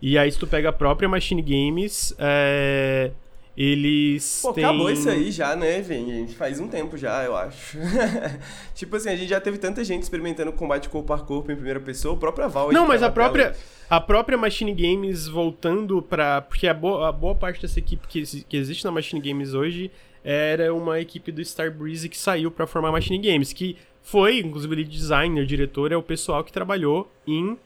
E 0.00 0.18
aí, 0.18 0.30
se 0.30 0.38
tu 0.38 0.46
pega 0.46 0.68
a 0.68 0.72
própria 0.72 1.08
Machine 1.08 1.40
Games, 1.42 2.14
é, 2.18 3.10
eles 3.56 4.40
Pô, 4.42 4.52
têm... 4.52 4.64
acabou 4.64 4.90
isso 4.90 5.08
aí 5.08 5.30
já, 5.30 5.56
né, 5.56 5.80
vem, 5.80 6.06
gente? 6.06 6.34
Faz 6.34 6.60
um 6.60 6.68
tempo 6.68 6.98
já, 6.98 7.24
eu 7.24 7.34
acho. 7.34 7.78
tipo 8.74 8.94
assim, 8.96 9.08
a 9.08 9.16
gente 9.16 9.28
já 9.28 9.40
teve 9.40 9.56
tanta 9.56 9.82
gente 9.82 10.02
experimentando 10.02 10.52
combate 10.52 10.88
corpo 10.90 11.12
a 11.14 11.18
corpo 11.18 11.50
em 11.50 11.54
primeira 11.54 11.80
pessoa, 11.80 12.14
o 12.14 12.18
próprio 12.18 12.48
Valve. 12.50 12.74
Não, 12.74 12.86
mas 12.86 13.02
a 13.02 13.10
própria, 13.10 13.46
tela- 13.46 13.56
a 13.88 14.00
própria 14.00 14.36
Machine 14.36 14.74
Games 14.74 15.26
voltando 15.26 16.02
pra. 16.02 16.42
Porque 16.42 16.68
a 16.68 16.74
boa, 16.74 17.08
a 17.08 17.12
boa 17.12 17.34
parte 17.34 17.62
dessa 17.62 17.78
equipe 17.78 18.06
que, 18.06 18.22
que 18.44 18.56
existe 18.56 18.84
na 18.84 18.90
Machine 18.92 19.22
Games 19.22 19.54
hoje 19.54 19.90
era 20.22 20.74
uma 20.74 21.00
equipe 21.00 21.32
do 21.32 21.40
Starbreeze 21.40 22.08
que 22.08 22.18
saiu 22.18 22.50
pra 22.50 22.66
formar 22.66 22.88
a 22.88 22.92
Machine 22.92 23.18
Games, 23.18 23.52
que 23.52 23.78
foi, 24.02 24.38
inclusive, 24.40 24.72
o 24.72 24.76
lead 24.76 24.90
designer, 24.90 25.46
diretor, 25.46 25.92
é 25.92 25.96
o 25.96 26.02
pessoal 26.02 26.44
que 26.44 26.52
trabalhou 26.52 27.10
em 27.26 27.56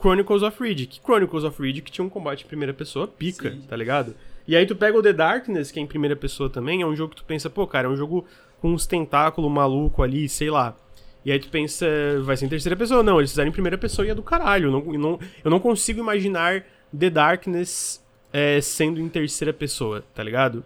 Chronicles 0.00 0.42
of 0.42 0.62
Riddick. 0.62 1.00
Chronicles 1.04 1.44
of 1.44 1.60
Riddick 1.60 1.90
tinha 1.90 2.04
um 2.04 2.08
combate 2.08 2.44
em 2.44 2.48
primeira 2.48 2.72
pessoa 2.72 3.06
pica, 3.06 3.50
Sim. 3.50 3.60
tá 3.68 3.76
ligado? 3.76 4.14
E 4.46 4.56
aí 4.56 4.66
tu 4.66 4.74
pega 4.74 4.98
o 4.98 5.02
The 5.02 5.12
Darkness, 5.12 5.70
que 5.70 5.78
é 5.78 5.82
em 5.82 5.86
primeira 5.86 6.16
pessoa 6.16 6.48
também, 6.48 6.82
é 6.82 6.86
um 6.86 6.96
jogo 6.96 7.10
que 7.10 7.20
tu 7.20 7.24
pensa, 7.24 7.48
pô, 7.48 7.66
cara, 7.66 7.86
é 7.86 7.90
um 7.90 7.96
jogo 7.96 8.26
com 8.60 8.72
uns 8.72 8.86
tentáculos 8.86 9.50
maluco 9.50 10.02
ali, 10.02 10.28
sei 10.28 10.50
lá. 10.50 10.76
E 11.24 11.30
aí 11.30 11.38
tu 11.38 11.48
pensa, 11.48 11.86
vai 12.22 12.36
ser 12.36 12.46
em 12.46 12.48
terceira 12.48 12.76
pessoa. 12.76 13.02
Não, 13.02 13.18
eles 13.18 13.30
fizeram 13.30 13.50
em 13.50 13.52
primeira 13.52 13.76
pessoa 13.76 14.06
e 14.06 14.10
é 14.10 14.14
do 14.14 14.22
caralho. 14.22 14.68
Eu 14.68 14.72
não, 14.72 14.94
eu 14.94 14.98
não, 14.98 15.20
eu 15.44 15.50
não 15.50 15.60
consigo 15.60 16.00
imaginar 16.00 16.64
The 16.98 17.10
Darkness 17.10 18.02
é, 18.32 18.60
sendo 18.60 19.00
em 19.00 19.08
terceira 19.08 19.52
pessoa, 19.52 20.02
tá 20.14 20.22
ligado? 20.22 20.64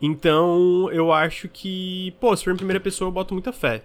Então, 0.00 0.90
eu 0.92 1.12
acho 1.12 1.48
que, 1.48 2.14
pô, 2.20 2.36
se 2.36 2.44
for 2.44 2.52
em 2.52 2.56
primeira 2.56 2.80
pessoa, 2.80 3.08
eu 3.08 3.12
boto 3.12 3.34
muita 3.34 3.52
fé. 3.52 3.82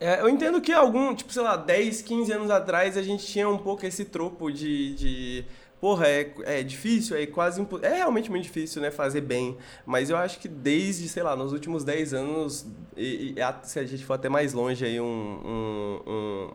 É, 0.00 0.20
eu 0.20 0.28
entendo 0.28 0.60
que 0.60 0.72
algum, 0.72 1.14
tipo, 1.14 1.32
sei 1.32 1.42
lá, 1.42 1.56
10, 1.56 2.02
15 2.02 2.32
anos 2.32 2.50
atrás 2.50 2.96
a 2.96 3.02
gente 3.02 3.24
tinha 3.26 3.48
um 3.48 3.58
pouco 3.58 3.86
esse 3.86 4.04
tropo 4.04 4.50
de. 4.50 4.94
de 4.94 5.44
porra, 5.80 6.06
é, 6.08 6.32
é 6.44 6.62
difícil, 6.62 7.16
é 7.16 7.26
quase 7.26 7.64
É 7.82 7.94
realmente 7.96 8.30
muito 8.30 8.42
difícil, 8.44 8.80
né, 8.82 8.90
fazer 8.90 9.20
bem. 9.20 9.56
Mas 9.86 10.10
eu 10.10 10.16
acho 10.16 10.38
que 10.38 10.48
desde, 10.48 11.08
sei 11.08 11.22
lá, 11.22 11.36
nos 11.36 11.52
últimos 11.52 11.84
10 11.84 12.12
anos, 12.14 12.66
e, 12.96 13.34
e 13.36 13.40
a- 13.42 13.60
se 13.62 13.78
a 13.78 13.84
gente 13.86 14.04
for 14.04 14.14
até 14.14 14.28
mais 14.28 14.52
longe 14.52 14.84
aí, 14.84 15.00
um. 15.00 15.04
um, 15.06 16.00
um 16.06 16.50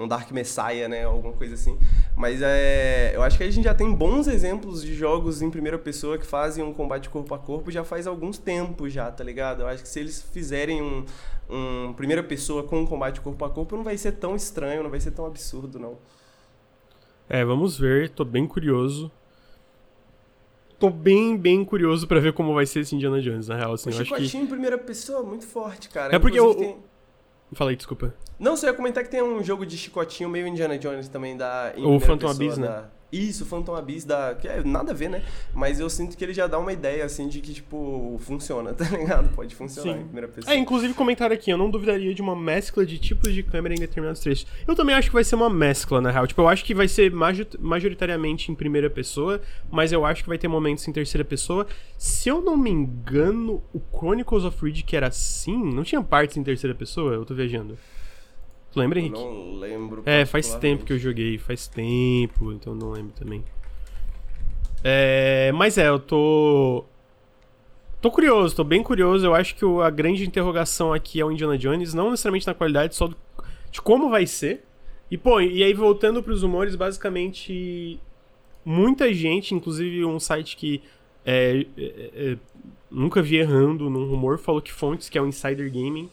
um 0.00 0.06
Dark 0.06 0.30
Messiah, 0.30 0.86
né? 0.88 1.02
Alguma 1.04 1.32
coisa 1.32 1.54
assim. 1.54 1.76
Mas 2.16 2.40
é, 2.40 3.10
eu 3.16 3.20
acho 3.20 3.36
que 3.36 3.42
a 3.42 3.50
gente 3.50 3.64
já 3.64 3.74
tem 3.74 3.92
bons 3.92 4.28
exemplos 4.28 4.80
de 4.80 4.94
jogos 4.94 5.42
em 5.42 5.50
primeira 5.50 5.76
pessoa 5.76 6.16
que 6.16 6.24
fazem 6.24 6.62
um 6.62 6.72
combate 6.72 7.08
corpo 7.10 7.34
a 7.34 7.38
corpo 7.38 7.68
já 7.68 7.82
faz 7.82 8.06
alguns 8.06 8.38
tempos 8.38 8.92
já, 8.92 9.10
tá 9.10 9.24
ligado? 9.24 9.62
Eu 9.62 9.66
acho 9.66 9.82
que 9.82 9.88
se 9.88 9.98
eles 9.98 10.22
fizerem 10.22 10.80
um, 10.80 11.04
um 11.48 11.92
primeira 11.94 12.22
pessoa 12.22 12.62
com 12.62 12.80
um 12.80 12.86
combate 12.86 13.20
corpo 13.20 13.44
a 13.44 13.50
corpo, 13.50 13.76
não 13.76 13.84
vai 13.84 13.96
ser 13.96 14.12
tão 14.12 14.36
estranho, 14.36 14.82
não 14.82 14.90
vai 14.90 15.00
ser 15.00 15.10
tão 15.12 15.26
absurdo, 15.26 15.78
não. 15.78 15.96
É, 17.28 17.44
vamos 17.44 17.78
ver, 17.78 18.10
tô 18.10 18.24
bem 18.24 18.46
curioso. 18.46 19.10
Tô 20.78 20.90
bem, 20.90 21.36
bem 21.36 21.64
curioso 21.64 22.06
pra 22.06 22.20
ver 22.20 22.32
como 22.32 22.54
vai 22.54 22.64
ser 22.64 22.80
esse 22.80 22.94
Indiana 22.94 23.20
Jones, 23.20 23.48
na 23.48 23.56
real, 23.56 23.72
assim, 23.72 23.90
o 23.90 23.92
eu 23.92 24.00
acho 24.00 24.04
que... 24.04 24.16
chicotinho 24.20 24.44
em 24.44 24.46
primeira 24.46 24.78
pessoa, 24.78 25.22
muito 25.22 25.44
forte, 25.46 25.88
cara. 25.88 26.14
É 26.14 26.18
porque 26.18 26.38
Inclusive 26.38 26.64
o- 26.64 26.74
tem- 26.74 26.82
Falei, 27.54 27.74
desculpa. 27.76 28.14
Não, 28.38 28.56
só 28.56 28.66
ia 28.66 28.74
comentar 28.74 29.02
que 29.02 29.10
tem 29.10 29.22
um 29.22 29.42
jogo 29.42 29.64
de 29.66 29.76
chicotinho 29.76 30.28
meio 30.28 30.46
Indiana 30.46 30.78
Jones 30.78 31.08
também 31.08 31.36
da. 31.36 31.72
O 31.78 31.98
Phantom 31.98 32.28
pessoa 32.28 32.32
Abyss, 32.32 32.58
né? 32.58 32.66
da- 32.68 32.90
Isso, 33.10 33.46
Phantom 33.46 33.74
Abyss 33.74 34.04
da. 34.04 34.34
Que 34.34 34.46
é 34.46 34.62
nada 34.62 34.92
a 34.92 34.94
ver, 34.94 35.08
né? 35.08 35.22
Mas 35.54 35.80
eu 35.80 35.88
sinto 35.88 36.16
que 36.16 36.22
ele 36.22 36.34
já 36.34 36.46
dá 36.46 36.58
uma 36.58 36.72
ideia, 36.72 37.04
assim, 37.04 37.26
de 37.26 37.40
que, 37.40 37.54
tipo, 37.54 38.20
funciona, 38.20 38.72
tá 38.74 38.84
ligado? 38.84 39.30
Pode 39.34 39.54
funcionar 39.54 39.94
Sim. 39.94 40.00
em 40.00 40.04
primeira 40.04 40.28
pessoa. 40.28 40.54
É, 40.54 40.58
inclusive 40.58 40.92
comentaram 40.92 41.34
aqui, 41.34 41.50
eu 41.50 41.56
não 41.56 41.70
duvidaria 41.70 42.14
de 42.14 42.20
uma 42.20 42.36
mescla 42.36 42.84
de 42.84 42.98
tipos 42.98 43.32
de 43.32 43.42
câmera 43.42 43.74
em 43.74 43.78
determinados 43.78 44.20
trechos. 44.20 44.46
Eu 44.66 44.74
também 44.74 44.94
acho 44.94 45.08
que 45.08 45.14
vai 45.14 45.24
ser 45.24 45.36
uma 45.36 45.48
mescla, 45.48 46.00
na 46.00 46.10
real. 46.10 46.26
Tipo, 46.26 46.42
eu 46.42 46.48
acho 46.48 46.64
que 46.64 46.74
vai 46.74 46.86
ser 46.86 47.10
majoritariamente 47.58 48.52
em 48.52 48.54
primeira 48.54 48.90
pessoa, 48.90 49.40
mas 49.70 49.90
eu 49.90 50.04
acho 50.04 50.22
que 50.22 50.28
vai 50.28 50.38
ter 50.38 50.48
momentos 50.48 50.86
em 50.86 50.92
terceira 50.92 51.24
pessoa. 51.24 51.66
Se 51.96 52.28
eu 52.28 52.42
não 52.42 52.56
me 52.56 52.70
engano, 52.70 53.62
o 53.72 53.80
Chronicles 53.96 54.44
of 54.44 54.62
Riddick 54.62 54.94
era 54.94 55.08
assim? 55.08 55.56
Não 55.72 55.82
tinha 55.82 56.02
partes 56.02 56.36
em 56.36 56.44
terceira 56.44 56.74
pessoa? 56.74 57.14
Eu 57.14 57.24
tô 57.24 57.34
viajando. 57.34 57.78
Tu 58.78 58.80
lembra, 58.80 58.98
Eu 58.98 59.04
Henrique? 59.04 59.20
não 59.20 59.58
lembro. 59.58 60.02
É, 60.06 60.24
faz 60.24 60.54
tempo 60.54 60.84
que 60.84 60.92
eu 60.92 60.98
joguei, 60.98 61.36
faz 61.38 61.66
tempo, 61.66 62.52
então 62.52 62.74
não 62.74 62.90
lembro 62.92 63.12
também. 63.12 63.42
É, 64.84 65.50
mas 65.52 65.76
é, 65.78 65.88
eu 65.88 65.98
tô. 65.98 66.84
Tô 68.00 68.10
curioso, 68.12 68.54
tô 68.54 68.62
bem 68.62 68.82
curioso. 68.82 69.26
Eu 69.26 69.34
acho 69.34 69.56
que 69.56 69.64
a 69.82 69.90
grande 69.90 70.24
interrogação 70.24 70.92
aqui 70.92 71.20
é 71.20 71.24
o 71.24 71.32
Indiana 71.32 71.58
Jones, 71.58 71.92
não 71.94 72.10
necessariamente 72.12 72.46
na 72.46 72.54
qualidade, 72.54 72.94
só 72.94 73.08
do- 73.08 73.16
de 73.72 73.80
como 73.82 74.08
vai 74.08 74.24
ser. 74.26 74.64
E, 75.10 75.18
pô, 75.18 75.40
e 75.40 75.64
aí 75.64 75.74
voltando 75.74 76.22
pros 76.22 76.42
humores, 76.44 76.76
basicamente. 76.76 77.98
Muita 78.64 79.12
gente, 79.12 79.54
inclusive 79.54 80.04
um 80.04 80.20
site 80.20 80.56
que 80.56 80.82
é, 81.24 81.64
é, 81.76 82.10
é, 82.14 82.36
nunca 82.90 83.20
vi 83.22 83.36
errando 83.38 83.88
num 83.88 84.06
rumor, 84.08 84.38
falou 84.38 84.60
que 84.60 84.70
Fontes, 84.72 85.08
que 85.08 85.16
é 85.16 85.22
o 85.22 85.26
Insider 85.26 85.70
Gaming, 85.72 86.08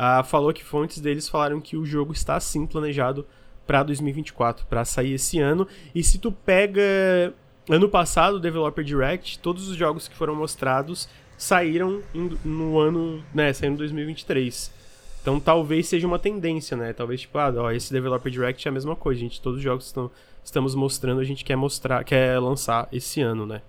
ah, 0.00 0.22
falou 0.22 0.52
que 0.52 0.62
fontes 0.62 1.00
deles 1.00 1.28
falaram 1.28 1.60
que 1.60 1.76
o 1.76 1.84
jogo 1.84 2.12
está 2.12 2.38
sim 2.38 2.64
planejado 2.64 3.26
para 3.66 3.82
2024, 3.82 4.64
para 4.66 4.84
sair 4.84 5.14
esse 5.14 5.40
ano. 5.40 5.66
E 5.92 6.04
se 6.04 6.20
tu 6.20 6.30
pega 6.30 7.34
ano 7.68 7.88
passado 7.88 8.36
o 8.36 8.40
Developer 8.40 8.84
Direct, 8.84 9.40
todos 9.40 9.68
os 9.68 9.76
jogos 9.76 10.06
que 10.06 10.14
foram 10.14 10.36
mostrados 10.36 11.08
saíram 11.36 12.00
no 12.44 12.78
ano, 12.78 13.24
né, 13.34 13.52
saíram 13.52 13.74
em 13.74 13.78
2023. 13.78 14.72
Então 15.20 15.40
talvez 15.40 15.88
seja 15.88 16.06
uma 16.06 16.18
tendência, 16.20 16.76
né? 16.76 16.92
Talvez 16.92 17.22
tipo, 17.22 17.36
ah, 17.36 17.52
ó, 17.56 17.72
esse 17.72 17.92
Developer 17.92 18.30
Direct 18.30 18.68
é 18.68 18.70
a 18.70 18.72
mesma 18.72 18.94
coisa, 18.94 19.18
gente. 19.18 19.42
Todos 19.42 19.58
os 19.58 19.64
jogos 19.64 19.86
que 19.86 19.88
estão, 19.88 20.10
estamos 20.44 20.76
mostrando, 20.76 21.20
a 21.20 21.24
gente 21.24 21.44
quer 21.44 21.56
mostrar, 21.56 22.04
quer 22.04 22.38
lançar 22.38 22.88
esse 22.92 23.20
ano, 23.20 23.44
né? 23.44 23.62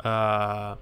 Ah, 0.00 0.76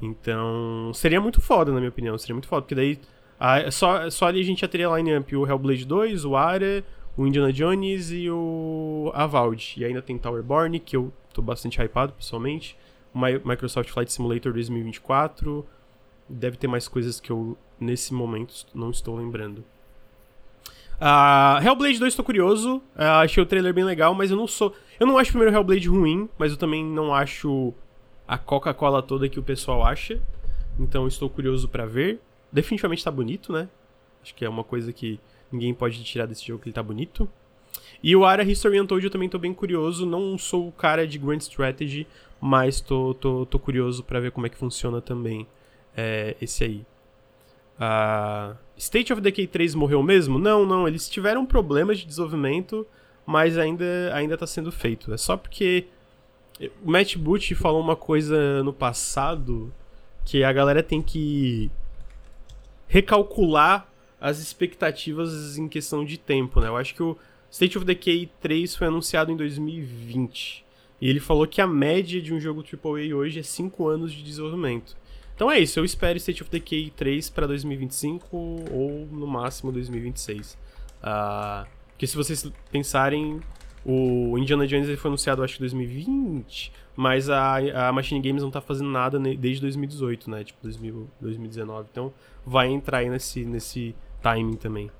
então, 0.00 0.90
seria 0.92 1.20
muito 1.20 1.40
foda, 1.40 1.70
na 1.70 1.78
minha 1.78 1.90
opinião. 1.90 2.18
Seria 2.18 2.34
muito 2.34 2.48
foda, 2.48 2.62
porque 2.62 2.74
daí 2.74 2.98
ah, 3.44 3.70
só, 3.70 4.08
só 4.10 4.26
ali 4.26 4.40
a 4.40 4.44
gente 4.44 4.60
já 4.60 4.68
teria 4.68 4.88
line-up 4.96 5.34
o 5.36 5.46
Hellblade 5.46 5.84
2, 5.84 6.24
o 6.24 6.36
Ara, 6.36 6.84
o 7.16 7.26
Indiana 7.26 7.52
Jones 7.52 8.10
e 8.12 8.30
o 8.30 9.10
Avald. 9.14 9.74
E 9.76 9.84
ainda 9.84 10.00
tem 10.00 10.16
Towerborn, 10.16 10.78
que 10.78 10.96
eu 10.96 11.12
tô 11.34 11.42
bastante 11.42 11.80
hypado, 11.82 12.12
pessoalmente. 12.12 12.76
O 13.12 13.18
Mi- 13.18 13.40
Microsoft 13.44 13.90
Flight 13.90 14.12
Simulator 14.12 14.52
2024. 14.52 15.66
Deve 16.28 16.56
ter 16.56 16.68
mais 16.68 16.86
coisas 16.88 17.20
que 17.20 17.30
eu, 17.30 17.56
nesse 17.80 18.14
momento, 18.14 18.64
não 18.74 18.90
estou 18.90 19.16
lembrando. 19.16 19.64
Ah, 21.00 21.58
Hellblade 21.64 21.98
2 21.98 22.14
tô 22.14 22.22
curioso. 22.22 22.80
Ah, 22.94 23.20
achei 23.20 23.42
o 23.42 23.46
trailer 23.46 23.74
bem 23.74 23.84
legal, 23.84 24.14
mas 24.14 24.30
eu 24.30 24.36
não 24.36 24.46
sou. 24.46 24.72
Eu 25.00 25.06
não 25.06 25.18
acho 25.18 25.30
o 25.30 25.32
primeiro 25.32 25.54
Hellblade 25.54 25.88
ruim, 25.88 26.28
mas 26.38 26.52
eu 26.52 26.56
também 26.56 26.84
não 26.84 27.12
acho 27.12 27.74
a 28.26 28.38
Coca-Cola 28.38 29.02
toda 29.02 29.28
que 29.28 29.38
o 29.38 29.42
pessoal 29.42 29.84
acha. 29.84 30.20
Então 30.78 31.06
estou 31.08 31.28
curioso 31.28 31.68
pra 31.68 31.84
ver. 31.86 32.20
Definitivamente 32.52 33.02
tá 33.02 33.10
bonito, 33.10 33.52
né? 33.52 33.68
Acho 34.22 34.34
que 34.34 34.44
é 34.44 34.48
uma 34.48 34.62
coisa 34.62 34.92
que 34.92 35.18
ninguém 35.50 35.72
pode 35.74 36.02
tirar 36.04 36.26
desse 36.26 36.46
jogo 36.46 36.62
que 36.62 36.68
ele 36.68 36.74
tá 36.74 36.82
bonito. 36.82 37.28
E 38.02 38.14
o 38.14 38.24
Ara 38.24 38.42
History 38.42 38.80
Untold 38.80 39.04
eu 39.04 39.10
também 39.10 39.28
tô 39.28 39.38
bem 39.38 39.54
curioso. 39.54 40.04
Não 40.04 40.36
sou 40.36 40.68
o 40.68 40.72
cara 40.72 41.06
de 41.06 41.18
Grand 41.18 41.38
Strategy, 41.38 42.06
mas 42.40 42.80
tô, 42.80 43.14
tô, 43.14 43.46
tô 43.46 43.58
curioso 43.58 44.02
pra 44.02 44.20
ver 44.20 44.32
como 44.32 44.46
é 44.46 44.50
que 44.50 44.56
funciona 44.56 45.00
também 45.00 45.46
é, 45.96 46.36
esse 46.40 46.64
aí. 46.64 46.84
Ah, 47.78 48.56
State 48.76 49.12
of 49.12 49.22
Decay 49.22 49.46
3 49.46 49.74
morreu 49.74 50.02
mesmo? 50.02 50.38
Não, 50.38 50.66
não. 50.66 50.86
Eles 50.86 51.08
tiveram 51.08 51.46
problemas 51.46 51.98
de 51.98 52.06
desenvolvimento, 52.06 52.86
mas 53.24 53.56
ainda, 53.56 53.84
ainda 54.12 54.36
tá 54.36 54.46
sendo 54.46 54.70
feito. 54.70 55.12
É 55.12 55.16
só 55.16 55.36
porque 55.36 55.86
o 56.84 56.90
Matt 56.90 57.16
Booty 57.16 57.54
falou 57.54 57.80
uma 57.80 57.96
coisa 57.96 58.62
no 58.62 58.72
passado 58.72 59.72
que 60.24 60.44
a 60.44 60.52
galera 60.52 60.82
tem 60.82 61.00
que 61.02 61.70
recalcular 62.92 63.90
as 64.20 64.38
expectativas 64.38 65.56
em 65.56 65.66
questão 65.66 66.04
de 66.04 66.18
tempo, 66.18 66.60
né? 66.60 66.68
Eu 66.68 66.76
acho 66.76 66.94
que 66.94 67.02
o 67.02 67.16
State 67.50 67.78
of 67.78 67.86
Decay 67.86 68.30
3 68.38 68.76
foi 68.76 68.86
anunciado 68.86 69.32
em 69.32 69.36
2020. 69.36 70.62
E 71.00 71.08
ele 71.08 71.18
falou 71.18 71.46
que 71.46 71.62
a 71.62 71.66
média 71.66 72.20
de 72.20 72.34
um 72.34 72.38
jogo 72.38 72.62
AAA 72.62 73.16
hoje 73.16 73.40
é 73.40 73.42
5 73.42 73.88
anos 73.88 74.12
de 74.12 74.22
desenvolvimento. 74.22 74.94
Então 75.34 75.50
é 75.50 75.58
isso, 75.58 75.80
eu 75.80 75.86
espero 75.86 76.18
State 76.18 76.42
of 76.42 76.50
Decay 76.50 76.92
3 76.94 77.30
para 77.30 77.46
2025 77.46 78.36
ou 78.36 79.08
no 79.10 79.26
máximo 79.26 79.72
2026. 79.72 80.52
Uh, 81.02 81.66
porque 81.88 82.06
se 82.06 82.14
vocês 82.14 82.46
pensarem, 82.70 83.40
o 83.86 84.36
Indiana 84.36 84.66
Jones 84.66 85.00
foi 85.00 85.08
anunciado 85.08 85.42
acho 85.42 85.56
que 85.56 85.62
em 85.62 85.66
2020, 85.66 86.70
mas 86.94 87.30
a, 87.30 87.88
a 87.88 87.92
Machine 87.92 88.20
Games 88.20 88.42
não 88.42 88.50
tá 88.50 88.60
fazendo 88.60 88.90
nada 88.90 89.18
desde 89.18 89.60
2018, 89.60 90.30
né? 90.30 90.44
Tipo 90.44 90.58
2000, 90.62 91.10
2019. 91.20 91.88
Então 91.90 92.12
vai 92.44 92.68
entrar 92.68 92.98
aí 92.98 93.08
nesse, 93.08 93.44
nesse 93.44 93.94
timing 94.22 94.56
também. 94.56 94.90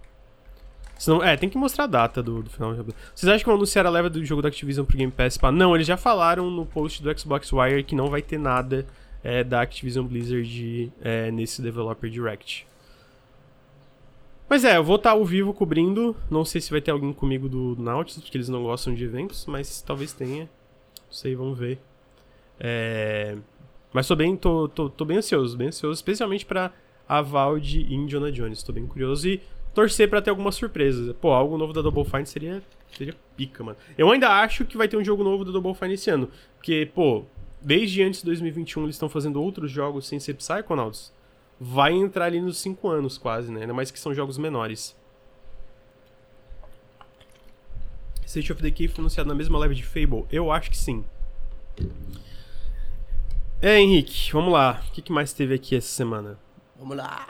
Senão, 0.98 1.22
é, 1.22 1.36
tem 1.36 1.48
que 1.48 1.58
mostrar 1.58 1.84
a 1.84 1.88
data 1.88 2.22
do, 2.22 2.42
do 2.42 2.50
final 2.50 2.74
do. 2.74 2.94
Vocês 3.14 3.28
acham 3.28 3.40
que 3.40 3.46
vão 3.46 3.56
anunciar 3.56 3.84
a 3.86 3.90
leva 3.90 4.08
do 4.08 4.24
jogo 4.24 4.40
da 4.40 4.48
Activision 4.48 4.86
pro 4.86 4.96
Game 4.96 5.10
Pass? 5.10 5.36
Pá? 5.36 5.50
Não, 5.50 5.74
eles 5.74 5.86
já 5.86 5.96
falaram 5.96 6.48
no 6.48 6.64
post 6.64 7.02
do 7.02 7.18
Xbox 7.18 7.52
Wire 7.52 7.82
que 7.82 7.94
não 7.94 8.06
vai 8.08 8.22
ter 8.22 8.38
nada 8.38 8.86
é, 9.22 9.42
da 9.42 9.60
Activision 9.60 10.06
Blizzard 10.06 10.92
é, 11.00 11.30
nesse 11.32 11.60
Developer 11.60 12.08
Direct. 12.08 12.66
Mas 14.48 14.64
é, 14.64 14.76
eu 14.76 14.84
vou 14.84 14.96
estar 14.96 15.10
ao 15.10 15.24
vivo 15.24 15.52
cobrindo. 15.52 16.14
Não 16.30 16.44
sei 16.44 16.60
se 16.60 16.70
vai 16.70 16.80
ter 16.80 16.90
alguém 16.90 17.12
comigo 17.12 17.48
do 17.48 17.74
Nautilus, 17.80 18.22
porque 18.22 18.36
eles 18.36 18.48
não 18.48 18.62
gostam 18.62 18.94
de 18.94 19.04
eventos, 19.04 19.46
mas 19.46 19.82
talvez 19.82 20.12
tenha. 20.12 20.48
Não 21.12 21.16
sei, 21.18 21.36
vamos 21.36 21.58
ver. 21.58 21.78
É... 22.58 23.36
Mas 23.92 24.08
tô 24.08 24.16
bem, 24.16 24.34
tô, 24.34 24.66
tô, 24.66 24.88
tô 24.88 25.04
bem 25.04 25.18
ansioso, 25.18 25.58
bem 25.58 25.68
ansioso, 25.68 25.92
especialmente 25.92 26.46
para 26.46 26.72
a 27.06 27.20
Valde 27.20 27.80
e 27.82 27.94
Indiana 27.94 28.32
Jones. 28.32 28.62
Tô 28.62 28.72
bem 28.72 28.86
curioso 28.86 29.28
e 29.28 29.42
torcer 29.74 30.08
para 30.08 30.22
ter 30.22 30.30
alguma 30.30 30.50
surpresa. 30.50 31.12
Pô, 31.12 31.32
algo 31.32 31.58
novo 31.58 31.74
da 31.74 31.82
Double 31.82 32.02
Fine 32.02 32.24
seria, 32.24 32.62
seria 32.96 33.14
pica, 33.36 33.62
mano. 33.62 33.76
Eu 33.98 34.10
ainda 34.10 34.30
acho 34.40 34.64
que 34.64 34.78
vai 34.78 34.88
ter 34.88 34.96
um 34.96 35.04
jogo 35.04 35.22
novo 35.22 35.44
da 35.44 35.52
Double 35.52 35.74
Fine 35.74 35.92
esse 35.92 36.08
ano. 36.08 36.30
Porque, 36.56 36.90
pô, 36.94 37.26
desde 37.60 38.02
antes 38.02 38.20
de 38.20 38.26
2021 38.26 38.84
eles 38.84 38.94
estão 38.94 39.10
fazendo 39.10 39.42
outros 39.42 39.70
jogos 39.70 40.06
sem 40.06 40.18
ser 40.18 40.32
Psychonauts. 40.32 41.12
Vai 41.60 41.92
entrar 41.92 42.24
ali 42.24 42.40
nos 42.40 42.56
5 42.56 42.88
anos 42.88 43.18
quase, 43.18 43.52
né? 43.52 43.60
Ainda 43.60 43.74
mais 43.74 43.90
que 43.90 44.00
são 44.00 44.14
jogos 44.14 44.38
menores. 44.38 44.96
State 48.32 48.50
of 48.50 48.62
Decay 48.62 48.88
foi 48.88 49.02
anunciado 49.02 49.28
na 49.28 49.34
mesma 49.34 49.58
live 49.58 49.74
de 49.74 49.84
Fable? 49.84 50.24
Eu 50.32 50.50
acho 50.50 50.70
que 50.70 50.76
sim. 50.76 51.04
É, 53.60 53.78
Henrique, 53.78 54.32
vamos 54.32 54.50
lá. 54.52 54.82
O 54.88 54.92
que, 54.92 55.12
mais 55.12 55.34
teve 55.34 55.54
aqui 55.54 55.76
essa 55.76 55.88
semana? 55.88 56.38
Vamos 56.78 56.96
lá. 56.96 57.26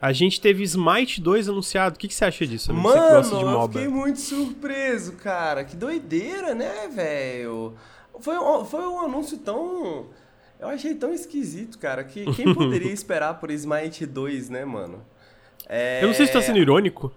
A 0.00 0.12
gente 0.12 0.40
teve 0.40 0.62
Smite 0.62 1.20
2 1.20 1.48
anunciado. 1.48 1.96
O 1.96 1.98
que, 1.98 2.06
que 2.06 2.14
você 2.14 2.24
acha 2.24 2.46
disso? 2.46 2.70
Amigo? 2.70 2.88
Mano, 2.88 3.28
eu 3.40 3.68
fiquei 3.68 3.88
muito 3.88 4.20
surpreso, 4.20 5.14
cara. 5.14 5.64
Que 5.64 5.74
doideira, 5.74 6.54
né, 6.54 6.88
velho? 6.88 7.74
Foi, 8.20 8.36
foi 8.66 8.86
um 8.86 9.00
anúncio 9.00 9.38
tão. 9.38 10.06
Eu 10.60 10.68
achei 10.68 10.94
tão 10.94 11.12
esquisito, 11.12 11.76
cara, 11.78 12.04
que 12.04 12.32
quem 12.34 12.54
poderia 12.54 12.92
esperar 12.92 13.34
por 13.40 13.50
Smite 13.50 14.06
2, 14.06 14.48
né, 14.48 14.64
mano? 14.64 15.04
É... 15.68 16.04
Eu 16.04 16.06
não 16.06 16.14
sei 16.14 16.26
se 16.26 16.32
tá 16.32 16.40
sendo 16.40 16.58
irônico. 16.58 17.12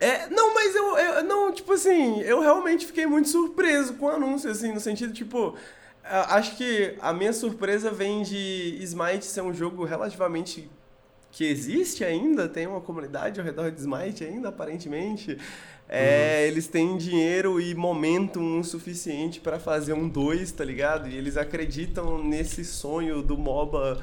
É, 0.00 0.28
não, 0.28 0.54
mas 0.54 0.74
eu, 0.74 0.96
eu, 0.96 1.24
Não, 1.24 1.52
tipo 1.52 1.74
assim, 1.74 2.20
eu 2.22 2.40
realmente 2.40 2.86
fiquei 2.86 3.06
muito 3.06 3.28
surpreso 3.28 3.94
com 3.94 4.06
o 4.06 4.10
anúncio, 4.10 4.50
assim, 4.50 4.72
no 4.72 4.80
sentido, 4.80 5.12
tipo. 5.12 5.54
Acho 6.02 6.56
que 6.56 6.96
a 7.00 7.12
minha 7.12 7.32
surpresa 7.32 7.90
vem 7.90 8.22
de 8.22 8.78
Smite 8.80 9.24
ser 9.26 9.42
um 9.42 9.54
jogo 9.54 9.84
relativamente 9.84 10.68
que 11.30 11.44
existe 11.44 12.04
ainda, 12.04 12.48
tem 12.48 12.66
uma 12.66 12.80
comunidade 12.80 13.38
ao 13.38 13.46
redor 13.46 13.70
de 13.70 13.80
Smite 13.80 14.24
ainda, 14.24 14.48
aparentemente. 14.48 15.38
É, 15.88 16.42
uhum. 16.42 16.48
Eles 16.48 16.66
têm 16.66 16.96
dinheiro 16.96 17.60
e 17.60 17.74
momentum 17.74 18.62
suficiente 18.62 19.40
para 19.40 19.60
fazer 19.60 19.92
um 19.92 20.08
2, 20.08 20.50
tá 20.52 20.64
ligado? 20.64 21.08
E 21.08 21.16
eles 21.16 21.36
acreditam 21.36 22.22
nesse 22.22 22.64
sonho 22.64 23.22
do 23.22 23.36
MOBA 23.36 24.00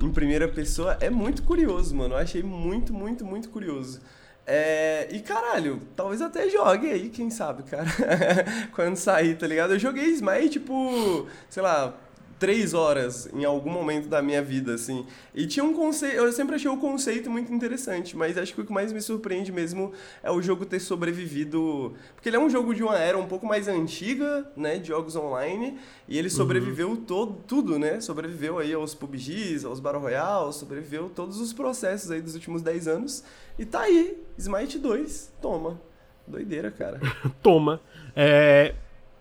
em 0.00 0.10
primeira 0.10 0.48
pessoa. 0.48 0.96
É 1.00 1.08
muito 1.08 1.42
curioso, 1.42 1.94
mano. 1.94 2.14
Eu 2.14 2.18
achei 2.18 2.42
muito, 2.42 2.92
muito, 2.92 3.24
muito 3.24 3.48
curioso. 3.50 4.00
É, 4.46 5.08
e 5.10 5.18
caralho, 5.18 5.82
talvez 5.96 6.22
até 6.22 6.48
jogue 6.48 6.88
aí, 6.88 7.08
quem 7.08 7.30
sabe, 7.30 7.64
cara. 7.64 7.88
Quando 8.72 8.96
sair, 8.96 9.36
tá 9.36 9.46
ligado? 9.46 9.72
Eu 9.72 9.78
joguei 9.78 10.04
Smite, 10.10 10.50
tipo, 10.50 11.26
sei 11.50 11.64
lá, 11.64 11.92
três 12.38 12.74
horas 12.74 13.28
em 13.32 13.44
algum 13.44 13.70
momento 13.70 14.08
da 14.08 14.22
minha 14.22 14.42
vida, 14.42 14.74
assim. 14.74 15.06
E 15.34 15.46
tinha 15.46 15.64
um 15.64 15.72
conceito. 15.72 16.16
Eu 16.16 16.32
sempre 16.32 16.54
achei 16.54 16.70
o 16.70 16.76
conceito 16.76 17.30
muito 17.30 17.52
interessante, 17.52 18.16
mas 18.16 18.36
acho 18.36 18.54
que 18.54 18.60
o 18.60 18.64
que 18.64 18.72
mais 18.72 18.92
me 18.92 19.00
surpreende 19.00 19.50
mesmo 19.50 19.92
é 20.22 20.30
o 20.30 20.40
jogo 20.40 20.64
ter 20.64 20.80
sobrevivido. 20.80 21.94
Porque 22.14 22.28
ele 22.28 22.36
é 22.36 22.40
um 22.40 22.50
jogo 22.50 22.74
de 22.74 22.82
uma 22.82 22.98
era 22.98 23.18
um 23.18 23.26
pouco 23.26 23.46
mais 23.46 23.68
antiga, 23.68 24.50
né? 24.56 24.78
De 24.78 24.88
jogos 24.88 25.16
online. 25.16 25.78
E 26.08 26.18
ele 26.18 26.28
uhum. 26.28 26.34
sobreviveu 26.34 26.88
uhum. 26.90 26.96
todo, 26.96 27.42
tudo, 27.46 27.78
né? 27.78 28.00
Sobreviveu 28.00 28.58
aí 28.58 28.72
aos 28.72 28.94
PUBGs, 28.94 29.66
aos 29.66 29.80
Battle 29.80 30.02
Royale, 30.02 30.52
sobreviveu 30.52 31.08
todos 31.08 31.40
os 31.40 31.52
processos 31.52 32.10
aí 32.10 32.20
dos 32.20 32.34
últimos 32.34 32.62
10 32.62 32.88
anos. 32.88 33.24
E 33.58 33.64
tá 33.64 33.80
aí, 33.80 34.25
Smite 34.38 34.78
2, 34.78 35.34
toma. 35.40 35.80
Doideira, 36.26 36.70
cara. 36.70 37.00
toma. 37.42 37.80
É. 38.14 38.74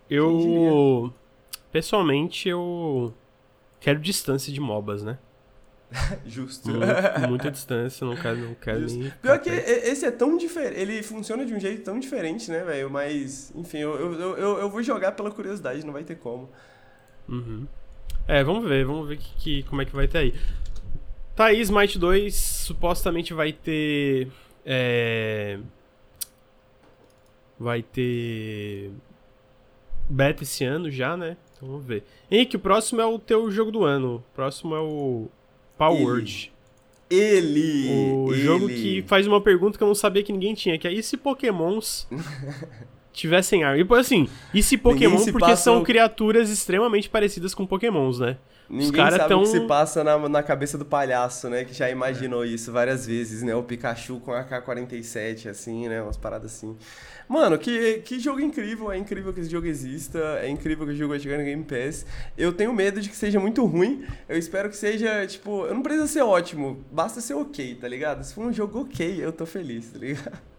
Eu. 0.09 1.13
Pessoalmente, 1.71 2.47
eu 2.47 3.13
quero 3.79 3.99
distância 3.99 4.51
de 4.51 4.59
MOBAs, 4.59 5.03
né? 5.03 5.17
Justo. 6.25 6.69
Muito, 6.69 7.29
muita 7.29 7.51
distância, 7.51 8.05
não 8.05 8.15
quero, 8.15 8.37
não 8.37 8.55
quero 8.55 8.79
nem. 8.81 9.11
Pior 9.21 9.39
que 9.39 9.49
esse 9.49 10.05
é 10.05 10.11
tão 10.11 10.37
diferente. 10.37 10.79
Ele 10.79 11.03
funciona 11.03 11.45
de 11.45 11.53
um 11.53 11.59
jeito 11.59 11.83
tão 11.83 11.99
diferente, 11.99 12.49
né, 12.49 12.63
velho? 12.63 12.89
Mas, 12.89 13.51
enfim, 13.55 13.79
eu, 13.79 13.95
eu, 13.95 14.37
eu, 14.37 14.57
eu, 14.59 14.69
vou 14.69 14.81
jogar 14.81 15.11
pela 15.13 15.31
curiosidade, 15.31 15.85
não 15.85 15.93
vai 15.93 16.03
ter 16.03 16.15
como. 16.15 16.49
Uhum. 17.27 17.67
É, 18.27 18.43
vamos 18.43 18.67
ver, 18.67 18.85
vamos 18.85 19.07
ver 19.07 19.17
que, 19.17 19.35
que, 19.37 19.63
como 19.63 19.81
é 19.81 19.85
que 19.85 19.95
vai 19.95 20.07
ter 20.07 20.17
aí. 20.17 20.33
Tá 21.35 21.45
aí, 21.45 21.59
Smite 21.61 21.99
2 21.99 22.35
supostamente 22.35 23.33
vai 23.33 23.51
ter. 23.51 24.29
É... 24.65 25.59
Vai 27.59 27.81
ter. 27.81 28.91
Beta 30.09 30.43
esse 30.43 30.63
ano 30.63 30.91
já, 30.91 31.15
né? 31.15 31.37
Então 31.55 31.69
vamos 31.69 31.85
ver. 31.85 32.03
Henrique, 32.29 32.57
o 32.57 32.59
próximo 32.59 33.01
é 33.01 33.05
o 33.05 33.17
teu 33.17 33.49
jogo 33.49 33.71
do 33.71 33.83
ano. 33.83 34.15
O 34.15 34.35
próximo 34.35 34.75
é 34.75 34.79
o 34.79 35.27
Power 35.77 36.01
Word. 36.01 36.51
Ele! 37.09 37.87
O 38.13 38.33
ele. 38.33 38.41
jogo 38.41 38.67
que 38.67 39.03
faz 39.03 39.27
uma 39.27 39.39
pergunta 39.39 39.77
que 39.77 39.83
eu 39.83 39.87
não 39.87 39.95
sabia 39.95 40.23
que 40.23 40.33
ninguém 40.33 40.53
tinha, 40.53 40.77
que 40.77 40.87
é 40.87 40.91
e 40.91 41.03
se 41.03 41.15
pokémons 41.15 42.07
tivessem 43.15 43.63
arma? 43.63 43.81
E 43.81 43.99
assim, 43.99 44.27
e 44.53 44.61
se 44.61 44.77
pokémon 44.77 45.17
se 45.17 45.31
porque 45.31 45.55
são 45.55 45.83
criaturas 45.83 46.49
extremamente 46.49 47.09
parecidas 47.09 47.53
com 47.53 47.65
pokémons, 47.65 48.19
né? 48.19 48.37
Ninguém 48.69 49.11
sabe 49.11 49.27
tão... 49.27 49.41
o 49.41 49.43
que 49.43 49.49
se 49.49 49.59
passa 49.61 50.03
na, 50.03 50.27
na 50.27 50.41
cabeça 50.41 50.77
do 50.77 50.85
palhaço, 50.85 51.49
né? 51.49 51.63
Que 51.63 51.73
já 51.73 51.89
imaginou 51.89 52.43
é. 52.43 52.47
isso 52.47 52.71
várias 52.71 53.05
vezes, 53.05 53.43
né? 53.43 53.55
O 53.55 53.61
Pikachu 53.61 54.19
com 54.19 54.31
a 54.31 54.39
AK-47, 54.41 55.49
assim, 55.49 55.87
né? 55.87 56.01
Umas 56.01 56.17
paradas 56.17 56.53
assim. 56.55 56.75
Mano, 57.27 57.57
que, 57.57 57.99
que 57.99 58.19
jogo 58.19 58.39
incrível. 58.39 58.91
É 58.91 58.97
incrível 58.97 59.31
que 59.33 59.39
esse 59.39 59.49
jogo 59.49 59.67
exista. 59.67 60.19
É 60.41 60.49
incrível 60.49 60.85
que 60.85 60.93
o 60.93 60.95
jogo 60.95 61.09
vai 61.09 61.19
chegar 61.19 61.37
no 61.37 61.43
Game 61.43 61.63
Pass. 61.63 62.05
Eu 62.37 62.51
tenho 62.53 62.73
medo 62.73 62.99
de 62.99 63.09
que 63.09 63.15
seja 63.15 63.39
muito 63.39 63.63
ruim. 63.65 64.03
Eu 64.27 64.37
espero 64.37 64.69
que 64.69 64.77
seja, 64.77 65.25
tipo... 65.27 65.65
Eu 65.65 65.75
não 65.75 65.83
preciso 65.83 66.07
ser 66.07 66.23
ótimo. 66.23 66.83
Basta 66.91 67.21
ser 67.21 67.35
ok, 67.35 67.75
tá 67.75 67.87
ligado? 67.87 68.23
Se 68.23 68.33
for 68.33 68.45
um 68.45 68.53
jogo 68.53 68.81
ok, 68.81 69.23
eu 69.23 69.31
tô 69.31 69.45
feliz, 69.45 69.91
tá 69.91 69.99
ligado? 69.99 70.54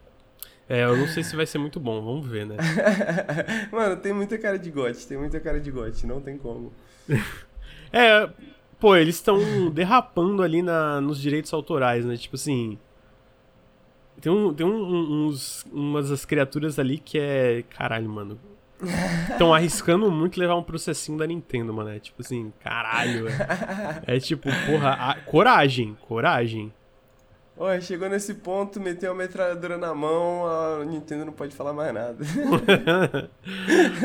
É, 0.69 0.85
eu 0.85 0.97
não 0.97 1.07
sei 1.07 1.23
se 1.23 1.37
vai 1.37 1.47
ser 1.47 1.59
muito 1.59 1.79
bom. 1.79 2.03
Vamos 2.03 2.27
ver, 2.27 2.47
né? 2.47 2.57
Mano, 3.71 3.97
tem 3.97 4.13
muita 4.13 4.37
cara 4.37 4.59
de 4.59 4.71
gote. 4.71 5.07
Tem 5.07 5.17
muita 5.17 5.39
cara 5.39 5.61
de 5.61 5.71
gote. 5.71 6.07
Não 6.07 6.21
tem 6.21 6.37
como. 6.37 6.73
É, 7.93 8.29
pô, 8.81 8.97
eles 8.97 9.15
estão 9.15 9.71
derrapando 9.71 10.43
ali 10.43 10.61
na, 10.61 11.01
nos 11.01 11.21
direitos 11.21 11.53
autorais, 11.55 12.05
né? 12.05 12.17
Tipo 12.17 12.35
assim. 12.35 12.77
Tem, 14.21 14.31
um, 14.31 14.53
tem 14.53 14.67
um, 14.67 15.29
uns, 15.29 15.65
umas 15.73 16.11
das 16.11 16.25
criaturas 16.25 16.79
ali 16.79 16.99
que 16.99 17.17
é. 17.17 17.63
Caralho, 17.71 18.09
mano. 18.09 18.39
Estão 19.31 19.55
arriscando 19.55 20.11
muito 20.11 20.39
levar 20.39 20.57
um 20.57 20.63
processinho 20.63 21.17
da 21.17 21.27
Nintendo, 21.27 21.73
mano. 21.73 21.91
É 21.91 21.99
tipo 21.99 22.21
assim, 22.21 22.53
caralho. 22.61 23.29
É, 24.07 24.17
é 24.17 24.21
tipo, 24.21 24.49
porra, 24.67 24.91
a, 24.91 25.15
coragem, 25.21 25.97
coragem. 26.03 26.73
Olha, 27.59 27.81
chegou 27.81 28.09
nesse 28.09 28.35
ponto, 28.35 28.79
meteu 28.79 29.13
a 29.13 29.15
metralhadora 29.15 29.79
na 29.79 29.95
mão, 29.95 30.47
a 30.47 30.85
Nintendo 30.85 31.25
não 31.25 31.33
pode 31.33 31.57
falar 31.57 31.73
mais 31.73 31.93
nada. 31.95 32.19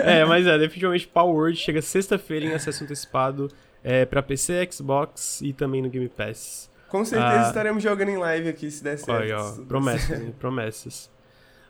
é, 0.05 0.23
mas 0.23 0.47
é, 0.47 0.57
definitivamente 0.57 1.05
Power 1.07 1.35
Word 1.35 1.57
chega 1.57 1.81
sexta-feira 1.81 2.45
em 2.45 2.53
acesso 2.53 2.85
antecipado 2.85 3.51
é, 3.83 4.05
para 4.05 4.23
PC, 4.23 4.69
Xbox 4.71 5.41
e 5.41 5.51
também 5.51 5.81
no 5.81 5.89
Game 5.89 6.07
Pass. 6.07 6.69
Com 6.87 7.03
certeza 7.03 7.45
ah, 7.45 7.47
estaremos 7.47 7.83
jogando 7.83 8.09
em 8.09 8.17
live 8.17 8.49
aqui 8.49 8.71
se 8.71 8.81
der 8.83 8.97
certo. 8.97 9.11
Olha, 9.11 9.37
ó, 9.37 9.51
promessas, 9.65 10.29
promessas. 10.39 11.11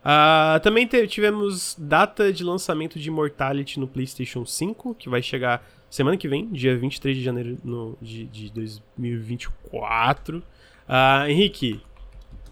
Uh, 0.02 0.60
também 0.62 0.88
tivemos 1.08 1.76
data 1.78 2.34
de 2.34 2.44
lançamento 2.44 3.00
de 3.00 3.08
Immortality 3.10 3.80
no 3.80 3.88
PlayStation 3.88 4.46
5, 4.46 4.96
que 4.96 5.10
vai 5.10 5.22
chegar 5.22 5.64
semana 5.90 6.18
que 6.18 6.28
vem, 6.28 6.48
dia 6.48 6.76
23 6.76 7.18
de 7.18 7.24
janeiro 7.24 7.58
no, 7.64 7.98
de, 8.02 8.26
de 8.26 8.52
2024. 8.52 10.44
Ah, 10.94 11.24
Henrique, 11.30 11.82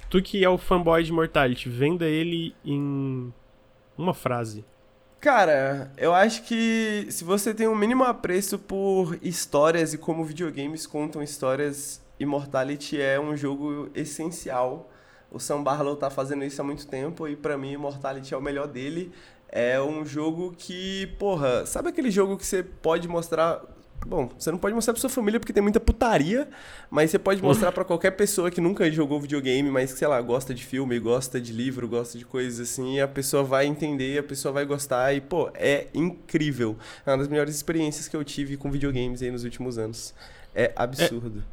tu 0.09 0.21
que 0.21 0.45
é 0.45 0.49
o 0.49 0.57
fanboy 0.57 1.03
de 1.03 1.09
Immortality, 1.09 1.67
venda 1.67 2.05
ele 2.05 2.55
em 2.63 3.33
Uma 3.97 4.13
frase. 4.13 4.63
Cara, 5.19 5.91
eu 5.97 6.13
acho 6.13 6.43
que 6.43 7.05
se 7.09 7.25
você 7.25 7.53
tem 7.53 7.67
um 7.67 7.75
mínimo 7.75 8.05
apreço 8.05 8.57
por 8.57 9.19
histórias 9.21 9.93
e 9.93 9.97
como 9.97 10.23
videogames 10.23 10.87
contam 10.87 11.21
histórias, 11.21 12.01
Immortality 12.17 13.01
é 13.01 13.19
um 13.19 13.35
jogo 13.35 13.89
essencial. 13.93 14.89
O 15.29 15.37
Sam 15.37 15.61
Barlow 15.61 15.97
tá 15.97 16.09
fazendo 16.09 16.45
isso 16.45 16.61
há 16.61 16.63
muito 16.63 16.87
tempo 16.87 17.27
e 17.27 17.35
para 17.35 17.57
mim 17.57 17.73
Immortality 17.73 18.33
é 18.33 18.37
o 18.37 18.41
melhor 18.41 18.69
dele. 18.69 19.11
É 19.49 19.81
um 19.81 20.05
jogo 20.05 20.55
que, 20.57 21.07
porra, 21.19 21.65
sabe 21.65 21.89
aquele 21.89 22.09
jogo 22.09 22.37
que 22.37 22.45
você 22.45 22.63
pode 22.63 23.05
mostrar 23.05 23.61
Bom, 24.05 24.29
você 24.37 24.49
não 24.51 24.57
pode 24.57 24.73
mostrar 24.73 24.93
pra 24.93 25.01
sua 25.01 25.09
família 25.09 25.39
porque 25.39 25.51
tem 25.51 25.61
muita 25.61 25.79
putaria, 25.79 26.47
mas 26.89 27.11
você 27.11 27.19
pode 27.19 27.43
mostrar 27.43 27.71
para 27.71 27.83
qualquer 27.83 28.11
pessoa 28.11 28.49
que 28.49 28.61
nunca 28.61 28.89
jogou 28.89 29.19
videogame, 29.19 29.69
mas 29.69 29.91
que, 29.91 29.99
sei 29.99 30.07
lá, 30.07 30.19
gosta 30.21 30.53
de 30.53 30.65
filme, 30.65 30.97
gosta 30.99 31.39
de 31.39 31.51
livro, 31.51 31.87
gosta 31.87 32.17
de 32.17 32.25
coisas 32.25 32.59
assim, 32.59 32.95
e 32.95 33.01
a 33.01 33.07
pessoa 33.07 33.43
vai 33.43 33.65
entender, 33.65 34.19
a 34.19 34.23
pessoa 34.23 34.53
vai 34.53 34.65
gostar, 34.65 35.13
e, 35.13 35.21
pô, 35.21 35.49
é 35.53 35.87
incrível. 35.93 36.77
É 37.05 37.11
uma 37.11 37.17
das 37.17 37.27
melhores 37.27 37.55
experiências 37.55 38.07
que 38.07 38.15
eu 38.15 38.23
tive 38.23 38.57
com 38.57 38.71
videogames 38.71 39.21
aí 39.21 39.31
nos 39.31 39.43
últimos 39.43 39.77
anos. 39.77 40.13
É 40.55 40.71
absurdo. 40.75 41.43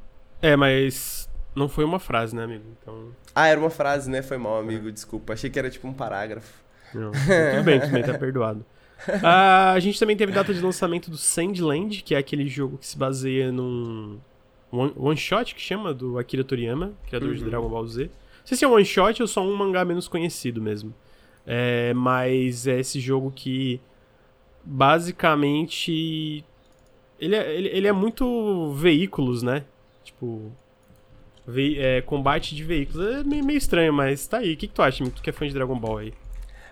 É, 0.41 0.51
é 0.51 0.57
mas 0.57 1.29
não 1.55 1.69
foi 1.69 1.85
uma 1.85 1.99
frase, 1.99 2.35
né, 2.35 2.45
amigo? 2.45 2.65
Então... 2.81 3.09
Ah, 3.35 3.49
era 3.49 3.59
uma 3.59 3.71
frase, 3.71 4.11
né? 4.11 4.23
Foi 4.23 4.39
mal, 4.39 4.59
amigo, 4.59 4.91
desculpa. 4.93 5.33
Achei 5.33 5.51
que 5.51 5.59
era 5.59 5.69
tipo 5.69 5.87
um 5.89 5.93
parágrafo. 5.93 6.53
Não, 6.95 7.11
tudo 7.13 7.65
bem, 7.65 7.81
tudo 7.81 7.93
bem, 7.93 8.03
tá 8.03 8.15
perdoado. 8.19 8.65
Uh, 9.09 9.73
a 9.75 9.81
gente 9.81 9.99
também 9.99 10.17
teve 10.17 10.33
data 10.33 10.53
de 10.53 10.61
lançamento 10.61 11.11
do 11.11 11.17
Sandland, 11.17 12.03
que 12.03 12.15
é 12.15 12.19
aquele 12.19 12.47
jogo 12.49 12.79
que 12.79 12.87
se 12.87 12.97
baseia 12.97 13.53
num 13.53 14.19
one, 14.71 14.93
one 14.97 15.17
shot 15.17 15.55
que 15.55 15.61
chama 15.61 15.93
do 15.93 16.19
Akira 16.19 16.45
Toriyama, 16.45 16.93
criador 17.07 17.31
uhum. 17.31 17.35
de 17.35 17.45
Dragon 17.45 17.69
Ball 17.69 17.87
Z. 17.87 18.05
Não 18.05 18.11
sei 18.45 18.57
se 18.57 18.65
é 18.65 18.69
um 18.69 18.73
one 18.73 18.85
shot 18.85 19.21
ou 19.21 19.29
só 19.29 19.43
um 19.43 19.55
mangá 19.57 19.85
menos 19.85 20.09
conhecido 20.09 20.61
mesmo. 20.61 20.95
É, 21.47 21.95
mas 21.95 22.67
é 22.67 22.81
esse 22.81 22.99
jogo 22.99 23.33
que 23.35 23.81
basicamente 24.65 26.45
ele 27.21 27.37
é, 27.37 27.55
ele, 27.55 27.69
ele 27.69 27.87
é 27.87 27.93
muito 27.93 28.73
veículos, 28.73 29.43
né? 29.43 29.65
Tipo, 30.03 30.53
ve, 31.47 31.79
é, 31.79 32.01
combate 32.03 32.55
de 32.55 32.65
veículos. 32.65 33.07
É 33.07 33.25
meio, 33.25 33.45
meio 33.45 33.57
estranho, 33.57 33.93
mas 33.93 34.27
tá 34.27 34.39
aí. 34.39 34.55
O 34.55 34.57
que, 34.57 34.67
que 34.67 34.75
tu 34.75 34.83
acha, 34.83 35.05
Tu 35.11 35.23
que 35.23 35.31
é 35.31 35.33
fã 35.33 35.47
de 35.47 35.55
Dragon 35.55 35.79
Ball 35.79 35.99
aí? 35.99 36.15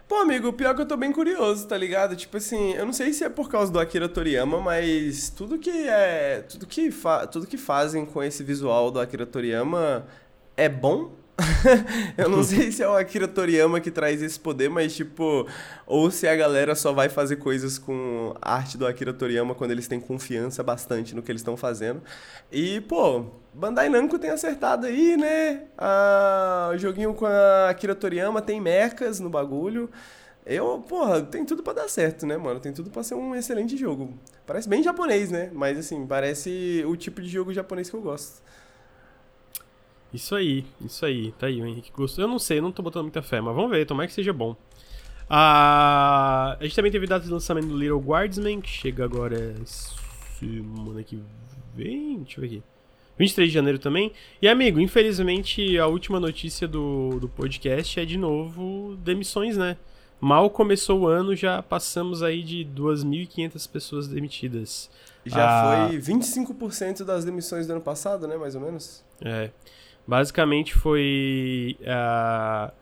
Pô, 0.06 0.16
amigo, 0.16 0.52
pior 0.52 0.74
que 0.74 0.82
eu 0.82 0.86
tô 0.86 0.96
bem 0.96 1.10
curioso, 1.12 1.66
tá 1.66 1.76
ligado? 1.78 2.14
Tipo 2.14 2.36
assim, 2.36 2.72
eu 2.74 2.84
não 2.84 2.92
sei 2.92 3.12
se 3.12 3.24
é 3.24 3.28
por 3.30 3.48
causa 3.48 3.72
do 3.72 3.80
Akira 3.80 4.08
Toriyama, 4.08 4.60
mas 4.60 5.30
tudo 5.30 5.58
que 5.58 5.70
é. 5.70 6.42
Tudo 6.42 6.66
que, 6.66 6.90
fa 6.90 7.26
tudo 7.26 7.46
que 7.46 7.56
fazem 7.56 8.04
com 8.04 8.22
esse 8.22 8.42
visual 8.44 8.90
do 8.90 9.00
Akira 9.00 9.24
Toriyama 9.24 10.06
é 10.56 10.68
bom, 10.68 11.12
eu 12.16 12.28
não 12.28 12.42
sei 12.44 12.70
se 12.70 12.82
é 12.82 12.88
o 12.88 12.94
Akira 12.94 13.26
Toriyama 13.26 13.80
que 13.80 13.90
traz 13.90 14.22
esse 14.22 14.38
poder, 14.38 14.68
mas 14.70 14.94
tipo, 14.94 15.46
ou 15.86 16.10
se 16.10 16.28
a 16.28 16.36
galera 16.36 16.74
só 16.74 16.92
vai 16.92 17.08
fazer 17.08 17.36
coisas 17.36 17.78
com 17.78 18.34
a 18.40 18.54
arte 18.54 18.78
do 18.78 18.86
Akira 18.86 19.12
Toriyama 19.12 19.54
quando 19.54 19.72
eles 19.72 19.88
têm 19.88 20.00
confiança 20.00 20.62
bastante 20.62 21.14
no 21.14 21.22
que 21.22 21.32
eles 21.32 21.40
estão 21.40 21.56
fazendo. 21.56 22.02
E, 22.52 22.80
pô, 22.82 23.26
Bandai 23.52 23.88
Namco 23.88 24.18
tem 24.18 24.30
acertado 24.30 24.86
aí, 24.86 25.16
né? 25.16 25.64
Ah, 25.76 26.70
o 26.72 26.78
joguinho 26.78 27.14
com 27.14 27.26
a 27.26 27.68
Akira 27.70 27.94
Toriyama 27.94 28.40
tem 28.40 28.60
mechas 28.60 29.18
no 29.18 29.28
bagulho. 29.28 29.90
Eu, 30.46 30.84
porra, 30.86 31.22
tem 31.22 31.44
tudo 31.44 31.62
para 31.62 31.72
dar 31.72 31.88
certo, 31.88 32.26
né, 32.26 32.36
mano? 32.36 32.60
Tem 32.60 32.72
tudo 32.72 32.90
para 32.90 33.02
ser 33.02 33.14
um 33.14 33.34
excelente 33.34 33.76
jogo. 33.76 34.12
Parece 34.46 34.68
bem 34.68 34.82
japonês, 34.82 35.30
né? 35.30 35.50
Mas 35.52 35.78
assim, 35.78 36.06
parece 36.06 36.84
o 36.86 36.94
tipo 36.96 37.22
de 37.22 37.28
jogo 37.28 37.52
japonês 37.52 37.88
que 37.88 37.96
eu 37.96 38.02
gosto. 38.02 38.42
Isso 40.14 40.36
aí, 40.36 40.64
isso 40.80 41.04
aí, 41.04 41.32
tá 41.32 41.48
aí, 41.48 41.60
o 41.60 41.66
Henrique 41.66 41.90
gostou. 41.90 42.22
Eu 42.22 42.28
não 42.28 42.38
sei, 42.38 42.58
eu 42.58 42.62
não 42.62 42.70
tô 42.70 42.82
botando 42.82 43.02
muita 43.02 43.20
fé, 43.20 43.40
mas 43.40 43.52
vamos 43.52 43.70
ver, 43.72 43.84
tomara 43.84 44.06
que 44.06 44.14
seja 44.14 44.32
bom. 44.32 44.56
Ah, 45.28 46.56
a 46.60 46.62
gente 46.62 46.76
também 46.76 46.92
teve 46.92 47.04
data 47.04 47.24
de 47.24 47.32
lançamento 47.32 47.66
do 47.66 47.76
Little 47.76 47.98
Guardsman, 47.98 48.60
que 48.60 48.68
chega 48.68 49.04
agora 49.04 49.54
semana 50.38 51.02
que 51.02 51.20
vem. 51.74 52.18
Deixa 52.18 52.38
eu 52.38 52.42
ver 52.42 52.46
aqui. 52.46 52.62
23 53.18 53.48
de 53.48 53.54
janeiro 53.54 53.78
também. 53.80 54.12
E, 54.40 54.46
amigo, 54.46 54.78
infelizmente 54.78 55.76
a 55.78 55.88
última 55.88 56.20
notícia 56.20 56.68
do, 56.68 57.18
do 57.18 57.28
podcast 57.28 57.98
é 57.98 58.04
de 58.04 58.16
novo 58.16 58.96
demissões, 59.02 59.56
né? 59.56 59.76
Mal 60.20 60.48
começou 60.48 61.00
o 61.00 61.06
ano, 61.08 61.34
já 61.34 61.60
passamos 61.60 62.22
aí 62.22 62.42
de 62.42 62.64
2.500 62.64 63.68
pessoas 63.68 64.06
demitidas. 64.06 64.88
Já 65.26 65.84
ah, 65.84 65.88
foi 65.88 65.98
25% 65.98 67.02
das 67.04 67.24
demissões 67.24 67.66
do 67.66 67.72
ano 67.72 67.80
passado, 67.80 68.28
né? 68.28 68.36
Mais 68.36 68.54
ou 68.54 68.60
menos. 68.60 69.04
É. 69.20 69.50
Basicamente 70.06 70.74
foi. 70.74 71.76
Uh, 71.80 72.72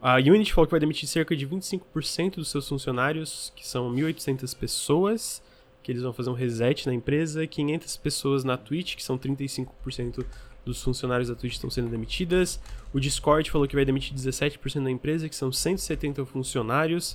a 0.00 0.16
Unity 0.16 0.52
falou 0.52 0.66
que 0.66 0.72
vai 0.72 0.80
demitir 0.80 1.08
cerca 1.08 1.36
de 1.36 1.46
25% 1.46 2.36
dos 2.36 2.50
seus 2.50 2.68
funcionários, 2.68 3.52
que 3.54 3.66
são 3.66 3.92
1.800 3.92 4.56
pessoas, 4.56 5.42
que 5.82 5.92
eles 5.92 6.02
vão 6.02 6.12
fazer 6.12 6.30
um 6.30 6.34
reset 6.34 6.86
na 6.86 6.94
empresa, 6.94 7.46
500 7.46 7.96
pessoas 7.98 8.44
na 8.44 8.56
Twitch, 8.56 8.96
que 8.96 9.02
são 9.02 9.16
35% 9.18 10.24
dos 10.64 10.82
funcionários 10.82 11.28
da 11.28 11.34
Twitch 11.34 11.54
estão 11.54 11.70
sendo 11.70 11.88
demitidas. 11.88 12.60
O 12.92 13.00
Discord 13.00 13.50
falou 13.50 13.66
que 13.66 13.74
vai 13.74 13.84
demitir 13.84 14.14
17% 14.14 14.82
da 14.82 14.90
empresa, 14.90 15.28
que 15.28 15.36
são 15.36 15.52
170 15.52 16.24
funcionários. 16.24 17.12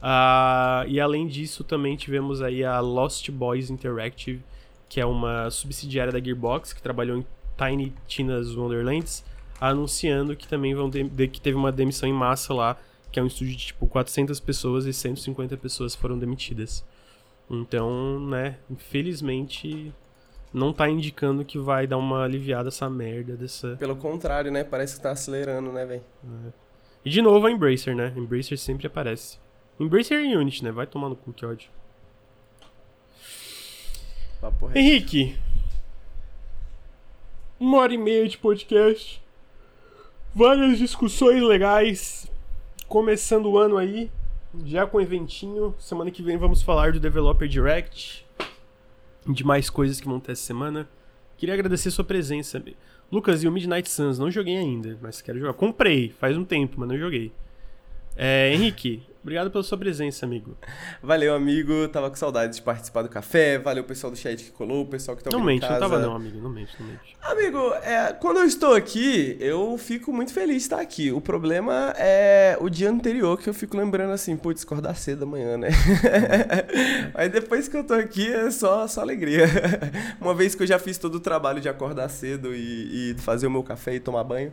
Uh, 0.00 0.86
e 0.86 1.00
além 1.00 1.26
disso, 1.26 1.64
também 1.64 1.96
tivemos 1.96 2.40
aí 2.40 2.64
a 2.64 2.80
Lost 2.80 3.30
Boys 3.30 3.70
Interactive, 3.70 4.42
que 4.88 5.00
é 5.00 5.06
uma 5.06 5.50
subsidiária 5.50 6.12
da 6.12 6.20
Gearbox, 6.20 6.72
que 6.72 6.80
trabalhou 6.80 7.18
em 7.18 7.26
Tiny 7.58 7.92
Tina's 8.06 8.54
Wonderlands, 8.54 9.24
anunciando 9.60 10.36
que 10.36 10.46
também 10.46 10.74
vão 10.74 10.88
de, 10.88 11.28
que 11.28 11.40
teve 11.40 11.56
uma 11.56 11.72
demissão 11.72 12.08
em 12.08 12.12
massa 12.12 12.54
lá, 12.54 12.76
que 13.10 13.18
é 13.18 13.22
um 13.22 13.26
estúdio 13.26 13.56
de 13.56 13.66
tipo 13.66 13.86
400 13.86 14.38
pessoas 14.40 14.86
e 14.86 14.92
150 14.92 15.56
pessoas 15.56 15.94
foram 15.94 16.18
demitidas. 16.18 16.84
Então, 17.50 18.20
né, 18.20 18.58
infelizmente 18.70 19.92
não 20.52 20.72
tá 20.72 20.88
indicando 20.88 21.44
que 21.44 21.58
vai 21.58 21.86
dar 21.86 21.98
uma 21.98 22.24
aliviada 22.24 22.68
essa 22.68 22.88
merda 22.88 23.36
dessa. 23.36 23.76
Pelo 23.76 23.96
contrário, 23.96 24.50
né? 24.50 24.64
Parece 24.64 24.96
que 24.96 25.02
tá 25.02 25.10
acelerando, 25.10 25.72
né, 25.72 25.84
velho? 25.84 26.02
É. 26.46 26.52
E 27.04 27.10
de 27.10 27.20
novo 27.20 27.46
a 27.46 27.50
Embracer, 27.50 27.94
né? 27.94 28.12
Embracer 28.16 28.58
sempre 28.58 28.86
aparece. 28.86 29.38
Embracer 29.78 30.24
e 30.24 30.36
Unity, 30.36 30.64
né? 30.64 30.72
Vai 30.72 30.86
tomar 30.86 31.08
no 31.08 31.16
cu, 31.16 31.32
que 31.32 31.44
ódio. 31.44 31.70
Henrique, 34.74 35.36
uma 37.58 37.78
hora 37.78 37.92
e 37.92 37.98
meia 37.98 38.28
de 38.28 38.38
podcast. 38.38 39.22
Várias 40.34 40.78
discussões 40.78 41.42
legais. 41.42 42.30
Começando 42.86 43.46
o 43.46 43.58
ano 43.58 43.76
aí, 43.76 44.10
já 44.64 44.86
com 44.86 45.00
eventinho. 45.00 45.74
Semana 45.78 46.10
que 46.10 46.22
vem 46.22 46.36
vamos 46.36 46.62
falar 46.62 46.92
do 46.92 47.00
Developer 47.00 47.48
Direct. 47.48 48.24
De 49.26 49.44
mais 49.44 49.68
coisas 49.68 50.00
que 50.00 50.06
vão 50.06 50.20
ter 50.20 50.32
essa 50.32 50.42
semana. 50.42 50.88
Queria 51.36 51.54
agradecer 51.54 51.90
sua 51.90 52.04
presença. 52.04 52.62
Lucas, 53.10 53.42
e 53.42 53.48
o 53.48 53.52
Midnight 53.52 53.88
Suns? 53.90 54.18
Não 54.18 54.30
joguei 54.30 54.56
ainda, 54.56 54.98
mas 55.02 55.20
quero 55.20 55.38
jogar. 55.38 55.54
Comprei, 55.54 56.10
faz 56.10 56.36
um 56.36 56.44
tempo, 56.44 56.76
mas 56.78 56.88
não 56.88 56.98
joguei. 56.98 57.32
É, 58.16 58.52
Henrique, 58.52 59.02
Obrigado 59.22 59.50
pela 59.50 59.64
sua 59.64 59.76
presença, 59.76 60.24
amigo. 60.24 60.56
Valeu, 61.02 61.34
amigo. 61.34 61.88
Tava 61.88 62.08
com 62.08 62.16
saudade 62.16 62.54
de 62.54 62.62
participar 62.62 63.02
do 63.02 63.08
café. 63.08 63.58
Valeu 63.58 63.82
o 63.82 63.86
pessoal 63.86 64.10
do 64.10 64.16
chat 64.16 64.44
que 64.44 64.50
colou, 64.52 64.82
o 64.82 64.86
pessoal 64.86 65.16
que 65.16 65.24
tá 65.24 65.30
Não 65.30 65.42
mente, 65.42 65.68
não 65.68 65.78
tava 65.78 65.98
não, 65.98 66.14
amigo. 66.14 66.40
Não 66.40 66.50
mente, 66.50 66.72
não 66.78 66.86
mente. 66.86 67.16
Amigo, 67.20 67.74
é, 67.82 68.12
quando 68.12 68.38
eu 68.38 68.44
estou 68.44 68.74
aqui, 68.74 69.36
eu 69.40 69.76
fico 69.76 70.12
muito 70.12 70.32
feliz 70.32 70.56
de 70.56 70.62
estar 70.62 70.80
aqui. 70.80 71.10
O 71.10 71.20
problema 71.20 71.92
é 71.98 72.56
o 72.60 72.68
dia 72.68 72.90
anterior 72.90 73.36
que 73.38 73.48
eu 73.48 73.54
fico 73.54 73.76
lembrando 73.76 74.12
assim, 74.12 74.36
putz, 74.36 74.62
acordar 74.62 74.94
cedo 74.94 75.24
amanhã, 75.24 75.58
né? 75.58 75.68
Mas 77.12 77.30
depois 77.32 77.68
que 77.68 77.76
eu 77.76 77.84
tô 77.84 77.94
aqui 77.94 78.32
é 78.32 78.50
só, 78.50 78.86
só 78.86 79.00
alegria. 79.00 79.46
Uma 80.20 80.34
vez 80.34 80.54
que 80.54 80.62
eu 80.62 80.66
já 80.66 80.78
fiz 80.78 80.96
todo 80.96 81.16
o 81.16 81.20
trabalho 81.20 81.60
de 81.60 81.68
acordar 81.68 82.08
cedo 82.08 82.54
e, 82.54 83.12
e 83.12 83.14
fazer 83.18 83.46
o 83.46 83.50
meu 83.50 83.62
café 83.62 83.94
e 83.94 84.00
tomar 84.00 84.24
banho. 84.24 84.52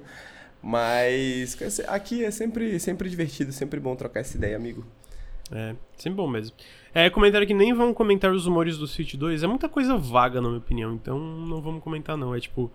Mas 0.68 1.56
aqui 1.88 2.26
é 2.26 2.32
sempre, 2.32 2.80
sempre 2.80 3.08
divertido, 3.08 3.52
sempre 3.52 3.80
bom 3.80 3.96
trocar 3.96 4.22
essa 4.22 4.36
ideia, 4.36 4.56
amigo. 4.56 4.84
É, 5.52 5.76
sempre 5.96 6.18
bom 6.18 6.28
mesmo. 6.28 6.56
É, 6.92 7.08
comentário 7.08 7.46
que 7.46 7.54
nem 7.54 7.72
vão 7.72 7.94
comentar 7.94 8.32
os 8.32 8.48
rumores 8.48 8.76
do 8.76 8.88
Switch 8.88 9.14
2 9.14 9.44
é 9.44 9.48
muita 9.48 9.70
coisa 9.70 9.96
vaga, 9.96 10.42
na 10.42 10.48
minha 10.48 10.58
opinião, 10.58 10.96
então 10.96 11.20
não 11.20 11.62
vamos 11.62 11.84
comentar 11.84 12.18
não. 12.18 12.34
É 12.34 12.40
tipo. 12.40 12.72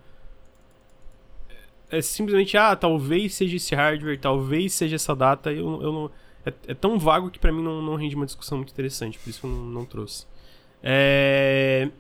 É 1.91 2.01
simplesmente, 2.01 2.57
ah, 2.57 2.77
talvez 2.77 3.35
seja 3.35 3.57
esse 3.57 3.75
hardware, 3.75 4.21
talvez 4.21 4.73
seja 4.73 4.95
essa 4.95 5.17
data. 5.17 5.53
Eu, 5.53 5.83
eu 5.83 5.93
não, 5.93 6.11
é, 6.47 6.53
é 6.69 6.75
tão 6.75 6.97
vago 6.97 7.29
que 7.29 7.41
para 7.41 7.51
mim 7.51 7.61
não, 7.61 7.83
não 7.83 7.97
rende 7.97 8.15
uma 8.15 8.25
discussão 8.25 8.59
muito 8.59 8.71
interessante, 8.71 9.19
por 9.19 9.31
isso 9.31 9.45
eu 9.45 9.51
não, 9.51 9.65
não 9.65 9.85
trouxe. 9.85 10.29
É. 10.81 11.91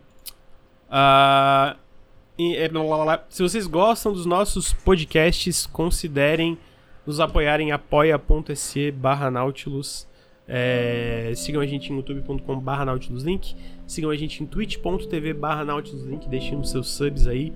Uh, 0.88 1.76
Se 3.28 3.42
vocês 3.42 3.66
gostam 3.66 4.12
dos 4.12 4.26
nossos 4.26 4.72
podcasts, 4.72 5.66
considerem 5.66 6.56
nos 7.06 7.20
apoiar 7.20 7.60
em 7.60 7.72
apoia.se 7.72 8.90
barra 8.92 9.30
Nautilus. 9.30 10.08
É, 10.52 11.32
sigam 11.36 11.60
a 11.60 11.66
gente 11.66 11.92
em 11.92 11.96
youtube.com 11.96 12.58
barra 12.58 12.84
Nautilus 12.84 13.22
Link. 13.22 13.54
Sigam 13.90 14.10
a 14.10 14.16
gente 14.16 14.40
em 14.40 14.46
twitch.tv 14.46 15.34
barra 15.34 15.64
NautilusLink, 15.64 16.28
deixem 16.28 16.56
os 16.56 16.70
seus 16.70 16.88
subs 16.88 17.26
aí. 17.26 17.52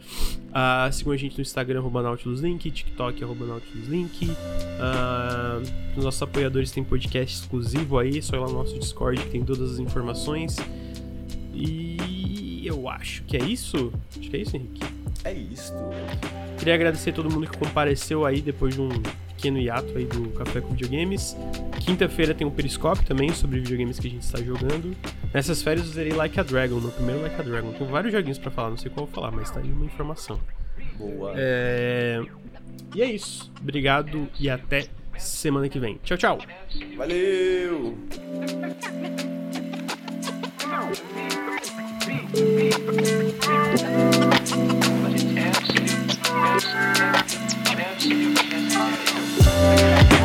Uh, 0.48 0.92
sigam 0.92 1.12
a 1.12 1.16
gente 1.16 1.36
no 1.36 1.42
Instagram, 1.42 1.78
arroba 1.78 2.02
NautilusLink, 2.02 2.72
TikTok, 2.72 3.22
arroba 3.22 3.46
NautilusLink. 3.46 4.26
Uh, 4.26 5.96
os 5.96 6.04
nossos 6.04 6.20
apoiadores 6.22 6.72
têm 6.72 6.82
podcast 6.82 7.36
exclusivo 7.36 8.00
aí, 8.00 8.20
só 8.20 8.34
ir 8.34 8.40
lá 8.40 8.48
no 8.48 8.54
nosso 8.54 8.76
Discord 8.76 9.20
que 9.22 9.30
tem 9.30 9.44
todas 9.44 9.74
as 9.74 9.78
informações. 9.78 10.56
E 11.54 12.23
eu 12.66 12.88
acho 12.88 13.22
que 13.24 13.36
é 13.36 13.42
isso. 13.42 13.92
Acho 14.18 14.30
que 14.30 14.36
é 14.36 14.40
isso, 14.40 14.56
Henrique. 14.56 14.82
É 15.24 15.32
isso. 15.32 15.72
Queria 16.58 16.74
agradecer 16.74 17.10
a 17.10 17.12
todo 17.12 17.30
mundo 17.30 17.48
que 17.48 17.56
compareceu 17.56 18.24
aí 18.24 18.40
depois 18.40 18.74
de 18.74 18.80
um 18.80 18.88
pequeno 19.36 19.58
hiato 19.58 19.96
aí 19.96 20.06
do 20.06 20.30
Café 20.30 20.60
com 20.60 20.70
Videogames. 20.70 21.36
Quinta-feira 21.84 22.34
tem 22.34 22.46
um 22.46 22.50
Periscope 22.50 23.04
também 23.04 23.32
sobre 23.32 23.60
videogames 23.60 23.98
que 23.98 24.06
a 24.06 24.10
gente 24.10 24.22
está 24.22 24.40
jogando. 24.40 24.96
Nessas 25.32 25.62
férias 25.62 25.86
eu 25.86 25.92
zerei 25.92 26.12
Like 26.12 26.38
a 26.40 26.42
Dragon, 26.42 26.76
no 26.76 26.90
primeiro 26.90 27.20
Like 27.22 27.40
a 27.40 27.42
Dragon. 27.42 27.72
Tem 27.72 27.86
vários 27.86 28.12
joguinhos 28.12 28.38
para 28.38 28.50
falar, 28.50 28.70
não 28.70 28.76
sei 28.76 28.90
qual 28.90 29.06
vou 29.06 29.14
falar, 29.14 29.30
mas 29.30 29.50
tá 29.50 29.60
aí 29.60 29.70
uma 29.70 29.84
informação. 29.84 30.40
Boa. 30.96 31.34
É... 31.36 32.22
E 32.94 33.02
é 33.02 33.10
isso. 33.10 33.52
Obrigado 33.60 34.28
e 34.38 34.48
até 34.48 34.86
semana 35.18 35.68
que 35.68 35.78
vem. 35.78 35.98
Tchau, 36.02 36.16
tchau. 36.16 36.38
Valeu! 36.96 37.98
But 42.14 42.22
it's 45.14 45.24
absolute, 45.36 46.18
absolute, 47.80 48.38
absolute. 49.40 50.23